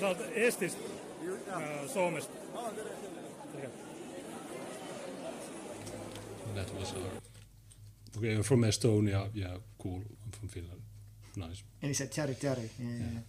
[0.00, 0.80] Sä oot Estistä,
[1.92, 2.32] Suomesta.
[6.54, 7.25] That was our
[8.16, 9.28] Okay, I'm from Estonia.
[9.34, 10.02] Yeah, cool.
[10.24, 10.80] I'm from Finland.
[11.36, 11.62] Nice.
[11.82, 12.70] And he said terry terry.
[12.78, 13.04] Yeah, yeah.
[13.14, 13.20] yeah.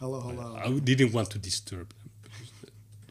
[0.00, 0.56] Hello, hello.
[0.56, 2.10] I didn't want to disturb them.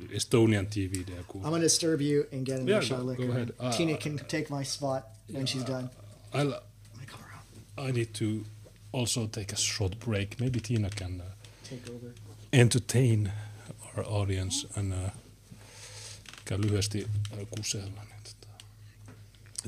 [0.09, 1.41] the Estonian TV, they're cool.
[1.45, 3.25] I'm gonna disturb you and get Yeah, another shot of go- liquor.
[3.25, 3.51] go ahead.
[3.59, 5.89] Uh, Tina can take my spot when she's done.
[6.33, 7.87] I'll, Let me come around.
[7.87, 8.43] I need to
[8.91, 10.39] also take a short break.
[10.39, 11.25] Maybe Tina can uh,
[11.63, 12.13] Take over.
[12.51, 13.31] entertain
[13.95, 15.09] our audience and uh,
[16.45, 18.01] käy lyhyesti äh, kusella.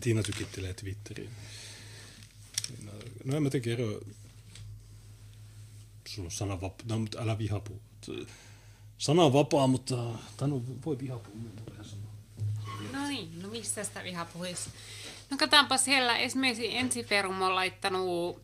[0.01, 1.29] Tiina tykittelee Twitteriin.
[3.23, 3.99] No en mä tiedä, ero...
[6.07, 7.81] Sulla on sananvapaa, no, mutta älä vihapuu.
[8.97, 9.95] Sana on vapaa, mutta
[10.37, 11.33] tai no, voi vihapuu.
[12.91, 14.69] No niin, no mistä sitä viha puhuisi?
[15.29, 18.41] No katsotaanpa siellä esimerkiksi Ensiferum on laittanut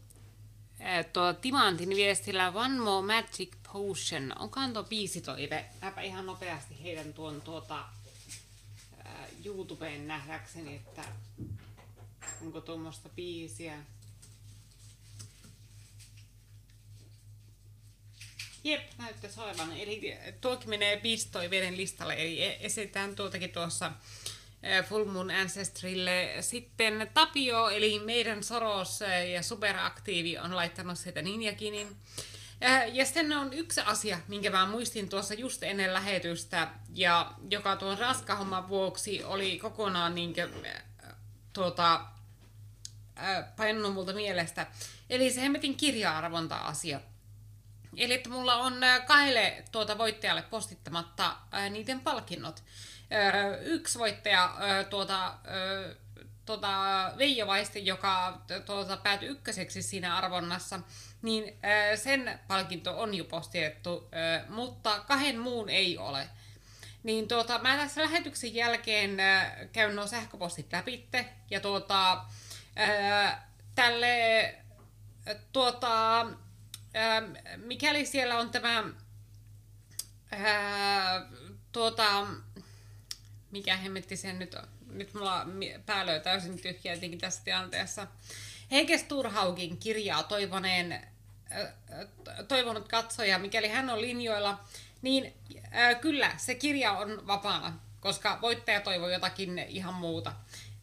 [0.82, 4.34] äh, tuo Timantin viestillä One More Magic Potion.
[4.40, 5.66] Onkohan tuo biisitoive?
[5.82, 7.86] Mäpä ihan nopeasti heidän tuon tuota
[9.46, 11.04] YouTubeen nähdäkseni, että
[12.42, 13.78] onko tuommoista biisiä.
[18.64, 19.78] Jep, näyttäisi olevan.
[19.78, 23.92] Eli tuokin menee biisitoiveiden listalle, eli e- esitetään tuotakin tuossa
[24.64, 26.36] eh, Full Moon Ancestrille.
[26.42, 31.88] Sitten Tapio, eli meidän Soros eh, ja Superaktiivi on laittanut sieltä Ninjakinin.
[32.62, 37.76] Eh, Ja sitten on yksi asia, minkä mä muistin tuossa just ennen lähetystä, ja joka
[37.76, 40.84] tuon raskahomman vuoksi oli kokonaan niinkö, eh,
[41.54, 42.06] tuota,
[43.20, 44.68] äh, painunut multa mielestä.
[45.10, 47.02] Eli se hemmetin kirja-arvonta-asia.
[47.98, 51.36] Eli että mulla on äh, kahdelle tuota voittajalle postittamatta
[51.70, 52.64] niiden palkinnot.
[53.62, 54.56] Yksi voittaja,
[54.90, 55.34] tuota,
[56.46, 56.72] tuota,
[57.18, 57.48] Veijo
[57.84, 60.80] joka tuota, päätyi ykköseksi siinä arvonnassa,
[61.22, 66.30] niin ää, sen palkinto on jo postitettu, ää, mutta kahden muun ei ole.
[67.04, 72.26] Niin tuota, mä tässä lähetyksen jälkeen äh, käyn nuo sähköpostit läpitte ja tuota,
[72.80, 73.38] äh,
[73.76, 77.24] tälle äh, tuota, äh,
[77.58, 78.84] mikäli siellä on tämä
[80.34, 81.24] äh,
[81.72, 82.28] tuota,
[83.52, 84.68] mikä hemmetti sen nyt on?
[84.88, 88.08] Nyt mulla mi- pää löi täysin tyhjä tässä tilanteessa.
[88.72, 91.11] Heike Sturhaukin kirjaa toivoneen, äh, äh,
[92.48, 94.60] toivonut katsoja, mikäli hän on linjoilla,
[95.02, 95.34] niin
[95.76, 100.34] äh, kyllä se kirja on vapaana, koska voittaja toivoo jotakin ihan muuta.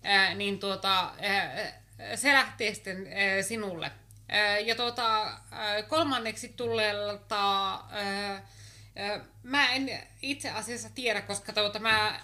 [0.06, 1.74] Äh, niin tuota, äh,
[2.14, 3.86] se lähtee sitten äh, sinulle.
[4.32, 5.38] Äh, ja tuota, äh,
[5.88, 9.90] kolmanneksi tulleelta äh, äh, mä en
[10.22, 12.20] itse asiassa tiedä, koska tuota, mä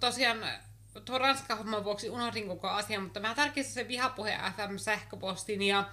[0.00, 0.46] tosiaan
[1.04, 5.84] tuon Ranska-homman vuoksi unohdin koko asian, mutta mä tarkistin sen vihapuhe FM-sähköpostin ja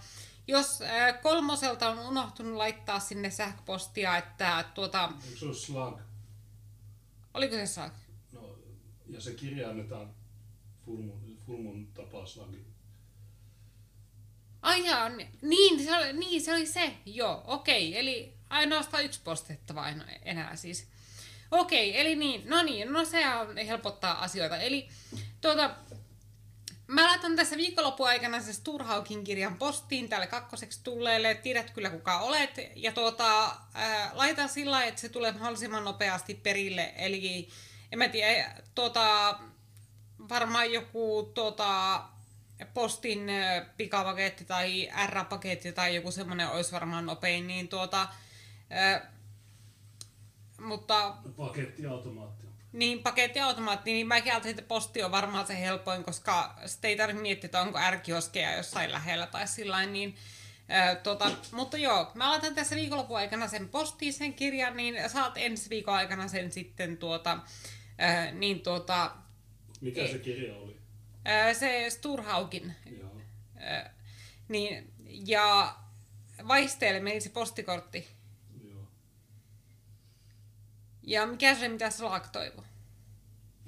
[0.47, 5.99] jos äh, kolmoselta on unohtunut laittaa sinne sähköpostia, että tuota, Eikö se ole slag?
[7.33, 7.89] oliko se saa?
[8.31, 8.55] No,
[9.09, 10.09] ja se kirja annetaan
[10.85, 12.65] Fulmun, Fulmun tapaa slagi.
[14.61, 19.21] Ai jaa, ni- niin se, oli, niin se oli se, joo, okei, eli ainoastaan yksi
[19.23, 19.85] postettava
[20.21, 20.87] enää siis.
[21.51, 24.57] Okei, eli niin, no niin, no se on- helpottaa asioita.
[24.57, 24.89] Eli
[25.41, 25.75] tuota,
[26.93, 32.19] mä laitan tässä viikonlopun aikana se Sturhaukin kirjan postiin tälle kakkoseksi tulleelle, tiedät kyllä kuka
[32.19, 37.49] olet, ja tuota, ää, laitan sillä että se tulee mahdollisimman nopeasti perille, eli
[37.91, 39.39] en mä tiedä, tuota,
[40.29, 42.03] varmaan joku tuota,
[42.73, 48.07] postin ö, pikapaketti tai R-paketti tai joku semmoinen olisi varmaan nopein, niin tuota,
[48.71, 49.01] ö,
[50.61, 52.42] mutta Pakettiautomaatti.
[52.73, 57.21] Niin pakettiautomaatti, niin mäkin ajattelin, että posti on varmaan se helpoin, koska sitten ei tarvitse
[57.21, 60.15] miettiä, että onko ärkioskeja jossain lähellä tai sillä niin
[61.03, 65.69] tota, mutta joo, mä laitan tässä viikonlopun aikana sen postiin sen kirjan, niin saat ensi
[65.69, 67.39] viikon aikana sen sitten tuota,
[68.01, 69.11] ö, niin tuota,
[69.81, 70.77] Mikä se kirja oli?
[71.49, 73.21] ö, se Sturhaukin Joo.
[73.57, 73.89] Ö,
[74.47, 74.93] niin,
[75.27, 75.75] ja
[76.47, 78.07] vaisteelle meni se postikortti.
[81.03, 81.91] Ja mikä se, mitä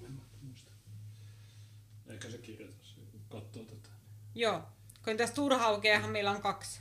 [0.09, 0.71] mä muista.
[2.07, 3.89] Eikä se kirjoita se, kun katsoo tätä.
[4.35, 4.61] Joo,
[5.03, 6.79] kun tässä Turhaukeahan meillä on kaksi.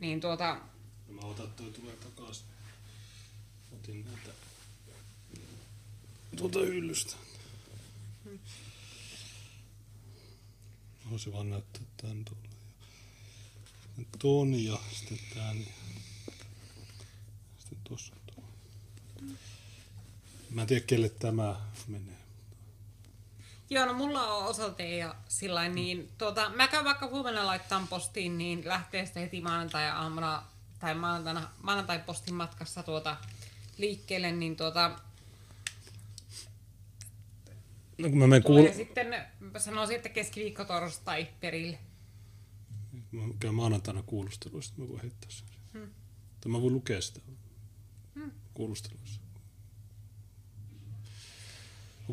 [0.00, 0.60] Niin tuota,
[1.08, 2.46] No mä otan toi tulee takaisin.
[3.72, 4.30] Otin näitä
[6.36, 7.16] tuolta hyllystä.
[11.10, 12.48] Voisi vaan näyttää tän tuolla.
[13.98, 15.58] Ja ton ja sitten tän.
[15.60, 15.83] ja
[17.84, 18.44] Sitten tossa on tuo.
[20.50, 21.56] Mä en tiedä kelle tämä
[21.88, 22.16] menee.
[23.70, 28.38] joo, no mulla on osoite ja sillä niin tuota, mä käyn vaikka huomenna laittaa postiin,
[28.38, 30.42] niin lähtee sitten heti maanantai-aamuna
[30.78, 33.16] tai maanantaina, maanantai postin matkassa tuota
[33.78, 34.98] liikkeelle, niin tuota,
[37.98, 39.26] No, kun mä menen kuul- sitten,
[39.58, 41.78] sanoisin, että keskiviikko torstai perille.
[43.12, 45.46] mä käyn maanantaina kuulusteluissa, mä voin heittää sen.
[45.72, 45.90] Hmm.
[46.40, 47.20] Tai mä voin lukea sitä.
[48.54, 49.20] Kuulusteluissa.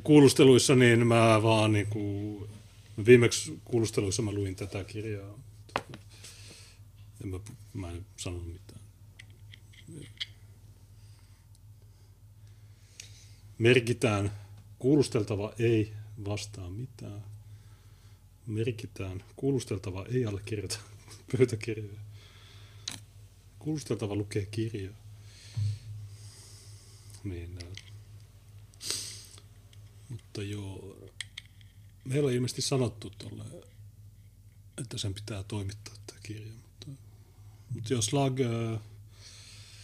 [0.03, 2.49] Kuulusteluissa niin mä vaan niinku,
[3.05, 5.39] viimeksi kuulusteluissa mä luin tätä kirjaa.
[7.23, 7.39] En mä,
[7.73, 8.81] mä en sanonut mitään.
[13.57, 14.31] Merkitään
[14.79, 15.93] kuulusteltava ei
[16.25, 17.23] vastaa mitään.
[18.47, 20.79] Merkitään kuulusteltava ei allekirjoita
[21.37, 22.03] pöytäkirjaa.
[23.59, 25.00] Kuulusteltava lukee kirjaa.
[27.25, 27.67] Äh,
[30.09, 30.97] mutta joo,
[32.03, 33.45] meillä on ilmeisesti sanottu tolle,
[34.77, 36.53] että sen pitää toimittaa tämä kirja.
[36.53, 36.87] Mutta,
[37.69, 38.81] mutta jos lag, äh,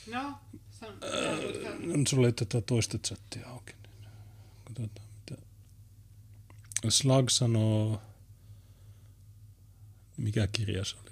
[0.07, 0.39] No,
[0.81, 3.73] No, nyt sulla ei tätä toista chattia auki.
[3.73, 4.09] Niin
[4.63, 5.41] katsotaan, mitä.
[6.89, 8.01] Slag sanoo...
[10.17, 11.11] Mikä kirja se oli?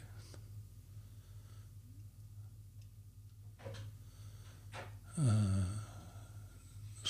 [5.27, 5.74] Ää,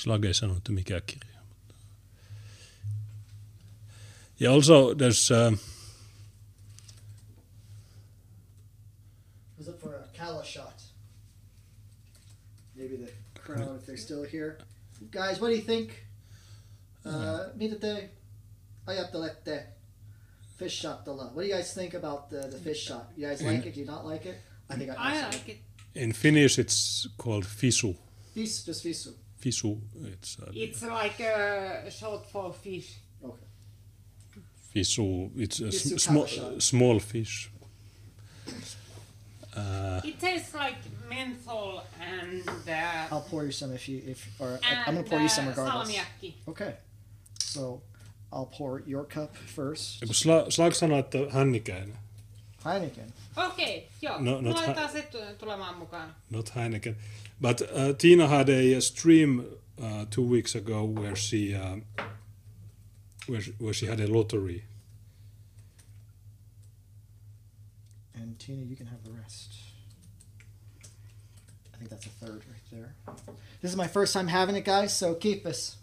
[0.05, 1.39] Slag ei sanonut, että mikä kirja.
[4.41, 5.31] Yeah, also there's...
[5.31, 5.57] Uh,
[9.57, 10.81] Was it for a Kalashot?
[12.75, 13.11] Maybe the
[13.41, 14.57] crowd, if they're still here.
[15.11, 15.91] Guys, what do you think?
[17.05, 18.09] Uh, mitä te
[18.85, 19.67] ajattelette
[20.57, 23.03] fish shot What do you guys think about the, the fish shot?
[23.17, 23.75] You guys like it?
[23.75, 24.35] Do you not like it?
[24.69, 25.57] I think I, I like it.
[25.95, 27.95] in Finnish it's called fisu.
[28.35, 29.24] Fis, just fisu.
[29.45, 29.77] Fisu,
[30.13, 30.37] it's...
[30.39, 32.87] Uh, It's like a short for fish.
[33.23, 33.47] Okay.
[34.75, 37.49] Fisu, it's a Fisu sm- small, small fish.
[39.55, 40.77] Uh, It tastes like
[41.09, 45.21] menthol and uh, I'll pour you some if you if or I, I'm gonna pour
[45.21, 45.87] you some uh, regardless.
[45.87, 46.33] salmiakki.
[46.47, 46.73] Okay.
[47.39, 47.81] So
[48.33, 49.99] I'll pour your cup first.
[49.99, 51.97] kun Sla- Slag sanoi, että hännikäinen,
[52.65, 53.13] Heineken.
[53.37, 54.17] Okei, okay, joo.
[54.21, 55.07] No, No, no, Laitetaan se
[55.37, 56.15] tulemaan mukaan.
[56.29, 56.97] not Heineken.
[57.41, 59.45] But uh, Tina had a, stream
[59.81, 61.77] uh, two weeks ago where she uh,
[63.27, 64.63] where, she- where she had a lottery.
[68.13, 69.53] And Tina, you can have the rest.
[71.73, 72.95] I think that's a third right there.
[73.61, 74.95] This is my first time having it, guys.
[74.95, 75.77] So keep this.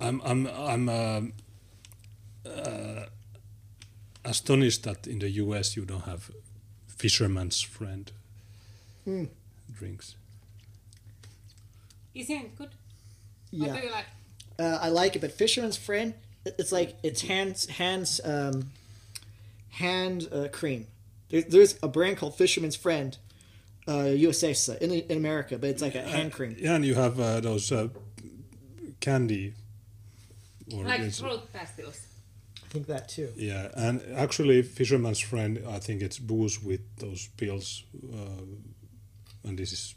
[0.00, 1.32] I'm I'm I'm um
[2.46, 3.06] uh,
[4.24, 5.76] astonished that in the U.S.
[5.76, 6.30] you don't have
[6.86, 8.12] fisherman's friend
[9.06, 9.28] Mm.
[9.72, 10.16] drinks.
[12.14, 12.70] Isn't it good?
[13.50, 14.06] What do Yeah, you like?
[14.58, 15.20] uh, I like it.
[15.20, 16.14] But Fisherman's Friend,
[16.44, 18.70] it's like it's hands hands um,
[19.70, 20.86] hand uh, cream.
[21.30, 23.16] There, there's a brand called Fisherman's Friend,
[23.86, 26.56] uh, USA so in in America, but it's like a hand cream.
[26.58, 27.88] Yeah, and you have uh, those uh,
[29.00, 29.54] candy.
[30.74, 32.04] Or Like it's- fruit pastilles.
[32.64, 33.32] I think that too.
[33.34, 38.44] Yeah, and actually, Fisherman's Friend, I think it's booze with those pills, uh,
[39.48, 39.94] and this is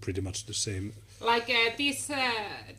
[0.00, 0.92] pretty much the same.
[1.24, 2.18] Like uh, this uh,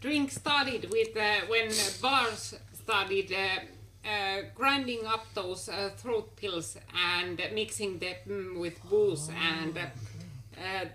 [0.02, 1.70] drink started with uh, when
[2.02, 9.30] bars started uh, uh, grinding up those uh, throat pills and mixing them with booze,
[9.30, 9.82] and uh,
[10.60, 10.86] uh,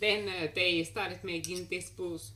[0.00, 2.30] then they started making this booze.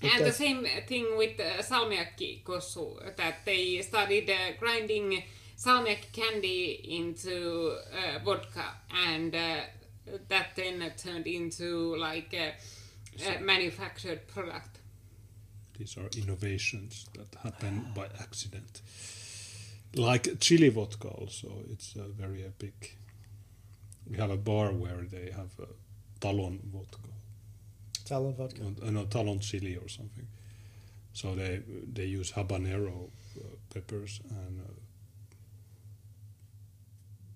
[0.00, 4.30] And the same thing with uh, salmiakki kossu, that they started
[4.60, 5.24] grinding
[5.58, 7.76] salmiakki candy into
[8.24, 8.74] vodka,
[9.08, 12.32] and that then turned into like
[13.22, 14.80] a, a manufactured product.
[15.78, 18.80] These are innovations that happen by accident.
[19.96, 22.96] Like chili vodka, also, it's a very epic.
[24.10, 25.66] We have a bar where they have uh,
[26.20, 27.10] Talon vodka,
[28.04, 28.62] Talon vodka.
[28.86, 30.26] uh, no Talon chili or something.
[31.12, 31.62] So they
[31.92, 34.72] they use habanero uh, peppers, and uh,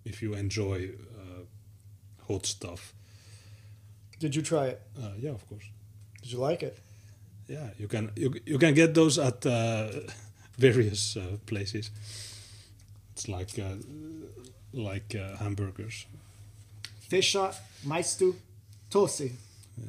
[0.04, 1.44] if you enjoy uh,
[2.26, 2.92] hot stuff,
[4.18, 4.80] Did you try it?
[5.02, 5.64] uh, yeah, of course.
[6.22, 6.78] Did you like it?
[7.48, 9.88] Yeah, you can you, you can get those at uh,
[10.58, 11.90] various uh, places.
[13.12, 13.76] It's like uh,
[14.72, 16.06] like uh, hamburgers.
[17.08, 17.54] Fish shot,
[17.86, 18.34] maistu,
[18.90, 19.32] tosi.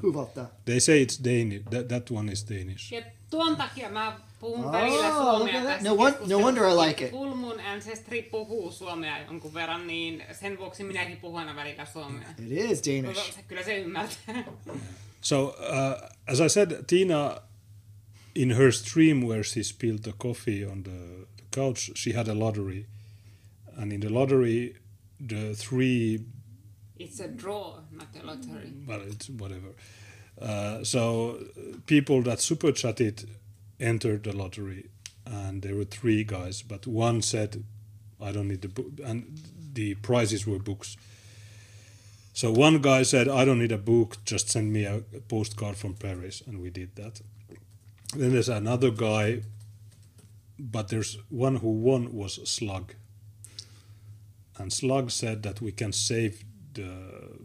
[0.01, 0.47] Huvalta.
[0.65, 1.63] They say it's Danish.
[1.71, 2.91] That that one is Danish.
[2.91, 7.05] Ja tuon takia mä puhun Oh, välillä suomea tässä No won- no wonder I like
[7.05, 7.11] it.
[7.11, 12.27] Full Moon Ancestry puhuu suomea jonkun verran, niin sen vuoksi minäkin puhun aina välillä suomea.
[12.39, 13.39] It is Danish.
[13.47, 14.43] Kyllä se ymmärtää.
[15.21, 17.41] So uh, as I said, Tina,
[18.35, 20.91] in her stream where she spilled the coffee on the,
[21.37, 22.85] the couch, she had a lottery,
[23.77, 24.75] and in the lottery,
[25.27, 26.19] the three
[26.99, 28.71] It's a draw, not a lottery.
[28.87, 29.73] well, it's whatever.
[30.41, 31.37] Uh, so
[31.85, 33.27] people that super chatted
[33.79, 34.89] entered the lottery,
[35.25, 37.63] and there were three guys, but one said,
[38.19, 39.39] "I don't need the book," and
[39.73, 40.97] the prizes were books.
[42.33, 45.75] So one guy said, "I don't need a book, just send me a, a postcard
[45.77, 47.21] from Paris," and we did that.
[48.15, 49.43] Then there's another guy,
[50.57, 52.95] but there's one who won was Slug,
[54.57, 56.43] and Slug said that we can save
[56.73, 57.39] the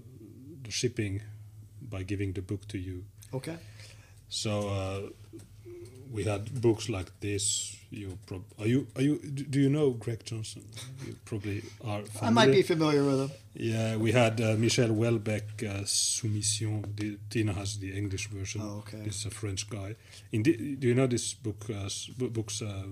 [0.63, 1.23] the shipping
[1.81, 3.05] by giving the book to you.
[3.33, 3.57] Okay.
[4.29, 5.01] So uh,
[6.15, 7.77] we had books like this.
[7.91, 10.63] You prob- are you are you do do you know Greg Johnson?
[11.07, 12.03] You probably are.
[12.23, 13.01] I might be familiar.
[13.03, 13.31] familiar with him.
[13.73, 16.83] Yeah, we had uh, Michel Houellebecq, uh, Soumission.
[16.97, 18.61] The, Tina has the English version.
[18.65, 19.03] Oh, okay.
[19.05, 19.95] This is a French guy.
[20.33, 21.67] In the, do you know this book?
[21.71, 21.89] Uh,
[22.39, 22.83] books uh,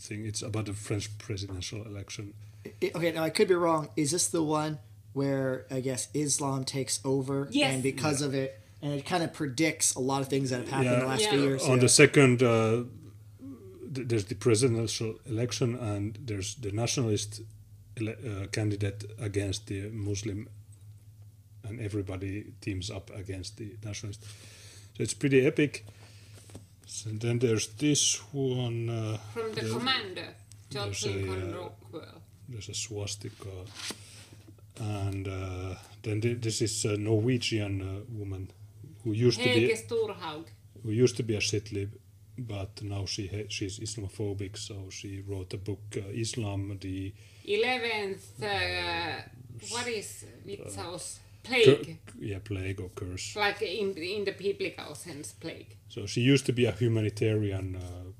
[0.00, 0.26] thing.
[0.26, 2.34] It's about the French presidential election.
[2.66, 3.88] I- okay, now I could be wrong.
[3.96, 4.78] Is this the one
[5.14, 7.72] where I guess Islam takes over, Yes.
[7.74, 10.68] and because of it, and it kind of predicts a lot of things that have
[10.68, 11.30] happened in the last Yeah.
[11.30, 11.62] few years?
[11.64, 11.82] on yeah.
[11.82, 12.84] the second uh,
[13.90, 17.40] there's the presidential election and there's the nationalist
[18.00, 20.48] ele- uh, candidate against the muslim
[21.64, 24.22] and everybody teams up against the nationalist
[24.94, 25.84] so it's pretty epic
[26.86, 30.28] so then there's this one uh, From the there- commander,
[30.70, 32.22] George there's a, uh, Rockwell.
[32.48, 33.56] there's a swastika
[34.80, 38.50] and uh, then thi- this is a norwegian uh, woman
[39.08, 39.74] who used to be
[40.82, 41.90] who used to be a shitlib,
[42.36, 47.12] but now she ha- she's Islamophobic, so she wrote a book, uh, Islam, the
[47.46, 49.22] 11th, uh,
[49.70, 51.18] what is Vitsaus?
[51.44, 51.98] cur- Plague.
[52.20, 53.34] yeah, plague or curse.
[53.36, 55.76] Like in, in the biblical sense, plague.
[55.88, 58.12] So she used to be a humanitarian uh,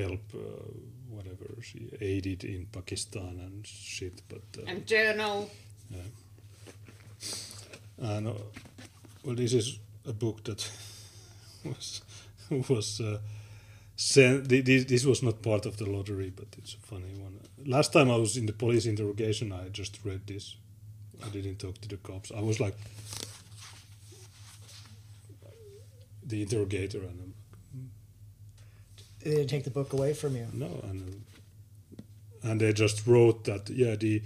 [0.00, 0.38] help, uh,
[1.08, 1.48] whatever.
[1.62, 5.50] She aided in Pakistan and shit, but uh, And journal.
[5.90, 6.08] Yeah.
[7.98, 8.32] and uh,
[9.26, 10.70] well, this is a book that
[11.64, 12.00] was
[12.68, 13.00] was.
[13.00, 13.18] Uh,
[13.98, 17.40] sent, this, this was not part of the lottery, but it's a funny one.
[17.64, 20.56] Last time I was in the police interrogation, I just read this.
[21.24, 22.30] I didn't talk to the cops.
[22.30, 22.76] I was like
[26.26, 27.34] the interrogator, and I'm
[29.22, 30.46] They didn't take the book away from you.
[30.52, 31.02] no, and
[32.44, 34.22] uh, and they just wrote that yeah the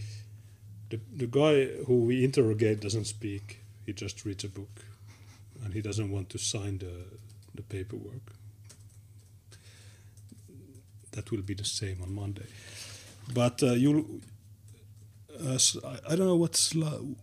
[0.90, 3.60] the the guy who we interrogate doesn't speak.
[3.86, 4.84] He just reads a book,
[5.64, 7.04] and he doesn't want to sign the
[7.54, 8.32] the paperwork.
[11.12, 12.46] That will be the same on Monday,
[13.34, 14.20] but uh, you.
[15.40, 17.16] Uh, I, I don't know what Slug,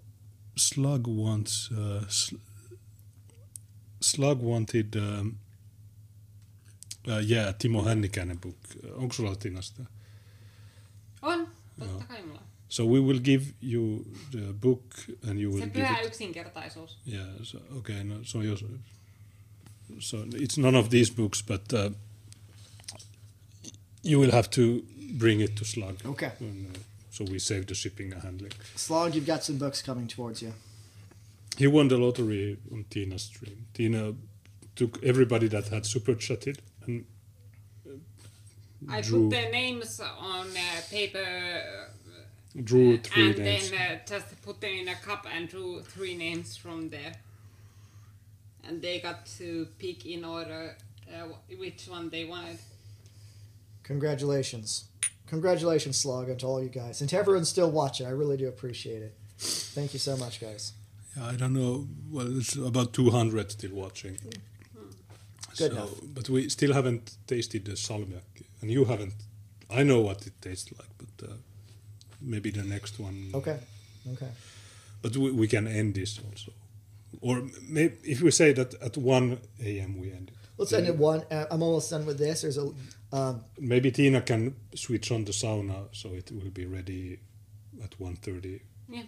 [0.56, 1.72] Slug wants.
[1.72, 2.42] Uh, Sl-
[4.00, 4.96] Slug wanted.
[4.96, 5.38] Um,
[7.10, 8.56] Uh, yeah, Timo Hännikäinen book.
[8.84, 9.62] Uh, Onko sulla Tina?
[11.22, 11.48] On,
[11.80, 12.42] totta kai mulla.
[12.68, 12.72] On.
[12.72, 14.82] So we will give you the book
[15.28, 16.06] and you will Se give pyhä it.
[16.08, 16.98] yksinkertaisuus.
[17.06, 18.64] Yeah, so, okay, no, so, jos,
[20.00, 21.90] so it's none of these books, but uh,
[24.04, 24.84] you will have to
[25.18, 25.96] bring it to Slug.
[26.06, 26.32] Okay.
[26.40, 26.80] And, uh,
[27.12, 28.52] so we save the shipping and handling.
[28.76, 30.54] Slog, you've got some books coming towards you.
[31.58, 33.66] He won the lottery on Tina's stream.
[33.74, 34.14] Tina
[34.76, 37.06] took everybody that had super chatted and
[38.88, 39.24] I Drew.
[39.24, 42.07] put their names on uh, paper uh,
[42.64, 43.72] drew three and names.
[43.72, 47.14] then uh, just put them in a cup and drew three names from there.
[48.68, 50.76] And they got to pick in order
[51.10, 51.28] uh,
[51.58, 52.60] which one they wanted.
[53.84, 54.86] Congratulations.
[55.28, 57.02] Congratulations, Slog, to all you guys.
[57.02, 59.14] And to everyone still watching, I really do appreciate it.
[59.38, 60.74] Thank you so much, guys.
[61.16, 61.88] Yeah, I don't know.
[62.10, 64.18] Well, it's about 200 still watching.
[64.24, 64.38] Good
[65.54, 65.90] so, enough.
[66.14, 68.46] But we still haven't tasted the salmiakki.
[68.62, 69.14] And you haven't.
[69.70, 71.34] I know what it tastes like, but uh,
[72.22, 73.32] maybe the next one.
[73.34, 73.60] Okay.
[74.14, 74.30] Okay.
[75.02, 76.52] But we, we can end this also.
[77.22, 79.98] Or maybe if we say that at 1 a.m.
[80.00, 80.34] we end it.
[80.58, 81.24] Let's end at one.
[81.30, 82.42] Uh, I'm almost done with this.
[82.42, 82.72] There's a
[83.14, 87.20] um, Maybe Tina can switch on the sauna so it will be ready
[87.84, 88.60] at 1.30.
[88.90, 89.04] Yeah.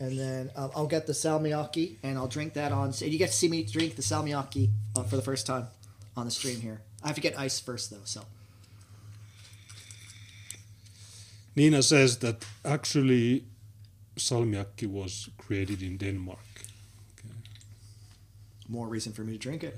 [0.00, 2.92] and then um, I'll get the salmiakki and I'll drink that on.
[2.92, 5.68] So you get to see me drink the salmiakki uh, for the first time
[6.16, 6.80] on the stream here.
[7.02, 8.04] I have to get ice first though.
[8.04, 8.22] So
[11.56, 13.44] Nina says that actually
[14.16, 16.38] salmiakki was created in Denmark.
[18.68, 19.76] more reason for me to drink it.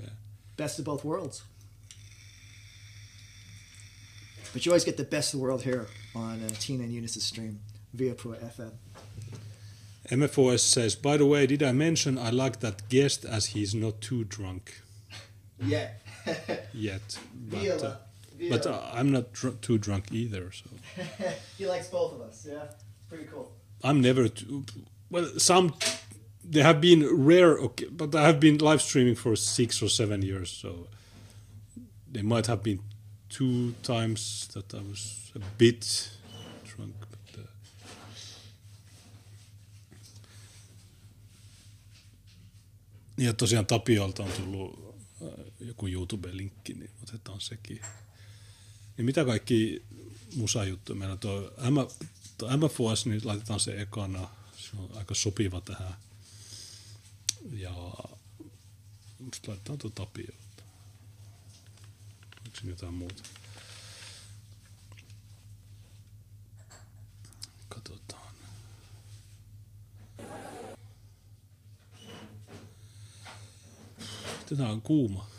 [0.55, 1.43] Best of both worlds.
[4.53, 7.23] But you always get the best of the world here on uh, Tina and Junes's
[7.25, 7.59] stream
[7.93, 8.71] via Pro FM.
[10.09, 13.99] MFOS says, by the way, did I mention I like that guest as he's not
[13.99, 14.81] too drunk
[15.59, 15.89] Yeah.
[16.73, 17.19] yet?
[17.49, 17.99] But, Viola.
[18.41, 20.51] Uh, but uh, I'm not dr- too drunk either.
[20.51, 20.65] So
[21.57, 22.47] he likes both of us.
[22.49, 22.67] Yeah.
[23.09, 23.51] Pretty cool.
[23.83, 24.65] I'm never too,
[25.11, 25.25] well.
[25.37, 25.73] Some
[26.51, 30.21] there have been rare, okay, but I have been live streaming for six or seven
[30.21, 30.87] years, so
[32.11, 32.79] there might have been
[33.29, 36.09] two times that I was a bit
[36.63, 36.95] drunk.
[37.11, 37.47] But, uh,
[43.17, 47.81] ja tosiaan Tapiolta on tullut äh, joku YouTube-linkki, niin otetaan sekin.
[48.97, 49.83] Niin mitä kaikki
[50.35, 51.75] musajuttuja meillä on tuo, M,
[52.37, 54.29] tuo MFOS, niin laitetaan se ekana.
[54.57, 55.95] Se on aika sopiva tähän.
[57.53, 57.71] Ja
[59.19, 60.63] musta laitetaan tuo Tapiolta.
[62.45, 63.23] Onko jotain muuta?
[67.69, 68.35] Katsotaan.
[74.49, 75.34] Tämä on kuuma.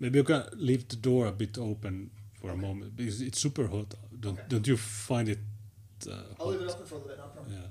[0.00, 2.10] Maybe you can leave the door a bit open
[2.40, 3.94] for a moment because it's super hot.
[4.20, 5.40] Don't don't you find it?
[6.08, 7.54] Uh, I'll leave it open for a little bit, no problem.
[7.54, 7.68] Yeah.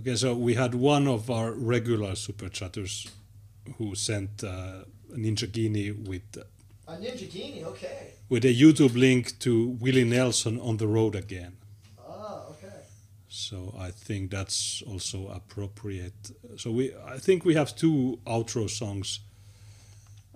[0.00, 3.10] Okay, so we had one of our regular super chatters
[3.76, 6.38] who sent uh, a Ninja Genie with
[6.88, 8.14] A Ninja Genie, okay.
[8.28, 11.56] with a YouTube link to Willie Nelson on the road again.
[13.32, 16.32] So I think that's also appropriate.
[16.56, 19.20] So we, I think we have two outro songs,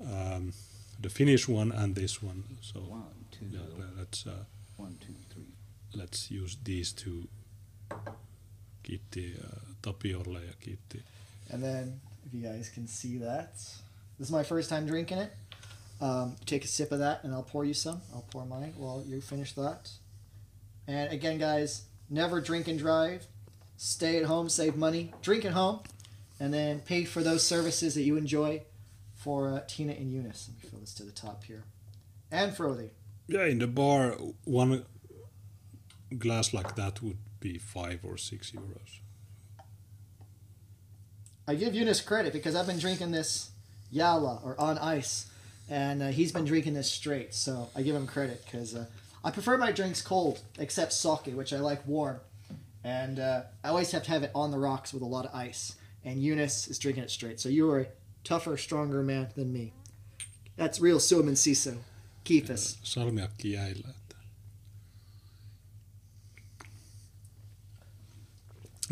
[0.01, 0.53] um,
[1.01, 2.45] the Finnish one and this one.
[2.61, 4.45] So One, two, yeah, let's uh,
[4.77, 5.53] one, two, three.
[5.95, 7.27] let's use these two.
[8.85, 11.03] Kiitti uh, Tapiolle ja kiitti.
[11.51, 13.55] And then, if you guys can see that,
[14.19, 15.33] this is my first time drinking it.
[16.01, 18.01] Um, take a sip of that, and I'll pour you some.
[18.15, 19.91] I'll pour mine while you finish that.
[20.87, 23.27] And again, guys, never drink and drive.
[23.77, 25.81] Stay at home, save money, drink at home,
[26.39, 28.63] and then pay for those services that you enjoy
[29.15, 30.49] for uh, Tina and Junes.
[30.49, 31.65] Let me fill this to the top here.
[32.31, 32.91] And Frothy.
[33.27, 34.85] Yeah, in the bar, one
[36.19, 39.01] glass like that would be five or six euros.
[41.47, 43.51] I give Junes credit because I've been drinking this
[43.93, 45.27] Yala or on ice,
[45.69, 47.35] and uh, he's been drinking this straight.
[47.35, 48.87] So I give him credit because uh,
[49.25, 52.21] I prefer my drinks cold, except sake, which I like warm.
[52.85, 55.35] And uh, I always have to have it on the rocks with a lot of
[55.35, 55.77] ice.
[56.05, 57.41] And Junes is drinking it straight.
[57.41, 57.87] So you are a
[58.23, 59.73] tougher, stronger man than me.
[60.57, 61.79] That's real Suomen sisu.
[62.25, 62.79] Kiitos.
[62.83, 63.89] Salmiakki jäillä.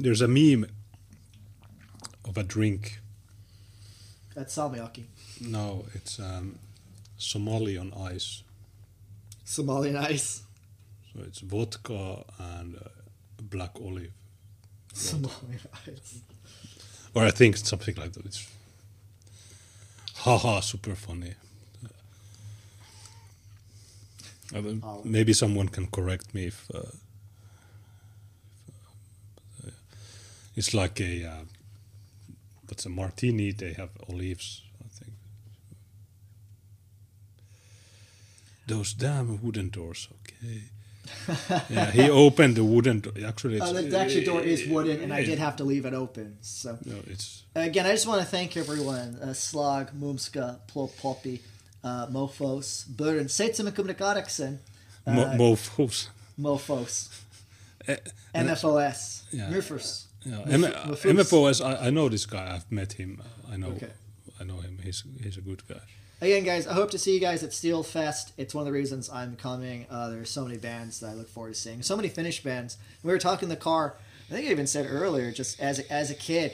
[0.03, 0.67] There's a meme
[2.25, 2.99] of a drink.
[4.35, 5.05] That's salmiakki.
[5.41, 6.59] No, it's um,
[7.19, 8.43] Somali on ice.
[9.53, 10.43] Somalian ice.
[11.13, 12.89] So it's vodka and uh,
[13.43, 14.13] black olive.
[14.95, 16.23] Somalian ice.
[17.15, 18.25] Or I think it's something like that.
[18.25, 18.49] It's
[20.15, 21.35] haha, super funny.
[24.55, 24.63] Uh,
[25.05, 26.79] maybe someone can correct me if, uh,
[28.69, 29.71] if, uh,
[30.57, 31.45] it's like a uh,
[32.69, 33.53] what's a martini?
[33.53, 35.13] They have olives, I think.
[38.67, 40.09] Those damn wooden doors.
[40.23, 40.63] Okay.
[41.71, 43.13] yeah, he opened the wooden door.
[43.27, 45.85] Actually, it's, Uh, the, the actual door is wooden, and I did have to leave
[45.85, 46.37] it open.
[46.41, 49.17] So No, it's Again, I just want to thank everyone.
[49.21, 51.41] Uh, Slag, Mumska, Ploppopi,
[51.85, 54.59] uh, Mofos, Buren, Seitsemikummikareksen,
[55.07, 56.09] mo- uh, mofos.
[56.39, 57.09] Mofos,
[57.89, 57.97] Eh,
[58.35, 59.51] MFOS, Yeah.
[59.51, 60.05] Mufers.
[60.25, 61.13] Yeah, M- Mufus.
[61.13, 61.61] MFOS.
[61.65, 62.55] I, I know this guy.
[62.55, 63.21] I've met him.
[63.53, 63.71] I know.
[63.75, 63.91] Okay.
[64.41, 64.79] I know him.
[64.83, 65.81] He's he's a good guy.
[66.23, 68.31] Again, guys, I hope to see you guys at Steelfest.
[68.37, 69.87] It's one of the reasons I'm coming.
[69.91, 71.83] Uh, there's so many bands that I look forward to seeing.
[71.83, 72.77] So many Finnish bands.
[73.03, 73.97] We were talking in the car.
[74.31, 76.53] I think I even said earlier, just as a, as a kid,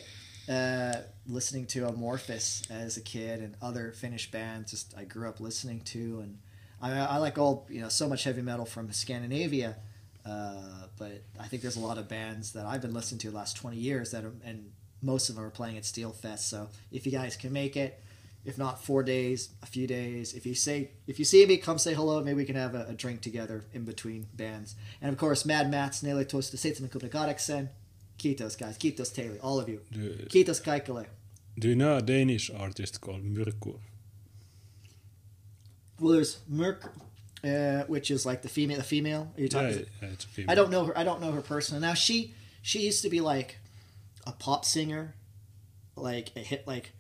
[0.49, 0.95] uh,
[1.27, 4.71] listening to Amorphis as a kid and other Finnish bands.
[4.71, 6.39] Just I grew up listening to, and
[6.81, 9.77] I, I like all you know so much heavy metal from Scandinavia.
[10.25, 13.37] Uh, but I think there's a lot of bands that I've been listening to the
[13.37, 14.73] last 20 years that are, and
[15.03, 16.39] most of them are playing at Steelfest.
[16.39, 18.03] So if you guys can make it,
[18.49, 20.35] if not four days, a few days.
[20.35, 22.23] If you say if you see me, come say hello.
[22.25, 24.75] Maybe we can have a, a drink together in between bands.
[25.03, 27.69] And of course, Mad Mats, Nele Tosta, Seitsemän Kupnikahdeksan.
[28.19, 28.77] Kiitos, guys.
[28.79, 29.39] Kiitos, Taylor.
[29.43, 29.81] All of you.
[29.93, 31.07] Do, Kiitos kaikille.
[31.59, 33.79] do you know a Danish artist called Myrkur?
[36.01, 36.93] Well, there's Merc.
[37.45, 38.79] uh, which is like the female.
[38.79, 39.23] The female.
[39.37, 39.87] Are you Yeah, talking?
[40.03, 40.51] yeah, it's a female.
[40.51, 40.99] I don't know her.
[40.99, 41.81] I don't know her personally.
[41.83, 43.59] Now she she used to be like
[44.27, 45.15] a pop singer,
[45.97, 46.93] like a hit like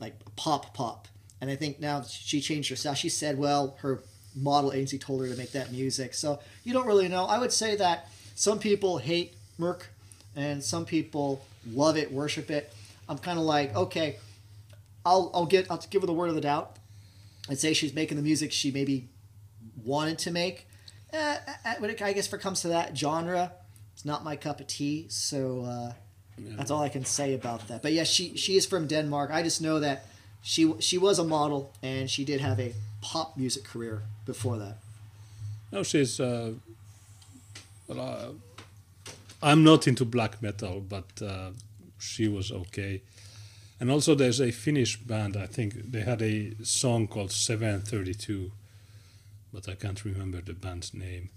[0.00, 1.08] like pop pop,
[1.40, 2.94] and I think now she changed her style.
[2.94, 4.02] She said, well, her
[4.34, 6.14] model agency told her to make that music.
[6.14, 7.24] So you don't really know.
[7.24, 9.88] I would say that some people hate Merc,
[10.36, 12.72] and some people love it, worship it.
[13.08, 14.16] I'm kind of like, okay,
[15.04, 16.76] I'll I'll get I'll give her the word of the doubt.
[17.50, 19.08] I'd say she's making the music she maybe
[19.84, 20.66] wanted to make.
[21.12, 23.52] Eh, eh, it, I guess if it comes to that genre,
[23.94, 25.06] it's not my cup of tea.
[25.08, 25.92] So uh,
[26.56, 27.82] that's all I can say about that.
[27.82, 29.30] But yeah, she she is from Denmark.
[29.32, 30.06] I just know that
[30.42, 34.78] she she was a model and she did have a pop music career before that.
[35.72, 36.20] No, she's.
[36.20, 36.52] Uh,
[37.86, 41.50] well, uh, I'm not into black metal, but uh,
[41.98, 43.02] she was okay.
[43.80, 45.36] And also, there's a Finnish band.
[45.36, 48.50] I think they had a song called 732,
[49.52, 51.30] but I can't remember the band's name.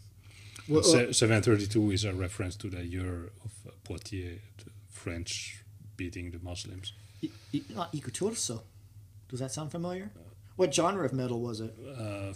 [0.67, 4.70] Well, Se- 732 is a reference to the year of uh, Poitiers, the
[5.01, 5.63] French
[5.97, 6.93] beating the Muslims.
[7.23, 8.61] I- I- Not Ikuturso.
[9.29, 10.09] Does that sound familiar?
[10.57, 11.73] What genre of metal was it?
[11.97, 12.33] Uh,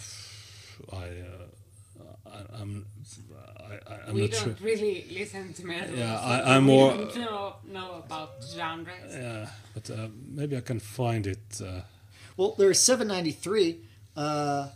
[0.95, 2.85] I, uh, I, I'm,
[3.59, 4.55] I, I, I'm we not don't sure.
[4.61, 5.95] really listen to metal.
[5.95, 9.11] Yeah, so I- I'm we more- don't know, know about genres.
[9.13, 10.07] Yeah, but uh,
[10.39, 11.61] maybe I can find it.
[11.61, 11.81] Uh,
[12.37, 13.77] Well, there is 793.
[14.17, 14.69] uh,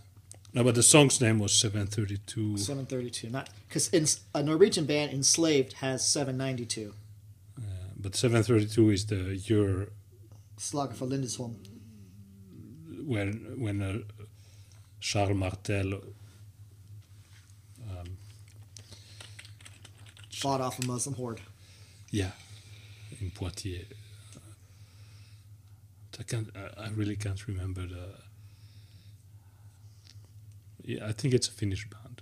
[0.54, 2.58] no, but the song's name was 732.
[2.58, 3.30] 732.
[3.30, 6.94] Not because a Norwegian band, Enslaved, has 792.
[8.02, 9.90] But 732 is the year
[10.58, 11.58] Slag for Lindesholm.
[13.06, 14.00] when when uh,
[15.00, 16.02] Charles Martel
[20.32, 21.42] Fought off a Muslim horde.
[22.12, 22.32] Yeah,
[23.20, 23.86] in Poitiers.
[26.18, 26.50] I can't.
[26.56, 28.16] I- I really can't remember the.
[30.84, 32.22] Yeah, I think it's a Finnish band,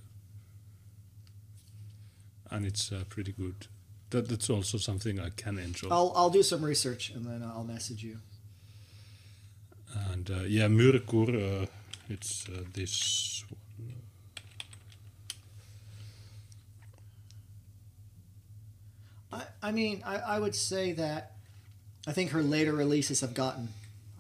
[2.50, 3.68] and it's uh, pretty good.
[4.12, 5.90] That that's also something I can enjoy.
[5.92, 8.18] I'll I'll do some research and then I'll message you.
[10.12, 11.66] And uh, yeah, Myrkur, uh,
[12.10, 13.58] it's uh, this one.
[19.32, 21.34] I, I mean, I, I would say that
[22.08, 23.70] I think her later releases have gotten,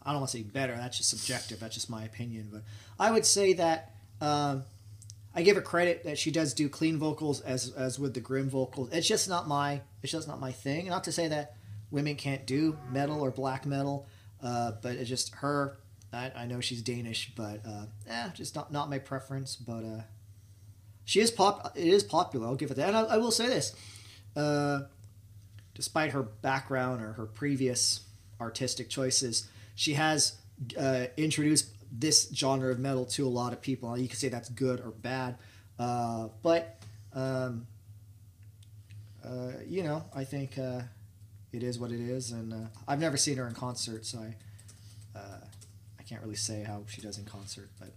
[0.05, 2.63] I don't want to say better, that's just subjective, that's just my opinion, but
[2.99, 4.63] I would say that um,
[5.37, 8.49] I give her credit that she does do clean vocals as, as with the grim
[8.49, 8.89] vocals.
[8.91, 10.87] It's just not my, it's just not my thing.
[10.87, 11.53] Not to say that
[11.91, 14.07] women can't do metal or black metal,
[14.41, 15.77] uh, but it's just her,
[16.11, 20.01] I, I know she's Danish, but uh, eh, just not, not my preference, but uh,
[21.05, 22.87] she is pop, it is popular, I'll give it that.
[22.87, 23.75] And I, I will say this,
[24.35, 24.85] uh,
[25.75, 27.99] despite her background or her previous
[28.41, 30.37] artistic choices, she has
[30.79, 33.97] uh, introduced this genre of metal to a lot of people.
[33.97, 35.37] You could say that's good or bad,
[35.79, 36.77] uh, but
[37.13, 37.67] um,
[39.23, 40.81] uh, you know, I think uh,
[41.51, 45.17] it is what it is, and uh, I've never seen her in concert, so I
[45.17, 45.41] uh,
[45.99, 47.89] I can't really say how she does in concert, but.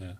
[0.00, 0.12] Yeah.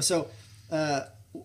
[0.00, 0.28] So,
[0.70, 1.02] uh,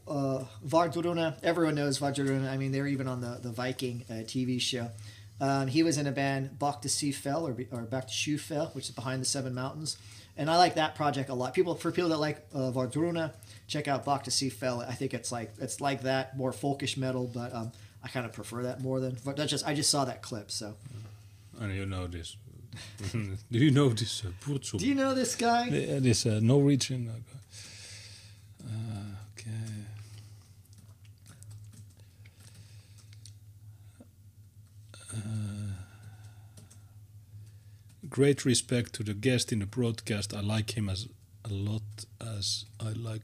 [0.08, 2.50] uh, Wardruna, everyone knows Wardruna.
[2.50, 4.92] I mean, they're even on the, the Viking uh, TV show.
[5.40, 8.38] Um, he was in a band, Bak de Syv Fjell, or, or Back to Shoe
[8.38, 9.98] Fell, which is behind the Seven Mountains.
[10.36, 11.54] And I like that project a lot.
[11.54, 13.34] People For people that like uh, Wardruna,
[13.68, 14.88] check out Bak de Syv Fjell.
[14.88, 17.72] I think it's like it's like that, more folkish metal, but um,
[18.04, 19.18] I kind of prefer that more than.
[19.26, 20.76] But that's just I just saw that clip, so.
[21.60, 22.38] And you know this.
[23.12, 24.30] Do you know this uh?
[24.78, 25.68] Do you know this guy?
[25.70, 27.10] Uh, this uh, Norwegian.
[27.10, 27.34] Uh,
[28.68, 29.86] okay.
[35.14, 35.18] Uh,
[38.10, 40.34] great respect to the guest in the broadcast.
[40.34, 41.08] I like him as
[41.46, 41.82] a lot
[42.22, 43.22] as I like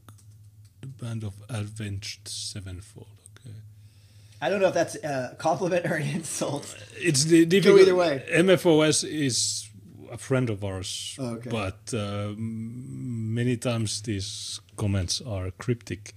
[0.82, 3.08] the band of Avenged Sevenfold.
[3.40, 3.56] Okay.
[4.42, 6.76] I don't know if that's a compliment or an insult.
[6.98, 7.82] It's the difficult.
[7.82, 8.24] either way.
[8.32, 9.70] MFOS is
[10.12, 11.50] a friend of ours, Oh, okay.
[11.50, 16.14] but uh, many times these comments are cryptic.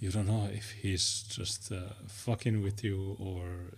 [0.00, 3.72] You don't know if he's just uh, fucking with you or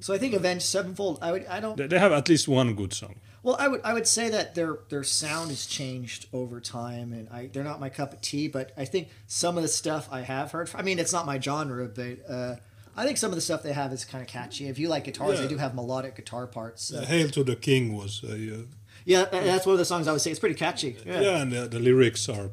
[0.00, 1.18] So I think Avenged Sevenfold.
[1.20, 1.46] I would.
[1.46, 1.76] I don't.
[1.76, 3.16] they have at least one good song.
[3.42, 7.28] Well, I would I would say that their their sound has changed over time, and
[7.30, 8.48] I they're not my cup of tea.
[8.48, 10.70] But I think some of the stuff I have heard.
[10.74, 12.56] I mean, it's not my genre, but uh,
[12.96, 14.66] I think some of the stuff they have is kind of catchy.
[14.68, 16.84] If you like guitars, they do have melodic guitar parts.
[16.84, 17.00] So.
[17.00, 18.62] Hail to the King was a uh,
[19.08, 20.30] Yeah, that's one of the songs I would say.
[20.30, 20.96] It's pretty catchy.
[21.06, 21.38] Yeah, Yeah.
[21.42, 22.50] and the, the lyrics are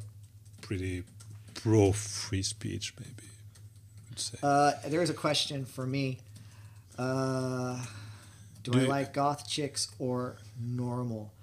[0.61, 1.03] pretty
[1.53, 3.27] pro free speech, maybe.
[3.27, 4.37] I would say.
[4.41, 6.19] Uh, there is a question for me.
[6.97, 7.83] Uh,
[8.63, 11.33] do, Do I you- like goth chicks or normal?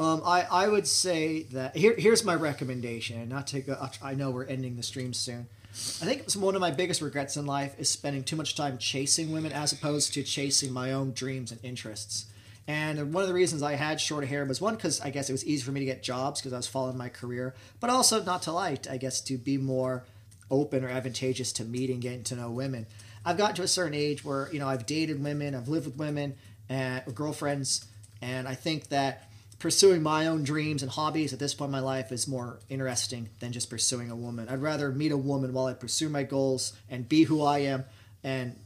[0.00, 3.28] Um, I, I would say that here, here's my recommendation.
[3.28, 5.46] Not to go, I know we're ending the stream soon.
[5.72, 9.30] I think one of my biggest regrets in life is spending too much time chasing
[9.30, 12.26] women as opposed to chasing my own dreams and interests.
[12.68, 15.32] And one of the reasons I had short hair was one because I guess it
[15.32, 18.22] was easy for me to get jobs because I was following my career, but also
[18.22, 20.04] not to like, I guess, to be more
[20.50, 22.86] open or advantageous to meeting, getting to know women.
[23.24, 25.96] I've gotten to a certain age where you know I've dated women, I've lived with
[25.96, 26.34] women
[26.68, 27.84] and girlfriends,
[28.22, 31.80] and I think that pursuing my own dreams and hobbies at this point in my
[31.80, 34.48] life is more interesting than just pursuing a woman.
[34.48, 37.84] I'd rather meet a woman while I pursue my goals and be who I am
[38.24, 38.56] and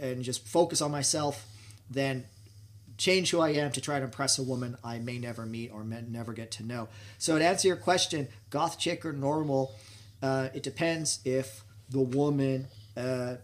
[0.00, 1.46] and just focus on myself
[1.88, 2.24] than
[3.02, 5.82] change who I am to try to impress a woman I may never meet or
[5.82, 6.88] may never get to know.
[7.18, 9.74] So to answer your question, goth chick or normal,
[10.22, 13.34] uh, it depends if the woman uh,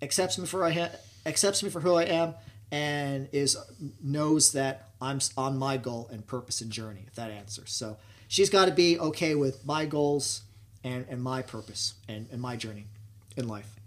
[0.00, 2.34] accepts me for I ha- accepts me for who I am
[2.70, 3.56] and is
[4.00, 7.02] knows that I'm on my goal and purpose and journey.
[7.08, 7.96] If that answers, so
[8.28, 10.42] she's got to be okay with my goals
[10.84, 12.86] and, and my purpose and, and my journey
[13.36, 13.77] in life.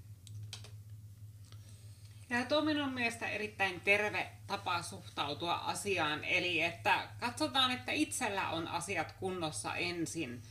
[2.50, 8.68] Tuo on minun mielestä erittäin terve tapa suhtautua asiaan, eli että katsotaan, että itsellä on
[8.68, 10.42] asiat kunnossa ensin.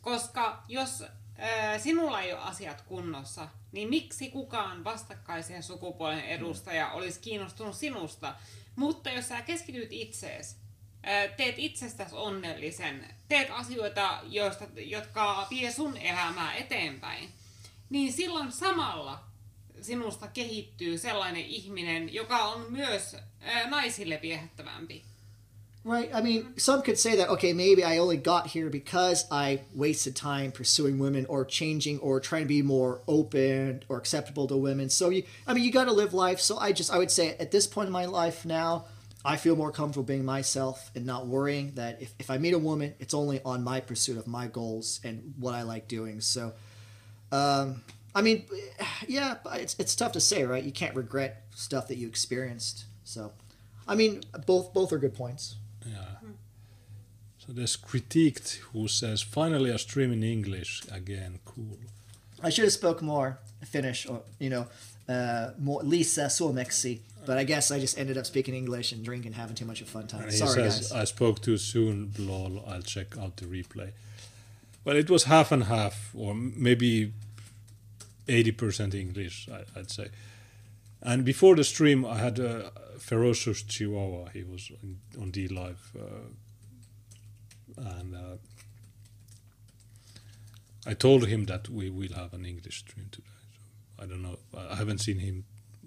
[0.00, 1.04] Koska jos
[1.78, 8.34] sinulla ei ole asiat kunnossa, niin miksi kukaan vastakkaisen sukupuolen edustaja olisi kiinnostunut sinusta?
[8.76, 10.56] Mutta jos sä keskityt itseesi,
[11.36, 17.32] teet itsestäsi onnellisen, teet asioita, joista, jotka vie sun elämää eteenpäin,
[17.90, 19.33] niin silloin samalla
[19.84, 25.02] sinusta kehittyy sellainen ihminen, joka on myös ää, naisille viehättävämpi.
[25.84, 26.14] Right.
[26.14, 30.16] I mean, some could say that, okay, maybe I only got here because I wasted
[30.16, 34.88] time pursuing women or changing or trying to be more open or acceptable to women.
[34.88, 36.40] So, you, I mean, you got to live life.
[36.40, 38.86] So, I just, I would say at this point in my life now,
[39.26, 42.58] I feel more comfortable being myself and not worrying that if, if I meet a
[42.58, 46.22] woman, it's only on my pursuit of my goals and what I like doing.
[46.22, 46.52] So,
[47.30, 47.82] um,
[48.14, 48.44] I mean,
[49.08, 50.62] yeah, it's, it's tough to say, right?
[50.62, 52.84] You can't regret stuff that you experienced.
[53.04, 53.32] So,
[53.86, 55.56] I mean, both both are good points.
[55.86, 55.96] Yeah.
[57.38, 61.40] So there's critiqued who says finally a stream in English again.
[61.44, 61.78] Cool.
[62.42, 64.66] I should have spoke more Finnish or you know
[65.08, 69.34] uh, more Lisa Suomeksi, but I guess I just ended up speaking English and drinking,
[69.34, 70.30] having too much of a fun time.
[70.30, 70.92] Sorry, says guys.
[70.92, 72.12] I spoke too soon.
[72.18, 72.64] Lol.
[72.66, 73.90] I'll check out the replay.
[74.84, 77.12] Well, it was half and half, or maybe
[78.28, 79.48] eighty percent English.
[79.50, 80.08] I, I'd say.
[81.02, 84.30] And before the stream, I had a ferocious Chihuahua.
[84.30, 86.30] He was on, on DLive, uh,
[87.76, 88.36] and uh,
[90.86, 93.26] I told him that we will have an English stream today.
[93.52, 94.38] So I don't know.
[94.56, 95.44] I haven't seen him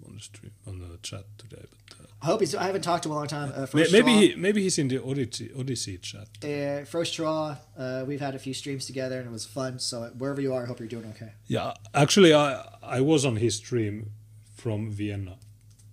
[0.08, 1.96] on the stream on the chat today, but.
[2.00, 2.54] Uh, I hope he's.
[2.54, 3.52] I haven't talked to him a long time.
[3.54, 6.28] Uh, maybe he, maybe he's in the Odysee, Odysee chat.
[6.42, 7.56] uh, first draw.
[7.76, 9.78] Uh, we've had a few streams together and it was fun.
[9.78, 11.32] So wherever you are, I hope you're doing okay.
[11.46, 14.10] Yeah, actually, I I was on his stream
[14.56, 15.36] from Vienna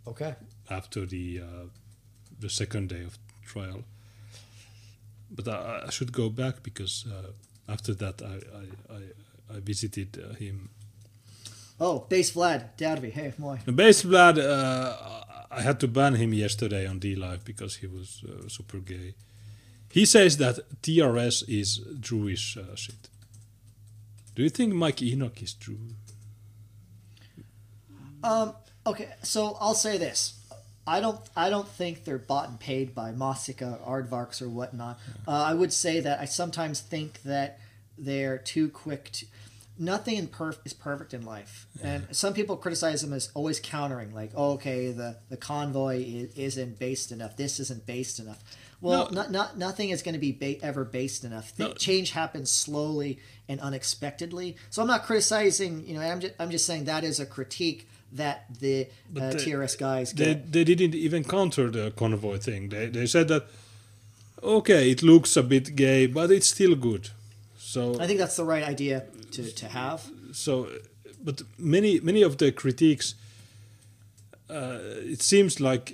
[0.07, 0.33] Okay.
[0.69, 1.65] after the uh,
[2.39, 3.83] the second day of trial.
[5.29, 7.31] But I, I should go back because uh,
[7.71, 10.69] after that I I, I, I visited uh, him.
[11.79, 13.11] Oh, base Vlad Dadvi.
[13.11, 13.57] Hey, moi.
[13.65, 18.23] The base Vlad, uh, I had to ban him yesterday on DLive because he was
[18.27, 19.15] uh, super gay.
[19.91, 23.09] He says that TRS is Jewish uh, shit.
[24.35, 25.79] Do you think Mike Enoch is Jew?
[28.23, 28.53] Um,
[28.85, 30.39] okay, so I'll say this.
[30.87, 31.19] I don't.
[31.35, 34.99] I don't think they're bought and paid by Mosika, Aardvarks, or whatnot.
[35.27, 37.59] Uh, I would say that I sometimes think that
[37.97, 39.25] they're too quick to.
[39.77, 44.13] Nothing in perf- is perfect in life, and some people criticize them as always countering,
[44.15, 47.35] like, oh, okay, the the convoy is, isn't based enough.
[47.35, 48.41] This isn't based enough.
[48.79, 49.21] Well, No.
[49.21, 51.53] not, not nothing is going to be ba- ever based enough.
[51.57, 51.73] The No.
[51.73, 54.55] change happens slowly and unexpectedly.
[54.69, 55.85] So I'm not criticizing.
[55.87, 59.35] You know, I'm just I'm just saying that is a critique that the uh, they-
[59.51, 62.69] TRS guys They, they didn't even counter the convoy thing.
[62.69, 63.47] They, they said that,
[64.41, 67.09] okay, it looks a bit gay, but it's still good.
[67.57, 69.03] So I think that's the right idea
[69.35, 70.09] to, to have.
[70.31, 70.67] so,
[71.23, 73.15] but many many of the critiques,
[74.49, 74.79] uh,
[75.13, 75.93] it seems like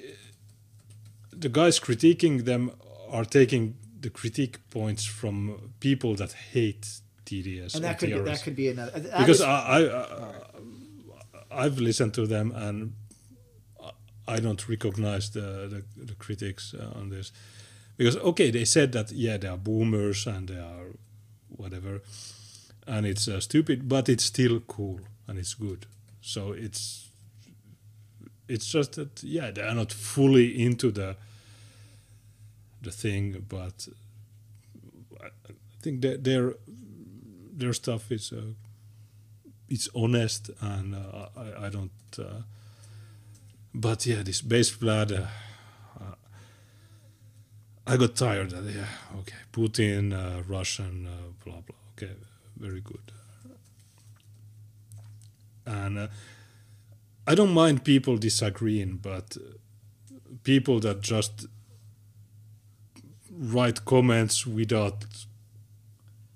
[1.31, 2.71] the guys critiquing them
[3.09, 8.43] are taking the critique points from people that hate TRS And that could be, that
[8.43, 8.99] could be another.
[8.99, 10.33] because I, I, I
[11.51, 12.93] I've listened to them and
[14.27, 17.31] I don't recognize the the, the critics uh, on this
[17.97, 20.95] because okay, they said that yeah, they are boomers and they are
[21.49, 22.01] whatever,
[22.87, 25.85] and it's uh, stupid, but it's still cool and it's good.
[26.21, 27.09] So it's
[28.47, 31.15] it's just that yeah, they are not fully into the
[32.81, 33.87] the thing, but
[35.23, 35.29] I
[35.81, 36.55] think that their
[37.53, 38.53] their stuff is uh,
[39.69, 41.91] it's honest and uh, I, I don't.
[42.19, 42.43] Uh,
[43.73, 45.11] but yeah, this bass blood.
[45.11, 45.27] Uh,
[47.87, 48.51] I got tired.
[48.51, 48.85] Yeah,
[49.19, 51.75] okay, Putin, uh, Russian, uh, blah blah.
[51.97, 52.13] Okay,
[52.61, 53.11] very good.
[55.65, 56.07] And uh,
[57.27, 59.57] I don't mind people disagreeing, but uh,
[60.43, 61.47] people that just
[63.29, 65.05] write comments without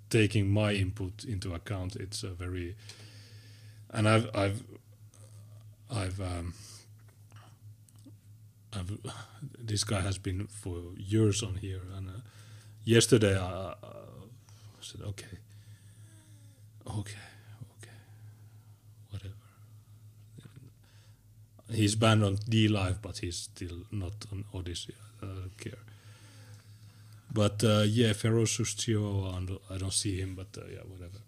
[0.09, 2.75] taking my input into account, it's a very
[3.95, 4.63] and I've I've
[5.89, 6.53] I've um,
[8.73, 8.97] I've
[9.59, 12.11] this guy has been for years on here, and uh,
[12.83, 15.37] yesterday I, I said okay,
[16.87, 17.25] okay,
[17.77, 17.97] okay,
[19.11, 19.33] whatever.
[21.71, 24.93] He's banned on DLive, but he's still not on Odysee.
[25.21, 25.79] I don't care.
[27.31, 31.19] But uh, yeah, Ferocious Chihuahua, I don't see him, but uh, yeah, whatever.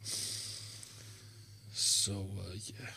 [1.74, 2.88] So uh, yeah.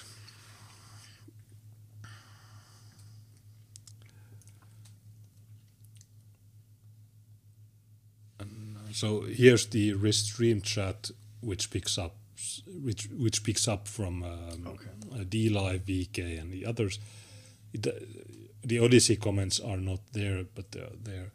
[8.41, 8.45] Uh,
[8.93, 12.15] so here's the restream chat, which picks up,
[12.67, 14.79] which which picks up from um,
[15.13, 16.99] uh, DLive, VK, and the others.
[17.73, 17.93] It, uh,
[18.63, 21.33] the Odysee comments are not there, but they're there.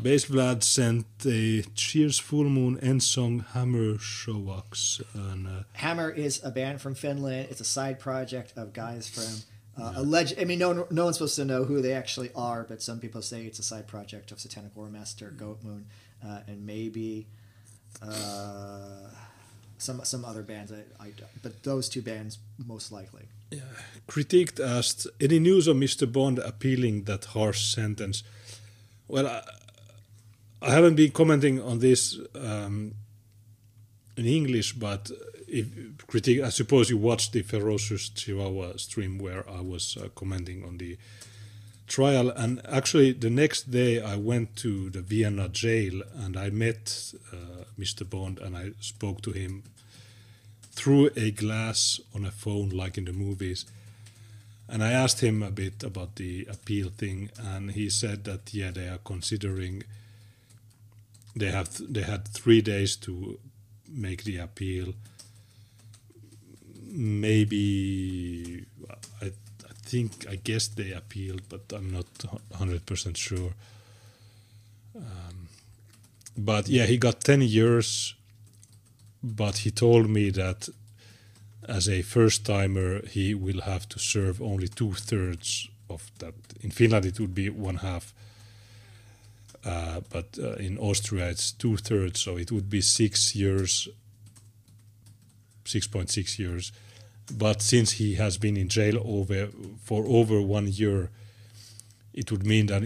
[0.00, 5.02] Bass Vlad sent a Cheers Full Moon end song Hammer Showax.
[5.14, 7.48] And, uh, Hammer is a band from Finland.
[7.50, 10.38] It's a side project of guys from uh, alleged.
[10.38, 13.22] I mean, no, no one's supposed to know who they actually are, but some people
[13.22, 15.86] say it's a side project of Satanic Warmaster, Goat Moon,
[16.24, 17.26] uh, and maybe
[18.02, 19.10] uh,
[19.78, 20.72] some some other bands.
[20.72, 23.28] I, I, but those two bands most likely.
[23.50, 23.60] Yeah.
[24.08, 26.10] critiqued asked, any news of Mr.
[26.10, 28.24] Bond appealing that harsh sentence?
[29.06, 29.42] Well, I,
[30.60, 32.94] I haven't been commenting on this um,
[34.16, 35.10] in English, but
[35.46, 35.66] if
[36.06, 40.78] critique, I suppose you watched the Ferocious Chihuahua stream where I was uh, commenting on
[40.78, 40.98] the
[41.86, 42.30] trial.
[42.30, 47.64] And actually, the next day I went to the Vienna jail and I met uh,
[47.78, 48.08] Mr.
[48.08, 49.62] Bond and I spoke to him
[50.72, 53.64] through a glass on a phone, like in the movies.
[54.68, 58.70] And I asked him a bit about the appeal thing, and he said that yeah,
[58.72, 59.84] they are considering.
[61.36, 63.38] They have they had three days to
[63.88, 64.94] make the appeal.
[66.82, 68.64] Maybe
[69.22, 69.32] I
[69.88, 72.06] think I guess they appealed, but I'm not
[72.54, 73.52] hundred percent sure.
[74.96, 75.48] Um,
[76.36, 78.14] but yeah, he got ten years.
[79.22, 80.68] But he told me that
[81.68, 86.34] as a first timer, he will have to serve only two thirds of that.
[86.60, 88.14] In Finland, it would be one half.
[89.64, 93.88] Uh, but uh, in Austria, it's two thirds, so it would be six years,
[95.64, 96.72] 6.6 years.
[97.32, 99.48] But since he has been in jail over
[99.82, 101.10] for over one year,
[102.14, 102.82] it would mean that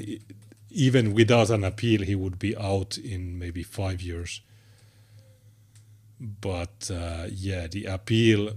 [0.70, 4.40] even without an appeal, he would be out in maybe five years.
[6.18, 8.54] But uh, yeah, the appeal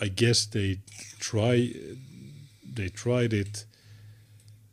[0.00, 0.80] I guess they
[1.18, 1.72] try
[2.64, 3.64] they tried it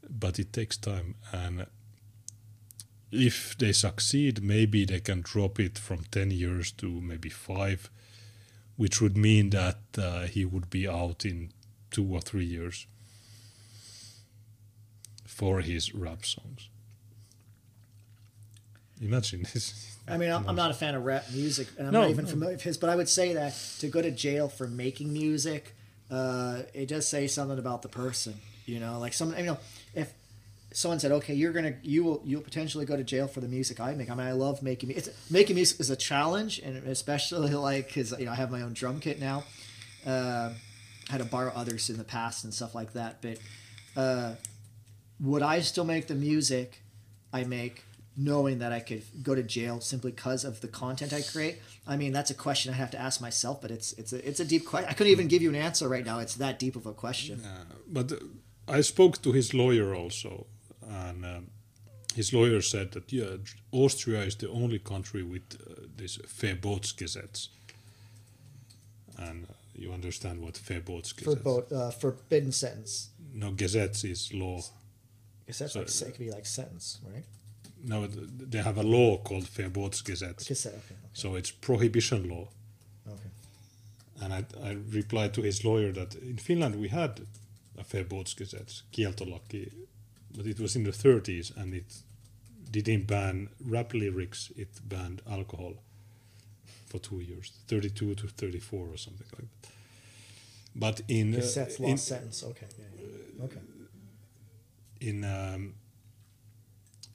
[0.10, 1.66] but it takes time and
[3.12, 7.90] if they succeed maybe they can drop it from 10 years to maybe 5
[8.76, 11.52] which would mean that uh, he would be out in
[11.92, 12.88] 2 or 3 years
[15.26, 16.70] for his rap songs
[19.02, 22.02] imagine this I mean, I'm, I'm not a fan of rap music, and I'm No,
[22.02, 22.32] not even no.
[22.32, 22.78] familiar with his.
[22.78, 25.74] But I would say that to go to jail for making music,
[26.12, 28.34] uh, it does say something about the person.
[28.66, 29.60] You know, like some, you know,
[29.96, 30.14] if
[30.74, 33.80] someone said, "Okay, you're gonna, you will, you'll potentially go to jail for the music
[33.80, 35.14] I make." I mean, I love making music.
[35.30, 38.74] Making music is a challenge, and especially like because you know I have my own
[38.74, 39.44] drum kit now.
[40.06, 40.52] Uh,
[41.10, 43.38] I had to borrow others in the past and stuff like that, but
[43.96, 44.36] uh,
[45.20, 46.82] would I still make the music
[47.32, 47.84] I make
[48.16, 51.62] knowing that I could go to jail simply because of the content I create?
[51.88, 54.40] I mean, that's a question I have to ask myself, but it's it's a it's
[54.40, 54.90] a deep question.
[54.90, 56.20] I couldn't even give you an answer right now.
[56.20, 57.42] It's that deep of a question.
[57.88, 58.16] but uh,
[58.68, 60.48] I spoke to his lawyer also,
[60.90, 61.48] and um,
[62.16, 63.38] his lawyer said that yeah,
[63.72, 67.50] Austria is the only country with uh, this Verbotsgesetz,
[69.18, 71.44] and uh, you understand what Verbotsgesetz?
[71.44, 73.10] both uh, forbidden sentence.
[73.34, 74.62] No, Gesetz is law.
[75.48, 77.26] That's So- like it could be like sentence, right?
[77.86, 80.46] No, they have a law called Verbotsgesetz.
[80.48, 80.74] Cassette.
[80.76, 80.96] Okay.
[81.14, 82.48] So it's prohibition law.
[83.08, 83.30] Okay.
[84.22, 87.22] And I, I replied to his lawyer that in Finland we had
[87.78, 89.70] a Verbotsgesetz, kieltolaki,
[90.36, 92.02] but it was in the 30s and it
[92.72, 95.76] didn't ban rap lyrics, it banned alcohol
[96.88, 99.70] for two years, 32 to 34 or something like that.
[100.76, 102.44] But in, uh, Cassette's in, lost sentence.
[102.44, 102.66] Okay.
[102.80, 102.86] Yeah,
[103.38, 103.46] yeah.
[103.46, 103.60] Okay.
[105.02, 105.76] in um,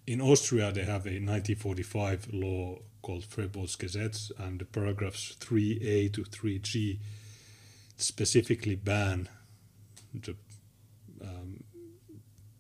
[0.07, 6.99] in Austria they have a 1945 law called Verbotsgesetz, and the paragraphs 3a to 3g
[7.97, 9.29] specifically ban
[10.15, 10.35] the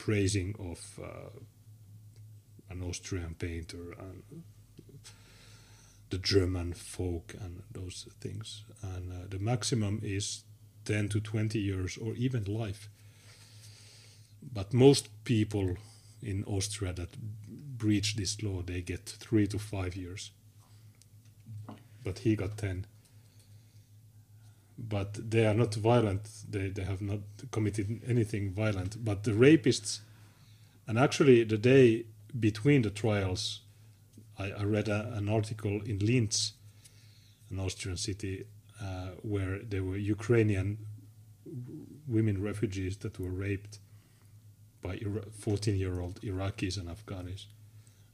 [0.08, 1.30] praising of uh,
[2.70, 4.22] an Austrian painter and
[6.10, 8.64] the German folk and those things.
[8.82, 10.44] And uh, the maximum is
[10.84, 12.88] 10 to 20 years or even life
[14.42, 15.76] but most people
[16.22, 17.16] in Austria that
[17.78, 20.32] breach this law they get three to five years.
[22.04, 22.86] But he got ten.
[24.78, 26.28] But they are not violent.
[26.48, 29.04] They they have not committed anything violent.
[29.04, 30.00] But the rapists,
[30.86, 32.06] and actually the day
[32.38, 33.62] between the trials,
[34.38, 36.52] I, I read a, an article in Linz,
[37.50, 38.44] an Austrian city,
[38.80, 40.78] uh, where there were Ukrainian
[42.06, 43.78] women refugees that were raped
[44.80, 45.00] by
[45.40, 47.46] 14 year old Iraqis and Afghans,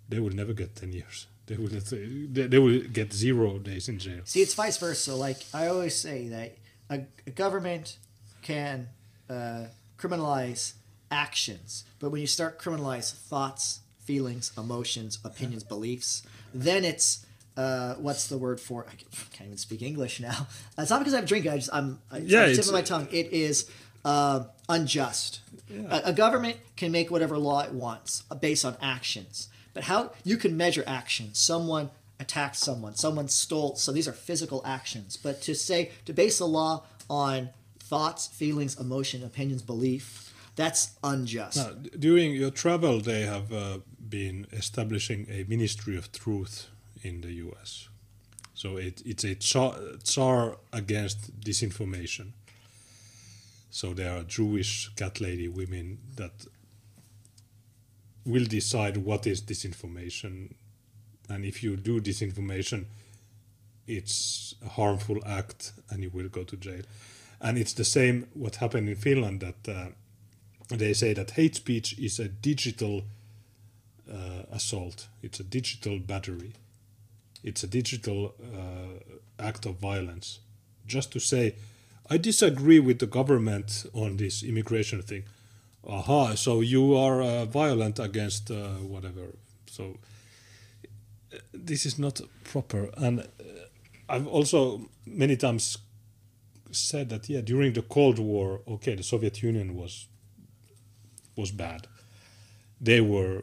[0.08, 1.26] they will never get 10 years.
[1.46, 4.22] They would they, they will get zero days in jail.
[4.24, 5.14] See, it's vice versa.
[5.14, 6.56] Like I always say that
[6.90, 7.98] a, a government
[8.42, 8.88] can
[9.28, 9.64] uh,
[9.98, 10.74] criminalize
[11.10, 16.22] actions, but when you start criminalize thoughts, feelings, emotions, opinions, beliefs,
[16.54, 18.86] then it's uh, what's the word for?
[18.88, 18.94] I
[19.32, 20.46] can't even speak English now.
[20.78, 21.52] It's not because I'm drinking.
[21.52, 23.06] I just I'm I, Yeah, I'm tip it's- of my tongue.
[23.12, 23.70] It is
[24.04, 25.40] uh, unjust.
[25.90, 30.12] A, a government can make whatever law it wants uh, based on actions, but how
[30.24, 31.38] you can measure actions?
[31.38, 32.94] Someone attacked someone.
[32.94, 33.76] Someone stole.
[33.76, 35.16] So these are physical actions.
[35.16, 41.56] But to say to base a law on thoughts, feelings, emotion, opinions, belief, that's unjust.
[41.56, 43.78] Now, during your travel, they have uh,
[44.08, 46.68] been establishing a Ministry of Truth
[47.02, 47.88] in the US.
[48.54, 52.32] So it, it's a tsar against disinformation.
[53.70, 56.46] So there are Jewish cat lady women that
[58.24, 60.54] will decide what is disinformation.
[61.28, 62.86] And if you do disinformation,
[63.86, 66.82] it's a harmful act and you will go to jail.
[67.40, 69.88] And it's the same what happened in Finland that uh,
[70.68, 73.04] they say that hate speech is a digital
[74.10, 75.08] uh, assault.
[75.22, 76.52] It's a digital battery.
[77.42, 79.00] It's a digital uh,
[79.38, 80.40] act of violence.
[80.86, 81.56] Just to say,
[82.08, 85.24] I disagree with the government on this immigration thing.
[85.86, 89.34] Aha, so you are uh, violent against uh, whatever.
[89.66, 89.98] So
[91.32, 92.90] uh, this is not proper.
[92.96, 93.24] And uh,
[94.08, 95.78] I've also many times
[96.70, 100.08] said that yeah, during the Cold War, okay, the Soviet Union was
[101.36, 101.86] was bad.
[102.80, 103.42] They were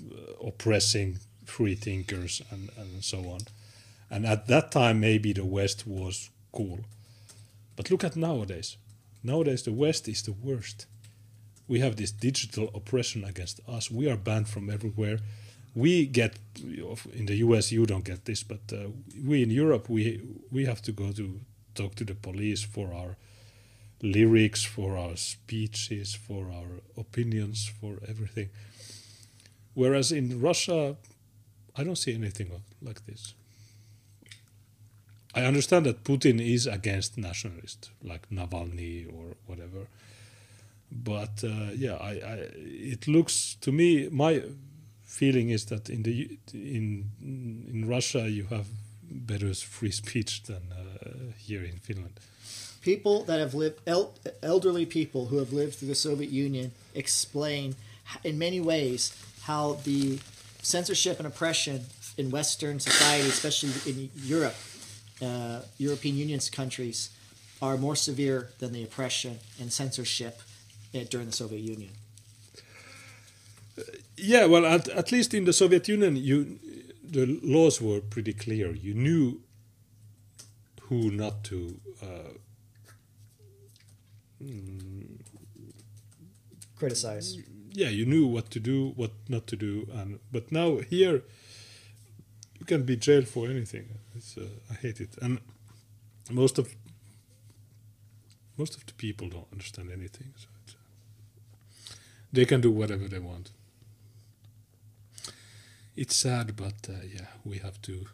[0.00, 3.40] uh, oppressing free thinkers and, and so on.
[4.10, 6.80] And at that time, maybe the West was cool.
[7.76, 8.76] But look at nowadays.
[9.22, 10.86] Nowadays, the West is the worst.
[11.68, 13.90] We have this digital oppression against us.
[13.90, 15.18] We are banned from everywhere.
[15.74, 16.38] We get
[17.14, 17.70] in the US.
[17.70, 18.88] You don't get this, but uh,
[19.24, 21.40] we in Europe we we have to go to
[21.74, 23.16] talk to the police for our
[24.02, 28.48] lyrics, for our speeches, for our opinions, for everything.
[29.74, 30.96] Whereas in Russia,
[31.76, 32.50] I don't see anything
[32.82, 33.34] like this.
[35.34, 39.86] I understand that Putin is against nationalists like Navalny or whatever,
[40.90, 42.34] but uh, yeah, I, I
[42.94, 44.42] it looks to me my
[45.04, 47.10] feeling is that in the in
[47.72, 48.66] in Russia you have
[49.10, 52.20] better free speech than uh, here in Finland.
[52.80, 57.74] people that have lived el- elderly people who have lived through the soviet union explain
[58.24, 60.18] in many ways how the
[60.62, 61.84] censorship and oppression
[62.16, 64.54] in western society especially in europe
[65.22, 67.10] uh, european union's countries
[67.60, 70.40] are more severe than the oppression and censorship
[71.10, 71.90] during the soviet union
[74.16, 76.58] Yeah, well, at, at least in the Soviet Union, you
[77.04, 78.74] the laws were pretty clear.
[78.74, 79.40] You knew
[80.82, 81.80] who not to.
[82.02, 82.32] Uh,
[86.76, 87.38] criticize
[87.72, 91.22] yeah, you knew what to do, what not to do, and but now here,
[92.58, 93.98] you can be jailed for anything.
[94.16, 95.40] It's, uh, I hate it, and
[96.30, 96.74] most of
[98.56, 100.32] most of the people don't understand anything.
[100.36, 100.48] So
[102.32, 103.50] they can do whatever they want.
[105.96, 108.06] It's sad, but uh, yeah, we have to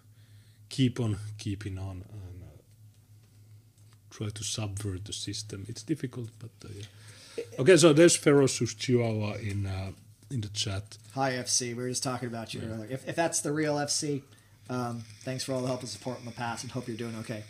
[0.70, 2.62] keep on keeping on and uh,
[4.10, 5.66] try to subvert the system.
[5.68, 7.44] It's difficult, but uh, yeah.
[7.58, 9.92] Okay, so there's Ferocious Chihuahua in uh,
[10.30, 10.96] in the chat.
[11.14, 11.68] Hi, FC.
[11.68, 12.88] We were just talking about you earlier.
[12.90, 14.22] If, if that's the real FC,
[14.70, 17.16] um, thanks for all the help and support in the past, and hope you're doing
[17.16, 17.44] okay.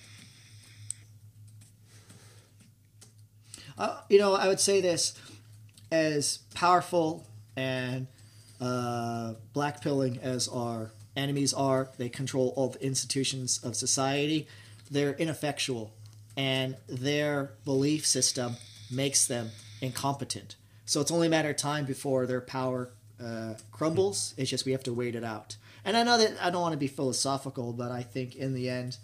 [3.79, 5.15] Uh, you know, I would say this
[5.91, 8.07] as powerful and
[8.61, 14.47] uh, blackpilling as our enemies are, they control all the institutions of society.
[14.91, 15.93] They're ineffectual,
[16.37, 18.57] and their belief system
[18.91, 20.57] makes them incompetent.
[20.87, 22.91] So it's only a matter of time before their power
[23.23, 24.35] uh, crumbles.
[24.37, 25.57] It's just we have to wait it out.
[25.85, 28.69] And I know that I don't want to be philosophical, but I think in the
[28.69, 28.97] end,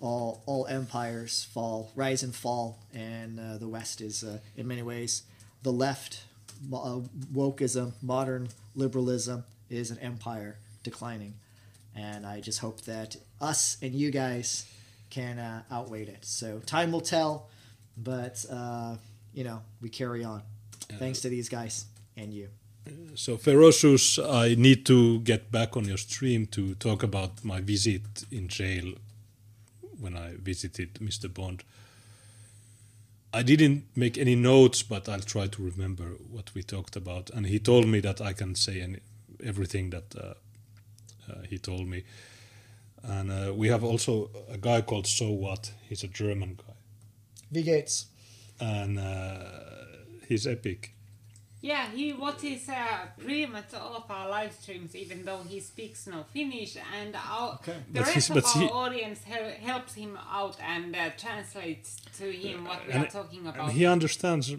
[0.00, 4.82] all all empires fall, rise and fall, and uh, the West is uh, in many
[4.82, 5.22] ways
[5.62, 6.24] the left,
[6.72, 7.00] uh,
[7.32, 11.34] wokeism, modern liberalism is an empire declining,
[11.94, 14.66] and I just hope that us and you guys
[15.10, 16.24] can uh, outweigh it.
[16.24, 17.48] So time will tell,
[17.96, 18.96] but uh,
[19.34, 20.42] you know we carry on.
[20.98, 21.84] Thanks to these guys
[22.16, 22.48] and you.
[23.14, 28.24] So Ferocious, I need to get back on your stream to talk about my visit
[28.30, 28.94] in jail
[29.98, 31.32] when I visited Mr.
[31.32, 31.62] Bond.
[33.32, 37.30] I didn't make any notes, but I'll try to remember what we talked about.
[37.30, 38.98] And he told me that I can say any,
[39.44, 40.34] everything that uh,
[41.30, 42.02] uh, he told me.
[43.02, 45.72] And uh, we have also a guy called So What.
[45.88, 46.74] He's a German guy,
[47.52, 48.06] V Gates.
[48.60, 49.44] and uh,
[50.28, 50.94] he's epic.
[51.62, 56.06] Yeah, he watches uh, pretty much all of our live streams, even though he speaks
[56.06, 57.76] no Finnish, and our, Okay.
[57.92, 61.96] the But rest he's- of our he- audience hel- helps him out and uh, translates
[62.18, 63.68] to him what we are talking about.
[63.68, 64.54] and he understands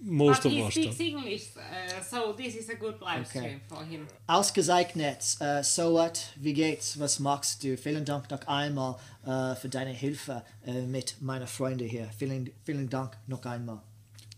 [0.00, 1.06] most but of he our speaks stuff.
[1.06, 3.38] English, uh, so this is a good live Okay.
[3.40, 4.06] stream for him.
[4.26, 5.20] Ausgezeichnet.
[5.40, 6.32] Äh, so what?
[6.36, 6.98] Wie geht's?
[6.98, 7.76] Was machst du?
[7.76, 12.08] Vielen Dank noch einmal äh, für deine Hilfe äh, mit meinen Freunden hier.
[12.18, 13.80] Vielen, vielen Dank noch einmal.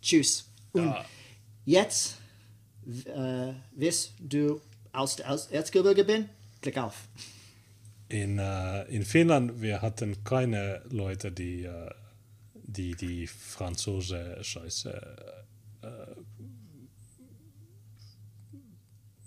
[0.03, 0.51] Tschüss.
[0.73, 1.05] Und Ja.
[1.65, 2.17] Jetzt,
[3.07, 4.61] äh, wirst du
[4.93, 6.29] aus aus Erzgebirge bin?
[6.61, 7.09] Klick auf.
[8.09, 11.91] In, äh, in Finnland, wir hatten keine Leute, die äh,
[12.77, 15.35] die, die Franzose-Scheiße
[15.83, 16.15] äh,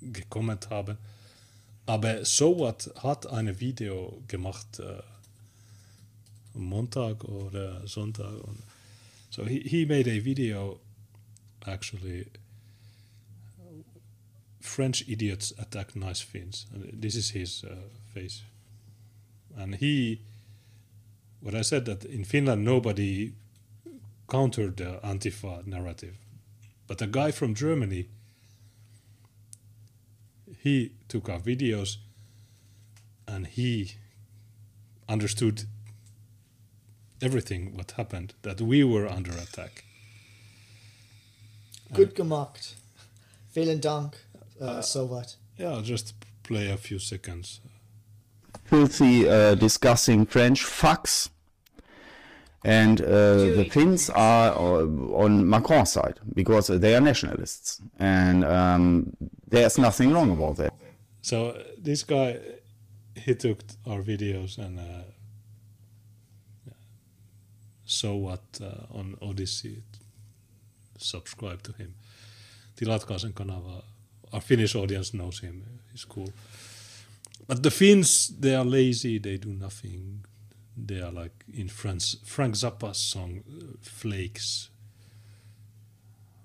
[0.02, 0.98] gekommen haben.
[1.86, 5.02] Aber So What hat ein Video gemacht äh,
[6.54, 8.44] Montag oder Sonntag.
[8.44, 8.62] Und
[9.30, 10.80] so he, he made a video
[11.68, 12.28] actually
[14.68, 16.68] French idiots attack nice Finns.
[16.74, 17.76] And this is his uh,
[18.14, 18.44] face.
[19.56, 20.22] And he,
[21.42, 23.34] what I said that in Finland nobody
[24.30, 26.18] countered the Antifa narrative,
[26.86, 28.08] but a guy from Germany,
[30.60, 31.98] he took our videos,
[33.28, 33.96] and he
[35.08, 35.64] understood
[37.22, 39.87] everything what happened that we were under attack.
[41.94, 42.76] Gut gemacht.
[43.50, 44.18] Vielen Dank.
[44.60, 45.38] Äh, so what?
[45.58, 47.62] Yeah, I'll just play a few seconds.
[48.68, 51.30] filthy uh, discussing French fucks.
[52.64, 54.86] And uh, the Finns are uh,
[55.24, 57.82] on Macron's side because they are nationalists.
[57.98, 59.16] And um,
[59.48, 60.74] there's nothing wrong about that.
[61.22, 62.40] So uh, this guy,
[63.16, 64.84] he took our videos and uh,
[67.86, 69.82] so what uh, on Odysee.
[70.98, 71.94] Subscribe to him.
[72.76, 73.84] Tilatkaa sen kanava.
[74.32, 75.64] Our Finnish audience knows him.
[75.94, 76.30] He's cool.
[77.48, 79.20] But the Finns, they are lazy.
[79.20, 80.26] They do nothing.
[80.88, 84.70] They are like in Franz, Frank Zappa's song uh, "Flakes."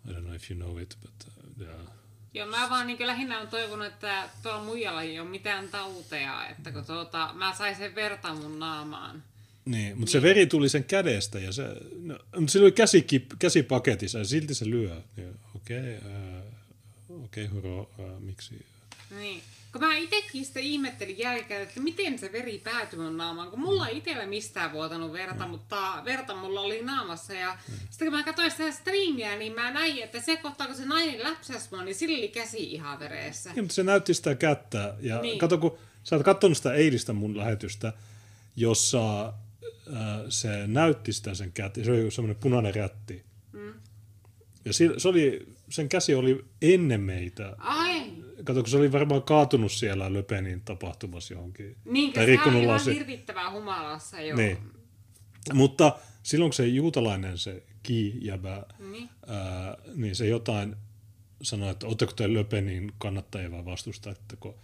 [0.08, 1.92] I don't know if you know it, but uh, they are
[2.34, 6.72] Joo, mä vaan niin lähinnä on toivonut, että tuolla muijalla ei ole mitään tauteja, että
[6.72, 9.22] kun tuota, mä sain sen verta mun naamaan.
[9.64, 11.62] Niin, mutta se veri tuli sen kädestä ja se,
[12.02, 13.06] no, mutta sillä oli käsi,
[13.38, 14.96] käsipaketissa ja silti se lyö.
[15.56, 16.10] Okei, okay,
[17.08, 18.66] uh, okei okay, Huro, uh, miksi?
[19.18, 19.42] Niin.
[19.72, 23.88] Kun mä itekin sitä ihmettelin jälkeen, että miten se veri päätyi mun naamaan, kun mulla
[23.88, 27.34] ei itsellä mistään vuotanut verta, mutta verta mulla oli naamassa.
[27.34, 27.58] Ja
[27.90, 31.22] sitten kun mä katsoin sitä striimiä, niin mä näin, että se kohtaa, kun se nainen
[31.22, 33.50] läpsäsi mua, niin sillä oli käsi ihan vereessä.
[33.56, 35.22] Ja, mutta se näytti sitä kättä ja niin.
[35.22, 35.38] Niin.
[35.38, 37.92] kato, kun sä oot katsonut sitä eilistä mun lähetystä,
[38.56, 39.34] jossa äh,
[40.28, 43.24] se näytti sitä sen kättä, se oli semmoinen punainen rätti.
[43.52, 43.72] Mm.
[44.64, 47.56] Ja se, se oli, sen käsi oli ennen meitä.
[47.58, 48.12] Ai,
[48.44, 51.76] Kato, kun se oli varmaan kaatunut siellä Löpenin tapahtumassa johonkin.
[51.84, 52.94] niin Tai se rikkonut lasi.
[52.94, 54.36] hirvittävää humalassa jo.
[54.36, 54.58] Niin.
[55.52, 59.08] Mutta silloin kun se juutalainen, se ki jäbä, Niin.
[59.26, 60.76] ää, niin se jotain
[61.42, 64.58] sanoi, että oletteko te Le Penin kannattajia vai vastustatteko.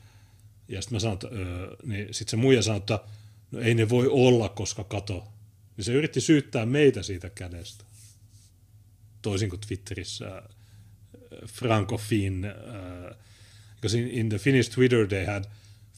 [0.68, 2.98] Ja sitten mä sanoin, että öö, niin sitten se muija sanoi, että
[3.50, 5.32] no ei ne voi olla, koska kato.
[5.76, 7.84] Niin se yritti syyttää meitä siitä kädestä.
[9.22, 10.42] Toisin kuin Twitterissä äh,
[11.46, 13.16] Francofin, uh,
[13.74, 15.44] because in, in the Finnish Twitter they had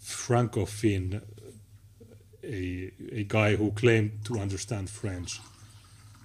[0.03, 1.23] Francofin,
[2.43, 5.41] a, a guy who claimed to understand French.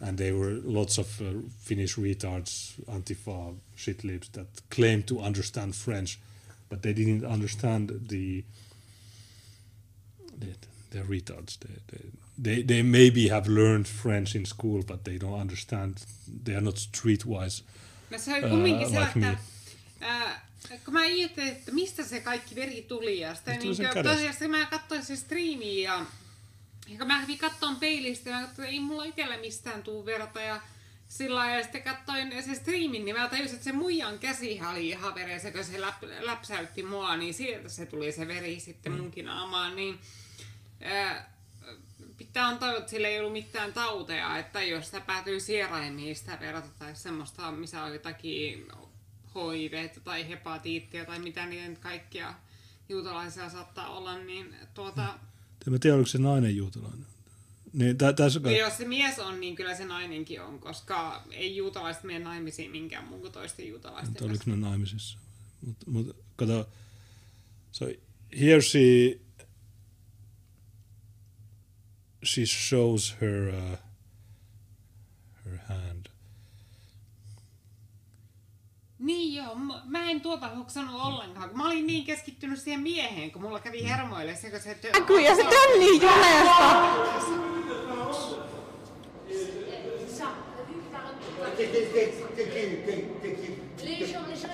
[0.02, 1.26] And there were lots of uh,
[1.60, 6.20] Finnish retards, Antifa, shitlibs that claimed to understand French,
[6.70, 8.44] but they didn't understand the.
[10.40, 11.58] the they're retards.
[11.58, 12.12] They, they,
[12.44, 15.98] they, they maybe have learned French in school, but they don't understand.
[16.44, 17.64] They are not streetwise
[18.10, 19.28] No se oli kumminkin se, like me.
[19.30, 19.42] että
[20.02, 20.46] ää,
[20.86, 24.52] kun mä ihmettelin, että mistä se kaikki veri tuli ja Se tuli niin sen tosiaan
[24.52, 26.06] mä katsoin se striimiä ja,
[27.00, 30.42] ja mä kävin katsomaan peilistä ja mä katsoin, että ei mulla itsellä mistään tuu verta
[30.42, 30.62] ja
[31.08, 35.16] sillä ja sitten katsoin se striimin, niin mä tajusin, että se muijan käsihän oli ihan
[35.16, 39.00] veressä, kun se läp, läpsäytti mua, niin sieltä se tuli se veri sitten Mm.
[39.00, 40.00] munkin naamaan, niin
[42.18, 46.68] pitää antaa, että sillä ei ollut mitään tauteja, että jos sitä päätyy sieraimiin sitä verta
[46.80, 48.68] tai semmoista, missä on jotakin
[49.36, 52.34] HIV tai hepatiittia tai mitä niitä nyt kaikkia
[52.90, 55.20] juutalaisia saattaa olla, niin tuota,
[55.68, 57.06] En mä tiedä, oliko se nainen juutalainen.
[57.74, 61.56] Niin, tä, tässä, ja jos se mies on, niin kyllä se nainenkin on, koska ei
[61.56, 65.18] juutalaiset mene naimisiin minkään muun kuin toisten juutalaisten Mutta oliko ne naimisissa?
[65.66, 66.70] Mutta mut, kato,
[67.72, 67.86] so
[68.40, 68.80] here she,
[72.26, 73.78] she shows her, uh,
[75.46, 76.10] her hand.
[79.00, 79.56] Niin joo,
[79.86, 83.84] mä en tuota hoksannut ollenkaan, kun mä olin niin keskittynyt siihen mieheen, kun mulla kävi
[83.90, 84.78] hermoille se, kun se...
[85.08, 86.96] Kun ja se on niin juleesta.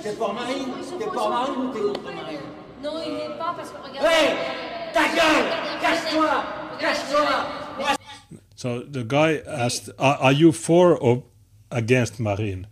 [0.04, 2.42] T'es pour Marine T'es pour Marine ou t'es contre Marine
[2.84, 3.78] Non, il n'est pas parce que.
[3.98, 4.36] Hé
[4.94, 5.46] Ta gueule
[5.82, 6.61] Cache-toi
[8.56, 11.24] So the guy asked, are, are you for or
[11.72, 12.68] against Marine?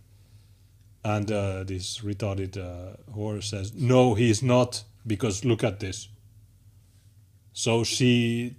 [1.04, 6.10] And uh, this retarded uh, whore says, no, he's not, because look at this.
[7.52, 8.50] So she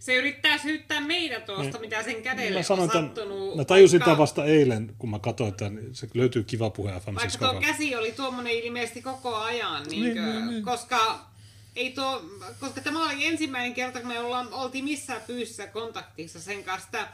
[0.00, 1.80] Se yrittää syyttää meitä tuosta, Niin.
[1.80, 3.56] mitä sen kädelle Mä sanoin on tämän, sattunut.
[3.56, 7.14] mä tajusin vaikka- tämän vasta eilen, kun mä katsoin tämän, se löytyy kiva puhe FM
[7.14, 10.64] Vaikka tuo käsi oli tuommoinen ilmeisesti koko ajan, niin, Niin, niin, niin, niin.
[10.64, 11.26] koska
[11.76, 12.24] ei tuo,
[12.60, 17.08] koska tämä oli ensimmäinen kerta, kun me ollaan, oltiin missään fyysisessä kontaktissa sen kanssa.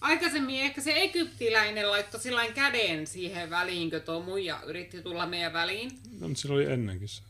[0.00, 2.20] Aikaisemmin ehkä se egyptiläinen laittoi
[2.54, 5.90] käden siihen väliin, kun tuo muija yritti tulla meidän väliin.
[6.20, 7.22] No, mutta oli ennenkin se.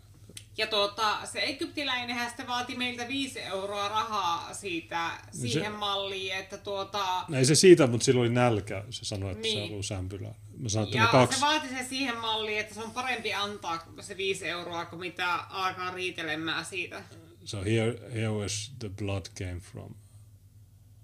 [0.59, 7.25] Ja tuota, se egyptiläinenhän sitten vaati meiltä 5 euroa rahaa siitä siihen malliin, että tuota...
[7.29, 8.85] No ei se siitä, mutta sillä oli nälkä.
[8.91, 9.59] Se sanoi, että niin.
[9.59, 10.35] se haluaa sämpylää.
[10.59, 11.41] Mä sanoin, että Ja kaksi.
[11.41, 15.35] se vaati se siihen malliin, että se on parempi antaa se 5 euroa, kuin mitä
[15.35, 17.03] alkaa riitelemään siitä.
[17.45, 19.95] So here, here was the blood came from.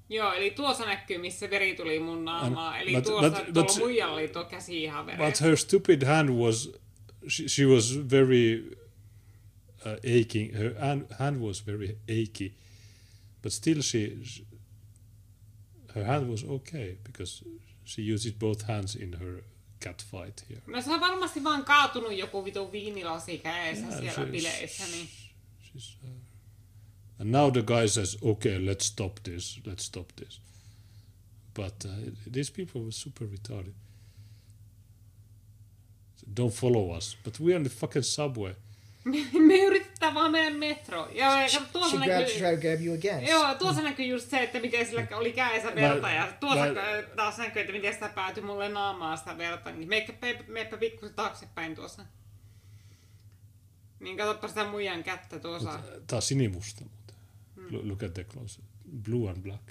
[0.09, 2.81] Joo, eli tuossa näkyy, missä veri tuli mun naamaan.
[2.81, 5.45] Eli but- tuossa but- tuolla but- muijalla oli tuo käsi ihan But veressä.
[5.45, 6.71] her stupid hand was,
[7.29, 8.71] she, she was very
[9.85, 10.55] uh, aching.
[10.55, 12.55] Her hand, hand was very achy,
[13.43, 14.47] but still she, she,
[15.95, 17.43] her hand was okay because
[17.85, 19.43] she uses both hands in her
[19.81, 20.63] cat fight here.
[20.67, 25.09] No se on varmasti vaan kaatunut joku vitun viinilasi kädessä Yeah, siellä bileissä, niin...
[25.63, 26.11] She's, uh,
[27.19, 29.61] and now the guy says, "Okay, let's stop this.
[29.67, 30.41] Let's stop this."
[31.55, 33.75] But uh, these people were super retarded.
[36.17, 37.17] So don't follow us.
[37.25, 38.55] But we're on the fucking subway.
[39.49, 41.09] Me yritetään vaan meidän metro.
[41.13, 42.27] Joo, ja tuossa She näkyy...
[42.39, 43.27] tried to grab you again.
[43.27, 47.39] Joo, tuossa näkyy just se, että miten sillä oli kädessä verta, ja tuossa mä- taas
[47.39, 49.71] näkyy, että miten sitä päätyi mulle naamaan sitä verta.
[49.71, 50.13] Niin meipä,
[50.49, 52.03] meipä pikkusen taaksepäin tuossa.
[54.01, 55.81] Niin katsoppa sitä muijan kättä tuossa.
[56.07, 57.17] Tää on sinimusta muuten.
[57.77, 58.61] Lo- Look at the close.
[59.03, 59.63] Blue and black.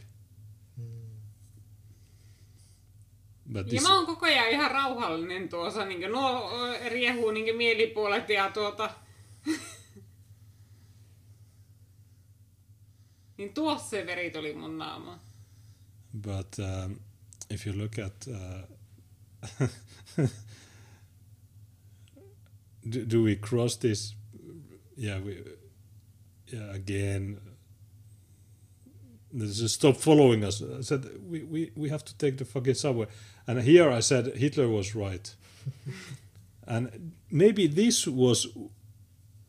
[3.53, 6.51] But Ja mä oon koko ajan ihan rauhallinen tuossa, niin nuo
[6.89, 8.89] riehuu niin mielipuolet ja tuota...
[13.38, 15.19] niin tuossa se veri tuli mun naamaan.
[16.14, 17.00] but um,
[17.50, 18.61] if you look at uh,
[22.90, 24.16] do, do we cross this?
[24.98, 25.43] Yeah we
[26.51, 27.40] yeah again
[29.38, 30.61] just stop following us.
[30.61, 33.08] I said we, we, we have to take the fucking subway.
[33.48, 35.35] And here i said hitler was right.
[36.69, 38.48] And maybe this was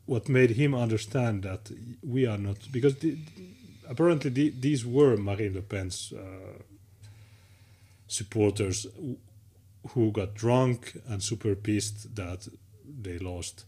[0.09, 1.71] what made him understand that
[2.01, 3.15] we are not because the,
[3.87, 6.63] apparently the, these were Marine Le Pen's uh,
[8.07, 8.87] supporters
[9.89, 12.47] who got drunk and super pissed that
[12.83, 13.65] they lost.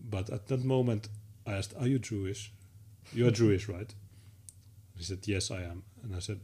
[0.00, 1.08] But at that moment,
[1.46, 2.50] I asked, "Are you Jewish?
[3.12, 3.92] You are Jewish, right?"
[4.96, 6.40] He said, "Yes, I am." And I said,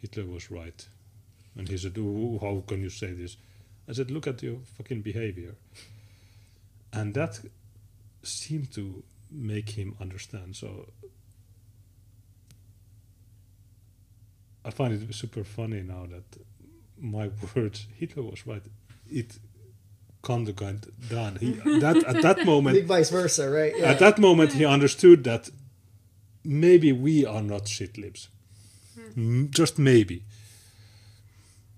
[0.00, 0.88] "Hitler was right."
[1.54, 3.36] And he said, "Oh, "How can you say this?"
[3.86, 5.54] I said, "Look at your fucking behavior."
[6.94, 7.40] And that
[8.26, 10.56] seemed to make him understand.
[10.56, 10.88] So
[14.64, 16.24] I find it super funny now that
[17.00, 18.62] my words, Hitler was right.
[19.10, 19.38] It
[20.22, 21.36] conjugant done.
[21.36, 23.74] He that at that moment Big vice versa, right?
[23.76, 23.90] Yeah.
[23.90, 25.50] at that moment he understood that
[26.42, 28.28] maybe we are not shitlibs.
[29.16, 30.24] M- Just maybe.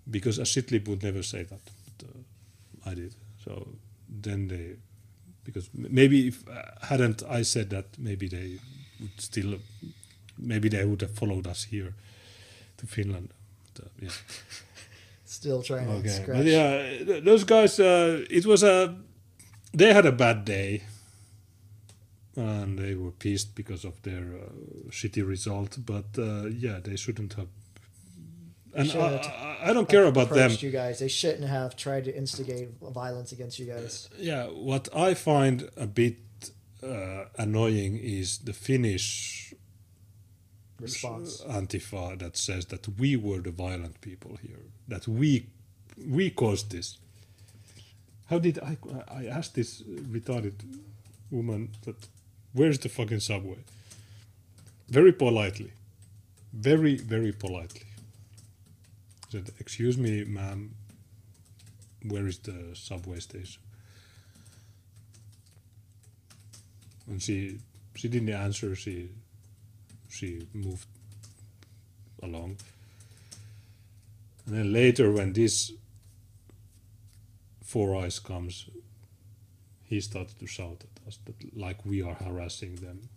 [0.08, 1.58] Because a shitlib would never say that.
[1.99, 3.15] But, uh, I did.
[3.44, 3.66] So
[4.08, 4.76] then they,
[5.47, 8.58] because maybe if uh, hadn't I said that, maybe they
[9.00, 9.58] would still,
[10.36, 11.94] maybe they would have followed us here
[12.76, 13.28] to Finland.
[13.75, 14.10] But, uh, yeah.
[15.28, 16.36] Still trying to scratch.
[16.39, 17.81] but yeah, those guys.
[17.81, 18.97] Uh, it was a.
[19.75, 20.83] They had a bad day,
[22.36, 25.78] and they were pissed because of their uh, shitty result.
[25.84, 27.49] But uh, yeah, they shouldn't have.
[28.76, 30.50] And I, I, don't care about them.
[30.60, 30.98] you guys.
[30.98, 34.08] They shouldn't have tried to instigate violence against you guys.
[34.18, 36.18] Yeah, what I find a bit
[36.82, 39.55] uh, annoying is the Finnish
[40.78, 41.40] Response.
[41.48, 45.46] Antifa that says that we were the violent people here, that we
[46.06, 46.98] we caused this.
[48.26, 48.76] How did I?
[49.10, 50.52] I asked this retarded
[51.30, 51.96] woman that,
[52.52, 53.64] where's the fucking subway?
[54.90, 55.72] Very politely,
[56.52, 57.85] very very politely.
[59.36, 60.74] Said, excuse me, ma'am.
[62.08, 63.60] Where is the subway station?
[67.06, 67.58] And she
[67.94, 68.74] she didn't answer.
[68.74, 69.10] She
[70.08, 70.89] she moved
[72.23, 72.56] along.
[74.47, 75.73] And then later, when this
[77.62, 78.70] Four Eyes comes,
[79.84, 83.10] he started to shout at us that like we are harassing them.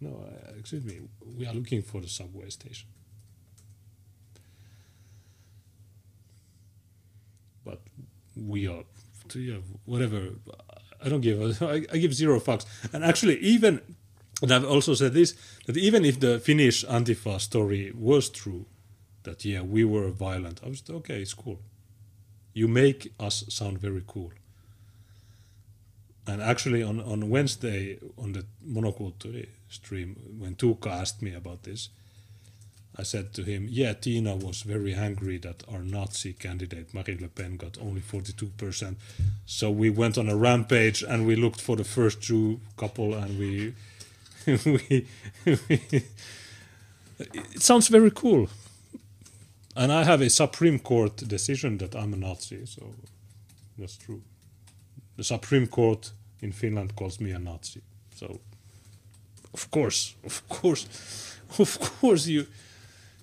[0.00, 1.00] No, uh, excuse me,
[1.36, 2.88] we are looking for the subway station.
[7.64, 7.80] But
[8.36, 8.84] we are,
[9.34, 10.30] yeah, whatever.
[11.02, 11.62] I don't give.
[11.62, 12.66] I, I give zero fucks.
[12.92, 13.80] And actually, even
[14.42, 15.34] and I've also said this
[15.66, 18.66] that even if the Finnish Antifa story was true,
[19.24, 21.20] that yeah we were violent, I was okay.
[21.20, 21.60] It's cool.
[22.52, 24.32] You make us sound very cool.
[26.26, 31.90] And actually, on on Wednesday on the Monoculture stream, when Tuukka asked me about this,
[33.00, 37.28] I said to him, "Yeah, Tina was very angry that our Nazi candidate Marine Le
[37.28, 38.98] Pen got only forty-two percent.
[39.46, 43.38] So we went on a rampage and we looked for the first Jew couple and
[43.42, 43.74] we."
[44.46, 45.06] we,
[47.54, 48.48] it sounds very cool.
[49.74, 52.82] And I have a Supreme Court decision that I'm a Nazi, so
[53.78, 54.22] that's true.
[55.16, 56.12] The Supreme Court
[56.42, 57.80] in Finland calls me a Nazi.
[58.14, 58.40] So,
[59.54, 60.86] of course, of course,
[61.58, 62.46] of course, you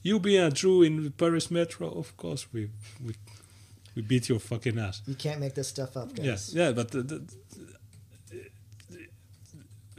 [0.08, 2.70] you being a Jew in Paris Metro, of course, we
[3.06, 3.14] we,
[3.96, 5.02] we beat your fucking ass.
[5.06, 6.26] You can't make this stuff up, guys.
[6.26, 7.22] Yes, yeah, but the, the,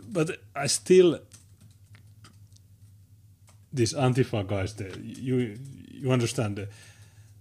[0.01, 1.20] but I still
[3.73, 5.59] these Antifa guys, they, you
[5.91, 6.69] you understand that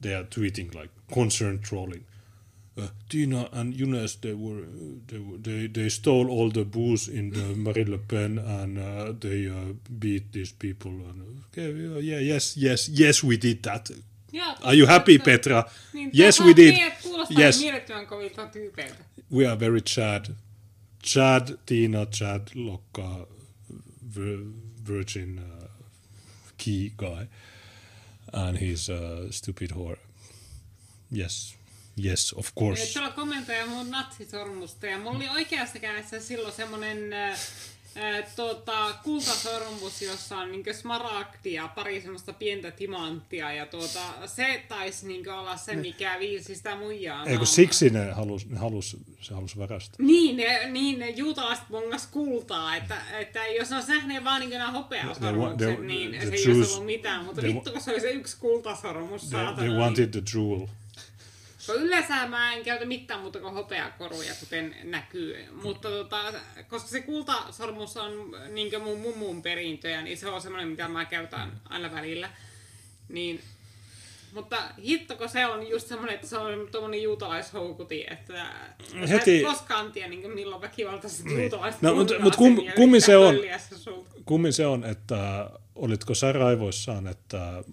[0.01, 2.03] they are tweeting like concerned trolling.
[2.77, 4.61] Uh, Tina and Junes, they were
[5.07, 9.13] they were, they they stole all the booze in the Marine Le Pen and uh,
[9.19, 10.91] they uh, beat these people.
[10.91, 13.89] And, okay, yeah, yeah, yes, yes, yes, we did that.
[14.31, 15.17] Joo, Are you happy.
[15.17, 15.63] Petra?
[15.93, 16.75] Niin, yes, we did.
[17.29, 19.03] Yes, mielettömän kovilta tyypeiltä.
[19.31, 20.25] we are very Chad.
[21.03, 23.27] Chad, Tina, Chad, Lokka,
[24.87, 25.67] Virgin uh,
[26.57, 27.27] key guy,
[28.33, 29.97] and he's a stupid whore.
[31.11, 31.56] Yes,
[32.05, 32.93] yes, of course.
[32.93, 37.39] tuolla kommentoija mun natsisormusta ja mulla oli oikeassa kädessä silloin semmonen äh,
[38.35, 45.07] tota, kultasormus, jossa on niinku smaragdi ja pari semmoista pientä timanttia ja tuota, se taisi
[45.07, 47.25] niinku olla se, mikä viisi sitä muijaa.
[47.25, 49.95] Eikö siksi ne halus, ne halus, se halus värästä?
[50.03, 54.49] Niin, ne, niin ne juutalaiset bongas kultaa, että, että jos ne olisi nähneet vaan niin
[54.51, 58.01] nämä hopeasormukset, they- niin the se ei olisi ollut mitään, mutta vittu kun se oli
[58.01, 60.67] se yksi kultasormus, They, they niin- wanted the jewel.
[61.67, 65.45] Kun yleensä mä en käytä mitään muuta kuin hopeakoruja, kuten näkyy.
[65.63, 66.33] Mutta tota,
[66.69, 68.11] koska se kultasormus on
[68.53, 72.29] niin mun mummun perintöjä, niin se on semmoinen, mitä mä käytän aina välillä.
[73.09, 73.41] Niin,
[74.33, 79.43] mutta hittoko se on just semmoinen, että se on tuommoinen juutalaishoukuti, että sä Heti- et
[79.51, 81.39] koskaan tiedä niin milloin väkivaltaiset Niin.
[81.41, 83.35] juutalaiset No, mutta- sen kum- kummin se on?
[84.25, 87.63] Kummin se on, että olitko sä raivoissaan, että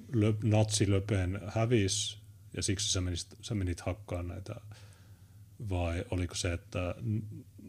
[0.43, 2.24] natsi Le Pen hävisi
[2.57, 4.55] ja siksi sä menit, sä menit hakkaan näitä,
[5.70, 6.94] vai oliko se, että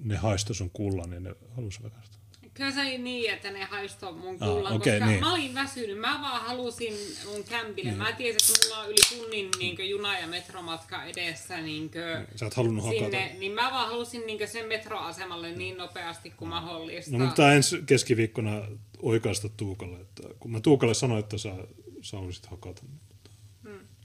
[0.03, 2.21] ne haisto sun kullan ja ne halusi rakastaa?
[2.53, 5.19] Kyllä se oli niin, että ne haistoi mun Ah, kullan, okei, koska niin.
[5.19, 5.99] mä olin väsynyt.
[5.99, 6.93] Mä vaan halusin
[7.25, 7.91] mun kämpille.
[7.91, 11.91] Mä tiesin, että mulla on yli tunnin niin juna- ja metromatka edessä niin
[12.35, 13.03] Sä et halunnut hakata.
[13.03, 13.35] sinne.
[13.39, 17.17] Niin mä vaan halusin niin sen metroasemalle niin nopeasti kuin mahdollista.
[17.17, 18.61] No mutta ensi keskiviikkona
[19.01, 21.55] oikaista Tuukalle, että kun mä Tuukalle sanoin, että sä,
[22.01, 22.99] sä olisit hakata, niin,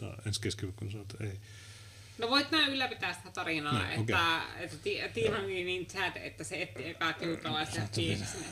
[0.01, 0.29] mutta Hmm.
[0.29, 1.41] ensi keskiviikkona sanoin, että ei.
[2.19, 4.65] No voit nää ylläpitää sitä tarinaa, No, että, okei.
[4.65, 7.81] että Ti- Tiina oli niin chat, että se etti ekaa tiukalaista.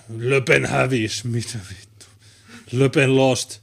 [0.09, 2.07] Le Pen hävis, mitä vittu.
[2.73, 3.61] Le Pen lost.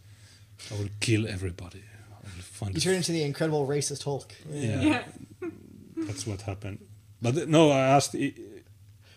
[0.72, 1.78] I will kill everybody.
[1.78, 4.34] I will find You turn into the incredible racist Hulk.
[4.54, 5.06] Yeah.
[6.08, 6.78] That's what happened.
[7.24, 8.22] But no, I asked,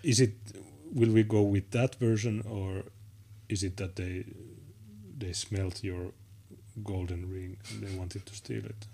[0.03, 0.35] is it,
[0.95, 2.85] will we go with that version or
[3.49, 4.25] is it that they
[5.21, 6.13] they smelt your
[6.85, 8.87] golden ring and they wanted to steal it?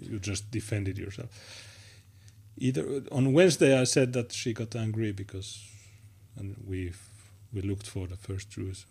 [0.00, 1.28] You just defended yourself.
[2.56, 5.64] Either on Wednesday, I said that she got angry because,
[6.36, 6.92] and we
[7.52, 8.86] we looked for the first truth.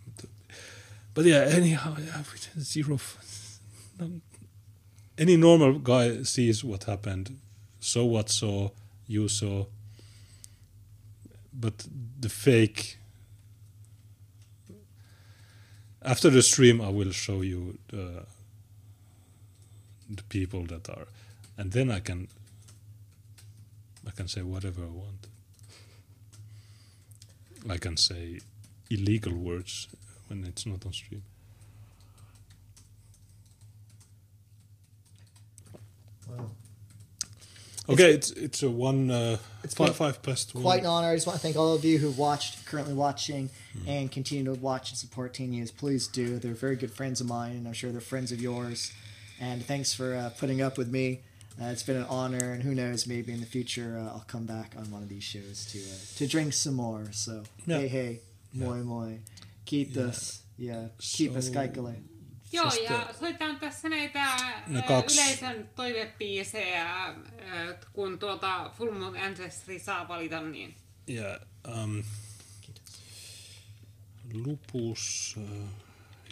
[1.14, 2.24] But yeah, anyhow, yeah,
[2.60, 3.00] zero.
[5.18, 7.38] any normal guy sees what happened.
[7.80, 8.70] So what saw,
[9.08, 9.66] you saw.
[11.54, 11.86] But
[12.20, 12.99] the fake.
[16.02, 18.26] After the stream, I will show you the
[20.10, 21.08] the people that are,
[21.58, 22.28] and then I can.
[24.08, 25.28] I can say whatever I want.
[27.70, 28.40] I can say
[28.90, 29.88] illegal words
[30.28, 31.24] when it's not on stream.
[37.90, 40.64] Okay, it's it's a one uh, It's five five past one.
[40.64, 41.10] Quite an honor.
[41.10, 43.50] I just want to thank all of you who've watched, currently watching,
[43.88, 45.72] and continue to watch and support Teen News.
[45.72, 46.38] Please do.
[46.38, 48.92] They're very good friends of mine, and I'm sure they're friends of yours.
[49.42, 51.22] And thanks for uh, putting up with me.
[51.62, 54.46] Uh, it's been an honor, and who knows, maybe in the future uh, I'll come
[54.46, 57.08] back on one of these shows to uh, to drink some more.
[57.12, 57.80] So Yeah.
[57.80, 58.20] hey hey,
[58.54, 59.14] moi moi,
[59.66, 61.96] kiitos, yeah, kiitos So- kaikille.
[62.52, 67.16] Joo, Just, ja soitetaan tässä näitä ää, kaksi- yleisön toivebiisejä, ää,
[67.94, 70.76] kun tuota Full Moon Ancestry saa valita, niin
[71.10, 71.42] Yeah.
[71.68, 72.04] Um,
[74.34, 75.68] lupus, uh,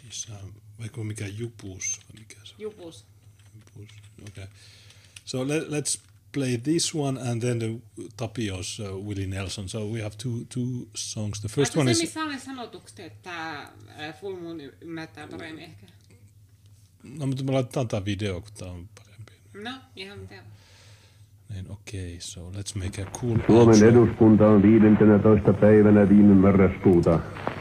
[0.10, 0.34] isä,
[0.80, 2.62] vaikka mikä jupus, vai mikä se on?
[2.62, 3.06] jupus.
[3.56, 3.90] Jupus.
[4.30, 4.48] Okay.
[5.26, 6.00] So let, let's
[6.32, 7.68] play this one and then the
[8.18, 9.70] Tapios uh, Willie Nelson.
[9.70, 11.40] So we have two two songs.
[11.42, 15.28] The first Aika one se, is missä on ne sanotukset, että ää, Full Moon ymmärtää
[15.28, 15.86] paremmin ehkä.
[17.20, 19.34] No, mutta me laitetaan tämä video, kun tämä on parempi.
[19.70, 20.36] No, ihan mitä.
[21.54, 23.88] Niin, okei, okay, so let's make a cool Suomen outro.
[23.88, 25.54] eduskunta on 15.
[25.54, 27.20] päivänä viime marraskuuta.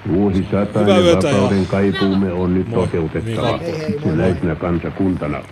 [0.08, 2.86] Vuosisatainen yötä ja- vapauden kaipuumme on nyt Moi.
[2.86, 3.60] toteutettava
[4.12, 5.42] yleisenä kansakuntana.